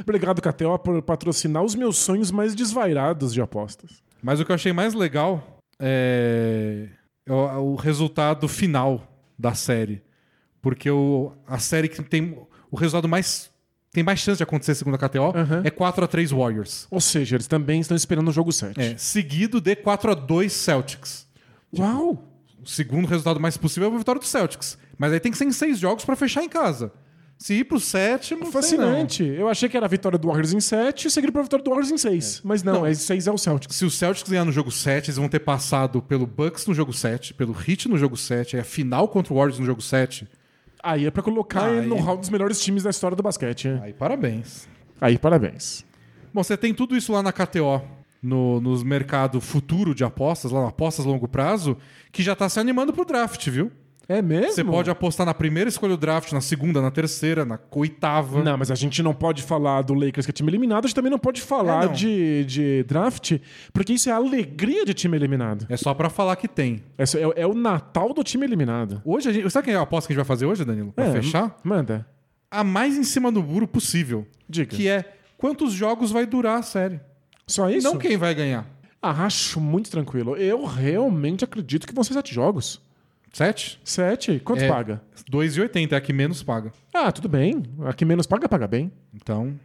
Obrigado, 0.00 0.40
KTO, 0.40 0.78
por 0.78 1.02
patrocinar 1.02 1.62
os 1.62 1.74
meus 1.74 1.96
sonhos 1.98 2.30
mais 2.30 2.54
desvairados 2.54 3.32
de 3.34 3.40
apostas. 3.40 4.00
Mas 4.22 4.40
o 4.40 4.44
que 4.44 4.50
eu 4.50 4.54
achei 4.54 4.72
mais 4.72 4.94
legal 4.94 5.60
é 5.80 6.88
o, 7.28 7.72
o 7.72 7.74
resultado 7.76 8.46
final 8.48 9.06
da 9.38 9.54
série. 9.54 10.02
Porque 10.60 10.90
o, 10.90 11.32
a 11.46 11.58
série 11.58 11.88
que 11.88 12.02
tem 12.02 12.36
o 12.70 12.76
resultado 12.76 13.08
mais. 13.08 13.50
tem 13.92 14.02
mais 14.02 14.18
chance 14.20 14.38
de 14.38 14.42
acontecer 14.42 14.74
segundo 14.74 14.94
a 14.94 14.98
KTO 14.98 15.32
Aham. 15.36 15.62
é 15.64 15.70
4x3 15.70 16.36
Warriors. 16.36 16.86
Ou 16.90 17.00
seja, 17.00 17.36
eles 17.36 17.46
também 17.46 17.80
estão 17.80 17.96
esperando 17.96 18.28
o 18.28 18.32
jogo 18.32 18.52
7. 18.52 18.80
É, 18.80 18.96
seguido 18.96 19.60
de 19.60 19.76
4x2 19.76 20.48
Celtics. 20.50 21.26
Uau! 21.76 22.24
O 22.62 22.66
segundo 22.68 23.06
resultado 23.06 23.38
mais 23.38 23.56
possível 23.56 23.90
é 23.90 23.94
a 23.94 23.98
vitória 23.98 24.20
do 24.20 24.26
Celtics. 24.26 24.76
Mas 24.98 25.12
aí 25.12 25.20
tem 25.20 25.30
que 25.30 25.38
ser 25.38 25.44
em 25.44 25.52
seis 25.52 25.78
jogos 25.78 26.04
pra 26.04 26.16
fechar 26.16 26.42
em 26.42 26.48
casa. 26.48 26.92
Se 27.38 27.54
ir 27.54 27.64
pro 27.64 27.78
sétimo. 27.78 28.50
Fascinante. 28.50 29.22
Eu 29.24 29.48
achei 29.48 29.68
que 29.68 29.76
era 29.76 29.86
a 29.86 29.88
vitória 29.88 30.18
do 30.18 30.26
Warriors 30.26 30.52
em 30.52 30.60
7 30.60 31.06
e 31.06 31.10
seguir 31.10 31.30
pra 31.30 31.40
vitória 31.42 31.62
do 31.64 31.70
Warriors 31.70 31.92
em 31.92 31.96
6. 31.96 32.40
Mas 32.44 32.64
não, 32.64 32.72
Não. 32.80 32.86
é 32.86 32.92
6 32.92 33.28
é 33.28 33.30
o. 33.32 33.38
Celtics. 33.38 33.76
Se 33.76 33.84
o 33.84 33.90
Celtics 33.90 34.28
ganhar 34.28 34.44
no 34.44 34.50
jogo 34.50 34.72
7, 34.72 35.06
eles 35.06 35.16
vão 35.16 35.28
ter 35.28 35.38
passado 35.38 36.02
pelo 36.02 36.26
Bucks 36.26 36.66
no 36.66 36.74
jogo 36.74 36.92
7, 36.92 37.32
pelo 37.34 37.54
Heat 37.56 37.88
no 37.88 37.96
jogo 37.96 38.16
7, 38.16 38.56
aí 38.56 38.60
a 38.62 38.64
final 38.64 39.06
contra 39.06 39.32
o 39.32 39.36
Warriors 39.36 39.60
no 39.60 39.66
jogo 39.66 39.80
7. 39.80 40.26
Aí 40.82 41.06
é 41.06 41.10
pra 41.12 41.22
colocar 41.22 41.66
Aí- 41.70 41.86
no 41.86 41.94
hall 41.96 42.16
dos 42.16 42.28
melhores 42.28 42.60
times 42.60 42.82
da 42.82 42.90
história 42.90 43.16
do 43.16 43.22
basquete. 43.22 43.68
Aí 43.82 43.92
parabéns. 43.92 44.68
Aí, 45.00 45.16
parabéns. 45.16 45.84
Bom, 46.34 46.42
você 46.42 46.56
tem 46.56 46.74
tudo 46.74 46.96
isso 46.96 47.12
lá 47.12 47.22
na 47.22 47.32
KTO, 47.32 47.80
no, 48.20 48.60
nos 48.60 48.82
mercado 48.82 49.40
futuro 49.40 49.94
de 49.94 50.02
apostas, 50.02 50.50
lá 50.50 50.62
na 50.62 50.68
apostas 50.68 51.06
a 51.06 51.08
longo 51.08 51.28
prazo, 51.28 51.76
que 52.10 52.20
já 52.20 52.34
tá 52.34 52.48
se 52.48 52.58
animando 52.58 52.92
pro 52.92 53.04
draft, 53.04 53.48
viu? 53.48 53.70
É 54.10 54.22
mesmo? 54.22 54.52
Você 54.52 54.64
pode 54.64 54.88
apostar 54.88 55.26
na 55.26 55.34
primeira 55.34 55.68
escolha 55.68 55.94
do 55.94 56.00
draft, 56.00 56.32
na 56.32 56.40
segunda, 56.40 56.80
na 56.80 56.90
terceira, 56.90 57.44
na 57.44 57.58
oitava. 57.70 58.42
Não, 58.42 58.56
mas 58.56 58.70
a 58.70 58.74
gente 58.74 59.02
não 59.02 59.12
pode 59.12 59.42
falar 59.42 59.82
do 59.82 59.92
Lakers 59.92 60.24
que 60.24 60.30
é 60.30 60.32
time 60.32 60.50
eliminado, 60.50 60.84
a 60.84 60.88
gente 60.88 60.94
também 60.94 61.10
não 61.10 61.18
pode 61.18 61.42
falar 61.42 61.82
É, 61.82 61.86
não. 61.88 61.92
de, 61.92 62.44
de 62.46 62.82
draft, 62.84 63.38
porque 63.70 63.92
isso 63.92 64.08
é 64.08 64.12
a 64.12 64.16
alegria 64.16 64.86
de 64.86 64.94
time 64.94 65.14
eliminado. 65.14 65.66
É 65.68 65.76
só 65.76 65.92
pra 65.92 66.08
falar 66.08 66.36
que 66.36 66.48
tem. 66.48 66.82
Essa 66.96 67.18
É, 67.18 67.32
é 67.42 67.46
o 67.46 67.52
Natal 67.52 68.14
do 68.14 68.24
time 68.24 68.46
eliminado. 68.46 69.02
Hoje, 69.04 69.28
a 69.28 69.32
gente, 69.32 69.50
sabe 69.50 69.66
quem 69.66 69.74
é 69.74 69.76
a 69.76 69.82
aposta 69.82 70.06
que 70.08 70.12
a 70.12 70.14
gente 70.14 70.24
vai 70.24 70.36
fazer 70.36 70.46
hoje, 70.46 70.64
Danilo? 70.64 70.90
Pra 70.92 71.04
É, 71.04 71.12
fechar? 71.12 71.54
Manda. 71.62 72.06
A 72.50 72.64
mais 72.64 72.96
em 72.96 73.04
cima 73.04 73.30
do 73.30 73.42
muro 73.42 73.68
possível. 73.68 74.26
Diga. 74.48 74.74
Que 74.74 74.88
é 74.88 75.04
quantos 75.36 75.74
jogos 75.74 76.10
vai 76.10 76.24
durar 76.24 76.58
a 76.58 76.62
série. 76.62 76.98
Só 77.46 77.68
isso? 77.68 77.86
Não 77.86 77.98
quem 77.98 78.16
vai 78.16 78.34
ganhar. 78.34 78.66
Ah, 79.02 79.26
acho 79.26 79.60
muito 79.60 79.90
tranquilo. 79.90 80.34
Eu 80.34 80.64
realmente 80.64 81.44
acredito 81.44 81.86
que 81.86 81.94
vão 81.94 82.02
ser 82.02 82.14
sete 82.14 82.34
jogos. 82.34 82.80
Sete? 83.38 83.80
Sete? 83.84 84.40
Quanto 84.40 84.64
É. 84.64 84.68
paga? 84.68 85.00
2,80 85.30 85.92
é 85.92 85.96
a 85.96 86.00
que 86.00 86.12
menos 86.12 86.42
paga. 86.42 86.72
Ah, 86.92 87.12
tudo 87.12 87.28
bem. 87.28 87.62
A 87.86 87.92
que 87.92 88.04
menos 88.04 88.26
paga, 88.26 88.48
paga 88.48 88.66
bem. 88.66 88.90
Então, 89.14 89.56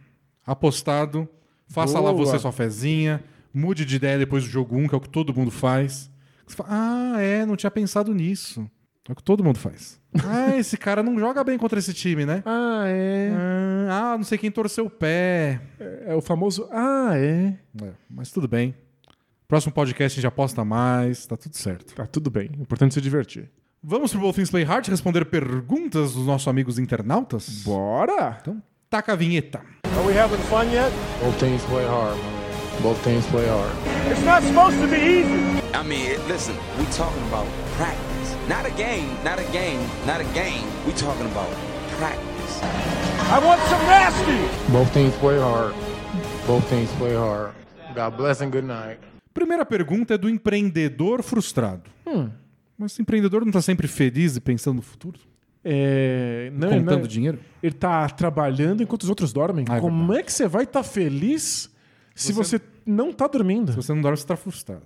apostado. 0.46 1.28
Faça 1.66 1.98
Boa. 1.98 2.12
lá 2.12 2.16
você 2.16 2.38
sua 2.38 2.52
fezinha. 2.52 3.20
Mude 3.52 3.84
de 3.84 3.96
ideia 3.96 4.16
depois 4.16 4.44
do 4.44 4.48
jogo 4.50 4.76
1, 4.76 4.86
que 4.86 4.94
é 4.94 4.98
o 4.98 5.00
que 5.00 5.08
todo 5.08 5.34
mundo 5.34 5.50
faz. 5.50 6.08
Você 6.46 6.54
fala, 6.54 6.68
ah, 6.70 7.20
é, 7.20 7.44
não 7.44 7.56
tinha 7.56 7.70
pensado 7.70 8.14
nisso. 8.14 8.64
É 9.08 9.12
o 9.12 9.16
que 9.16 9.24
todo 9.24 9.42
mundo 9.42 9.58
faz. 9.58 10.00
ah, 10.24 10.56
esse 10.56 10.76
cara 10.76 11.02
não 11.02 11.18
joga 11.18 11.42
bem 11.42 11.58
contra 11.58 11.80
esse 11.80 11.92
time, 11.92 12.24
né? 12.24 12.44
Ah, 12.46 12.84
é. 12.86 13.32
Ah, 13.90 14.12
ah, 14.12 14.16
não 14.16 14.22
sei 14.22 14.38
quem 14.38 14.52
torceu 14.52 14.86
o 14.86 14.90
pé. 14.90 15.60
É 16.06 16.14
o 16.14 16.20
famoso. 16.20 16.68
Ah, 16.70 17.14
é. 17.16 17.58
É, 17.82 17.90
mas 18.08 18.30
tudo 18.30 18.46
bem. 18.46 18.72
Próximo 19.48 19.72
podcast 19.72 20.16
a 20.16 20.22
gente 20.22 20.28
aposta 20.28 20.64
mais, 20.64 21.26
tá 21.26 21.36
tudo 21.36 21.56
certo. 21.56 21.92
Tá 21.92 22.06
tudo 22.06 22.30
bem. 22.30 22.50
Importante 22.56 22.94
se 22.94 23.00
divertir. 23.00 23.50
Vamos 23.86 24.12
pro 24.12 24.20
Both 24.22 24.36
Things 24.36 24.50
Play 24.50 24.64
Hard 24.64 24.88
responder 24.88 25.26
perguntas 25.26 26.14
dos 26.14 26.24
nossos 26.24 26.48
amigos 26.48 26.78
internautas? 26.78 27.64
Bora! 27.66 28.38
Então, 28.40 28.62
taca 28.88 29.12
a 29.12 29.14
vinheta. 29.14 29.60
Are 29.94 30.06
we 30.06 30.18
having 30.18 30.38
fun 30.48 30.72
yet? 30.72 30.90
Both 31.20 31.38
teams 31.38 31.62
play 31.64 31.84
hard, 31.84 32.16
man. 32.16 32.82
Both 32.82 33.04
teams 33.04 33.26
play 33.26 33.46
hard. 33.46 33.70
It's 34.10 34.24
not 34.24 34.42
supposed 34.42 34.80
to 34.80 34.86
be 34.88 34.96
easy. 34.96 35.60
I 35.74 35.82
mean, 35.82 36.16
listen, 36.26 36.56
we 36.78 36.86
talking 36.96 37.22
about 37.28 37.46
practice. 37.76 38.34
Not 38.48 38.64
a 38.64 38.70
game, 38.70 39.12
not 39.22 39.38
a 39.38 39.44
game, 39.52 39.84
not 40.06 40.22
a 40.22 40.28
game. 40.32 40.64
We 40.86 40.92
talking 40.94 41.26
about 41.26 41.52
practice. 41.98 42.62
I 43.28 43.38
want 43.44 43.60
some 43.68 43.84
nasty. 43.84 44.48
Both 44.72 44.94
teams 44.94 45.14
play 45.16 45.38
hard. 45.38 45.74
Both 46.46 46.66
teams 46.70 46.90
play 46.92 47.14
hard. 47.14 47.52
God 47.94 48.16
bless 48.16 48.40
and 48.40 48.50
good 48.50 48.64
night. 48.64 48.98
Primeira 49.34 49.66
pergunta 49.66 50.14
é 50.14 50.16
do 50.16 50.30
empreendedor 50.30 51.22
frustrado. 51.22 51.82
Mas 52.78 52.92
esse 52.92 53.02
empreendedor 53.02 53.44
não 53.44 53.52
tá 53.52 53.62
sempre 53.62 53.86
feliz 53.86 54.36
e 54.36 54.40
pensando 54.40 54.76
no 54.76 54.82
futuro? 54.82 55.18
É, 55.64 56.50
não, 56.54 56.68
contando 56.68 57.00
não, 57.00 57.06
dinheiro? 57.06 57.38
Ele 57.62 57.74
tá 57.74 58.08
trabalhando 58.08 58.82
enquanto 58.82 59.04
os 59.04 59.08
outros 59.08 59.32
dormem. 59.32 59.64
Ah, 59.68 59.78
é 59.78 59.80
Como 59.80 60.12
é 60.12 60.22
que 60.22 60.32
você 60.32 60.46
vai 60.46 60.64
estar 60.64 60.82
feliz 60.82 61.70
se 62.14 62.32
você... 62.32 62.60
não 62.84 63.12
tá 63.12 63.26
dormindo? 63.26 63.70
Se 63.72 63.76
você 63.76 63.94
não 63.94 64.02
dorme, 64.02 64.18
você 64.18 64.26
tá 64.26 64.36
frustrado. 64.36 64.82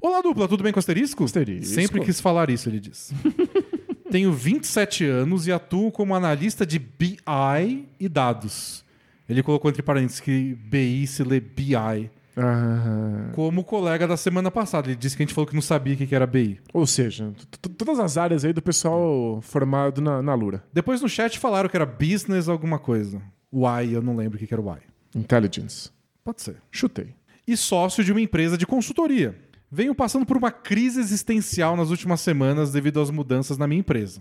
Olá, 0.00 0.20
dupla, 0.20 0.48
tudo 0.48 0.62
bem 0.62 0.72
com 0.72 0.78
asterisco? 0.78 1.24
Asterisco. 1.24 1.74
Sempre 1.74 2.00
quis 2.00 2.20
falar 2.20 2.50
isso, 2.50 2.68
ele 2.68 2.80
diz. 2.80 3.12
Tenho 4.10 4.32
27 4.32 5.04
anos 5.06 5.46
e 5.46 5.52
atuo 5.52 5.90
como 5.90 6.14
analista 6.14 6.66
de 6.66 6.78
BI 6.78 7.88
e 7.98 8.08
dados. 8.08 8.84
Ele 9.28 9.42
colocou 9.42 9.70
entre 9.70 9.82
parênteses 9.82 10.20
que 10.20 10.54
BI 10.54 11.06
se 11.06 11.22
lê 11.24 11.40
BI. 11.40 12.10
Ah, 12.36 13.30
Como 13.34 13.60
o 13.60 13.64
colega 13.64 14.06
da 14.08 14.16
semana 14.16 14.50
passada. 14.50 14.88
Ele 14.88 14.96
disse 14.96 15.16
que 15.16 15.22
a 15.22 15.26
gente 15.26 15.34
falou 15.34 15.46
que 15.46 15.54
não 15.54 15.62
sabia 15.62 15.94
o 15.94 15.96
que 15.96 16.14
era 16.14 16.26
BI. 16.26 16.60
ou 16.72 16.86
seja, 16.86 17.32
todas 17.78 17.98
as 18.00 18.16
áreas 18.16 18.44
aí 18.44 18.52
do 18.52 18.60
pessoal 18.62 19.40
formado 19.42 20.00
na, 20.00 20.20
na 20.22 20.34
Lura. 20.34 20.64
Depois 20.72 21.00
no 21.00 21.08
chat 21.08 21.38
falaram 21.38 21.68
que 21.68 21.76
era 21.76 21.86
business 21.86 22.48
alguma 22.48 22.78
coisa. 22.78 23.20
Y, 23.52 23.92
eu 23.92 24.02
não 24.02 24.16
lembro 24.16 24.36
o 24.36 24.46
que 24.46 24.52
era 24.52 24.60
o 24.60 24.68
Y. 24.68 24.78
Intelligence. 25.14 25.90
Pode 26.24 26.42
ser. 26.42 26.56
Chutei. 26.72 27.14
e 27.46 27.56
sócio 27.56 28.02
de 28.02 28.10
uma 28.10 28.20
empresa 28.20 28.56
de 28.58 28.66
consultoria. 28.66 29.38
Venho 29.70 29.94
passando 29.94 30.24
por 30.26 30.36
uma 30.36 30.50
crise 30.50 30.98
existencial 31.00 31.76
nas 31.76 31.90
últimas 31.90 32.20
semanas 32.20 32.72
devido 32.72 33.00
às 33.00 33.10
mudanças 33.10 33.58
na 33.58 33.66
minha 33.66 33.80
empresa. 33.80 34.20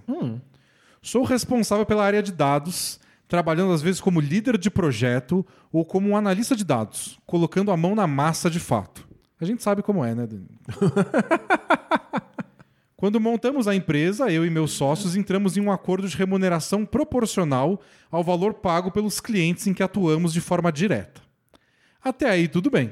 Sou 1.01 1.23
responsável 1.23 1.85
pela 1.85 2.03
área 2.03 2.23
de 2.23 2.31
dados, 2.31 2.99
trabalhando 3.33 3.73
às 3.73 3.81
vezes 3.81 3.99
como 3.99 4.21
líder 4.21 4.59
de 4.59 4.69
projeto 4.69 5.43
ou 5.71 5.83
como 5.83 6.07
um 6.09 6.15
analista 6.15 6.55
de 6.55 6.63
dados, 6.63 7.17
colocando 7.25 7.71
a 7.71 7.75
mão 7.75 7.95
na 7.95 8.05
massa 8.05 8.47
de 8.47 8.59
fato. 8.59 9.07
A 9.41 9.45
gente 9.45 9.63
sabe 9.63 9.81
como 9.81 10.05
é, 10.05 10.13
né, 10.13 10.27
Danilo? 10.27 10.49
Quando 12.95 13.19
montamos 13.19 13.67
a 13.67 13.73
empresa, 13.73 14.31
eu 14.31 14.45
e 14.45 14.51
meus 14.51 14.73
sócios 14.73 15.15
entramos 15.15 15.57
em 15.57 15.61
um 15.61 15.71
acordo 15.71 16.07
de 16.07 16.15
remuneração 16.15 16.85
proporcional 16.85 17.81
ao 18.11 18.23
valor 18.23 18.53
pago 18.53 18.91
pelos 18.91 19.19
clientes 19.19 19.65
em 19.65 19.73
que 19.73 19.81
atuamos 19.81 20.31
de 20.31 20.39
forma 20.39 20.71
direta. 20.71 21.19
Até 22.03 22.29
aí 22.29 22.47
tudo 22.47 22.69
bem. 22.69 22.91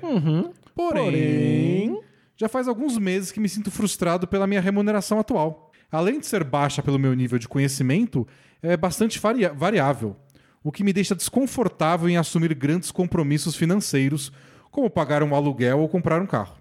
Porém, 0.75 1.05
Porém- 1.05 2.01
já 2.35 2.49
faz 2.49 2.67
alguns 2.67 2.97
meses 2.97 3.31
que 3.31 3.39
me 3.39 3.47
sinto 3.47 3.69
frustrado 3.69 4.27
pela 4.27 4.47
minha 4.47 4.59
remuneração 4.59 5.19
atual. 5.19 5.71
Além 5.91 6.19
de 6.19 6.25
ser 6.25 6.43
baixa 6.43 6.81
pelo 6.81 6.97
meu 6.97 7.13
nível 7.13 7.37
de 7.37 7.47
conhecimento, 7.47 8.27
é 8.59 8.75
bastante 8.75 9.19
varia- 9.19 9.53
variável, 9.53 10.15
o 10.63 10.71
que 10.71 10.83
me 10.83 10.93
deixa 10.93 11.15
desconfortável 11.15 12.07
em 12.09 12.17
assumir 12.17 12.53
grandes 12.53 12.91
compromissos 12.91 13.55
financeiros, 13.55 14.31
como 14.69 14.89
pagar 14.89 15.23
um 15.23 15.35
aluguel 15.35 15.79
ou 15.79 15.89
comprar 15.89 16.21
um 16.21 16.25
carro, 16.25 16.55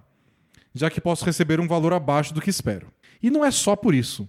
já 0.74 0.90
que 0.90 1.00
posso 1.00 1.24
receber 1.24 1.60
um 1.60 1.68
valor 1.68 1.92
abaixo 1.92 2.34
do 2.34 2.40
que 2.40 2.50
espero. 2.50 2.88
E 3.22 3.30
não 3.30 3.44
é 3.44 3.50
só 3.50 3.76
por 3.76 3.94
isso. 3.94 4.28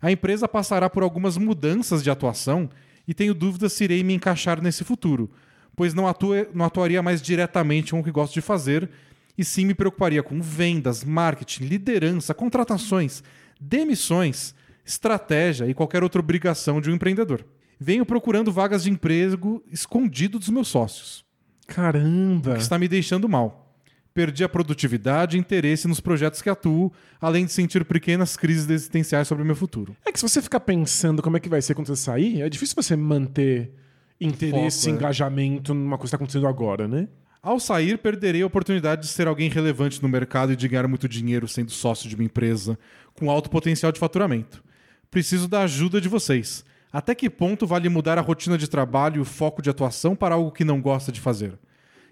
A 0.00 0.10
empresa 0.10 0.48
passará 0.48 0.88
por 0.88 1.02
algumas 1.02 1.36
mudanças 1.36 2.02
de 2.02 2.10
atuação 2.10 2.70
e 3.06 3.12
tenho 3.12 3.34
dúvidas 3.34 3.72
se 3.72 3.84
irei 3.84 4.02
me 4.02 4.14
encaixar 4.14 4.62
nesse 4.62 4.82
futuro, 4.82 5.30
pois 5.76 5.92
não, 5.92 6.08
atue- 6.08 6.48
não 6.54 6.64
atuaria 6.64 7.02
mais 7.02 7.20
diretamente 7.20 7.92
com 7.92 8.00
o 8.00 8.04
que 8.04 8.10
gosto 8.10 8.34
de 8.34 8.40
fazer 8.40 8.88
e 9.36 9.44
sim 9.44 9.66
me 9.66 9.74
preocuparia 9.74 10.22
com 10.22 10.40
vendas, 10.40 11.04
marketing, 11.04 11.64
liderança, 11.64 12.34
contratações, 12.34 13.22
demissões, 13.60 14.54
estratégia 14.84 15.66
e 15.66 15.74
qualquer 15.74 16.02
outra 16.02 16.20
obrigação 16.20 16.80
de 16.80 16.90
um 16.90 16.94
empreendedor. 16.94 17.44
Venho 17.82 18.04
procurando 18.04 18.52
vagas 18.52 18.82
de 18.84 18.90
emprego 18.90 19.64
escondido 19.72 20.38
dos 20.38 20.50
meus 20.50 20.68
sócios, 20.68 21.24
Caramba. 21.66 22.54
que 22.54 22.60
está 22.60 22.78
me 22.78 22.86
deixando 22.86 23.26
mal. 23.26 23.74
Perdi 24.12 24.44
a 24.44 24.48
produtividade 24.50 25.36
e 25.36 25.40
interesse 25.40 25.88
nos 25.88 25.98
projetos 25.98 26.42
que 26.42 26.50
atuo, 26.50 26.92
além 27.18 27.46
de 27.46 27.52
sentir 27.52 27.82
pequenas 27.86 28.36
crises 28.36 28.68
existenciais 28.68 29.26
sobre 29.26 29.42
o 29.42 29.46
meu 29.46 29.56
futuro. 29.56 29.96
É 30.04 30.12
que 30.12 30.20
se 30.20 30.28
você 30.28 30.42
ficar 30.42 30.60
pensando 30.60 31.22
como 31.22 31.38
é 31.38 31.40
que 31.40 31.48
vai 31.48 31.62
ser 31.62 31.74
quando 31.74 31.86
você 31.86 31.96
sair, 31.96 32.42
é 32.42 32.50
difícil 32.50 32.74
você 32.76 32.94
manter 32.94 33.72
interesse, 34.20 34.80
Foco, 34.80 34.90
é. 34.90 34.96
engajamento 34.96 35.72
numa 35.72 35.96
coisa 35.96 36.02
que 36.02 36.06
está 36.08 36.16
acontecendo 36.16 36.48
agora, 36.48 36.86
né? 36.86 37.08
Ao 37.42 37.58
sair, 37.58 37.96
perderei 37.96 38.42
a 38.42 38.46
oportunidade 38.46 39.02
de 39.02 39.08
ser 39.08 39.26
alguém 39.26 39.48
relevante 39.48 40.02
no 40.02 40.08
mercado 40.08 40.52
e 40.52 40.56
de 40.56 40.68
ganhar 40.68 40.86
muito 40.86 41.08
dinheiro 41.08 41.48
sendo 41.48 41.70
sócio 41.70 42.10
de 42.10 42.14
uma 42.14 42.24
empresa 42.24 42.78
com 43.14 43.30
alto 43.30 43.48
potencial 43.48 43.90
de 43.90 43.98
faturamento. 43.98 44.62
Preciso 45.10 45.48
da 45.48 45.62
ajuda 45.62 45.98
de 45.98 46.08
vocês. 46.10 46.62
Até 46.92 47.14
que 47.14 47.30
ponto 47.30 47.66
vale 47.66 47.88
mudar 47.88 48.18
a 48.18 48.20
rotina 48.22 48.58
de 48.58 48.68
trabalho 48.68 49.18
e 49.18 49.20
o 49.20 49.24
foco 49.24 49.62
de 49.62 49.70
atuação 49.70 50.16
para 50.16 50.34
algo 50.34 50.50
que 50.50 50.64
não 50.64 50.80
gosta 50.80 51.12
de 51.12 51.20
fazer? 51.20 51.58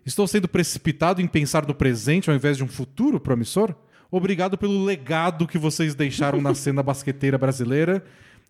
Estou 0.07 0.27
sendo 0.27 0.49
precipitado 0.49 1.21
em 1.21 1.27
pensar 1.27 1.67
no 1.67 1.75
presente 1.75 2.31
ao 2.31 2.37
invés 2.37 2.57
de 2.57 2.65
um 2.65 2.69
futuro 2.69 3.19
promissor? 3.21 3.75
Obrigado 4.11 4.57
pelo 4.57 4.85
legado 4.85 5.47
que 5.47 5.59
vocês 5.59 5.95
deixaram 5.95 6.41
na 6.41 6.55
cena 6.55 6.83
basqueteira 6.83 7.37
brasileira 7.37 8.03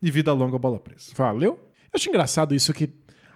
e 0.02 0.10
vida 0.10 0.32
longa 0.32 0.59
bola 0.59 0.78
presa. 0.78 1.10
Valeu? 1.16 1.52
Eu 1.55 1.90
acho 1.94 2.09
engraçado 2.09 2.55
isso 2.55 2.72
que 2.72 2.90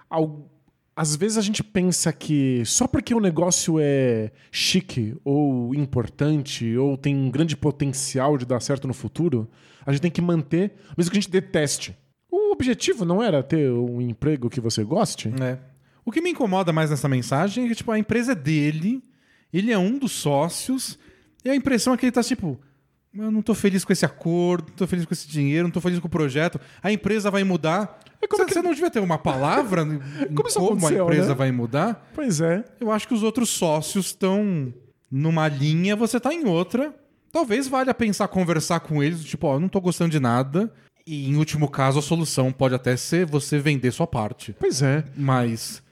ao- 0.09 0.49
às 0.95 1.15
vezes 1.15 1.37
a 1.37 1.41
gente 1.41 1.63
pensa 1.63 2.13
que 2.13 2.63
só 2.65 2.87
porque 2.87 3.13
o 3.15 3.19
negócio 3.19 3.77
é 3.81 4.31
chique 4.51 5.15
ou 5.25 5.73
importante 5.73 6.77
ou 6.77 6.95
tem 6.95 7.15
um 7.15 7.31
grande 7.31 7.57
potencial 7.57 8.37
de 8.37 8.45
dar 8.45 8.61
certo 8.61 8.87
no 8.87 8.93
futuro, 8.93 9.49
a 9.85 9.91
gente 9.91 10.01
tem 10.01 10.11
que 10.11 10.21
manter, 10.21 10.75
mesmo 10.95 11.11
que 11.11 11.17
a 11.17 11.21
gente 11.21 11.31
deteste. 11.31 11.97
O 12.35 12.51
objetivo 12.51 13.05
não 13.05 13.21
era 13.21 13.43
ter 13.43 13.71
um 13.71 14.01
emprego 14.01 14.49
que 14.49 14.59
você 14.59 14.83
goste? 14.83 15.31
É. 15.39 15.59
O 16.03 16.11
que 16.11 16.19
me 16.19 16.31
incomoda 16.31 16.73
mais 16.73 16.89
nessa 16.89 17.07
mensagem 17.07 17.65
é 17.65 17.67
que, 17.67 17.75
tipo, 17.75 17.91
a 17.91 17.99
empresa 17.99 18.31
é 18.31 18.35
dele, 18.35 19.03
ele 19.53 19.71
é 19.71 19.77
um 19.77 19.99
dos 19.99 20.13
sócios, 20.13 20.97
e 21.45 21.49
a 21.51 21.55
impressão 21.55 21.93
é 21.93 21.97
que 21.97 22.07
ele 22.07 22.11
tá, 22.11 22.23
tipo, 22.23 22.59
eu 23.15 23.29
não 23.29 23.43
tô 23.43 23.53
feliz 23.53 23.85
com 23.85 23.93
esse 23.93 24.03
acordo, 24.03 24.69
não 24.69 24.75
tô 24.75 24.87
feliz 24.87 25.05
com 25.05 25.13
esse 25.13 25.27
dinheiro, 25.27 25.67
não 25.67 25.71
tô 25.71 25.79
feliz 25.79 25.99
com 25.99 26.07
o 26.07 26.09
projeto. 26.09 26.59
A 26.81 26.91
empresa 26.91 27.29
vai 27.29 27.43
mudar. 27.43 27.99
como 28.27 28.47
você, 28.47 28.55
você 28.55 28.61
não 28.63 28.73
devia 28.73 28.89
ter 28.89 28.99
uma 28.99 29.19
palavra 29.19 29.85
Como 30.35 30.49
como 30.51 30.87
a 30.87 30.91
empresa 30.91 31.29
né? 31.29 31.35
vai 31.35 31.51
mudar? 31.51 32.09
Pois 32.15 32.41
é. 32.41 32.65
Eu 32.79 32.91
acho 32.91 33.07
que 33.07 33.13
os 33.13 33.21
outros 33.21 33.49
sócios 33.49 34.07
estão 34.07 34.73
numa 35.11 35.47
linha, 35.47 35.95
você 35.95 36.19
tá 36.19 36.33
em 36.33 36.47
outra. 36.47 36.95
Talvez 37.31 37.67
valha 37.67 37.93
pensar, 37.93 38.27
conversar 38.27 38.79
com 38.79 39.03
eles, 39.03 39.23
tipo, 39.23 39.45
ó, 39.45 39.55
eu 39.55 39.59
não 39.59 39.69
tô 39.69 39.79
gostando 39.79 40.09
de 40.09 40.19
nada. 40.19 40.73
E 41.05 41.29
em 41.29 41.35
último 41.35 41.69
caso, 41.69 41.99
a 41.99 42.01
solução 42.01 42.51
pode 42.51 42.73
até 42.75 42.95
ser 42.95 43.25
você 43.25 43.59
vender 43.59 43.91
sua 43.91 44.07
parte. 44.07 44.55
Pois 44.59 44.81
é. 44.81 45.03
Mas 45.15 45.83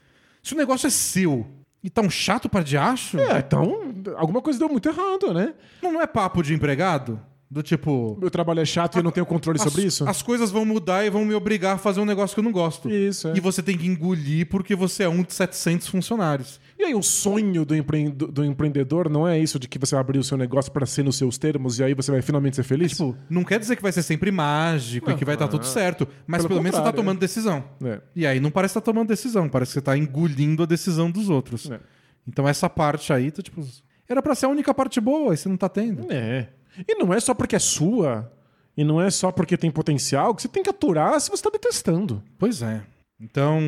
se 0.42 0.54
o 0.54 0.56
negócio 0.56 0.86
é 0.86 0.90
seu 0.90 1.46
e 1.84 1.90
tá 1.90 2.00
um 2.00 2.08
chato 2.10 2.48
pra 2.48 2.62
diacho, 2.62 3.18
É, 3.18 3.38
então, 3.38 3.92
alguma 4.16 4.40
coisa 4.40 4.58
deu 4.58 4.68
muito 4.68 4.88
errado, 4.88 5.34
né? 5.34 5.52
não, 5.82 5.92
não 5.92 6.00
é 6.00 6.06
papo 6.06 6.42
de 6.42 6.54
empregado? 6.54 7.20
Do 7.52 7.62
tipo. 7.62 8.16
Meu 8.18 8.30
trabalho 8.30 8.60
é 8.60 8.64
chato 8.64 8.94
e 8.96 8.98
eu 9.00 9.02
não 9.02 9.10
tenho 9.10 9.26
controle 9.26 9.58
as, 9.60 9.64
sobre 9.64 9.82
isso? 9.86 10.08
As 10.08 10.22
coisas 10.22 10.50
vão 10.50 10.64
mudar 10.64 11.04
e 11.04 11.10
vão 11.10 11.22
me 11.22 11.34
obrigar 11.34 11.74
a 11.74 11.78
fazer 11.78 12.00
um 12.00 12.06
negócio 12.06 12.32
que 12.34 12.40
eu 12.40 12.44
não 12.44 12.50
gosto. 12.50 12.88
Isso, 12.90 13.28
é. 13.28 13.36
E 13.36 13.40
você 13.40 13.62
tem 13.62 13.76
que 13.76 13.86
engolir 13.86 14.46
porque 14.48 14.74
você 14.74 15.02
é 15.02 15.08
um 15.08 15.22
de 15.22 15.34
700 15.34 15.86
funcionários. 15.86 16.58
E 16.78 16.82
aí, 16.84 16.94
o 16.94 17.02
sonho 17.02 17.64
do, 17.66 17.76
empre- 17.76 18.08
do- 18.08 18.28
do 18.28 18.42
empreendedor 18.42 19.10
não 19.10 19.28
é 19.28 19.38
isso 19.38 19.58
de 19.58 19.68
que 19.68 19.78
você 19.78 19.94
vai 19.94 20.00
abrir 20.00 20.18
o 20.18 20.24
seu 20.24 20.38
negócio 20.38 20.72
para 20.72 20.86
ser 20.86 21.02
nos 21.04 21.16
seus 21.16 21.36
termos 21.36 21.78
e 21.78 21.84
aí 21.84 21.92
você 21.92 22.10
vai 22.10 22.22
finalmente 22.22 22.56
ser 22.56 22.62
feliz? 22.62 22.92
Tipo, 22.92 23.14
não 23.28 23.44
quer 23.44 23.60
dizer 23.60 23.76
que 23.76 23.82
vai 23.82 23.92
ser 23.92 24.02
sempre 24.02 24.30
mágico 24.30 25.10
e 25.10 25.14
que 25.14 25.24
vai 25.24 25.34
estar 25.34 25.46
tudo 25.46 25.66
certo, 25.66 26.08
mas 26.26 26.38
Pelo 26.38 26.48
pelo, 26.48 26.62
menos 26.62 26.76
você 26.76 26.80
tá 26.82 26.86
contrário, 26.88 26.96
tomando 26.96 27.20
decisão. 27.20 27.62
É. 27.84 28.00
E 28.16 28.26
aí 28.26 28.40
não 28.40 28.50
parece 28.50 28.72
que 28.72 28.80
tá 28.80 28.84
tomando 28.84 29.08
decisão, 29.08 29.46
parece 29.50 29.72
que 29.72 29.74
você 29.74 29.82
tá 29.82 29.94
engolindo 29.96 30.62
a 30.62 30.66
decisão 30.66 31.10
dos 31.10 31.28
outros. 31.28 31.70
É. 31.70 31.78
Então 32.26 32.48
essa 32.48 32.70
parte 32.70 33.12
aí, 33.12 33.30
tá 33.30 33.42
tipo. 33.42 33.62
Era 34.08 34.22
pra 34.22 34.34
ser 34.34 34.46
a 34.46 34.48
única 34.48 34.72
parte 34.72 35.00
boa, 35.02 35.34
e 35.34 35.36
você 35.36 35.48
não 35.50 35.56
tá 35.58 35.68
tendo. 35.68 36.10
É. 36.10 36.48
E 36.86 36.94
não 36.94 37.12
é 37.12 37.20
só 37.20 37.34
porque 37.34 37.56
é 37.56 37.58
sua, 37.58 38.32
e 38.76 38.84
não 38.84 39.00
é 39.00 39.10
só 39.10 39.30
porque 39.30 39.56
tem 39.56 39.70
potencial, 39.70 40.34
que 40.34 40.42
você 40.42 40.48
tem 40.48 40.62
que 40.62 40.70
aturar 40.70 41.20
se 41.20 41.30
você 41.30 41.42
tá 41.42 41.50
detestando. 41.50 42.22
Pois 42.38 42.62
é. 42.62 42.82
Então, 43.20 43.60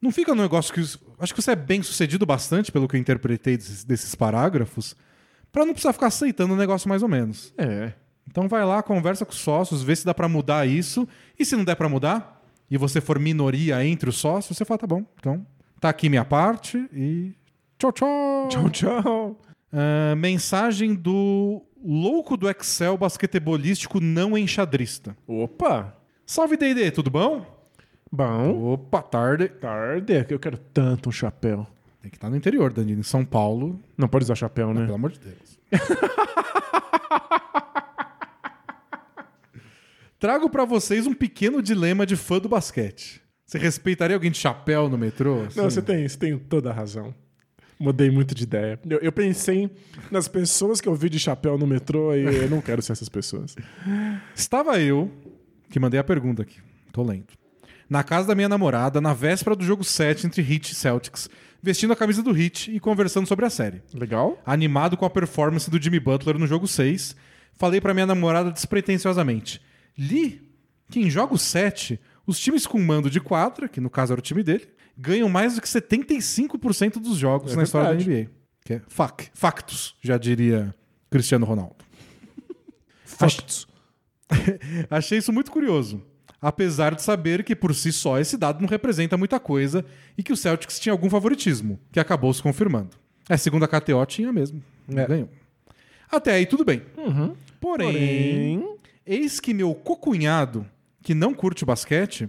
não 0.00 0.10
fica 0.10 0.34
no 0.34 0.42
negócio 0.42 0.72
que. 0.72 0.80
Acho 1.18 1.34
que 1.34 1.42
você 1.42 1.52
é 1.52 1.56
bem 1.56 1.82
sucedido 1.82 2.24
bastante, 2.24 2.72
pelo 2.72 2.88
que 2.88 2.96
eu 2.96 3.00
interpretei 3.00 3.56
desses, 3.56 3.84
desses 3.84 4.14
parágrafos, 4.14 4.96
pra 5.52 5.66
não 5.66 5.72
precisar 5.72 5.92
ficar 5.92 6.06
aceitando 6.06 6.54
o 6.54 6.56
negócio 6.56 6.88
mais 6.88 7.02
ou 7.02 7.08
menos. 7.08 7.52
É. 7.58 7.92
Então 8.28 8.48
vai 8.48 8.64
lá, 8.64 8.82
conversa 8.82 9.24
com 9.24 9.32
os 9.32 9.38
sócios, 9.38 9.82
vê 9.82 9.94
se 9.96 10.06
dá 10.06 10.14
pra 10.14 10.28
mudar 10.28 10.66
isso. 10.66 11.06
E 11.38 11.44
se 11.44 11.56
não 11.56 11.64
der 11.64 11.74
pra 11.74 11.88
mudar, 11.88 12.40
e 12.70 12.78
você 12.78 13.00
for 13.00 13.18
minoria 13.18 13.84
entre 13.84 14.08
os 14.08 14.16
sócios, 14.16 14.56
você 14.56 14.64
fala, 14.64 14.78
tá 14.78 14.86
bom, 14.86 15.04
então 15.18 15.44
tá 15.80 15.88
aqui 15.88 16.08
minha 16.08 16.24
parte 16.24 16.78
e. 16.92 17.34
Tchau, 17.76 17.92
tchau. 17.92 18.48
Tchau, 18.48 18.70
tchau. 18.70 19.40
Ah, 19.72 20.14
mensagem 20.16 20.94
do 20.94 21.62
louco 21.84 22.36
do 22.36 22.48
Excel 22.48 22.96
basquetebolístico 22.96 24.00
não 24.00 24.36
enxadrista. 24.36 25.16
Opa! 25.26 25.96
Salve, 26.26 26.56
D&D, 26.56 26.90
tudo 26.90 27.10
bom? 27.10 27.44
Bom, 28.12 28.72
Opa, 28.72 29.02
tarde. 29.02 29.48
tarde, 29.48 30.24
que 30.24 30.34
eu 30.34 30.38
quero 30.38 30.58
tanto 30.58 31.08
um 31.08 31.12
chapéu. 31.12 31.66
Tem 32.00 32.10
que 32.10 32.16
estar 32.16 32.30
no 32.30 32.36
interior, 32.36 32.72
Danilo. 32.72 33.00
Em 33.00 33.04
São 33.04 33.24
Paulo, 33.24 33.78
Não 33.96 34.08
pode 34.08 34.24
usar 34.24 34.34
chapéu, 34.34 34.72
né? 34.74 34.82
pelo 34.82 34.94
amor 34.94 35.10
de 35.12 35.20
Deus. 35.20 35.58
Trago 40.18 40.50
pra 40.50 40.64
vocês 40.64 41.06
um 41.06 41.14
pequeno 41.14 41.62
dilema 41.62 42.04
de 42.04 42.14
fã 42.16 42.38
do 42.38 42.48
basquete. 42.48 43.22
Você 43.46 43.58
respeitaria 43.58 44.14
alguém 44.16 44.30
de 44.30 44.38
chapéu 44.38 44.88
no 44.88 44.98
metrô? 44.98 45.42
assim? 45.42 45.58
Não, 45.58 45.68
você 45.70 45.80
tem, 45.82 46.06
você 46.08 46.16
tem 46.18 46.38
toda 46.38 46.70
a 46.70 46.72
razão. 46.72 47.14
Mudei 47.80 48.10
muito 48.10 48.34
de 48.34 48.42
ideia. 48.42 48.78
Eu, 48.88 48.98
eu 48.98 49.10
pensei 49.10 49.70
nas 50.10 50.28
pessoas 50.28 50.82
que 50.82 50.88
eu 50.88 50.94
vi 50.94 51.08
de 51.08 51.18
chapéu 51.18 51.56
no 51.56 51.66
metrô 51.66 52.14
e 52.14 52.24
eu 52.24 52.50
não 52.50 52.60
quero 52.60 52.82
ser 52.82 52.92
essas 52.92 53.08
pessoas. 53.08 53.56
Estava 54.36 54.78
eu, 54.78 55.10
que 55.70 55.80
mandei 55.80 55.98
a 55.98 56.04
pergunta 56.04 56.42
aqui, 56.42 56.58
tô 56.92 57.02
lendo, 57.02 57.28
na 57.88 58.04
casa 58.04 58.28
da 58.28 58.34
minha 58.34 58.50
namorada, 58.50 59.00
na 59.00 59.14
véspera 59.14 59.56
do 59.56 59.64
jogo 59.64 59.82
7 59.82 60.26
entre 60.26 60.42
Heat 60.42 60.72
e 60.72 60.74
Celtics, 60.74 61.30
vestindo 61.62 61.94
a 61.94 61.96
camisa 61.96 62.22
do 62.22 62.36
Heat 62.36 62.70
e 62.70 62.78
conversando 62.78 63.26
sobre 63.26 63.46
a 63.46 63.50
série. 63.50 63.80
Legal? 63.94 64.38
Animado 64.44 64.94
com 64.94 65.06
a 65.06 65.10
performance 65.10 65.70
do 65.70 65.82
Jimmy 65.82 65.98
Butler 65.98 66.38
no 66.38 66.46
jogo 66.46 66.68
6, 66.68 67.16
falei 67.54 67.80
pra 67.80 67.94
minha 67.94 68.06
namorada 68.06 68.50
despretensiosamente: 68.50 69.60
Li 69.96 70.50
que 70.90 71.00
em 71.00 71.08
jogo 71.08 71.38
7, 71.38 71.98
os 72.26 72.38
times 72.38 72.66
com 72.66 72.78
mando 72.78 73.08
de 73.08 73.20
quadra, 73.20 73.68
que 73.68 73.80
no 73.80 73.88
caso 73.88 74.12
era 74.12 74.18
o 74.18 74.22
time 74.22 74.42
dele, 74.42 74.68
ganham 75.00 75.28
mais 75.28 75.54
do 75.54 75.60
que 75.60 75.68
75% 75.68 77.00
dos 77.00 77.16
jogos 77.16 77.52
É 77.52 77.56
na 77.56 77.62
história 77.62 77.88
verdade. 77.88 78.08
da 78.08 78.20
NBA. 78.20 78.30
Que 78.64 78.74
é 78.74 78.82
fac, 78.88 79.28
factos, 79.32 79.96
já 80.00 80.18
diria 80.18 80.74
Cristiano 81.10 81.46
Ronaldo. 81.46 81.76
Factos. 83.04 83.66
Achei 84.90 85.18
isso 85.18 85.32
muito 85.32 85.50
curioso. 85.50 86.02
Apesar 86.40 86.94
de 86.94 87.02
saber 87.02 87.44
que 87.44 87.54
por 87.54 87.74
si 87.74 87.92
só 87.92 88.18
esse 88.18 88.36
dado 88.36 88.60
não 88.60 88.68
representa 88.68 89.16
muita 89.16 89.38
coisa 89.38 89.84
e 90.16 90.22
que 90.22 90.32
o 90.32 90.36
Celtics 90.36 90.78
tinha 90.80 90.92
algum 90.92 91.10
favoritismo, 91.10 91.78
que 91.92 92.00
acabou 92.00 92.32
se 92.32 92.42
confirmando. 92.42 92.96
É, 93.28 93.36
segundo 93.36 93.64
a 93.64 93.68
KTO, 93.68 94.04
tinha 94.06 94.32
mesmo. 94.32 94.62
É. 94.88 95.06
Ganhou. 95.06 95.28
Até 96.10 96.32
aí 96.32 96.46
tudo 96.46 96.64
bem. 96.64 96.82
Porém, 96.96 97.34
Porém, 98.60 98.76
eis 99.06 99.38
que 99.38 99.52
meu 99.52 99.74
cocunhado, 99.74 100.66
que 101.02 101.14
não 101.14 101.34
curte 101.34 101.64
basquete, 101.64 102.28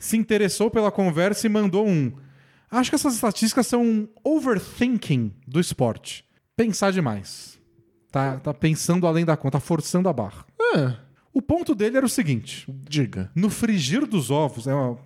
se 0.00 0.16
interessou 0.16 0.68
pela 0.68 0.90
conversa 0.90 1.46
e 1.46 1.50
mandou 1.50 1.86
um. 1.86 2.12
Acho 2.68 2.90
que 2.90 2.96
essas 2.96 3.14
estatísticas 3.14 3.66
são 3.68 3.82
um 3.84 4.08
overthinking 4.24 5.32
do 5.46 5.60
esporte. 5.60 6.24
Pensar 6.56 6.90
demais. 6.92 7.58
Tá, 8.10 8.38
tá 8.38 8.52
pensando 8.52 9.06
além 9.06 9.24
da 9.24 9.36
conta, 9.36 9.52
tá 9.58 9.60
forçando 9.60 10.08
a 10.08 10.12
barra. 10.12 10.44
ah, 10.74 10.96
O 11.32 11.40
ponto 11.40 11.74
dele 11.74 11.96
era 11.96 12.06
o 12.06 12.08
seguinte: 12.08 12.66
diga. 12.88 13.30
no 13.34 13.48
frigir 13.50 14.04
dos 14.06 14.30
ovos, 14.30 14.66
é 14.66 14.74
uma... 14.74 14.98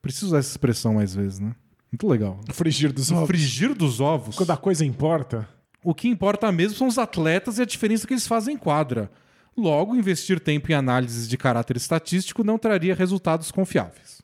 preciso 0.00 0.26
usar 0.26 0.38
essa 0.38 0.50
expressão 0.50 0.94
mais 0.94 1.14
vezes, 1.14 1.40
né? 1.40 1.54
Muito 1.90 2.06
legal. 2.08 2.40
Frigir 2.52 2.92
dos 2.92 3.10
No 3.10 3.16
ovos. 3.18 3.26
frigir 3.28 3.74
dos 3.74 4.00
ovos, 4.00 4.36
Quando 4.36 4.50
a 4.52 4.56
coisa 4.56 4.84
importa. 4.84 5.48
o 5.84 5.92
que 5.94 6.08
importa 6.08 6.50
mesmo 6.52 6.76
são 6.78 6.86
os 6.86 6.98
atletas 6.98 7.58
e 7.58 7.62
a 7.62 7.66
diferença 7.66 8.06
que 8.06 8.14
eles 8.14 8.26
fazem 8.26 8.54
em 8.54 8.58
quadra. 8.58 9.10
Logo, 9.56 9.94
investir 9.94 10.40
tempo 10.40 10.72
em 10.72 10.74
análises 10.74 11.28
de 11.28 11.36
caráter 11.36 11.76
estatístico 11.76 12.42
não 12.42 12.56
traria 12.58 12.94
resultados 12.94 13.50
confiáveis. 13.50 14.22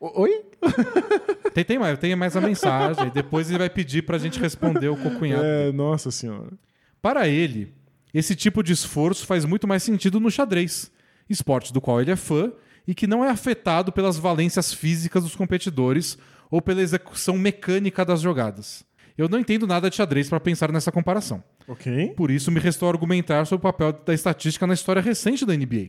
Oi? 0.00 0.44
Tem, 1.54 1.64
tem 1.64 1.78
mais, 1.78 1.98
tem 1.98 2.14
mais 2.14 2.36
a 2.36 2.40
mensagem, 2.40 3.10
depois 3.14 3.48
ele 3.48 3.60
vai 3.60 3.70
pedir 3.70 4.02
pra 4.02 4.18
gente 4.18 4.38
responder 4.38 4.88
o 4.88 4.96
cocunhado. 4.96 5.42
É, 5.42 5.72
nossa 5.72 6.10
senhora. 6.10 6.52
Para 7.00 7.26
ele, 7.28 7.72
esse 8.12 8.36
tipo 8.36 8.62
de 8.62 8.74
esforço 8.74 9.24
faz 9.24 9.46
muito 9.46 9.66
mais 9.66 9.82
sentido 9.82 10.20
no 10.20 10.30
xadrez, 10.30 10.92
esporte 11.30 11.72
do 11.72 11.80
qual 11.80 11.98
ele 11.98 12.10
é 12.10 12.16
fã 12.16 12.52
e 12.86 12.94
que 12.94 13.06
não 13.06 13.24
é 13.24 13.30
afetado 13.30 13.90
pelas 13.90 14.18
valências 14.18 14.70
físicas 14.70 15.22
dos 15.22 15.34
competidores 15.34 16.18
ou 16.50 16.60
pela 16.60 16.82
execução 16.82 17.38
mecânica 17.38 18.04
das 18.04 18.20
jogadas. 18.20 18.84
Eu 19.16 19.28
não 19.28 19.38
entendo 19.38 19.66
nada 19.66 19.88
de 19.88 19.96
xadrez 19.96 20.28
para 20.28 20.38
pensar 20.38 20.70
nessa 20.70 20.92
comparação. 20.92 21.42
Ok. 21.66 22.12
Por 22.16 22.30
isso, 22.30 22.50
me 22.50 22.60
restou 22.60 22.88
argumentar 22.88 23.46
sobre 23.46 23.66
o 23.66 23.72
papel 23.72 23.92
da 24.04 24.12
estatística 24.12 24.66
na 24.66 24.74
história 24.74 25.00
recente 25.00 25.46
da 25.46 25.56
NBA, 25.56 25.88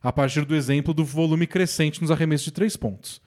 a 0.00 0.12
partir 0.12 0.44
do 0.44 0.54
exemplo 0.54 0.94
do 0.94 1.04
volume 1.04 1.48
crescente 1.48 2.00
nos 2.00 2.12
arremessos 2.12 2.44
de 2.44 2.52
três 2.52 2.76
pontos. 2.76 3.20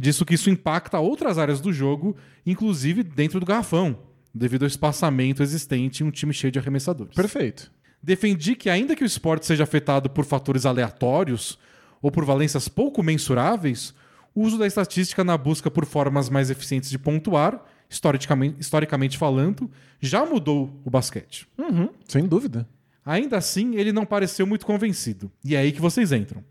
Disso 0.00 0.24
que 0.24 0.32
isso 0.32 0.48
impacta 0.48 0.98
outras 0.98 1.36
áreas 1.36 1.60
do 1.60 1.70
jogo, 1.70 2.16
inclusive 2.46 3.02
dentro 3.02 3.38
do 3.38 3.44
garrafão, 3.44 3.98
devido 4.34 4.62
ao 4.62 4.66
espaçamento 4.66 5.42
existente 5.42 6.02
em 6.02 6.06
um 6.06 6.10
time 6.10 6.32
cheio 6.32 6.50
de 6.50 6.58
arremessadores. 6.58 7.14
Perfeito. 7.14 7.70
Defendi 8.02 8.54
que, 8.56 8.70
ainda 8.70 8.96
que 8.96 9.02
o 9.02 9.06
esporte 9.06 9.44
seja 9.44 9.64
afetado 9.64 10.08
por 10.08 10.24
fatores 10.24 10.64
aleatórios 10.64 11.58
ou 12.00 12.10
por 12.10 12.24
valências 12.24 12.66
pouco 12.66 13.02
mensuráveis, 13.02 13.92
o 14.34 14.40
uso 14.40 14.56
da 14.56 14.66
estatística 14.66 15.22
na 15.22 15.36
busca 15.36 15.70
por 15.70 15.84
formas 15.84 16.30
mais 16.30 16.48
eficientes 16.48 16.88
de 16.88 16.98
pontuar, 16.98 17.62
historicamente, 17.90 18.58
historicamente 18.58 19.18
falando, 19.18 19.70
já 20.00 20.24
mudou 20.24 20.80
o 20.82 20.88
basquete. 20.88 21.46
Uhum, 21.58 21.90
sem 22.08 22.26
dúvida. 22.26 22.66
Ainda 23.04 23.36
assim, 23.36 23.76
ele 23.76 23.92
não 23.92 24.06
pareceu 24.06 24.46
muito 24.46 24.64
convencido. 24.64 25.30
E 25.44 25.54
é 25.54 25.58
aí 25.58 25.72
que 25.72 25.80
vocês 25.80 26.10
entram. 26.10 26.42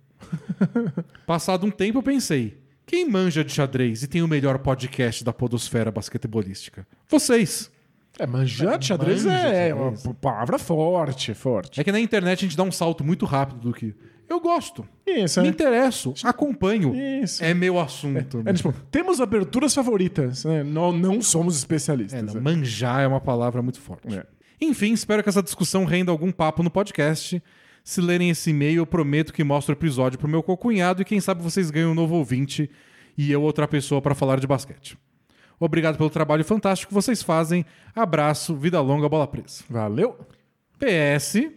Passado 1.26 1.65
um 1.65 1.71
tempo, 1.71 1.97
eu 1.97 2.03
pensei: 2.03 2.59
quem 2.90 3.07
manja 3.07 3.44
de 3.44 3.52
xadrez 3.53 4.02
e 4.02 4.07
tem 4.07 4.24
o 4.24 4.28
melhor 4.28 4.57
podcast 4.57 5.24
da 5.24 5.32
podosfera 5.32 5.91
basquetebolística? 5.91 6.88
Vocês. 7.07 7.70
É, 8.18 8.26
manjante 8.26 8.88
xadrez 8.88 9.24
Manja 9.24 9.38
é, 9.38 9.70
é 9.70 9.70
xadrez. 9.70 10.06
uma 10.06 10.14
palavra 10.16 10.57
forte, 10.57 11.34
forte. 11.36 11.80
É 11.80 11.84
que 11.84 11.91
na 11.91 11.99
internet 11.99 12.40
a 12.40 12.41
gente 12.48 12.57
dá 12.57 12.64
um 12.64 12.72
salto 12.72 13.03
muito 13.03 13.26
rápido 13.28 13.60
do 13.60 13.72
que. 13.74 13.94
Eu 14.28 14.40
gosto, 14.40 14.84
Isso, 15.07 15.40
me 15.41 15.48
é. 15.48 15.49
interesso, 15.52 16.14
acompanho. 16.24 16.94
Isso. 17.24 17.44
É 17.44 17.53
meu 17.53 17.80
assunto. 17.80 18.41
É, 18.45 18.53
tipo, 18.53 18.74
temos 18.91 19.22
aberturas 19.22 19.74
favoritas, 19.74 20.45
né? 20.45 20.64
Não, 20.64 20.91
não 20.91 21.22
somos 21.22 21.56
É, 21.56 21.57
especialistas. 21.60 22.24
não, 22.24 22.34
né? 22.34 22.40
manjar 22.41 23.02
é 23.02 23.07
uma 23.07 23.22
palavra 23.22 23.61
muito 23.61 23.80
forte. 23.80 24.16
É. 24.16 24.26
Enfim, 24.61 24.94
espero 24.94 25.22
que 25.24 25.30
essa 25.30 25.41
discussão 25.44 25.86
renda 25.86 26.11
algum 26.11 26.32
papo 26.32 26.61
no 26.64 26.70
podcast. 26.72 27.41
Se 27.90 28.02
lerem 28.02 28.30
esse 28.30 28.52
e-mail, 28.52 28.82
eu 28.82 28.86
prometo 28.86 29.34
que 29.34 29.44
mostro 29.44 29.74
o 29.74 29.76
episódio 29.76 30.20
pro 30.20 30.28
meu 30.28 30.44
cocunhado 30.44 31.02
e 31.02 31.06
quem 31.06 31.20
sabe 31.20 31.41
vocês 31.41 31.72
ganham 31.72 31.90
um 31.90 31.95
novo 31.95 32.14
ouvinte 32.14 32.70
e 33.18 33.32
eu 33.32 33.41
outra 33.41 33.68
pessoa 33.68 33.99
para 33.99 34.14
falar 34.14 34.40
de 34.40 34.45
basquete. 34.45 34.95
Obrigado 35.60 35.98
pelo 35.98 36.11
trabalho 36.11 36.45
fantástico 36.45 36.90
que 36.90 36.94
vocês 36.94 37.24
fazem. 37.24 37.66
Abraço, 37.95 38.56
vida 38.56 38.80
longa, 38.80 39.10
bola 39.10 39.26
presa. 39.26 39.64
Valeu. 39.68 40.16
PS, 40.78 41.49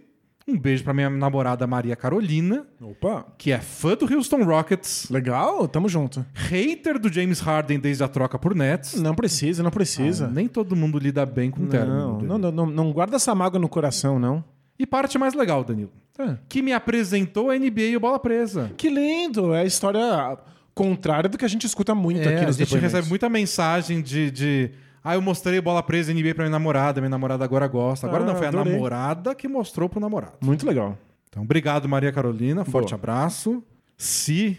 Um 0.49 0.59
beijo 0.59 0.83
pra 0.83 0.95
minha 0.95 1.11
namorada 1.11 1.67
Maria 1.67 1.95
Carolina, 1.95 2.67
Opa. 2.81 3.27
que 3.37 3.53
é 3.53 3.59
fã 3.59 3.95
do 3.95 4.11
Houston 4.11 4.43
Rockets, 4.43 5.11
Legal, 5.11 5.69
tamo 5.69 5.87
junto. 5.87 6.25
hater 6.33 6.99
do 6.99 7.13
James 7.13 7.41
Harden 7.41 7.79
desde 7.79 8.05
a 8.05 8.09
troca 8.09 8.39
por 8.39 8.55
Nets. 8.55 8.95
Não 8.95 9.15
precisa, 9.15 9.63
não 9.63 9.71
precisa. 9.71 10.29
Ah, 10.29 10.31
nem 10.31 10.49
todo 10.49 10.75
mundo 10.75 10.99
lida 10.99 11.27
bem 11.27 11.51
com 11.51 11.65
o 11.65 11.67
término. 11.67 12.23
não, 12.23 12.39
não, 12.39 12.51
não, 12.51 12.67
não 12.67 12.91
guarda 12.91 13.17
essa 13.17 13.35
mágoa 13.35 13.61
no 13.61 13.69
coração, 13.69 14.19
não. 14.19 14.43
E 14.79 14.87
parte 14.87 15.19
mais 15.19 15.35
legal, 15.35 15.63
Danilo. 15.63 15.93
É. 16.19 16.37
Que 16.49 16.61
me 16.63 16.73
apresentou 16.73 17.51
a 17.51 17.57
NBA 17.59 17.81
e 17.83 17.97
o 17.97 18.01
Bola 18.01 18.19
Presa. 18.19 18.71
Que 18.77 18.89
lindo! 18.91 19.55
É 19.55 19.61
a 19.61 19.65
história 19.65 20.39
contrária 20.75 21.29
do 21.29 21.37
que 21.39 21.45
a 21.45 21.49
gente 21.49 21.67
escuta 21.67 21.95
muito 21.95 22.21
É, 22.21 22.35
aqui 22.35 22.45
a 22.45 22.47
nos 22.47 22.57
gente 22.57 22.67
depoimentos. 22.67 22.93
recebe 22.93 23.09
muita 23.09 23.29
mensagem 23.29 24.01
de, 24.03 24.31
de. 24.31 24.71
Ah, 25.05 25.15
eu 25.15 25.23
mostrei 25.23 25.61
bola 25.61 25.83
presa 25.83 26.13
NBA 26.15 26.35
pra 26.35 26.45
minha 26.45 26.51
namorada, 26.53 27.01
minha 27.01 27.11
namorada 27.11 27.45
agora 27.45 27.67
gosta. 27.67 28.07
Agora 28.07 28.23
Ah, 28.23 28.27
não, 28.27 28.37
foi 28.37 28.47
adorei. 28.47 28.73
a 28.73 28.75
namorada 28.77 29.35
que 29.35 29.49
mostrou 29.49 29.89
pro 29.89 29.99
namorado. 30.01 30.35
Muito 30.41 30.67
legal. 30.67 30.97
Então, 31.29 31.43
obrigado, 31.43 31.89
Maria 31.89 32.13
Carolina. 32.13 32.65
Forte 32.65 32.91
Boa. 32.91 32.99
abraço. 32.99 33.63
Se 33.97 34.59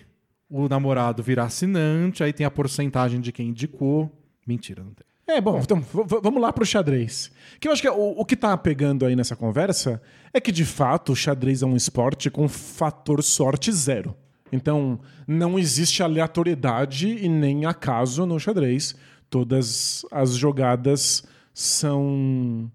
o 0.49 0.67
namorado 0.67 1.23
virar 1.23 1.45
assinante, 1.45 2.23
aí 2.23 2.33
tem 2.33 2.45
a 2.45 2.51
porcentagem 2.51 3.21
de 3.21 3.31
quem 3.31 3.49
indicou. 3.49 4.11
Mentira, 4.45 4.83
não 4.83 4.91
tem. 4.91 5.05
É, 5.25 5.39
bom, 5.39 5.57
então 5.59 5.81
vamos 6.21 6.41
lá 6.41 6.51
pro 6.51 6.65
xadrez. 6.65 7.31
Que 7.59 7.67
eu 7.69 7.71
acho 7.71 7.81
que 7.81 7.89
o, 7.89 7.95
o 8.19 8.25
que 8.25 8.35
tá 8.35 8.55
pegando 8.57 9.05
aí 9.05 9.15
nessa 9.15 9.35
conversa 9.37 10.01
é 10.33 10.41
que, 10.41 10.51
de 10.51 10.65
fato, 10.65 11.11
o 11.11 11.15
xadrez 11.15 11.61
é 11.61 11.65
um 11.65 11.75
esporte 11.75 12.29
com 12.29 12.47
fator 12.47 13.21
sorte 13.21 13.71
zero. 13.71 14.15
Então, 14.51 14.99
não 15.27 15.57
existe 15.57 16.03
aleatoriedade 16.03 17.07
e 17.07 17.29
nem 17.29 17.65
acaso 17.65 18.25
no 18.25 18.39
xadrez. 18.39 18.95
Todas 19.29 20.05
as 20.11 20.35
jogadas 20.35 21.23
são 21.53 22.71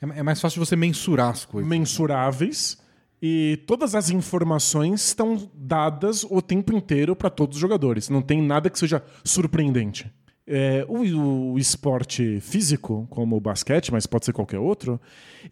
É, 0.00 0.20
é 0.20 0.22
mais 0.22 0.40
fácil 0.40 0.64
você 0.64 0.74
mensurar 0.76 1.30
as 1.30 1.44
coisas. 1.44 1.68
mensuráveis 1.68 2.78
e 3.22 3.62
todas 3.66 3.94
as 3.94 4.08
informações 4.08 5.08
estão 5.08 5.50
dadas 5.54 6.24
o 6.24 6.40
tempo 6.40 6.72
inteiro 6.72 7.14
para 7.14 7.28
todos 7.28 7.56
os 7.56 7.60
jogadores. 7.60 8.08
Não 8.08 8.22
tem 8.22 8.40
nada 8.42 8.70
que 8.70 8.78
seja 8.78 9.02
surpreendente. 9.24 10.10
É, 10.52 10.84
o, 10.88 11.52
o 11.52 11.58
esporte 11.60 12.40
físico, 12.40 13.06
como 13.08 13.36
o 13.36 13.40
basquete, 13.40 13.92
mas 13.92 14.04
pode 14.04 14.24
ser 14.24 14.32
qualquer 14.32 14.58
outro, 14.58 15.00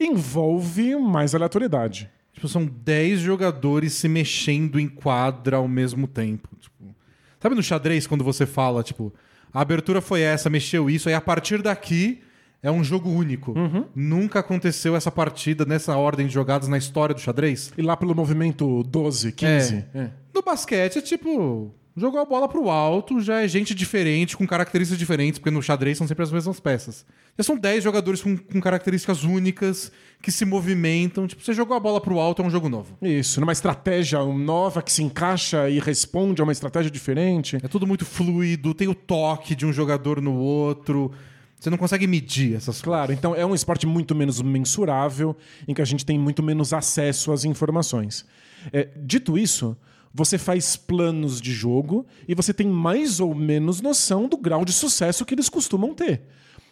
envolve 0.00 0.96
mais 0.96 1.36
aleatoriedade. 1.36 2.10
Tipo, 2.32 2.48
são 2.48 2.66
10 2.66 3.20
jogadores 3.20 3.92
se 3.92 4.08
mexendo 4.08 4.78
em 4.78 4.88
quadra 4.88 5.58
ao 5.58 5.68
mesmo 5.68 6.08
tempo. 6.08 6.48
Tipo, 6.60 6.94
sabe 7.40 7.54
no 7.54 7.62
xadrez, 7.62 8.06
quando 8.08 8.24
você 8.24 8.44
fala, 8.44 8.82
tipo, 8.82 9.12
a 9.52 9.60
abertura 9.60 10.00
foi 10.00 10.20
essa, 10.22 10.50
mexeu 10.50 10.90
isso, 10.90 11.08
aí 11.08 11.14
a 11.14 11.20
partir 11.20 11.62
daqui 11.62 12.20
é 12.62 12.70
um 12.70 12.82
jogo 12.82 13.08
único. 13.08 13.54
Nunca 13.94 14.40
aconteceu 14.40 14.96
essa 14.96 15.10
partida 15.10 15.64
nessa 15.64 15.96
ordem 15.96 16.26
de 16.26 16.32
jogadas 16.34 16.68
na 16.68 16.76
história 16.76 17.14
do 17.14 17.20
xadrez. 17.20 17.72
E 17.78 17.82
lá 17.82 17.96
pelo 17.96 18.14
movimento 18.14 18.82
12, 18.82 19.32
15. 19.32 19.84
é. 19.94 20.10
No 20.34 20.42
basquete 20.42 20.98
é 20.98 21.00
tipo. 21.00 21.72
Jogou 21.98 22.20
a 22.20 22.24
bola 22.24 22.48
pro 22.48 22.70
alto, 22.70 23.20
já 23.20 23.42
é 23.42 23.48
gente 23.48 23.74
diferente, 23.74 24.36
com 24.36 24.46
características 24.46 24.98
diferentes, 24.98 25.38
porque 25.38 25.50
no 25.50 25.62
xadrez 25.62 25.98
são 25.98 26.06
sempre 26.06 26.22
as 26.22 26.30
mesmas 26.30 26.60
peças. 26.60 27.04
Já 27.36 27.44
são 27.44 27.56
10 27.56 27.82
jogadores 27.82 28.22
com, 28.22 28.36
com 28.36 28.60
características 28.60 29.24
únicas, 29.24 29.90
que 30.22 30.30
se 30.30 30.44
movimentam. 30.44 31.26
Tipo, 31.26 31.42
você 31.42 31.52
jogou 31.52 31.76
a 31.76 31.80
bola 31.80 32.00
pro 32.00 32.18
alto, 32.18 32.42
é 32.42 32.44
um 32.44 32.50
jogo 32.50 32.68
novo. 32.68 32.96
Isso, 33.02 33.40
numa 33.40 33.52
estratégia 33.52 34.22
nova 34.24 34.82
que 34.82 34.92
se 34.92 35.02
encaixa 35.02 35.68
e 35.68 35.78
responde 35.78 36.40
a 36.40 36.44
uma 36.44 36.52
estratégia 36.52 36.90
diferente. 36.90 37.56
É 37.56 37.68
tudo 37.68 37.86
muito 37.86 38.04
fluido, 38.04 38.74
tem 38.74 38.88
o 38.88 38.94
toque 38.94 39.54
de 39.54 39.66
um 39.66 39.72
jogador 39.72 40.20
no 40.20 40.36
outro. 40.36 41.10
Você 41.58 41.70
não 41.70 41.78
consegue 41.78 42.06
medir 42.06 42.54
essas 42.54 42.76
coisas. 42.76 42.82
Claro, 42.82 43.12
então 43.12 43.34
é 43.34 43.44
um 43.44 43.54
esporte 43.54 43.86
muito 43.86 44.14
menos 44.14 44.40
mensurável, 44.40 45.36
em 45.66 45.74
que 45.74 45.82
a 45.82 45.84
gente 45.84 46.06
tem 46.06 46.18
muito 46.18 46.42
menos 46.42 46.72
acesso 46.72 47.32
às 47.32 47.44
informações. 47.44 48.24
É, 48.72 48.88
dito 48.96 49.36
isso, 49.36 49.76
você 50.12 50.38
faz 50.38 50.76
planos 50.76 51.40
de 51.40 51.52
jogo 51.52 52.06
e 52.26 52.34
você 52.34 52.52
tem 52.52 52.66
mais 52.66 53.20
ou 53.20 53.34
menos 53.34 53.80
noção 53.80 54.28
do 54.28 54.36
grau 54.36 54.64
de 54.64 54.72
sucesso 54.72 55.24
que 55.24 55.34
eles 55.34 55.48
costumam 55.48 55.94
ter. 55.94 56.22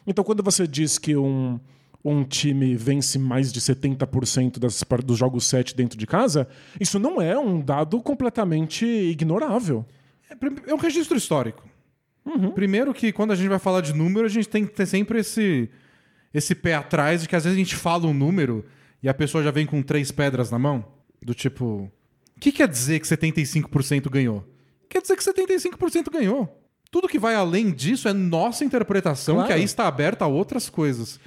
Então, 0.06 0.24
quando 0.24 0.42
você 0.42 0.66
diz 0.66 0.98
que 0.98 1.16
um, 1.16 1.58
um 2.04 2.22
time 2.22 2.76
vence 2.76 3.18
mais 3.18 3.52
de 3.52 3.60
70% 3.60 4.58
das, 4.58 4.82
dos 5.04 5.18
jogos 5.18 5.44
7 5.44 5.74
dentro 5.74 5.98
de 5.98 6.06
casa, 6.06 6.48
isso 6.80 6.98
não 6.98 7.20
é 7.20 7.38
um 7.38 7.60
dado 7.60 8.00
completamente 8.00 8.86
ignorável. 8.86 9.84
É, 10.30 10.70
é 10.70 10.74
um 10.74 10.78
registro 10.78 11.16
histórico. 11.16 11.68
Primeiro 12.54 12.92
que 12.92 13.12
quando 13.12 13.32
a 13.32 13.36
gente 13.36 13.48
vai 13.48 13.58
falar 13.58 13.80
de 13.80 13.92
número, 13.92 14.26
a 14.26 14.30
gente 14.30 14.48
tem 14.48 14.66
que 14.66 14.72
ter 14.72 14.86
sempre 14.86 15.20
esse, 15.20 15.70
esse 16.34 16.54
pé 16.54 16.74
atrás 16.74 17.22
de 17.22 17.28
que 17.28 17.36
às 17.36 17.44
vezes 17.44 17.56
a 17.56 17.58
gente 17.58 17.76
fala 17.76 18.06
um 18.06 18.14
número 18.14 18.64
e 19.02 19.08
a 19.08 19.14
pessoa 19.14 19.44
já 19.44 19.50
vem 19.50 19.66
com 19.66 19.80
três 19.82 20.10
pedras 20.10 20.50
na 20.50 20.58
mão. 20.58 20.84
Do 21.22 21.34
tipo, 21.34 21.90
o 22.36 22.40
que 22.40 22.52
quer 22.52 22.68
dizer 22.68 23.00
que 23.00 23.06
75% 23.06 24.08
ganhou? 24.10 24.44
Quer 24.88 25.00
dizer 25.02 25.16
que 25.16 25.24
75% 25.24 26.10
ganhou. 26.10 26.62
Tudo 26.90 27.08
que 27.08 27.18
vai 27.18 27.34
além 27.34 27.70
disso 27.72 28.08
é 28.08 28.12
nossa 28.12 28.64
interpretação, 28.64 29.36
Claro. 29.36 29.48
que 29.48 29.54
aí 29.54 29.64
está 29.64 29.86
aberta 29.86 30.24
a 30.24 30.28
outras 30.28 30.68
coisas. 30.68 31.18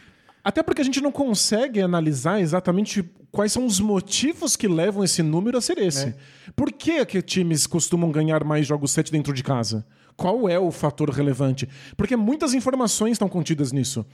Até 0.44 0.64
porque 0.64 0.82
a 0.82 0.86
gente 0.86 1.02
não 1.02 1.12
consegue 1.12 1.82
analisar 1.82 2.40
exatamente 2.40 3.04
quais 3.32 3.52
são 3.52 3.66
os 3.66 3.80
motivos 3.80 4.56
que 4.56 4.68
levam 4.68 5.04
esse 5.04 5.22
número 5.22 5.58
a 5.58 5.62
ser 5.62 5.78
esse. 5.78 6.16
Por 6.56 6.72
que, 6.72 7.06
que 7.06 7.22
times 7.22 7.68
costumam 7.68 8.10
ganhar 8.10 8.44
mais 8.44 8.66
jogos 8.66 8.92
7 8.92 9.12
dentro 9.12 9.34
de 9.34 9.44
casa? 9.44 9.86
Qual 10.16 10.50
é 10.50 10.58
o 10.58 10.72
fator 10.72 11.10
relevante? 11.10 11.68
Porque 11.96 12.16
muitas 12.16 12.54
informações 12.54 13.14
estão 13.14 13.30
contidas 13.30 13.72
nisso. 13.72 14.06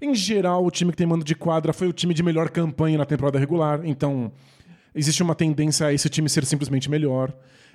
Em 0.00 0.14
geral, 0.14 0.64
o 0.64 0.70
time 0.70 0.92
que 0.92 0.96
tem 0.96 1.06
mando 1.06 1.24
de 1.24 1.34
quadra 1.34 1.72
foi 1.72 1.88
o 1.88 1.92
time 1.92 2.14
de 2.14 2.22
melhor 2.22 2.48
campanha 2.48 2.98
na 2.98 3.04
temporada 3.04 3.38
regular, 3.38 3.80
então 3.84 4.32
existe 4.94 5.22
uma 5.22 5.34
tendência 5.34 5.86
a 5.86 5.92
esse 5.92 6.08
time 6.08 6.28
ser 6.28 6.44
simplesmente 6.44 6.90
melhor. 6.90 7.32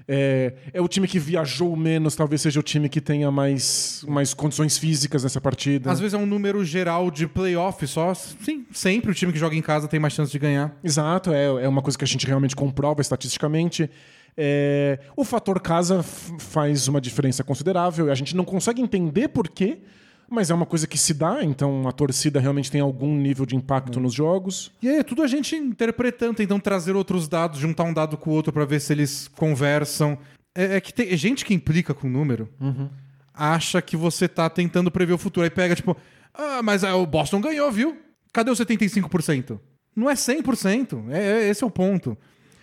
É, 0.08 0.54
é 0.74 0.82
o 0.82 0.88
time 0.88 1.08
que 1.08 1.20
viajou 1.20 1.76
menos, 1.76 2.16
talvez 2.16 2.42
seja 2.42 2.60
o 2.60 2.64
time 2.64 2.88
que 2.88 3.02
tenha 3.02 3.30
mais, 3.30 4.06
mais 4.08 4.34
condições 4.34 4.78
físicas 4.78 5.24
nessa 5.24 5.42
partida. 5.42 5.92
Às 5.92 6.00
vezes 6.00 6.14
é 6.14 6.18
um 6.18 6.26
número 6.26 6.64
geral 6.64 7.12
de 7.12 7.28
playoff 7.28 7.86
só. 7.88 8.14
Sim, 8.14 8.66
sempre 8.72 9.12
o 9.12 9.14
time 9.14 9.34
que 9.34 9.40
joga 9.40 9.56
em 9.56 9.62
casa 9.62 9.88
tem 9.88 10.00
mais 10.00 10.14
chance 10.14 10.32
de 10.32 10.40
ganhar. 10.40 10.78
Exato, 10.84 11.32
é, 11.34 11.46
é 11.46 11.68
uma 11.68 11.82
coisa 11.82 11.98
que 11.98 12.04
a 12.04 12.08
gente 12.08 12.26
realmente 12.26 12.56
comprova 12.56 13.02
estatisticamente. 13.02 13.90
É, 14.38 15.00
o 15.16 15.26
fator 15.26 15.60
casa 15.60 16.04
faz 16.04 16.88
uma 16.88 17.02
diferença 17.02 17.44
considerável. 17.44 18.12
A 18.12 18.16
gente 18.16 18.36
não 18.36 18.46
consegue 18.46 18.82
entender 18.82 19.30
por 19.30 19.50
quê, 19.50 19.80
mas 20.30 20.50
é 20.50 20.54
uma 20.54 20.66
coisa 20.66 20.86
que 20.86 20.98
se 20.98 21.14
dá, 21.14 21.44
então 21.44 21.88
a 21.88 21.92
torcida 21.92 22.40
realmente 22.40 22.72
tem 22.72 22.82
algum 22.82 23.16
nível 23.16 23.46
de 23.46 23.56
impacto 23.56 24.00
nos 24.00 24.14
jogos. 24.14 24.72
E 24.82 24.90
aí 24.90 24.98
é 24.98 25.04
tudo 25.04 25.24
a 25.24 25.28
gente 25.28 25.56
interpretando, 25.56 26.36
tentando 26.36 26.62
trazer 26.62 26.96
outros 26.96 27.28
dados, 27.28 27.60
juntar 27.60 27.84
um 27.84 27.94
dado 27.94 28.18
com 28.18 28.30
o 28.30 28.34
outro 28.34 28.52
pra 28.52 28.66
ver 28.66 28.82
se 28.82 28.94
eles 28.94 29.28
conversam. 29.30 30.18
É, 30.56 30.78
é 30.78 30.82
que 30.82 30.94
tem 30.94 31.10
é 31.12 31.18
gente 31.18 31.46
que 31.46 31.54
implica 31.54 31.94
com 31.94 32.08
o 32.08 32.10
número 32.10 32.50
acha 33.38 33.82
que 33.82 33.96
você 33.96 34.28
tá 34.28 34.50
tentando 34.50 34.90
prever 34.90 35.14
o 35.14 35.18
futuro. 35.18 35.44
Aí 35.44 35.50
pega, 35.50 35.76
tipo, 35.76 35.96
ah, 36.34 36.62
mas 36.64 36.84
ah, 36.84 36.96
o 36.96 37.06
Boston 37.06 37.40
ganhou, 37.40 37.72
viu? 37.72 37.98
Cadê 38.34 38.50
os 38.50 38.60
75%? 38.60 39.60
Não 39.96 40.10
é 40.10 40.16
100%. 40.16 41.10
É, 41.10 41.20
é, 41.20 41.50
esse 41.50 41.64
é 41.64 41.68
o 41.68 41.72
ponto. 41.72 42.18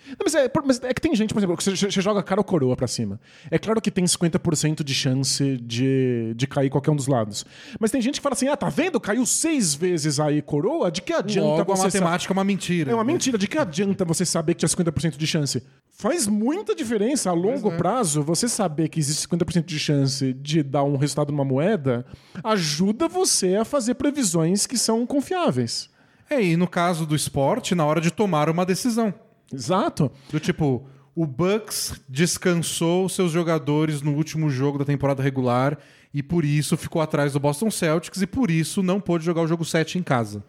Não, 0.08 0.16
mas, 0.24 0.34
é, 0.34 0.50
mas 0.64 0.82
é 0.82 0.92
que 0.92 1.00
tem 1.00 1.14
gente, 1.14 1.32
por 1.32 1.40
exemplo, 1.40 1.56
que 1.56 1.64
você, 1.64 1.74
você 1.74 2.00
joga 2.00 2.22
cara 2.22 2.40
ou 2.40 2.44
coroa 2.44 2.76
pra 2.76 2.86
cima. 2.86 3.18
É 3.50 3.58
claro 3.58 3.80
que 3.80 3.90
tem 3.90 4.04
50% 4.04 4.82
de 4.84 4.94
chance 4.94 5.56
de, 5.58 6.34
de 6.36 6.46
cair 6.46 6.68
qualquer 6.70 6.90
um 6.90 6.96
dos 6.96 7.06
lados. 7.06 7.44
Mas 7.80 7.90
tem 7.90 8.00
gente 8.02 8.16
que 8.16 8.20
fala 8.22 8.34
assim: 8.34 8.48
ah, 8.48 8.56
tá 8.56 8.68
vendo? 8.68 9.00
Caiu 9.00 9.24
seis 9.24 9.74
vezes 9.74 10.20
aí 10.20 10.42
coroa, 10.42 10.90
de 10.90 11.00
que 11.02 11.12
adianta 11.12 11.46
Logo, 11.48 11.72
a 11.72 11.76
você. 11.76 11.90
sa- 11.90 11.98
matemática 12.00 12.32
é 12.32 12.34
uma 12.34 12.44
mentira. 12.44 12.92
É 12.92 12.94
uma 12.94 13.04
mentira. 13.04 13.38
De 13.38 13.48
que 13.48 13.58
adianta 13.58 14.04
você 14.04 14.24
saber 14.26 14.54
que 14.54 14.66
tinha 14.66 14.68
50% 14.68 15.16
de 15.16 15.26
chance? 15.26 15.62
Faz 15.90 16.26
muita 16.26 16.74
diferença 16.74 17.30
a 17.30 17.32
longo 17.32 17.70
prazo 17.72 18.22
você 18.22 18.48
saber 18.48 18.88
que 18.88 18.98
existe 18.98 19.26
50% 19.28 19.64
de 19.64 19.78
chance 19.78 20.32
de 20.34 20.62
dar 20.62 20.82
um 20.84 20.96
resultado 20.96 21.30
numa 21.30 21.44
moeda. 21.44 22.04
Ajuda 22.42 23.08
você 23.08 23.56
a 23.56 23.64
fazer 23.64 23.94
previsões 23.94 24.66
que 24.66 24.76
são 24.76 25.06
confiáveis. 25.06 25.88
É, 26.28 26.42
e 26.42 26.56
no 26.56 26.66
caso 26.66 27.04
do 27.06 27.14
esporte, 27.14 27.74
na 27.74 27.84
hora 27.84 28.00
de 28.00 28.10
tomar 28.10 28.48
uma 28.48 28.64
decisão. 28.64 29.12
Exato. 29.54 30.10
Do 30.30 30.38
tipo, 30.40 30.86
o 31.14 31.26
Bucks 31.26 32.00
descansou 32.08 33.08
seus 33.08 33.30
jogadores 33.32 34.02
no 34.02 34.12
último 34.12 34.50
jogo 34.50 34.78
da 34.78 34.84
temporada 34.84 35.22
regular 35.22 35.78
e 36.12 36.22
por 36.22 36.44
isso 36.44 36.76
ficou 36.76 37.00
atrás 37.00 37.32
do 37.32 37.40
Boston 37.40 37.70
Celtics 37.70 38.22
e 38.22 38.26
por 38.26 38.50
isso 38.50 38.82
não 38.82 39.00
pôde 39.00 39.24
jogar 39.24 39.42
o 39.42 39.46
jogo 39.46 39.64
7 39.64 39.98
em 39.98 40.02
casa. 40.02 40.44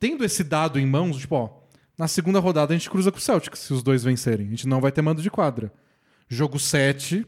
Tendo 0.00 0.24
esse 0.24 0.44
dado 0.44 0.78
em 0.78 0.86
mãos, 0.86 1.16
tipo, 1.16 1.34
ó, 1.34 1.50
na 1.96 2.06
segunda 2.06 2.38
rodada 2.38 2.72
a 2.72 2.76
gente 2.76 2.88
cruza 2.90 3.10
com 3.10 3.18
o 3.18 3.20
Celtics 3.20 3.58
se 3.60 3.72
os 3.72 3.82
dois 3.82 4.04
vencerem. 4.04 4.46
A 4.46 4.50
gente 4.50 4.68
não 4.68 4.80
vai 4.80 4.92
ter 4.92 5.02
mando 5.02 5.22
de 5.22 5.30
quadra. 5.30 5.72
Jogo 6.28 6.58
7 6.58 7.26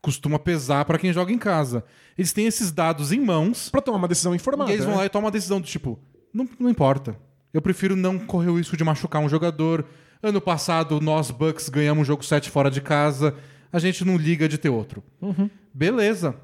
costuma 0.00 0.38
pesar 0.38 0.84
pra 0.84 0.98
quem 0.98 1.12
joga 1.12 1.32
em 1.32 1.38
casa. 1.38 1.82
Eles 2.16 2.32
têm 2.32 2.46
esses 2.46 2.70
dados 2.70 3.10
em 3.10 3.18
mãos 3.18 3.70
Pra 3.70 3.80
tomar 3.80 3.98
uma 3.98 4.06
decisão 4.08 4.34
informada. 4.34 4.70
e 4.70 4.74
eles 4.74 4.84
vão 4.84 4.94
né? 4.94 5.00
lá 5.00 5.06
e 5.06 5.08
tomam 5.08 5.24
uma 5.26 5.32
decisão 5.32 5.60
do 5.60 5.66
tipo, 5.66 5.98
não, 6.32 6.48
não 6.60 6.68
importa. 6.70 7.16
Eu 7.52 7.62
prefiro 7.62 7.96
não 7.96 8.18
correr 8.18 8.50
o 8.50 8.58
risco 8.58 8.76
de 8.76 8.84
machucar 8.84 9.22
um 9.22 9.28
jogador. 9.28 9.84
Ano 10.22 10.40
passado, 10.40 11.00
nós, 11.00 11.30
Bucks, 11.30 11.68
ganhamos 11.68 12.02
um 12.02 12.04
jogo 12.04 12.24
7 12.24 12.50
fora 12.50 12.70
de 12.70 12.80
casa. 12.80 13.34
A 13.72 13.78
gente 13.78 14.04
não 14.04 14.16
liga 14.16 14.48
de 14.48 14.58
ter 14.58 14.68
outro. 14.68 15.02
Beleza. 15.72 16.34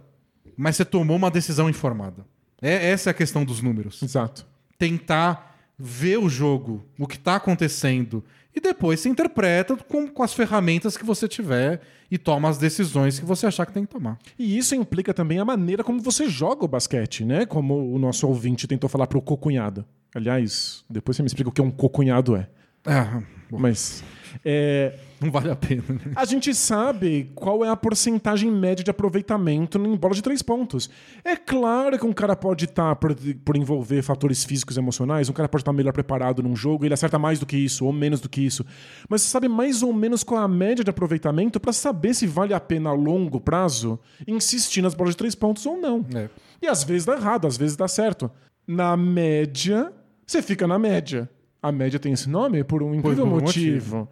Mas 0.56 0.76
você 0.76 0.84
tomou 0.84 1.16
uma 1.16 1.30
decisão 1.30 1.68
informada. 1.70 2.26
É, 2.60 2.90
essa 2.90 3.10
é 3.10 3.12
a 3.12 3.14
questão 3.14 3.44
dos 3.44 3.62
números. 3.62 4.02
Exato. 4.02 4.47
Tentar 4.78 5.56
vê 5.78 6.16
o 6.18 6.28
jogo, 6.28 6.84
o 6.98 7.06
que 7.06 7.18
tá 7.18 7.36
acontecendo, 7.36 8.22
e 8.55 8.60
depois 8.60 9.01
você 9.01 9.09
interpreta 9.09 9.76
com, 9.76 10.09
com 10.09 10.22
as 10.22 10.34
ferramentas 10.34 10.97
que 10.97 11.05
você 11.05 11.26
tiver 11.28 11.80
e 12.10 12.18
toma 12.18 12.48
as 12.48 12.59
decisões 12.59 13.18
que 13.18 13.24
você 13.24 13.47
achar 13.47 13.64
que 13.64 13.72
tem 13.72 13.86
que 13.86 13.92
tomar. 13.92 14.18
E 14.38 14.59
isso 14.59 14.74
implica 14.74 15.14
também 15.14 15.38
a 15.38 15.44
maneira 15.44 15.84
como 15.84 16.02
você 16.02 16.28
joga 16.28 16.64
o 16.64 16.68
basquete, 16.68 17.24
né? 17.24 17.47
Como 17.47 17.94
o 17.94 17.98
nosso 17.98 18.26
ouvinte 18.26 18.66
tentou 18.66 18.90
falar 18.90 19.06
pro 19.06 19.22
cocunhado. 19.22 19.84
Aliás, 20.14 20.84
depois 20.90 21.16
você 21.16 21.22
me 21.22 21.28
explica 21.28 21.48
o 21.48 21.52
que 21.52 21.62
um 21.62 21.70
cocunhado 21.70 22.34
é. 22.34 22.48
Ah, 22.84 23.22
Mas. 23.59 24.02
é, 24.44 24.94
não 25.20 25.31
vale 25.31 25.51
a 25.51 25.56
pena. 25.56 25.85
Né? 25.89 26.12
a 26.16 26.24
gente 26.24 26.55
sabe 26.55 27.31
qual 27.35 27.62
é 27.62 27.68
a 27.68 27.77
porcentagem 27.77 28.51
média 28.51 28.82
de 28.82 28.90
aproveitamento 28.90 29.78
em 29.78 29.97
bola 29.97 30.14
de 30.14 30.22
três 30.22 30.40
pontos. 30.40 30.89
É 31.22 31.36
claro 31.36 31.98
que 31.98 32.06
um 32.06 32.12
cara 32.12 32.35
pode 32.35 32.64
estar, 32.64 32.97
por, 32.97 33.14
por 33.44 33.56
envolver 33.56 34.01
fatores 34.02 34.44
físicos 34.44 34.77
e 34.77 34.81
emocionais, 34.81 35.28
um 35.28 35.32
cara 35.35 35.48
pode 35.48 35.60
estar 35.60 35.72
melhor 35.72 35.93
preparado 35.93 36.43
num 36.43 36.56
jogo, 36.56 36.86
ele 36.86 36.94
acerta 36.94 37.18
mais 37.18 37.39
do 37.39 37.44
que 37.44 37.56
isso 37.56 37.85
ou 37.85 37.93
menos 37.93 38.20
do 38.20 38.28
que 38.28 38.40
isso. 38.40 38.64
Mas 39.09 39.22
você 39.22 39.28
sabe 39.28 39.48
mais 39.48 39.82
ou 39.82 39.93
menos 39.93 40.24
qual 40.24 40.40
é 40.40 40.44
a 40.44 40.48
média 40.48 40.82
de 40.82 40.90
aproveitamento 40.90 41.60
para 41.60 41.72
saber 41.72 42.14
se 42.14 42.27
vale 42.27 42.55
a 42.55 42.60
pena 42.60 42.90
a 42.90 42.94
longo 42.94 43.40
prazo 43.40 44.01
insistir 44.27 44.81
nas 44.81 44.94
bolas 44.94 45.12
de 45.12 45.18
três 45.18 45.35
pontos 45.35 45.66
ou 45.66 45.77
não. 45.77 46.05
É. 46.14 46.31
E 46.62 46.66
às 46.66 46.82
vezes 46.82 47.05
dá 47.05 47.14
errado, 47.14 47.47
às 47.47 47.59
vezes 47.59 47.77
dá 47.77 47.89
certo. 47.89 48.31
Na 48.66 48.97
média, 48.97 49.93
você 50.27 50.40
fica 50.40 50.66
na 50.66 50.78
média. 50.78 51.28
A 51.62 51.70
média 51.70 51.99
tem 51.99 52.12
esse 52.12 52.28
nome 52.28 52.65
por 52.65 52.82
um 52.82 52.95
incrível 52.95 53.27
por 53.27 53.32
um 53.32 53.41
motivo. 53.41 54.09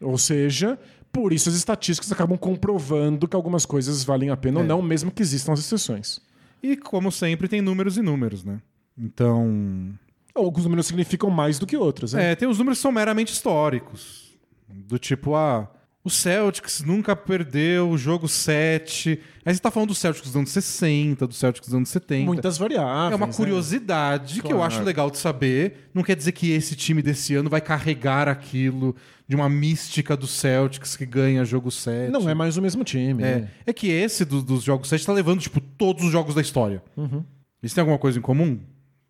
Ou 0.00 0.16
seja, 0.18 0.78
por 1.12 1.32
isso 1.32 1.48
as 1.48 1.54
estatísticas 1.54 2.10
acabam 2.12 2.36
comprovando 2.38 3.26
que 3.28 3.36
algumas 3.36 3.64
coisas 3.66 4.02
valem 4.04 4.30
a 4.30 4.36
pena 4.36 4.58
ou 4.60 4.64
É. 4.64 4.68
não, 4.68 4.80
mesmo 4.82 5.10
que 5.10 5.22
existam 5.22 5.52
as 5.52 5.60
exceções. 5.60 6.20
E 6.62 6.76
como 6.76 7.12
sempre, 7.12 7.48
tem 7.48 7.60
números 7.60 7.96
e 7.96 8.02
números, 8.02 8.42
né? 8.44 8.60
Então. 8.98 9.94
Alguns 10.34 10.64
números 10.64 10.86
significam 10.86 11.30
mais 11.30 11.58
do 11.58 11.66
que 11.66 11.76
outros. 11.76 12.12
né? 12.12 12.32
É, 12.32 12.34
tem 12.34 12.48
os 12.48 12.58
números 12.58 12.78
que 12.78 12.82
são 12.82 12.92
meramente 12.92 13.32
históricos. 13.32 14.36
Do 14.68 14.98
tipo, 14.98 15.34
ah, 15.34 15.70
o 16.06 16.10
Celtics 16.10 16.84
nunca 16.84 17.16
perdeu 17.16 17.90
o 17.90 17.98
jogo 17.98 18.28
7. 18.28 19.18
Aí 19.44 19.52
você 19.52 19.60
tá 19.60 19.72
falando 19.72 19.88
do 19.88 19.94
Celtics 19.94 20.28
dos 20.28 20.36
anos 20.36 20.50
60, 20.50 21.26
do 21.26 21.34
Celtics 21.34 21.66
dos 21.68 21.74
anos 21.74 21.88
70. 21.88 22.24
Muitas 22.26 22.56
variáveis. 22.56 23.12
É 23.12 23.16
uma 23.16 23.26
né? 23.26 23.32
curiosidade 23.32 24.40
que 24.40 24.52
eu 24.52 24.62
acho 24.62 24.84
legal 24.84 25.10
de 25.10 25.18
saber. 25.18 25.88
Não 25.92 26.04
quer 26.04 26.14
dizer 26.14 26.30
que 26.30 26.52
esse 26.52 26.76
time 26.76 27.02
desse 27.02 27.34
ano 27.34 27.50
vai 27.50 27.60
carregar 27.60 28.28
aquilo 28.28 28.94
de 29.26 29.34
uma 29.34 29.48
mística 29.48 30.16
do 30.16 30.28
Celtics 30.28 30.96
que 30.96 31.04
ganha 31.04 31.44
jogo 31.44 31.72
7. 31.72 32.12
Não 32.12 32.28
é 32.30 32.34
mais 32.34 32.56
o 32.56 32.62
mesmo 32.62 32.84
time. 32.84 33.22
É, 33.24 33.36
né? 33.40 33.50
é 33.66 33.72
que 33.72 33.88
esse 33.88 34.24
do- 34.24 34.42
dos 34.42 34.62
jogos 34.62 34.88
7 34.88 35.04
tá 35.04 35.12
levando, 35.12 35.40
tipo, 35.40 35.60
todos 35.60 36.04
os 36.04 36.12
jogos 36.12 36.36
da 36.36 36.40
história. 36.40 36.80
Uhum. 36.96 37.24
Isso 37.60 37.74
tem 37.74 37.82
alguma 37.82 37.98
coisa 37.98 38.16
em 38.16 38.22
comum? 38.22 38.60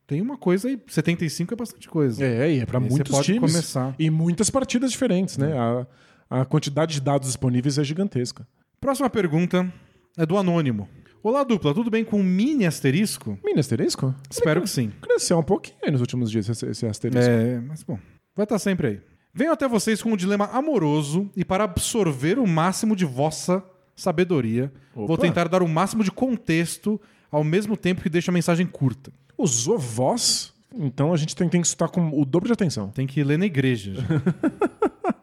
Tem 0.06 0.22
uma 0.22 0.38
coisa 0.38 0.68
aí. 0.68 0.80
75 0.86 1.52
é 1.52 1.56
bastante 1.56 1.88
coisa. 1.88 2.24
É, 2.24 2.54
e 2.54 2.60
é 2.60 2.64
pra 2.64 2.78
Aí 2.78 2.84
você 2.84 2.90
muitos 2.90 3.10
pode 3.12 3.26
times. 3.26 3.52
começar. 3.52 3.94
E 3.98 4.08
muitas 4.08 4.48
partidas 4.48 4.92
diferentes, 4.92 5.36
né? 5.36 5.52
A, 5.58 5.86
a 6.28 6.44
quantidade 6.44 6.94
de 6.94 7.00
dados 7.00 7.28
disponíveis 7.28 7.78
é 7.78 7.84
gigantesca. 7.84 8.46
Próxima 8.80 9.08
pergunta 9.08 9.72
é 10.16 10.26
do 10.26 10.36
Anônimo. 10.36 10.88
Olá, 11.22 11.42
dupla, 11.42 11.74
tudo 11.74 11.90
bem 11.90 12.04
com 12.04 12.22
mini 12.22 12.66
asterisco? 12.66 13.38
Mini 13.44 13.58
asterisco? 13.58 14.14
Espero 14.30 14.62
que 14.62 14.70
sim. 14.70 14.92
Cresceu 15.00 15.38
um 15.38 15.42
pouquinho 15.42 15.78
aí 15.82 15.90
nos 15.90 16.00
últimos 16.00 16.30
dias 16.30 16.48
esse, 16.48 16.66
esse 16.66 16.86
asterisco. 16.86 17.30
É, 17.30 17.60
mas 17.60 17.82
bom, 17.82 17.98
vai 18.34 18.44
estar 18.44 18.58
sempre 18.58 18.86
aí. 18.86 19.00
Venho 19.34 19.52
até 19.52 19.68
vocês 19.68 20.02
com 20.02 20.12
um 20.12 20.16
dilema 20.16 20.46
amoroso 20.46 21.30
e 21.36 21.44
para 21.44 21.64
absorver 21.64 22.38
o 22.38 22.46
máximo 22.46 22.94
de 22.94 23.04
vossa 23.04 23.62
sabedoria, 23.94 24.72
vou 24.94 25.04
Opa. 25.12 25.22
tentar 25.22 25.48
dar 25.48 25.62
o 25.62 25.68
máximo 25.68 26.04
de 26.04 26.10
contexto 26.10 27.00
ao 27.30 27.42
mesmo 27.42 27.76
tempo 27.76 28.02
que 28.02 28.08
deixo 28.08 28.30
a 28.30 28.34
mensagem 28.34 28.66
curta. 28.66 29.12
Usou 29.36 29.78
voz, 29.78 30.52
então 30.74 31.12
a 31.12 31.16
gente 31.16 31.34
tem, 31.34 31.48
tem 31.48 31.60
que 31.60 31.66
estar 31.66 31.88
com 31.88 32.08
o 32.18 32.24
dobro 32.24 32.46
de 32.46 32.52
atenção. 32.52 32.88
Tem 32.90 33.06
que 33.06 33.22
ler 33.24 33.38
na 33.38 33.46
igreja. 33.46 33.94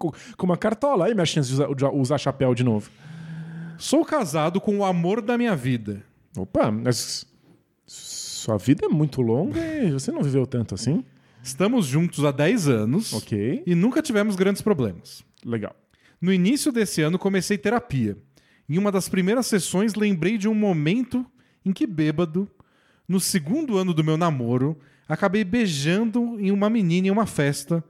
com, 0.00 0.10
com 0.36 0.46
uma 0.46 0.56
cartola 0.56 1.06
aí, 1.06 1.14
minha 1.14 1.26
chance 1.26 1.48
de 1.48 1.54
usar, 1.54 1.74
de 1.74 1.84
usar 1.84 2.18
chapéu 2.18 2.54
de 2.54 2.64
novo. 2.64 2.90
Sou 3.78 4.04
casado 4.04 4.60
com 4.60 4.78
o 4.78 4.84
amor 4.84 5.20
da 5.20 5.36
minha 5.38 5.54
vida. 5.54 6.02
Opa, 6.36 6.70
mas 6.70 7.26
sua 7.86 8.56
vida 8.56 8.86
é 8.86 8.88
muito 8.88 9.20
longa 9.20 9.60
e 9.60 9.90
você 9.92 10.10
não 10.10 10.22
viveu 10.22 10.46
tanto 10.46 10.74
assim? 10.74 11.04
Estamos 11.42 11.86
juntos 11.86 12.24
há 12.24 12.30
10 12.30 12.68
anos 12.68 13.12
Ok, 13.12 13.62
e 13.66 13.74
nunca 13.74 14.02
tivemos 14.02 14.36
grandes 14.36 14.62
problemas. 14.62 15.22
legal. 15.44 15.74
No 16.20 16.32
início 16.32 16.70
desse 16.70 17.00
ano 17.00 17.18
comecei 17.18 17.56
terapia. 17.56 18.16
Em 18.68 18.78
uma 18.78 18.92
das 18.92 19.08
primeiras 19.08 19.46
sessões 19.46 19.94
lembrei 19.94 20.36
de 20.38 20.46
um 20.48 20.54
momento 20.54 21.24
em 21.64 21.72
que 21.72 21.86
bêbado, 21.86 22.48
no 23.08 23.18
segundo 23.18 23.76
ano 23.78 23.92
do 23.92 24.04
meu 24.04 24.16
namoro, 24.16 24.78
acabei 25.08 25.42
beijando 25.42 26.38
em 26.38 26.50
uma 26.50 26.70
menina 26.70 27.08
em 27.08 27.10
uma 27.10 27.26
festa, 27.26 27.82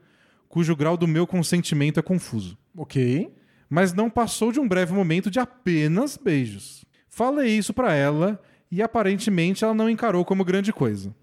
cujo 0.50 0.76
grau 0.76 0.96
do 0.98 1.06
meu 1.08 1.26
consentimento 1.26 1.98
é 1.98 2.02
confuso. 2.02 2.58
Ok. 2.76 3.32
Mas 3.70 3.94
não 3.94 4.10
passou 4.10 4.50
de 4.52 4.58
um 4.60 4.68
breve 4.68 4.92
momento 4.92 5.30
de 5.30 5.38
apenas 5.38 6.18
beijos. 6.18 6.84
Falei 7.08 7.56
isso 7.56 7.72
pra 7.72 7.94
ela 7.94 8.38
e 8.70 8.82
aparentemente 8.82 9.64
ela 9.64 9.72
não 9.72 9.88
encarou 9.88 10.24
como 10.24 10.44
grande 10.44 10.72
coisa. 10.72 11.14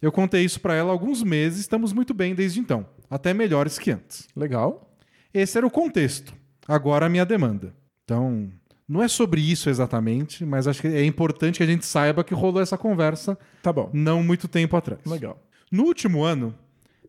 Eu 0.00 0.12
contei 0.12 0.44
isso 0.44 0.60
pra 0.60 0.74
ela 0.74 0.90
há 0.90 0.92
alguns 0.92 1.22
meses, 1.24 1.58
estamos 1.60 1.92
muito 1.92 2.14
bem 2.14 2.34
desde 2.34 2.60
então, 2.60 2.86
até 3.10 3.34
melhores 3.34 3.78
que 3.78 3.90
antes. 3.90 4.28
Legal. 4.36 4.96
Esse 5.34 5.58
era 5.58 5.66
o 5.66 5.70
contexto. 5.70 6.32
Agora 6.68 7.06
a 7.06 7.08
minha 7.08 7.26
demanda. 7.26 7.74
Então, 8.04 8.48
não 8.88 9.02
é 9.02 9.08
sobre 9.08 9.40
isso 9.40 9.68
exatamente, 9.68 10.44
mas 10.44 10.68
acho 10.68 10.82
que 10.82 10.88
é 10.88 11.04
importante 11.04 11.56
que 11.56 11.62
a 11.64 11.66
gente 11.66 11.84
saiba 11.84 12.22
que 12.22 12.32
rolou 12.34 12.62
essa 12.62 12.78
conversa 12.78 13.36
Tá 13.60 13.72
bom. 13.72 13.90
não 13.92 14.22
muito 14.22 14.46
tempo 14.46 14.76
atrás. 14.76 15.00
Legal. 15.04 15.42
No 15.70 15.82
último 15.84 16.22
ano, 16.22 16.54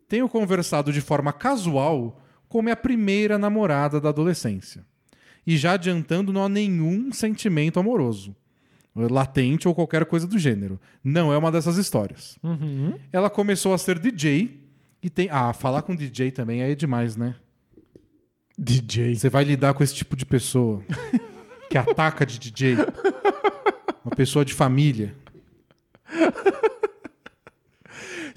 tenho 0.07 0.29
conversado 0.29 0.91
de 0.91 1.01
forma 1.01 1.34
casual 1.34 2.21
com 2.47 2.61
minha 2.61 2.75
primeira 2.75 3.38
namorada 3.38 3.99
da 3.99 4.09
adolescência. 4.09 4.85
E 5.45 5.57
já 5.57 5.73
adiantando, 5.73 6.34
não 6.34 6.43
há 6.43 6.49
nenhum 6.49 7.11
sentimento 7.11 7.79
amoroso, 7.79 8.35
latente 8.95 9.67
ou 9.67 9.75
qualquer 9.75 10.05
coisa 10.05 10.27
do 10.27 10.38
gênero. 10.38 10.79
Não 11.03 11.31
é 11.31 11.38
uma 11.38 11.51
dessas 11.51 11.77
histórias. 11.77 12.38
Ela 13.11 13.29
começou 13.29 13.73
a 13.73 13.77
ser 13.77 13.99
DJ 13.99 14.59
e 15.01 15.09
tem. 15.09 15.29
Ah, 15.31 15.53
falar 15.53 15.84
com 15.84 15.95
DJ 15.95 16.31
também 16.31 16.63
aí 16.63 16.71
é 16.71 16.75
demais, 16.75 17.15
né? 17.15 17.35
DJ. 18.57 19.15
Você 19.15 19.29
vai 19.29 19.43
lidar 19.43 19.73
com 19.73 19.84
esse 19.84 19.93
tipo 19.93 20.15
de 20.15 20.25
pessoa 20.25 20.81
que 21.69 21.77
ataca 21.77 22.25
de 22.25 22.39
DJ. 22.39 22.75
Uma 24.03 24.15
pessoa 24.15 24.43
de 24.43 24.53
família. 24.53 25.15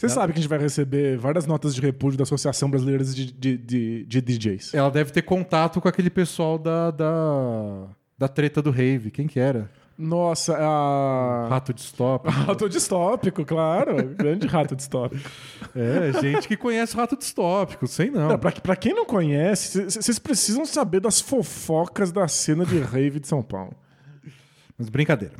Você 0.00 0.08
sabe 0.08 0.32
que 0.32 0.38
a 0.38 0.42
gente 0.42 0.48
vai 0.48 0.58
receber 0.58 1.18
várias 1.18 1.46
notas 1.46 1.74
de 1.74 1.80
repúdio 1.82 2.16
da 2.16 2.22
Associação 2.22 2.70
Brasileira 2.70 3.04
de, 3.04 3.30
de, 3.30 3.58
de, 3.58 4.04
de 4.06 4.20
DJs. 4.22 4.72
Ela 4.72 4.90
deve 4.90 5.10
ter 5.10 5.20
contato 5.20 5.78
com 5.78 5.86
aquele 5.88 6.08
pessoal 6.08 6.58
da, 6.58 6.90
da, 6.90 7.86
da 8.18 8.26
treta 8.26 8.62
do 8.62 8.70
rave. 8.70 9.10
Quem 9.10 9.26
que 9.26 9.38
era? 9.38 9.70
Nossa, 9.98 10.56
a. 10.56 11.48
Rato 11.50 11.74
distópico. 11.74 12.32
Rato 12.32 12.66
distópico, 12.66 13.44
claro. 13.44 14.14
Grande 14.16 14.46
rato 14.46 14.74
distópico. 14.74 15.30
É, 15.76 16.18
gente 16.18 16.48
que 16.48 16.56
conhece 16.56 16.96
rato 16.96 17.14
distópico. 17.14 17.86
Sei 17.86 18.10
não. 18.10 18.28
Não, 18.28 18.38
pra, 18.38 18.52
pra 18.52 18.76
quem 18.76 18.94
não 18.94 19.04
conhece, 19.04 19.84
vocês 19.84 20.18
precisam 20.18 20.64
saber 20.64 21.00
das 21.00 21.20
fofocas 21.20 22.10
da 22.10 22.26
cena 22.26 22.64
de 22.64 22.80
rave 22.80 23.20
de 23.20 23.28
São 23.28 23.42
Paulo. 23.42 23.74
Mas 24.78 24.88
brincadeira. 24.88 25.34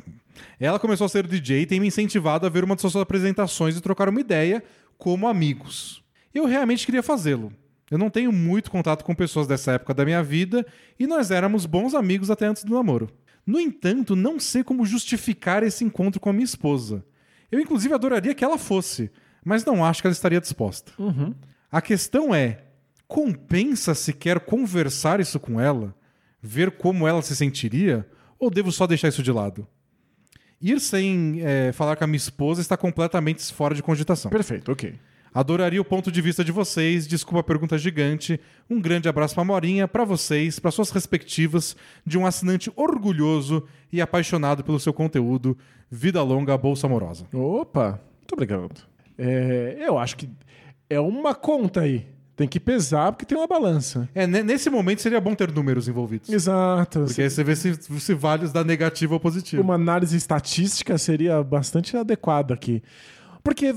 Ela 0.59 0.79
começou 0.79 1.05
a 1.05 1.09
ser 1.09 1.27
DJ 1.27 1.61
e 1.61 1.65
tem 1.65 1.79
me 1.79 1.87
incentivado 1.87 2.45
a 2.45 2.49
ver 2.49 2.63
uma 2.63 2.75
de 2.75 2.81
suas 2.81 2.95
apresentações 2.95 3.77
e 3.77 3.81
trocar 3.81 4.09
uma 4.09 4.21
ideia 4.21 4.63
como 4.97 5.27
amigos. 5.27 6.03
Eu 6.33 6.45
realmente 6.45 6.85
queria 6.85 7.03
fazê-lo. 7.03 7.51
Eu 7.89 7.97
não 7.97 8.09
tenho 8.09 8.31
muito 8.31 8.71
contato 8.71 9.03
com 9.03 9.13
pessoas 9.13 9.47
dessa 9.47 9.73
época 9.73 9.93
da 9.93 10.05
minha 10.05 10.23
vida 10.23 10.65
e 10.97 11.05
nós 11.05 11.29
éramos 11.29 11.65
bons 11.65 11.93
amigos 11.93 12.31
até 12.31 12.45
antes 12.45 12.63
do 12.63 12.73
namoro. 12.73 13.09
No 13.45 13.59
entanto, 13.59 14.15
não 14.15 14.39
sei 14.39 14.63
como 14.63 14.85
justificar 14.85 15.63
esse 15.63 15.83
encontro 15.83 16.19
com 16.21 16.29
a 16.29 16.33
minha 16.33 16.45
esposa. 16.45 17.03
Eu, 17.51 17.59
inclusive, 17.59 17.93
adoraria 17.93 18.33
que 18.33 18.45
ela 18.45 18.57
fosse, 18.57 19.11
mas 19.43 19.65
não 19.65 19.83
acho 19.83 20.01
que 20.01 20.07
ela 20.07 20.13
estaria 20.13 20.39
disposta. 20.39 20.93
A 21.69 21.81
questão 21.81 22.33
é: 22.33 22.63
compensa 23.07 23.93
sequer 23.93 24.39
conversar 24.39 25.19
isso 25.19 25.37
com 25.39 25.59
ela? 25.59 25.93
Ver 26.41 26.71
como 26.71 27.07
ela 27.07 27.21
se 27.21 27.35
sentiria? 27.35 28.07
Ou 28.39 28.49
devo 28.49 28.71
só 28.71 28.87
deixar 28.87 29.09
isso 29.09 29.21
de 29.21 29.31
lado? 29.31 29.67
Ir 30.61 30.79
sem 30.79 31.41
é, 31.41 31.71
falar 31.71 31.95
com 31.95 32.03
a 32.03 32.07
minha 32.07 32.17
esposa 32.17 32.61
está 32.61 32.77
completamente 32.77 33.51
fora 33.53 33.73
de 33.73 33.81
cogitação. 33.81 34.29
Perfeito, 34.29 34.71
ok. 34.71 34.93
Adoraria 35.33 35.79
o 35.79 35.85
ponto 35.85 36.11
de 36.11 36.21
vista 36.21 36.43
de 36.43 36.51
vocês. 36.51 37.07
Desculpa 37.07 37.39
a 37.39 37.43
pergunta 37.43 37.77
gigante. 37.77 38.39
Um 38.69 38.81
grande 38.81 39.07
abraço 39.07 39.33
pra 39.33 39.45
Morinha, 39.45 39.87
pra 39.87 40.03
vocês, 40.03 40.59
para 40.59 40.71
suas 40.71 40.89
respectivas, 40.91 41.75
de 42.05 42.17
um 42.17 42.25
assinante 42.25 42.71
orgulhoso 42.75 43.65
e 43.91 44.01
apaixonado 44.01 44.63
pelo 44.63 44.79
seu 44.79 44.93
conteúdo. 44.93 45.57
Vida 45.89 46.21
longa, 46.21 46.57
bolsa 46.57 46.85
amorosa. 46.85 47.25
Opa, 47.33 48.01
muito 48.19 48.33
obrigado. 48.33 48.81
É, 49.17 49.77
eu 49.79 49.97
acho 49.97 50.17
que 50.17 50.29
é 50.89 50.99
uma 50.99 51.33
conta 51.33 51.81
aí. 51.81 52.05
Tem 52.41 52.47
que 52.47 52.59
pesar 52.59 53.11
porque 53.11 53.23
tem 53.23 53.37
uma 53.37 53.45
balança. 53.45 54.09
É, 54.15 54.25
ne- 54.25 54.41
nesse 54.41 54.67
momento 54.67 54.99
seria 54.99 55.21
bom 55.21 55.35
ter 55.35 55.51
números 55.51 55.87
envolvidos. 55.87 56.27
Exato. 56.27 57.01
Porque 57.01 57.21
aí 57.21 57.29
você 57.29 57.43
vê 57.43 57.55
se, 57.55 57.75
se 57.75 58.15
vale 58.15 58.45
os 58.45 58.51
da 58.51 58.63
negativo 58.63 59.13
ou 59.13 59.19
positivo. 59.19 59.61
Uma 59.61 59.75
análise 59.75 60.17
estatística 60.17 60.97
seria 60.97 61.43
bastante 61.43 61.95
adequada 61.95 62.51
aqui. 62.55 62.81
Porque 63.43 63.75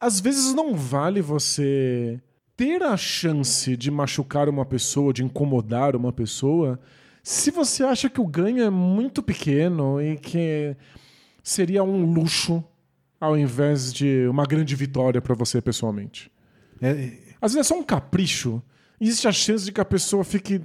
às 0.00 0.20
vezes 0.20 0.54
não 0.54 0.76
vale 0.76 1.20
você 1.20 2.20
ter 2.56 2.84
a 2.84 2.96
chance 2.96 3.76
de 3.76 3.90
machucar 3.90 4.48
uma 4.48 4.64
pessoa, 4.64 5.12
de 5.12 5.24
incomodar 5.24 5.96
uma 5.96 6.12
pessoa, 6.12 6.78
se 7.20 7.50
você 7.50 7.82
acha 7.82 8.08
que 8.08 8.20
o 8.20 8.26
ganho 8.28 8.62
é 8.62 8.70
muito 8.70 9.24
pequeno 9.24 10.00
e 10.00 10.16
que 10.16 10.76
seria 11.42 11.82
um 11.82 12.12
luxo 12.12 12.62
ao 13.20 13.36
invés 13.36 13.92
de 13.92 14.28
uma 14.28 14.44
grande 14.46 14.76
vitória 14.76 15.20
pra 15.20 15.34
você 15.34 15.60
pessoalmente. 15.60 16.30
É, 16.80 17.26
Às 17.40 17.52
vezes 17.54 17.70
é 17.70 17.74
só 17.74 17.78
um 17.78 17.82
capricho. 17.82 18.62
Existe 19.00 19.28
a 19.28 19.32
chance 19.32 19.64
de 19.64 19.72
que 19.72 19.80
a 19.80 19.84
pessoa 19.84 20.24
fique 20.24 20.60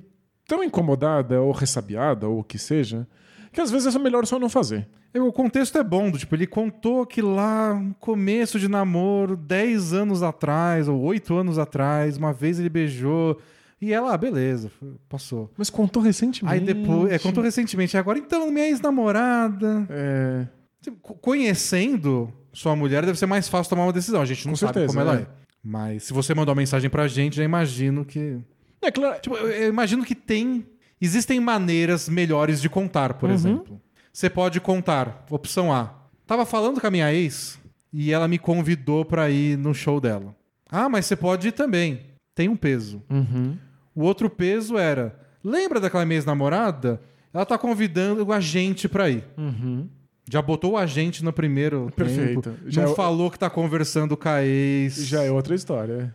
tão 0.48 0.64
incomodada 0.64 1.42
ou 1.42 1.52
ressabiada 1.52 2.28
ou 2.28 2.40
o 2.40 2.44
que 2.44 2.58
seja, 2.58 3.08
que 3.52 3.62
às 3.62 3.70
vezes 3.72 3.96
é 3.96 4.00
melhor 4.00 4.26
só 4.26 4.38
não 4.40 4.50
fazer. 4.50 4.88
É, 5.14 5.22
O 5.22 5.32
contexto 5.32 5.78
é 5.78 5.84
bom, 5.84 6.10
do 6.10 6.18
tipo, 6.18 6.34
ele 6.36 6.48
contou 6.48 7.06
que 7.06 7.22
lá 7.22 7.76
no 7.76 7.94
começo 7.96 8.60
de 8.60 8.68
namoro, 8.68 9.38
10 9.38 9.94
anos 9.94 10.24
atrás, 10.24 10.88
ou 10.88 11.00
8 11.02 11.36
anos 11.38 11.60
atrás, 11.60 12.18
uma 12.18 12.34
vez 12.34 12.60
ele 12.60 12.70
beijou. 12.70 13.40
E 13.80 13.94
ela, 13.94 14.14
ah, 14.14 14.18
beleza, 14.18 14.72
passou. 15.10 15.52
Mas 15.58 15.70
contou 15.70 16.02
recentemente. 16.02 16.54
Aí 16.54 16.60
depois, 16.60 17.12
é, 17.12 17.20
contou 17.20 17.44
recentemente, 17.44 17.96
agora 17.98 18.18
então, 18.18 18.50
minha 18.50 18.66
ex-namorada. 18.68 19.86
É, 19.90 20.48
Tipo, 20.82 20.98
co- 21.02 21.14
Conhecendo 21.16 22.34
sua 22.52 22.76
mulher, 22.76 23.06
deve 23.06 23.18
ser 23.18 23.26
mais 23.26 23.48
fácil 23.48 23.70
tomar 23.70 23.84
uma 23.86 23.94
decisão. 23.94 24.22
A 24.22 24.26
gente 24.26 24.46
não 24.46 24.54
Com 24.54 24.58
sabe 24.58 24.74
certeza, 24.74 24.88
como 24.88 25.00
ela 25.00 25.20
é. 25.20 25.22
é. 25.24 25.28
Mas 25.64 26.04
se 26.04 26.14
você 26.14 26.34
mandou 26.34 26.54
uma 26.54 26.60
mensagem 26.62 26.90
pra 26.90 27.08
gente, 27.08 27.38
já 27.38 27.44
imagino 27.44 28.04
que. 28.04 28.40
é 28.82 28.92
claro. 28.92 29.22
Tipo, 29.22 29.38
eu, 29.38 29.70
imagino 29.70 30.04
que 30.04 30.14
tem. 30.14 30.66
Existem 31.00 31.40
maneiras 31.40 32.10
melhores 32.10 32.62
de 32.62 32.70
contar, 32.70 33.14
por 33.16 33.30
exemplo. 33.30 33.82
Você 34.12 34.30
pode 34.30 34.60
contar, 34.62 35.26
opção 35.30 35.72
A. 35.74 35.94
Tava 36.26 36.46
falando 36.46 36.80
com 36.80 36.88
a 36.88 36.92
minha 36.92 37.14
ex 37.14 37.60
e 37.92 38.12
ela 38.12 38.28
me 38.28 38.38
convidou 38.38 39.04
pra 39.04 39.30
ir 39.30 39.58
no 39.58 39.74
show 39.74 40.00
dela. 40.00 40.36
Ah, 40.70 40.88
mas 40.88 41.06
você 41.06 41.16
pode 41.16 41.48
ir 41.48 41.52
também. 41.52 42.02
Tem 42.36 42.48
um 42.50 42.56
peso. 42.56 43.02
Uhum. 43.10 43.58
O 43.96 44.04
outro 44.04 44.30
peso 44.30 44.78
era: 44.78 45.18
lembra 45.44 45.80
daquela 45.80 46.06
minha 46.06 46.18
ex-namorada? 46.18 47.02
Ela 47.34 47.46
tá 47.46 47.58
convidando 47.58 48.32
a 48.32 48.40
gente 48.40 48.88
pra 48.88 49.10
ir. 49.10 49.24
Já 50.30 50.42
botou 50.42 50.78
a 50.78 50.86
gente 50.86 51.24
no 51.24 51.34
primeiro 51.34 51.92
Perfeito. 51.96 52.42
tempo. 52.42 52.58
Já 52.68 52.84
não 52.84 52.92
é- 52.94 52.96
falou 52.96 53.30
que 53.30 53.38
tá 53.38 53.50
conversando 53.50 54.16
com 54.16 54.30
a 54.30 54.44
ex. 54.44 55.06
Já 55.06 55.24
é 55.24 55.30
outra 55.32 55.54
história. 55.54 56.14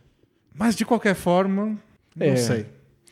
Mas 0.55 0.74
de 0.74 0.85
qualquer 0.85 1.14
forma, 1.14 1.76
não 2.16 2.26
É. 2.26 2.36
sei. 2.36 2.66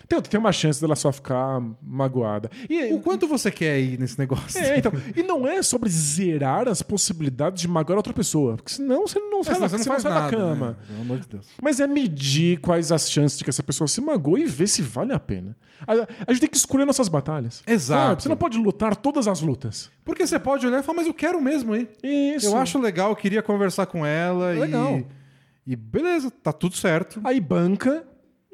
Tem, 0.09 0.21
tem 0.23 0.39
uma 0.39 0.53
chance 0.53 0.81
dela 0.81 0.95
só 0.95 1.11
ficar 1.11 1.61
magoada. 1.83 2.51
E, 2.71 2.93
O 2.95 3.01
quanto 3.01 3.27
você 3.27 3.51
quer 3.51 3.81
ir 3.81 3.99
nesse 3.99 4.19
negócio? 4.19 4.59
é, 4.63 4.79
então, 4.79 4.93
e 5.17 5.23
não 5.23 5.47
é 5.47 5.63
sobre 5.63 5.89
zerar 5.91 6.69
as 6.69 6.81
possibilidades 6.83 7.61
de 7.63 7.69
magoar 7.69 7.97
outra 7.97 8.13
pessoa. 8.13 8.57
Porque 8.57 8.73
senão 8.73 9.07
você 9.07 9.19
não 9.19 9.43
sai, 9.43 9.59
Mas 9.59 9.63
da, 9.63 9.69
você 9.69 9.77
não 9.77 9.83
você 9.85 9.89
faz 9.91 10.03
sai 10.03 10.13
da 10.13 10.21
nada, 10.21 10.37
cama. 10.37 10.67
né? 10.71 10.77
Pelo 10.87 11.01
amor 11.01 11.19
de 11.19 11.29
Deus. 11.29 11.47
Mas 11.61 11.81
é 11.81 11.87
medir 11.87 12.59
quais 12.61 12.93
as 12.93 13.11
chances 13.11 13.39
de 13.39 13.45
que 13.45 13.51
essa 13.51 13.63
pessoa 13.63 13.89
se 13.89 14.01
magoe 14.01 14.43
e 14.43 14.47
ver 14.47 14.69
se 14.69 14.81
vale 14.83 15.13
a 15.13 15.19
pena. 15.19 15.57
A, 15.87 15.93
a 15.93 16.33
gente 16.33 16.41
tem 16.41 16.49
que 16.51 16.57
escolher 16.57 16.85
nossas 16.85 17.09
batalhas. 17.09 17.63
Exato. 17.67 18.09
Sabe? 18.11 18.23
Você 18.23 18.29
não 18.29 18.37
pode 18.37 18.59
lutar 18.59 18.95
todas 18.97 19.27
as 19.27 19.41
lutas. 19.41 19.91
Porque 20.05 20.27
você 20.27 20.39
pode 20.39 20.67
olhar 20.67 20.79
e 20.81 20.83
falar, 20.83 20.99
mas 20.99 21.07
eu 21.07 21.15
quero 21.15 21.41
mesmo 21.41 21.75
ir. 21.75 21.89
Isso. 22.03 22.47
Eu 22.47 22.57
acho 22.57 22.79
legal, 22.79 23.11
eu 23.11 23.17
queria 23.17 23.43
conversar 23.43 23.87
com 23.87 24.07
ela 24.07 24.53
Legal. 24.53 24.99
e. 24.99 25.07
E 25.69 25.75
beleza, 25.75 26.31
tá 26.31 26.53
tudo 26.53 26.77
certo. 26.77 27.21
Aí 27.25 27.41
banca 27.41 28.05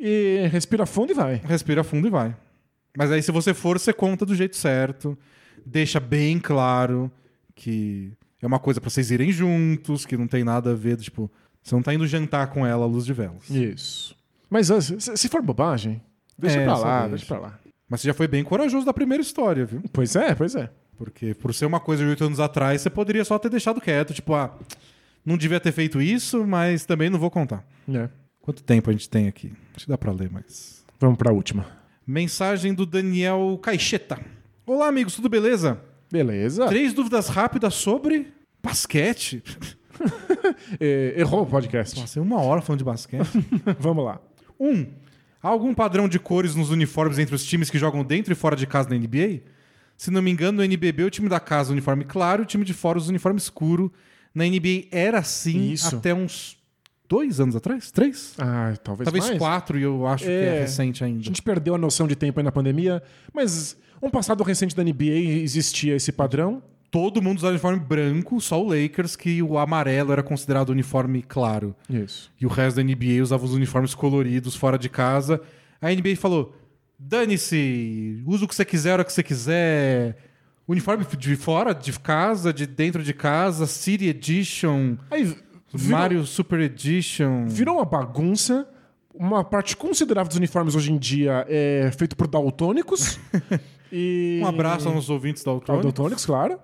e 0.02 0.48
respira 0.48 0.84
fundo 0.84 1.12
e 1.12 1.14
vai. 1.14 1.40
Respira 1.44 1.84
fundo 1.84 2.06
e 2.08 2.10
vai. 2.10 2.34
Mas 2.96 3.10
aí, 3.10 3.22
se 3.22 3.30
você 3.32 3.54
for, 3.54 3.78
você 3.78 3.92
conta 3.92 4.26
do 4.26 4.34
jeito 4.34 4.56
certo. 4.56 5.16
Deixa 5.64 6.00
bem 6.00 6.38
claro 6.38 7.10
que 7.54 8.12
é 8.40 8.46
uma 8.46 8.58
coisa 8.58 8.80
pra 8.80 8.90
vocês 8.90 9.10
irem 9.10 9.30
juntos, 9.30 10.04
que 10.04 10.16
não 10.16 10.26
tem 10.26 10.42
nada 10.42 10.72
a 10.72 10.74
ver, 10.74 10.96
tipo, 10.96 11.30
você 11.62 11.74
não 11.74 11.82
tá 11.82 11.94
indo 11.94 12.06
jantar 12.06 12.48
com 12.48 12.66
ela 12.66 12.84
à 12.84 12.88
luz 12.88 13.06
de 13.06 13.12
velas. 13.12 13.48
Isso. 13.48 14.16
Mas 14.50 14.68
se, 14.98 15.28
for 15.28 15.40
bobagem, 15.40 16.02
deixa 16.36 16.60
É, 16.60 16.64
pra 16.64 16.76
lá, 16.76 16.98
deixa. 17.02 17.08
deixa 17.10 17.26
pra 17.26 17.38
lá. 17.38 17.58
Mas 17.88 18.00
você 18.00 18.08
já 18.08 18.14
foi 18.14 18.26
bem 18.26 18.42
corajoso 18.42 18.84
da 18.84 18.92
primeira 18.92 19.22
história, 19.22 19.64
viu? 19.64 19.82
Pois 19.92 20.16
é, 20.16 20.34
pois 20.34 20.54
é. 20.54 20.68
Porque 20.98 21.34
por 21.34 21.54
ser 21.54 21.66
uma 21.66 21.80
coisa 21.80 22.02
de 22.02 22.10
oito 22.10 22.24
anos 22.24 22.40
atrás, 22.40 22.80
você 22.82 22.90
poderia 22.90 23.24
só 23.24 23.38
ter 23.38 23.48
deixado 23.48 23.80
quieto. 23.80 24.12
Tipo, 24.12 24.34
ah, 24.34 24.54
não 25.24 25.36
devia 25.36 25.60
ter 25.60 25.72
feito 25.72 26.00
isso, 26.02 26.46
mas 26.46 26.84
também 26.84 27.08
não 27.08 27.18
vou 27.18 27.30
contar. 27.30 27.64
É. 27.88 28.08
Quanto 28.42 28.60
tempo 28.60 28.90
a 28.90 28.92
gente 28.92 29.08
tem 29.08 29.28
aqui? 29.28 29.52
Acho 29.72 29.84
que 29.84 29.90
dá 29.90 29.96
pra 29.96 30.10
ler, 30.10 30.28
mas. 30.28 30.84
Vamos 30.98 31.16
pra 31.16 31.32
última. 31.32 31.64
Mensagem 32.04 32.74
do 32.74 32.84
Daniel 32.84 33.56
Caixeta. 33.62 34.18
Olá, 34.66 34.88
amigos, 34.88 35.14
tudo 35.14 35.28
beleza? 35.28 35.80
Beleza. 36.10 36.66
Três 36.66 36.92
dúvidas 36.92 37.28
rápidas 37.28 37.74
sobre 37.74 38.32
basquete. 38.62 39.42
É, 40.80 41.14
errou 41.18 41.42
o 41.42 41.46
podcast. 41.46 42.00
Nossa, 42.00 42.18
é 42.18 42.22
uma 42.22 42.40
hora 42.40 42.60
falando 42.60 42.78
de 42.78 42.84
basquete. 42.84 43.46
Vamos 43.78 44.04
lá. 44.04 44.20
um, 44.58 44.86
há 45.40 45.48
algum 45.48 45.72
padrão 45.72 46.08
de 46.08 46.18
cores 46.18 46.56
nos 46.56 46.70
uniformes 46.70 47.18
entre 47.18 47.34
os 47.34 47.44
times 47.44 47.70
que 47.70 47.78
jogam 47.78 48.02
dentro 48.02 48.32
e 48.32 48.34
fora 48.34 48.56
de 48.56 48.66
casa 48.66 48.88
na 48.88 48.96
NBA? 48.96 49.42
Se 49.96 50.10
não 50.10 50.20
me 50.20 50.30
engano, 50.30 50.56
no 50.58 50.64
NBB 50.64 51.04
o 51.04 51.10
time 51.10 51.28
da 51.28 51.38
casa 51.38 51.68
o 51.70 51.72
uniforme 51.72 52.04
claro, 52.04 52.42
o 52.42 52.46
time 52.46 52.64
de 52.64 52.74
fora 52.74 52.98
os 52.98 53.08
uniforme 53.08 53.38
escuro. 53.38 53.92
Na 54.34 54.44
NBA 54.44 54.86
era 54.90 55.18
assim 55.18 55.70
Isso. 55.70 55.94
até 55.94 56.12
uns 56.12 56.58
dois 57.12 57.38
anos 57.40 57.54
atrás? 57.54 57.90
Três? 57.90 58.34
Ah, 58.38 58.72
talvez, 58.82 59.04
Talvez 59.04 59.26
mais. 59.26 59.38
quatro, 59.38 59.78
e 59.78 59.82
eu 59.82 60.06
acho 60.06 60.24
que 60.24 60.30
é 60.30 60.56
É. 60.56 60.60
recente 60.60 61.04
A 61.04 61.06
ainda. 61.06 61.22
gente 61.22 61.42
perdeu 61.42 61.74
a 61.74 61.78
noção 61.78 62.06
de 62.08 62.16
tempo 62.16 62.40
aí 62.40 62.44
na 62.44 62.50
pandemia, 62.52 63.02
mas 63.34 63.76
um 64.00 64.08
passado 64.10 64.42
recente 64.42 64.74
da 64.74 64.82
NBA 64.82 65.42
existia 65.42 65.94
esse 65.94 66.10
padrão. 66.10 66.62
Todo 66.90 67.22
mundo 67.22 67.38
usava 67.38 67.52
uniforme 67.52 67.80
branco, 67.80 68.40
só 68.40 68.62
o 68.62 68.68
Lakers, 68.68 69.16
que 69.16 69.42
o 69.42 69.56
amarelo 69.58 70.12
era 70.12 70.22
considerado 70.22 70.70
uniforme 70.70 71.22
claro. 71.22 71.74
Isso. 71.88 72.30
E 72.40 72.44
o 72.44 72.48
resto 72.50 72.76
da 72.76 72.82
NBA 72.82 73.22
usava 73.22 73.44
os 73.44 73.54
uniformes 73.54 73.94
coloridos 73.94 74.54
fora 74.56 74.78
de 74.78 74.88
casa. 74.90 75.40
A 75.80 75.88
NBA 75.90 76.16
falou: 76.16 76.54
dane-se, 76.98 78.22
usa 78.26 78.44
o 78.44 78.48
que 78.48 78.54
você 78.54 78.64
quiser, 78.64 78.90
a 78.90 78.92
hora 78.94 79.04
que 79.04 79.12
você 79.12 79.22
quiser. 79.22 80.16
Uniforme 80.68 81.04
de 81.18 81.34
fora 81.36 81.74
de 81.74 81.92
casa, 81.98 82.52
de 82.52 82.66
dentro 82.66 83.02
de 83.02 83.12
casa, 83.12 83.66
City 83.66 84.06
Edition, 84.08 84.96
Aí 85.10 85.34
virou, 85.78 85.98
Mario 86.00 86.24
Super 86.26 86.60
Edition. 86.60 87.46
virou 87.46 87.76
uma 87.76 87.84
bagunça. 87.84 88.68
Uma 89.14 89.44
parte 89.44 89.76
considerável 89.76 90.28
dos 90.28 90.38
uniformes 90.38 90.74
hoje 90.74 90.90
em 90.90 90.96
dia 90.98 91.44
é 91.48 91.90
feito 91.96 92.16
por 92.16 92.26
daltônicos. 92.26 93.18
e... 93.92 94.40
Um 94.42 94.46
abraço 94.46 94.88
aos 94.88 95.10
ouvintes 95.10 95.44
da 95.44 95.50
Ao 95.50 95.56
Outrone. 95.56 95.82
Daltonics, 95.82 96.24
claro. 96.24 96.58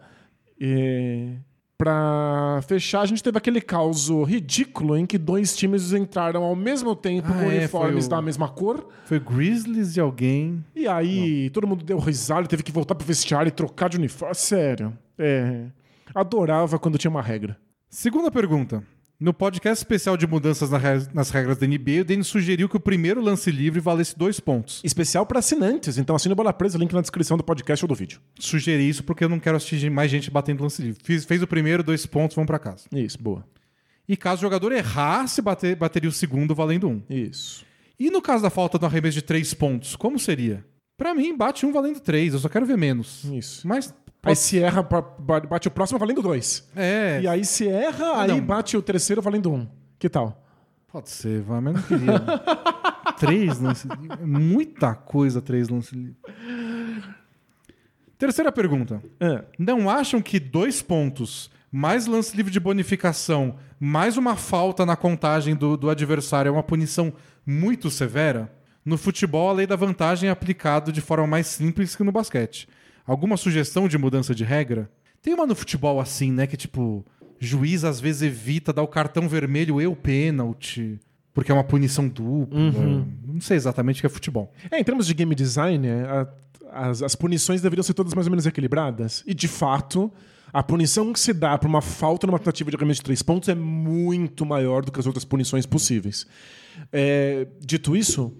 E 0.58 1.34
pra 1.76 2.60
fechar, 2.66 3.02
a 3.02 3.06
gente 3.06 3.22
teve 3.22 3.36
aquele 3.38 3.60
caos 3.60 4.08
ridículo 4.26 4.96
em 4.96 5.06
que 5.06 5.16
dois 5.18 5.54
times 5.56 5.92
entraram 5.92 6.42
ao 6.42 6.56
mesmo 6.56 6.96
tempo 6.96 7.28
Ah, 7.30 7.34
com 7.34 7.42
é, 7.50 7.58
uniformes 7.58 8.06
o- 8.06 8.10
da 8.10 8.20
mesma 8.22 8.48
cor. 8.48 8.88
Foi 9.04 9.20
Grizzlies 9.20 9.92
de 9.94 10.00
alguém. 10.00 10.64
E 10.74 10.88
aí 10.88 11.50
todo 11.50 11.66
mundo 11.66 11.84
deu 11.84 11.98
risada 11.98 12.48
teve 12.48 12.62
que 12.62 12.72
voltar 12.72 12.94
pro 12.94 13.06
vestiário 13.06 13.48
e 13.48 13.52
trocar 13.52 13.88
de 13.88 13.98
uniforme. 13.98 14.34
Sério. 14.34 14.96
É. 15.18 15.66
Adorava 16.14 16.78
quando 16.78 16.98
tinha 16.98 17.10
uma 17.10 17.22
regra. 17.22 17.56
Segunda 17.90 18.30
pergunta. 18.30 18.82
No 19.20 19.34
podcast 19.34 19.82
especial 19.82 20.16
de 20.16 20.28
mudanças 20.28 20.70
nas 21.12 21.30
regras 21.30 21.58
da 21.58 21.66
NBA, 21.66 22.02
o 22.02 22.04
Denis 22.04 22.28
sugeriu 22.28 22.68
que 22.68 22.76
o 22.76 22.80
primeiro 22.80 23.20
lance 23.20 23.50
livre 23.50 23.80
valesse 23.80 24.16
dois 24.16 24.38
pontos. 24.38 24.80
Especial 24.84 25.26
pra 25.26 25.40
assinantes, 25.40 25.98
então 25.98 26.14
assina 26.14 26.34
o 26.34 26.36
Bola 26.36 26.52
Presa, 26.52 26.78
link 26.78 26.92
na 26.92 27.00
descrição 27.00 27.36
do 27.36 27.42
podcast 27.42 27.84
ou 27.84 27.88
do 27.88 27.96
vídeo. 27.96 28.20
Sugeri 28.38 28.88
isso 28.88 29.02
porque 29.02 29.24
eu 29.24 29.28
não 29.28 29.40
quero 29.40 29.56
assistir 29.56 29.90
mais 29.90 30.08
gente 30.08 30.30
batendo 30.30 30.62
lance 30.62 30.80
livre. 30.80 31.00
Fiz, 31.02 31.24
fez 31.24 31.42
o 31.42 31.48
primeiro, 31.48 31.82
dois 31.82 32.06
pontos, 32.06 32.36
vão 32.36 32.46
pra 32.46 32.60
casa. 32.60 32.84
Isso, 32.92 33.20
boa. 33.20 33.44
E 34.08 34.16
caso 34.16 34.38
o 34.38 34.42
jogador 34.42 34.70
errasse, 34.70 35.42
bater, 35.42 35.74
bateria 35.74 36.08
o 36.08 36.12
segundo 36.12 36.54
valendo 36.54 36.88
um. 36.88 37.02
Isso. 37.10 37.66
E 37.98 38.12
no 38.12 38.22
caso 38.22 38.44
da 38.44 38.50
falta 38.50 38.78
do 38.78 38.86
arremesso 38.86 39.16
de 39.16 39.22
três 39.22 39.52
pontos, 39.52 39.96
como 39.96 40.16
seria? 40.16 40.64
Pra 40.96 41.12
mim, 41.12 41.36
bate 41.36 41.66
um 41.66 41.72
valendo 41.72 41.98
três, 41.98 42.34
eu 42.34 42.38
só 42.38 42.48
quero 42.48 42.64
ver 42.64 42.78
menos. 42.78 43.24
Isso. 43.24 43.66
Mas. 43.66 43.92
Aí 44.22 44.36
se 44.36 44.58
erra, 44.58 44.82
bate 44.82 45.68
o 45.68 45.70
próximo 45.70 45.98
valendo 45.98 46.20
dois. 46.20 46.68
É. 46.74 47.20
E 47.22 47.28
aí 47.28 47.44
se 47.44 47.68
erra, 47.68 48.20
aí 48.20 48.28
não. 48.28 48.40
bate 48.40 48.76
o 48.76 48.82
terceiro 48.82 49.22
valendo 49.22 49.52
um. 49.52 49.66
Que 49.98 50.08
tal? 50.08 50.44
Pode 50.90 51.10
ser, 51.10 51.42
vai, 51.42 51.60
mas 51.60 51.74
não 51.74 51.82
queria. 51.82 52.22
três 53.18 53.58
lance 53.58 53.86
livre. 53.88 54.18
é 54.20 54.26
Muita 54.26 54.94
coisa, 54.94 55.40
três 55.40 55.68
lance 55.68 55.94
livre. 55.94 56.16
Terceira 58.16 58.50
pergunta. 58.50 59.02
É. 59.20 59.44
Não 59.58 59.88
acham 59.88 60.20
que 60.20 60.40
dois 60.40 60.82
pontos, 60.82 61.50
mais 61.70 62.06
lance 62.06 62.36
livre 62.36 62.50
de 62.50 62.58
bonificação, 62.58 63.56
mais 63.78 64.16
uma 64.16 64.34
falta 64.34 64.84
na 64.84 64.96
contagem 64.96 65.54
do, 65.54 65.76
do 65.76 65.88
adversário 65.88 66.48
é 66.48 66.52
uma 66.52 66.62
punição 66.62 67.12
muito 67.46 67.90
severa? 67.90 68.52
No 68.84 68.96
futebol, 68.96 69.50
a 69.50 69.52
lei 69.52 69.66
da 69.66 69.76
vantagem 69.76 70.28
é 70.28 70.32
aplicada 70.32 70.90
de 70.90 71.00
forma 71.00 71.26
mais 71.26 71.46
simples 71.46 71.94
que 71.94 72.02
no 72.02 72.10
basquete. 72.10 72.68
Alguma 73.08 73.36
sugestão 73.36 73.88
de 73.88 73.96
mudança 73.98 74.34
de 74.34 74.44
regra? 74.44 74.88
Tem 75.22 75.34
uma 75.34 75.46
no 75.46 75.54
futebol 75.56 75.98
assim, 76.00 76.30
né? 76.30 76.46
Que 76.46 76.56
tipo, 76.56 77.04
juiz 77.40 77.82
às 77.82 77.98
vezes 77.98 78.22
evita 78.22 78.72
dar 78.72 78.82
o 78.82 78.86
cartão 78.88 79.28
vermelho 79.28 79.80
e 79.80 79.86
o 79.86 79.96
pênalti, 79.96 81.00
porque 81.34 81.50
é 81.50 81.54
uma 81.54 81.64
punição 81.64 82.06
dupla. 82.08 82.58
Não 83.26 83.40
sei 83.40 83.56
exatamente 83.56 83.96
o 83.96 84.00
que 84.02 84.06
é 84.06 84.10
futebol. 84.10 84.52
É, 84.70 84.78
em 84.78 84.84
termos 84.84 85.06
de 85.06 85.14
game 85.14 85.34
design, 85.34 85.86
é, 85.88 86.02
a- 86.04 86.28
as, 86.70 87.02
as 87.02 87.14
punições 87.14 87.62
deveriam 87.62 87.82
ser 87.82 87.94
todas 87.94 88.12
mais 88.14 88.26
ou 88.26 88.30
menos 88.30 88.44
equilibradas. 88.46 89.24
E, 89.26 89.32
de 89.34 89.48
fato, 89.48 90.12
A 90.50 90.62
punição 90.62 91.12
que 91.12 91.20
se 91.20 91.34
dá 91.34 91.58
para 91.58 91.68
uma 91.68 91.82
falta 91.82 92.26
numa 92.26 92.38
tentativa 92.38 92.70
de 92.70 92.76
arremesso 92.76 93.00
de 93.00 93.04
três 93.04 93.20
pontos 93.22 93.50
é 93.50 93.54
muito 93.54 94.46
maior 94.46 94.82
do 94.82 94.90
que 94.90 94.98
as 94.98 95.04
outras 95.06 95.22
punições 95.22 95.66
possíveis. 95.66 96.26
É, 96.90 97.46
dito 97.60 97.94
isso, 97.94 98.34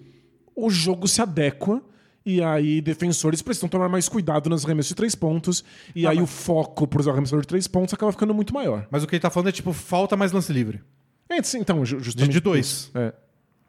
o 0.55 0.71
jogo 0.71 1.07
se 1.07 1.21
adequa 1.21 1.79
e 2.25 2.41
aí 2.43 2.81
defensores 2.81 3.41
precisam 3.41 3.67
tomar 3.69 3.89
mais 3.89 4.07
cuidado 4.09 4.49
nos 4.49 4.65
arremessos 4.65 4.89
de 4.89 4.95
três 4.95 5.15
pontos 5.15 5.63
e 5.95 6.05
aí 6.05 6.21
o 6.21 6.27
foco 6.27 6.87
para 6.87 7.01
os 7.01 7.07
arremessadores 7.07 7.43
de 7.45 7.47
três 7.49 7.67
pontos 7.67 7.93
acaba 7.93 8.11
ficando 8.11 8.33
muito 8.33 8.53
maior. 8.53 8.87
Mas 8.91 9.03
o 9.03 9.07
que 9.07 9.15
ele 9.15 9.21
tá 9.21 9.29
falando 9.29 9.49
é 9.49 9.51
tipo, 9.51 9.71
falta 9.73 10.15
mais 10.17 10.31
lance 10.31 10.51
livre. 10.53 10.81
É, 11.29 11.41
sim, 11.43 11.59
então, 11.59 11.85
ju- 11.85 11.99
justamente 11.99 12.29
De- 12.31 12.39
de 12.39 12.39
dois. 12.41 12.91
É. 12.95 13.13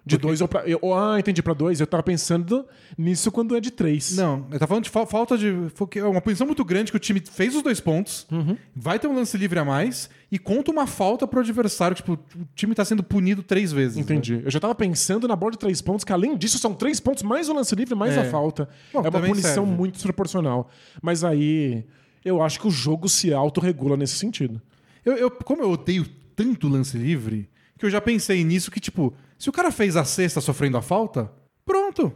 De 0.05 0.16
dois 0.16 0.40
ou 0.40 0.48
pra. 0.48 0.66
eu- 0.66 0.81
ah, 0.94 1.18
entendi, 1.20 1.43
pra 1.43 1.52
dois. 1.52 1.78
Eu 1.78 1.86
tava 1.86 2.02
pensando 2.02 2.66
nisso 2.97 3.31
quando 3.31 3.55
é 3.55 3.60
de 3.60 3.70
três. 3.70 4.16
Não, 4.16 4.47
ele 4.48 4.59
tá 4.59 4.66
falando 4.66 4.85
de 4.85 4.90
fa- 4.90 5.05
falta 5.06 5.36
de. 5.36 5.48
É 5.97 6.05
uma 6.05 6.20
punição 6.22 6.47
muito 6.47 6.64
grande 6.64 6.90
que 6.90 6.97
o 6.97 7.01
time 7.01 7.20
fez 7.20 7.55
os 7.55 7.62
dois 7.62 7.81
pontos, 7.81 8.27
vai 8.74 8.98
ter 8.98 9.06
um 9.06 9.14
lance 9.14 9.36
livre 9.36 9.59
a 9.59 9.64
mais 9.64 10.09
e 10.32 10.39
conta 10.39 10.70
uma 10.70 10.86
falta 10.86 11.27
pro 11.28 11.40
adversário. 11.40 11.94
Tipo, 11.94 12.14
o 12.14 12.18
time 12.55 12.74
tá 12.74 12.85
sendo 12.85 13.02
punido 13.02 13.43
três 13.43 13.72
vezes. 13.72 13.97
né? 13.98 14.02
Entendi. 14.02 14.40
Eu 14.43 14.51
já 14.51 14.59
tava 14.59 14.74
pensando 14.74 15.28
na 15.28 15.36
bola 15.36 15.52
de 15.52 15.59
três 15.59 15.82
pontos, 15.82 16.02
que 16.05 16.12
além 16.12 16.36
disso 16.36 16.59
são 16.59 16.72
três 16.74 16.98
pontos 16.98 17.22
mais 17.22 17.48
o 17.51 17.52
lance 17.52 17.74
livre, 17.74 17.94
mais 17.94 18.16
É. 18.16 18.20
a 18.20 18.24
falta. 18.24 18.68
Bom, 18.93 19.01
é 19.05 19.09
uma 19.09 19.20
punição 19.20 19.64
serve. 19.64 19.70
muito 19.78 19.94
desproporcional. 19.94 20.70
Mas 21.02 21.22
aí 21.24 21.85
eu 22.24 22.43
acho 22.43 22.59
que 22.59 22.66
o 22.66 22.70
jogo 22.70 23.06
se 23.09 23.32
autorregula 23.35 23.97
nesse 23.98 24.16
sentido. 24.16 24.60
Eu, 25.05 25.12
eu- 25.14 25.31
como 25.31 25.62
eu 25.62 25.70
odeio 25.70 26.06
tanto 26.35 26.68
lance 26.68 26.97
livre, 26.97 27.48
que 27.78 27.85
eu 27.85 27.90
já 27.90 28.01
pensei 28.01 28.43
nisso 28.44 28.70
que, 28.70 28.81
tipo, 28.81 29.12
se 29.41 29.49
o 29.49 29.53
cara 29.53 29.73
fez 29.73 29.97
a 29.97 30.05
sexta 30.05 30.41
sofrendo 30.41 30.77
a 30.77 30.83
falta, 30.83 31.33
pronto. 31.65 32.15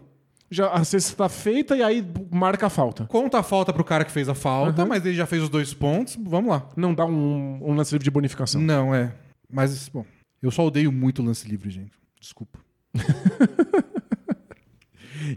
Já 0.51 0.69
a 0.69 0.85
cesta 0.85 1.17
tá 1.17 1.29
feita 1.29 1.75
e 1.75 1.83
aí 1.83 2.07
marca 2.31 2.67
a 2.67 2.71
falta. 2.71 3.07
Conta 3.07 3.39
a 3.39 3.43
falta 3.43 3.73
pro 3.73 3.83
cara 3.83 4.05
que 4.05 4.13
fez 4.13 4.29
a 4.29 4.35
falta, 4.35 4.85
mas 4.85 5.05
ele 5.05 5.17
já 5.17 5.27
fez 5.27 5.43
os 5.43 5.49
dois 5.49 5.73
pontos, 5.73 6.17
vamos 6.23 6.51
lá. 6.51 6.69
Não 6.77 6.95
dá 6.95 7.07
um, 7.07 7.59
um 7.63 7.75
lance 7.75 7.93
livre 7.93 8.05
de 8.05 8.11
bonificação. 8.11 8.61
Não, 8.61 8.95
é. 8.95 9.15
Mas, 9.51 9.89
bom, 9.89 10.05
eu 10.43 10.51
só 10.51 10.65
odeio 10.67 10.93
muito 10.93 11.23
lance 11.23 11.49
livre, 11.49 11.71
gente. 11.71 11.93
Desculpa. 12.21 12.59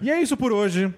e 0.02 0.12
é 0.12 0.22
isso 0.22 0.36
por 0.36 0.52
hoje. 0.52 0.94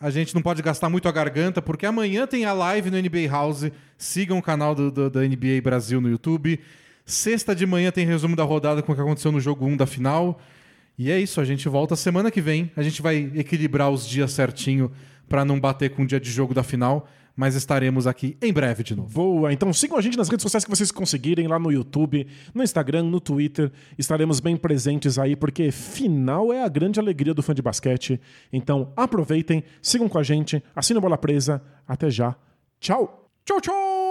A 0.00 0.10
gente 0.10 0.32
não 0.34 0.40
pode 0.42 0.62
gastar 0.62 0.88
muito 0.88 1.08
a 1.08 1.12
garganta, 1.12 1.60
porque 1.60 1.84
amanhã 1.84 2.26
tem 2.26 2.44
a 2.44 2.52
live 2.52 2.90
no 2.90 2.96
NBA 2.96 3.28
House. 3.28 3.70
Sigam 3.98 4.38
o 4.38 4.42
canal 4.42 4.74
do, 4.74 4.90
do- 4.92 5.10
da 5.10 5.20
NBA 5.22 5.60
Brasil 5.62 6.00
no 6.00 6.08
YouTube. 6.08 6.60
Sexta 7.08 7.54
de 7.54 7.64
manhã 7.64 7.90
tem 7.90 8.04
resumo 8.04 8.36
da 8.36 8.44
rodada 8.44 8.82
com 8.82 8.92
o 8.92 8.94
que 8.94 9.00
aconteceu 9.00 9.32
no 9.32 9.40
jogo 9.40 9.64
1 9.64 9.78
da 9.78 9.86
final. 9.86 10.38
E 10.98 11.10
é 11.10 11.18
isso, 11.18 11.40
a 11.40 11.44
gente 11.44 11.66
volta 11.66 11.96
semana 11.96 12.30
que 12.30 12.38
vem. 12.38 12.70
A 12.76 12.82
gente 12.82 13.00
vai 13.00 13.32
equilibrar 13.34 13.88
os 13.88 14.06
dias 14.06 14.30
certinho 14.30 14.92
para 15.26 15.42
não 15.42 15.58
bater 15.58 15.88
com 15.88 16.02
o 16.02 16.06
dia 16.06 16.20
de 16.20 16.30
jogo 16.30 16.52
da 16.52 16.62
final, 16.62 17.08
mas 17.34 17.54
estaremos 17.54 18.06
aqui 18.06 18.36
em 18.42 18.52
breve 18.52 18.82
de 18.82 18.94
novo. 18.94 19.08
Boa, 19.08 19.50
então 19.50 19.72
sigam 19.72 19.96
a 19.96 20.02
gente 20.02 20.18
nas 20.18 20.28
redes 20.28 20.42
sociais 20.42 20.66
que 20.66 20.70
vocês 20.70 20.92
conseguirem, 20.92 21.48
lá 21.48 21.58
no 21.58 21.72
YouTube, 21.72 22.26
no 22.52 22.62
Instagram, 22.62 23.04
no 23.04 23.20
Twitter. 23.20 23.72
Estaremos 23.98 24.38
bem 24.38 24.54
presentes 24.54 25.18
aí, 25.18 25.34
porque 25.34 25.70
final 25.70 26.52
é 26.52 26.62
a 26.62 26.68
grande 26.68 27.00
alegria 27.00 27.32
do 27.32 27.42
fã 27.42 27.54
de 27.54 27.62
basquete. 27.62 28.20
Então 28.52 28.92
aproveitem, 28.94 29.64
sigam 29.80 30.10
com 30.10 30.18
a 30.18 30.22
gente, 30.22 30.62
assinem 30.76 30.98
a 30.98 31.00
bola 31.00 31.16
presa. 31.16 31.62
Até 31.86 32.10
já. 32.10 32.36
Tchau! 32.78 33.30
Tchau, 33.46 33.62
tchau! 33.62 34.07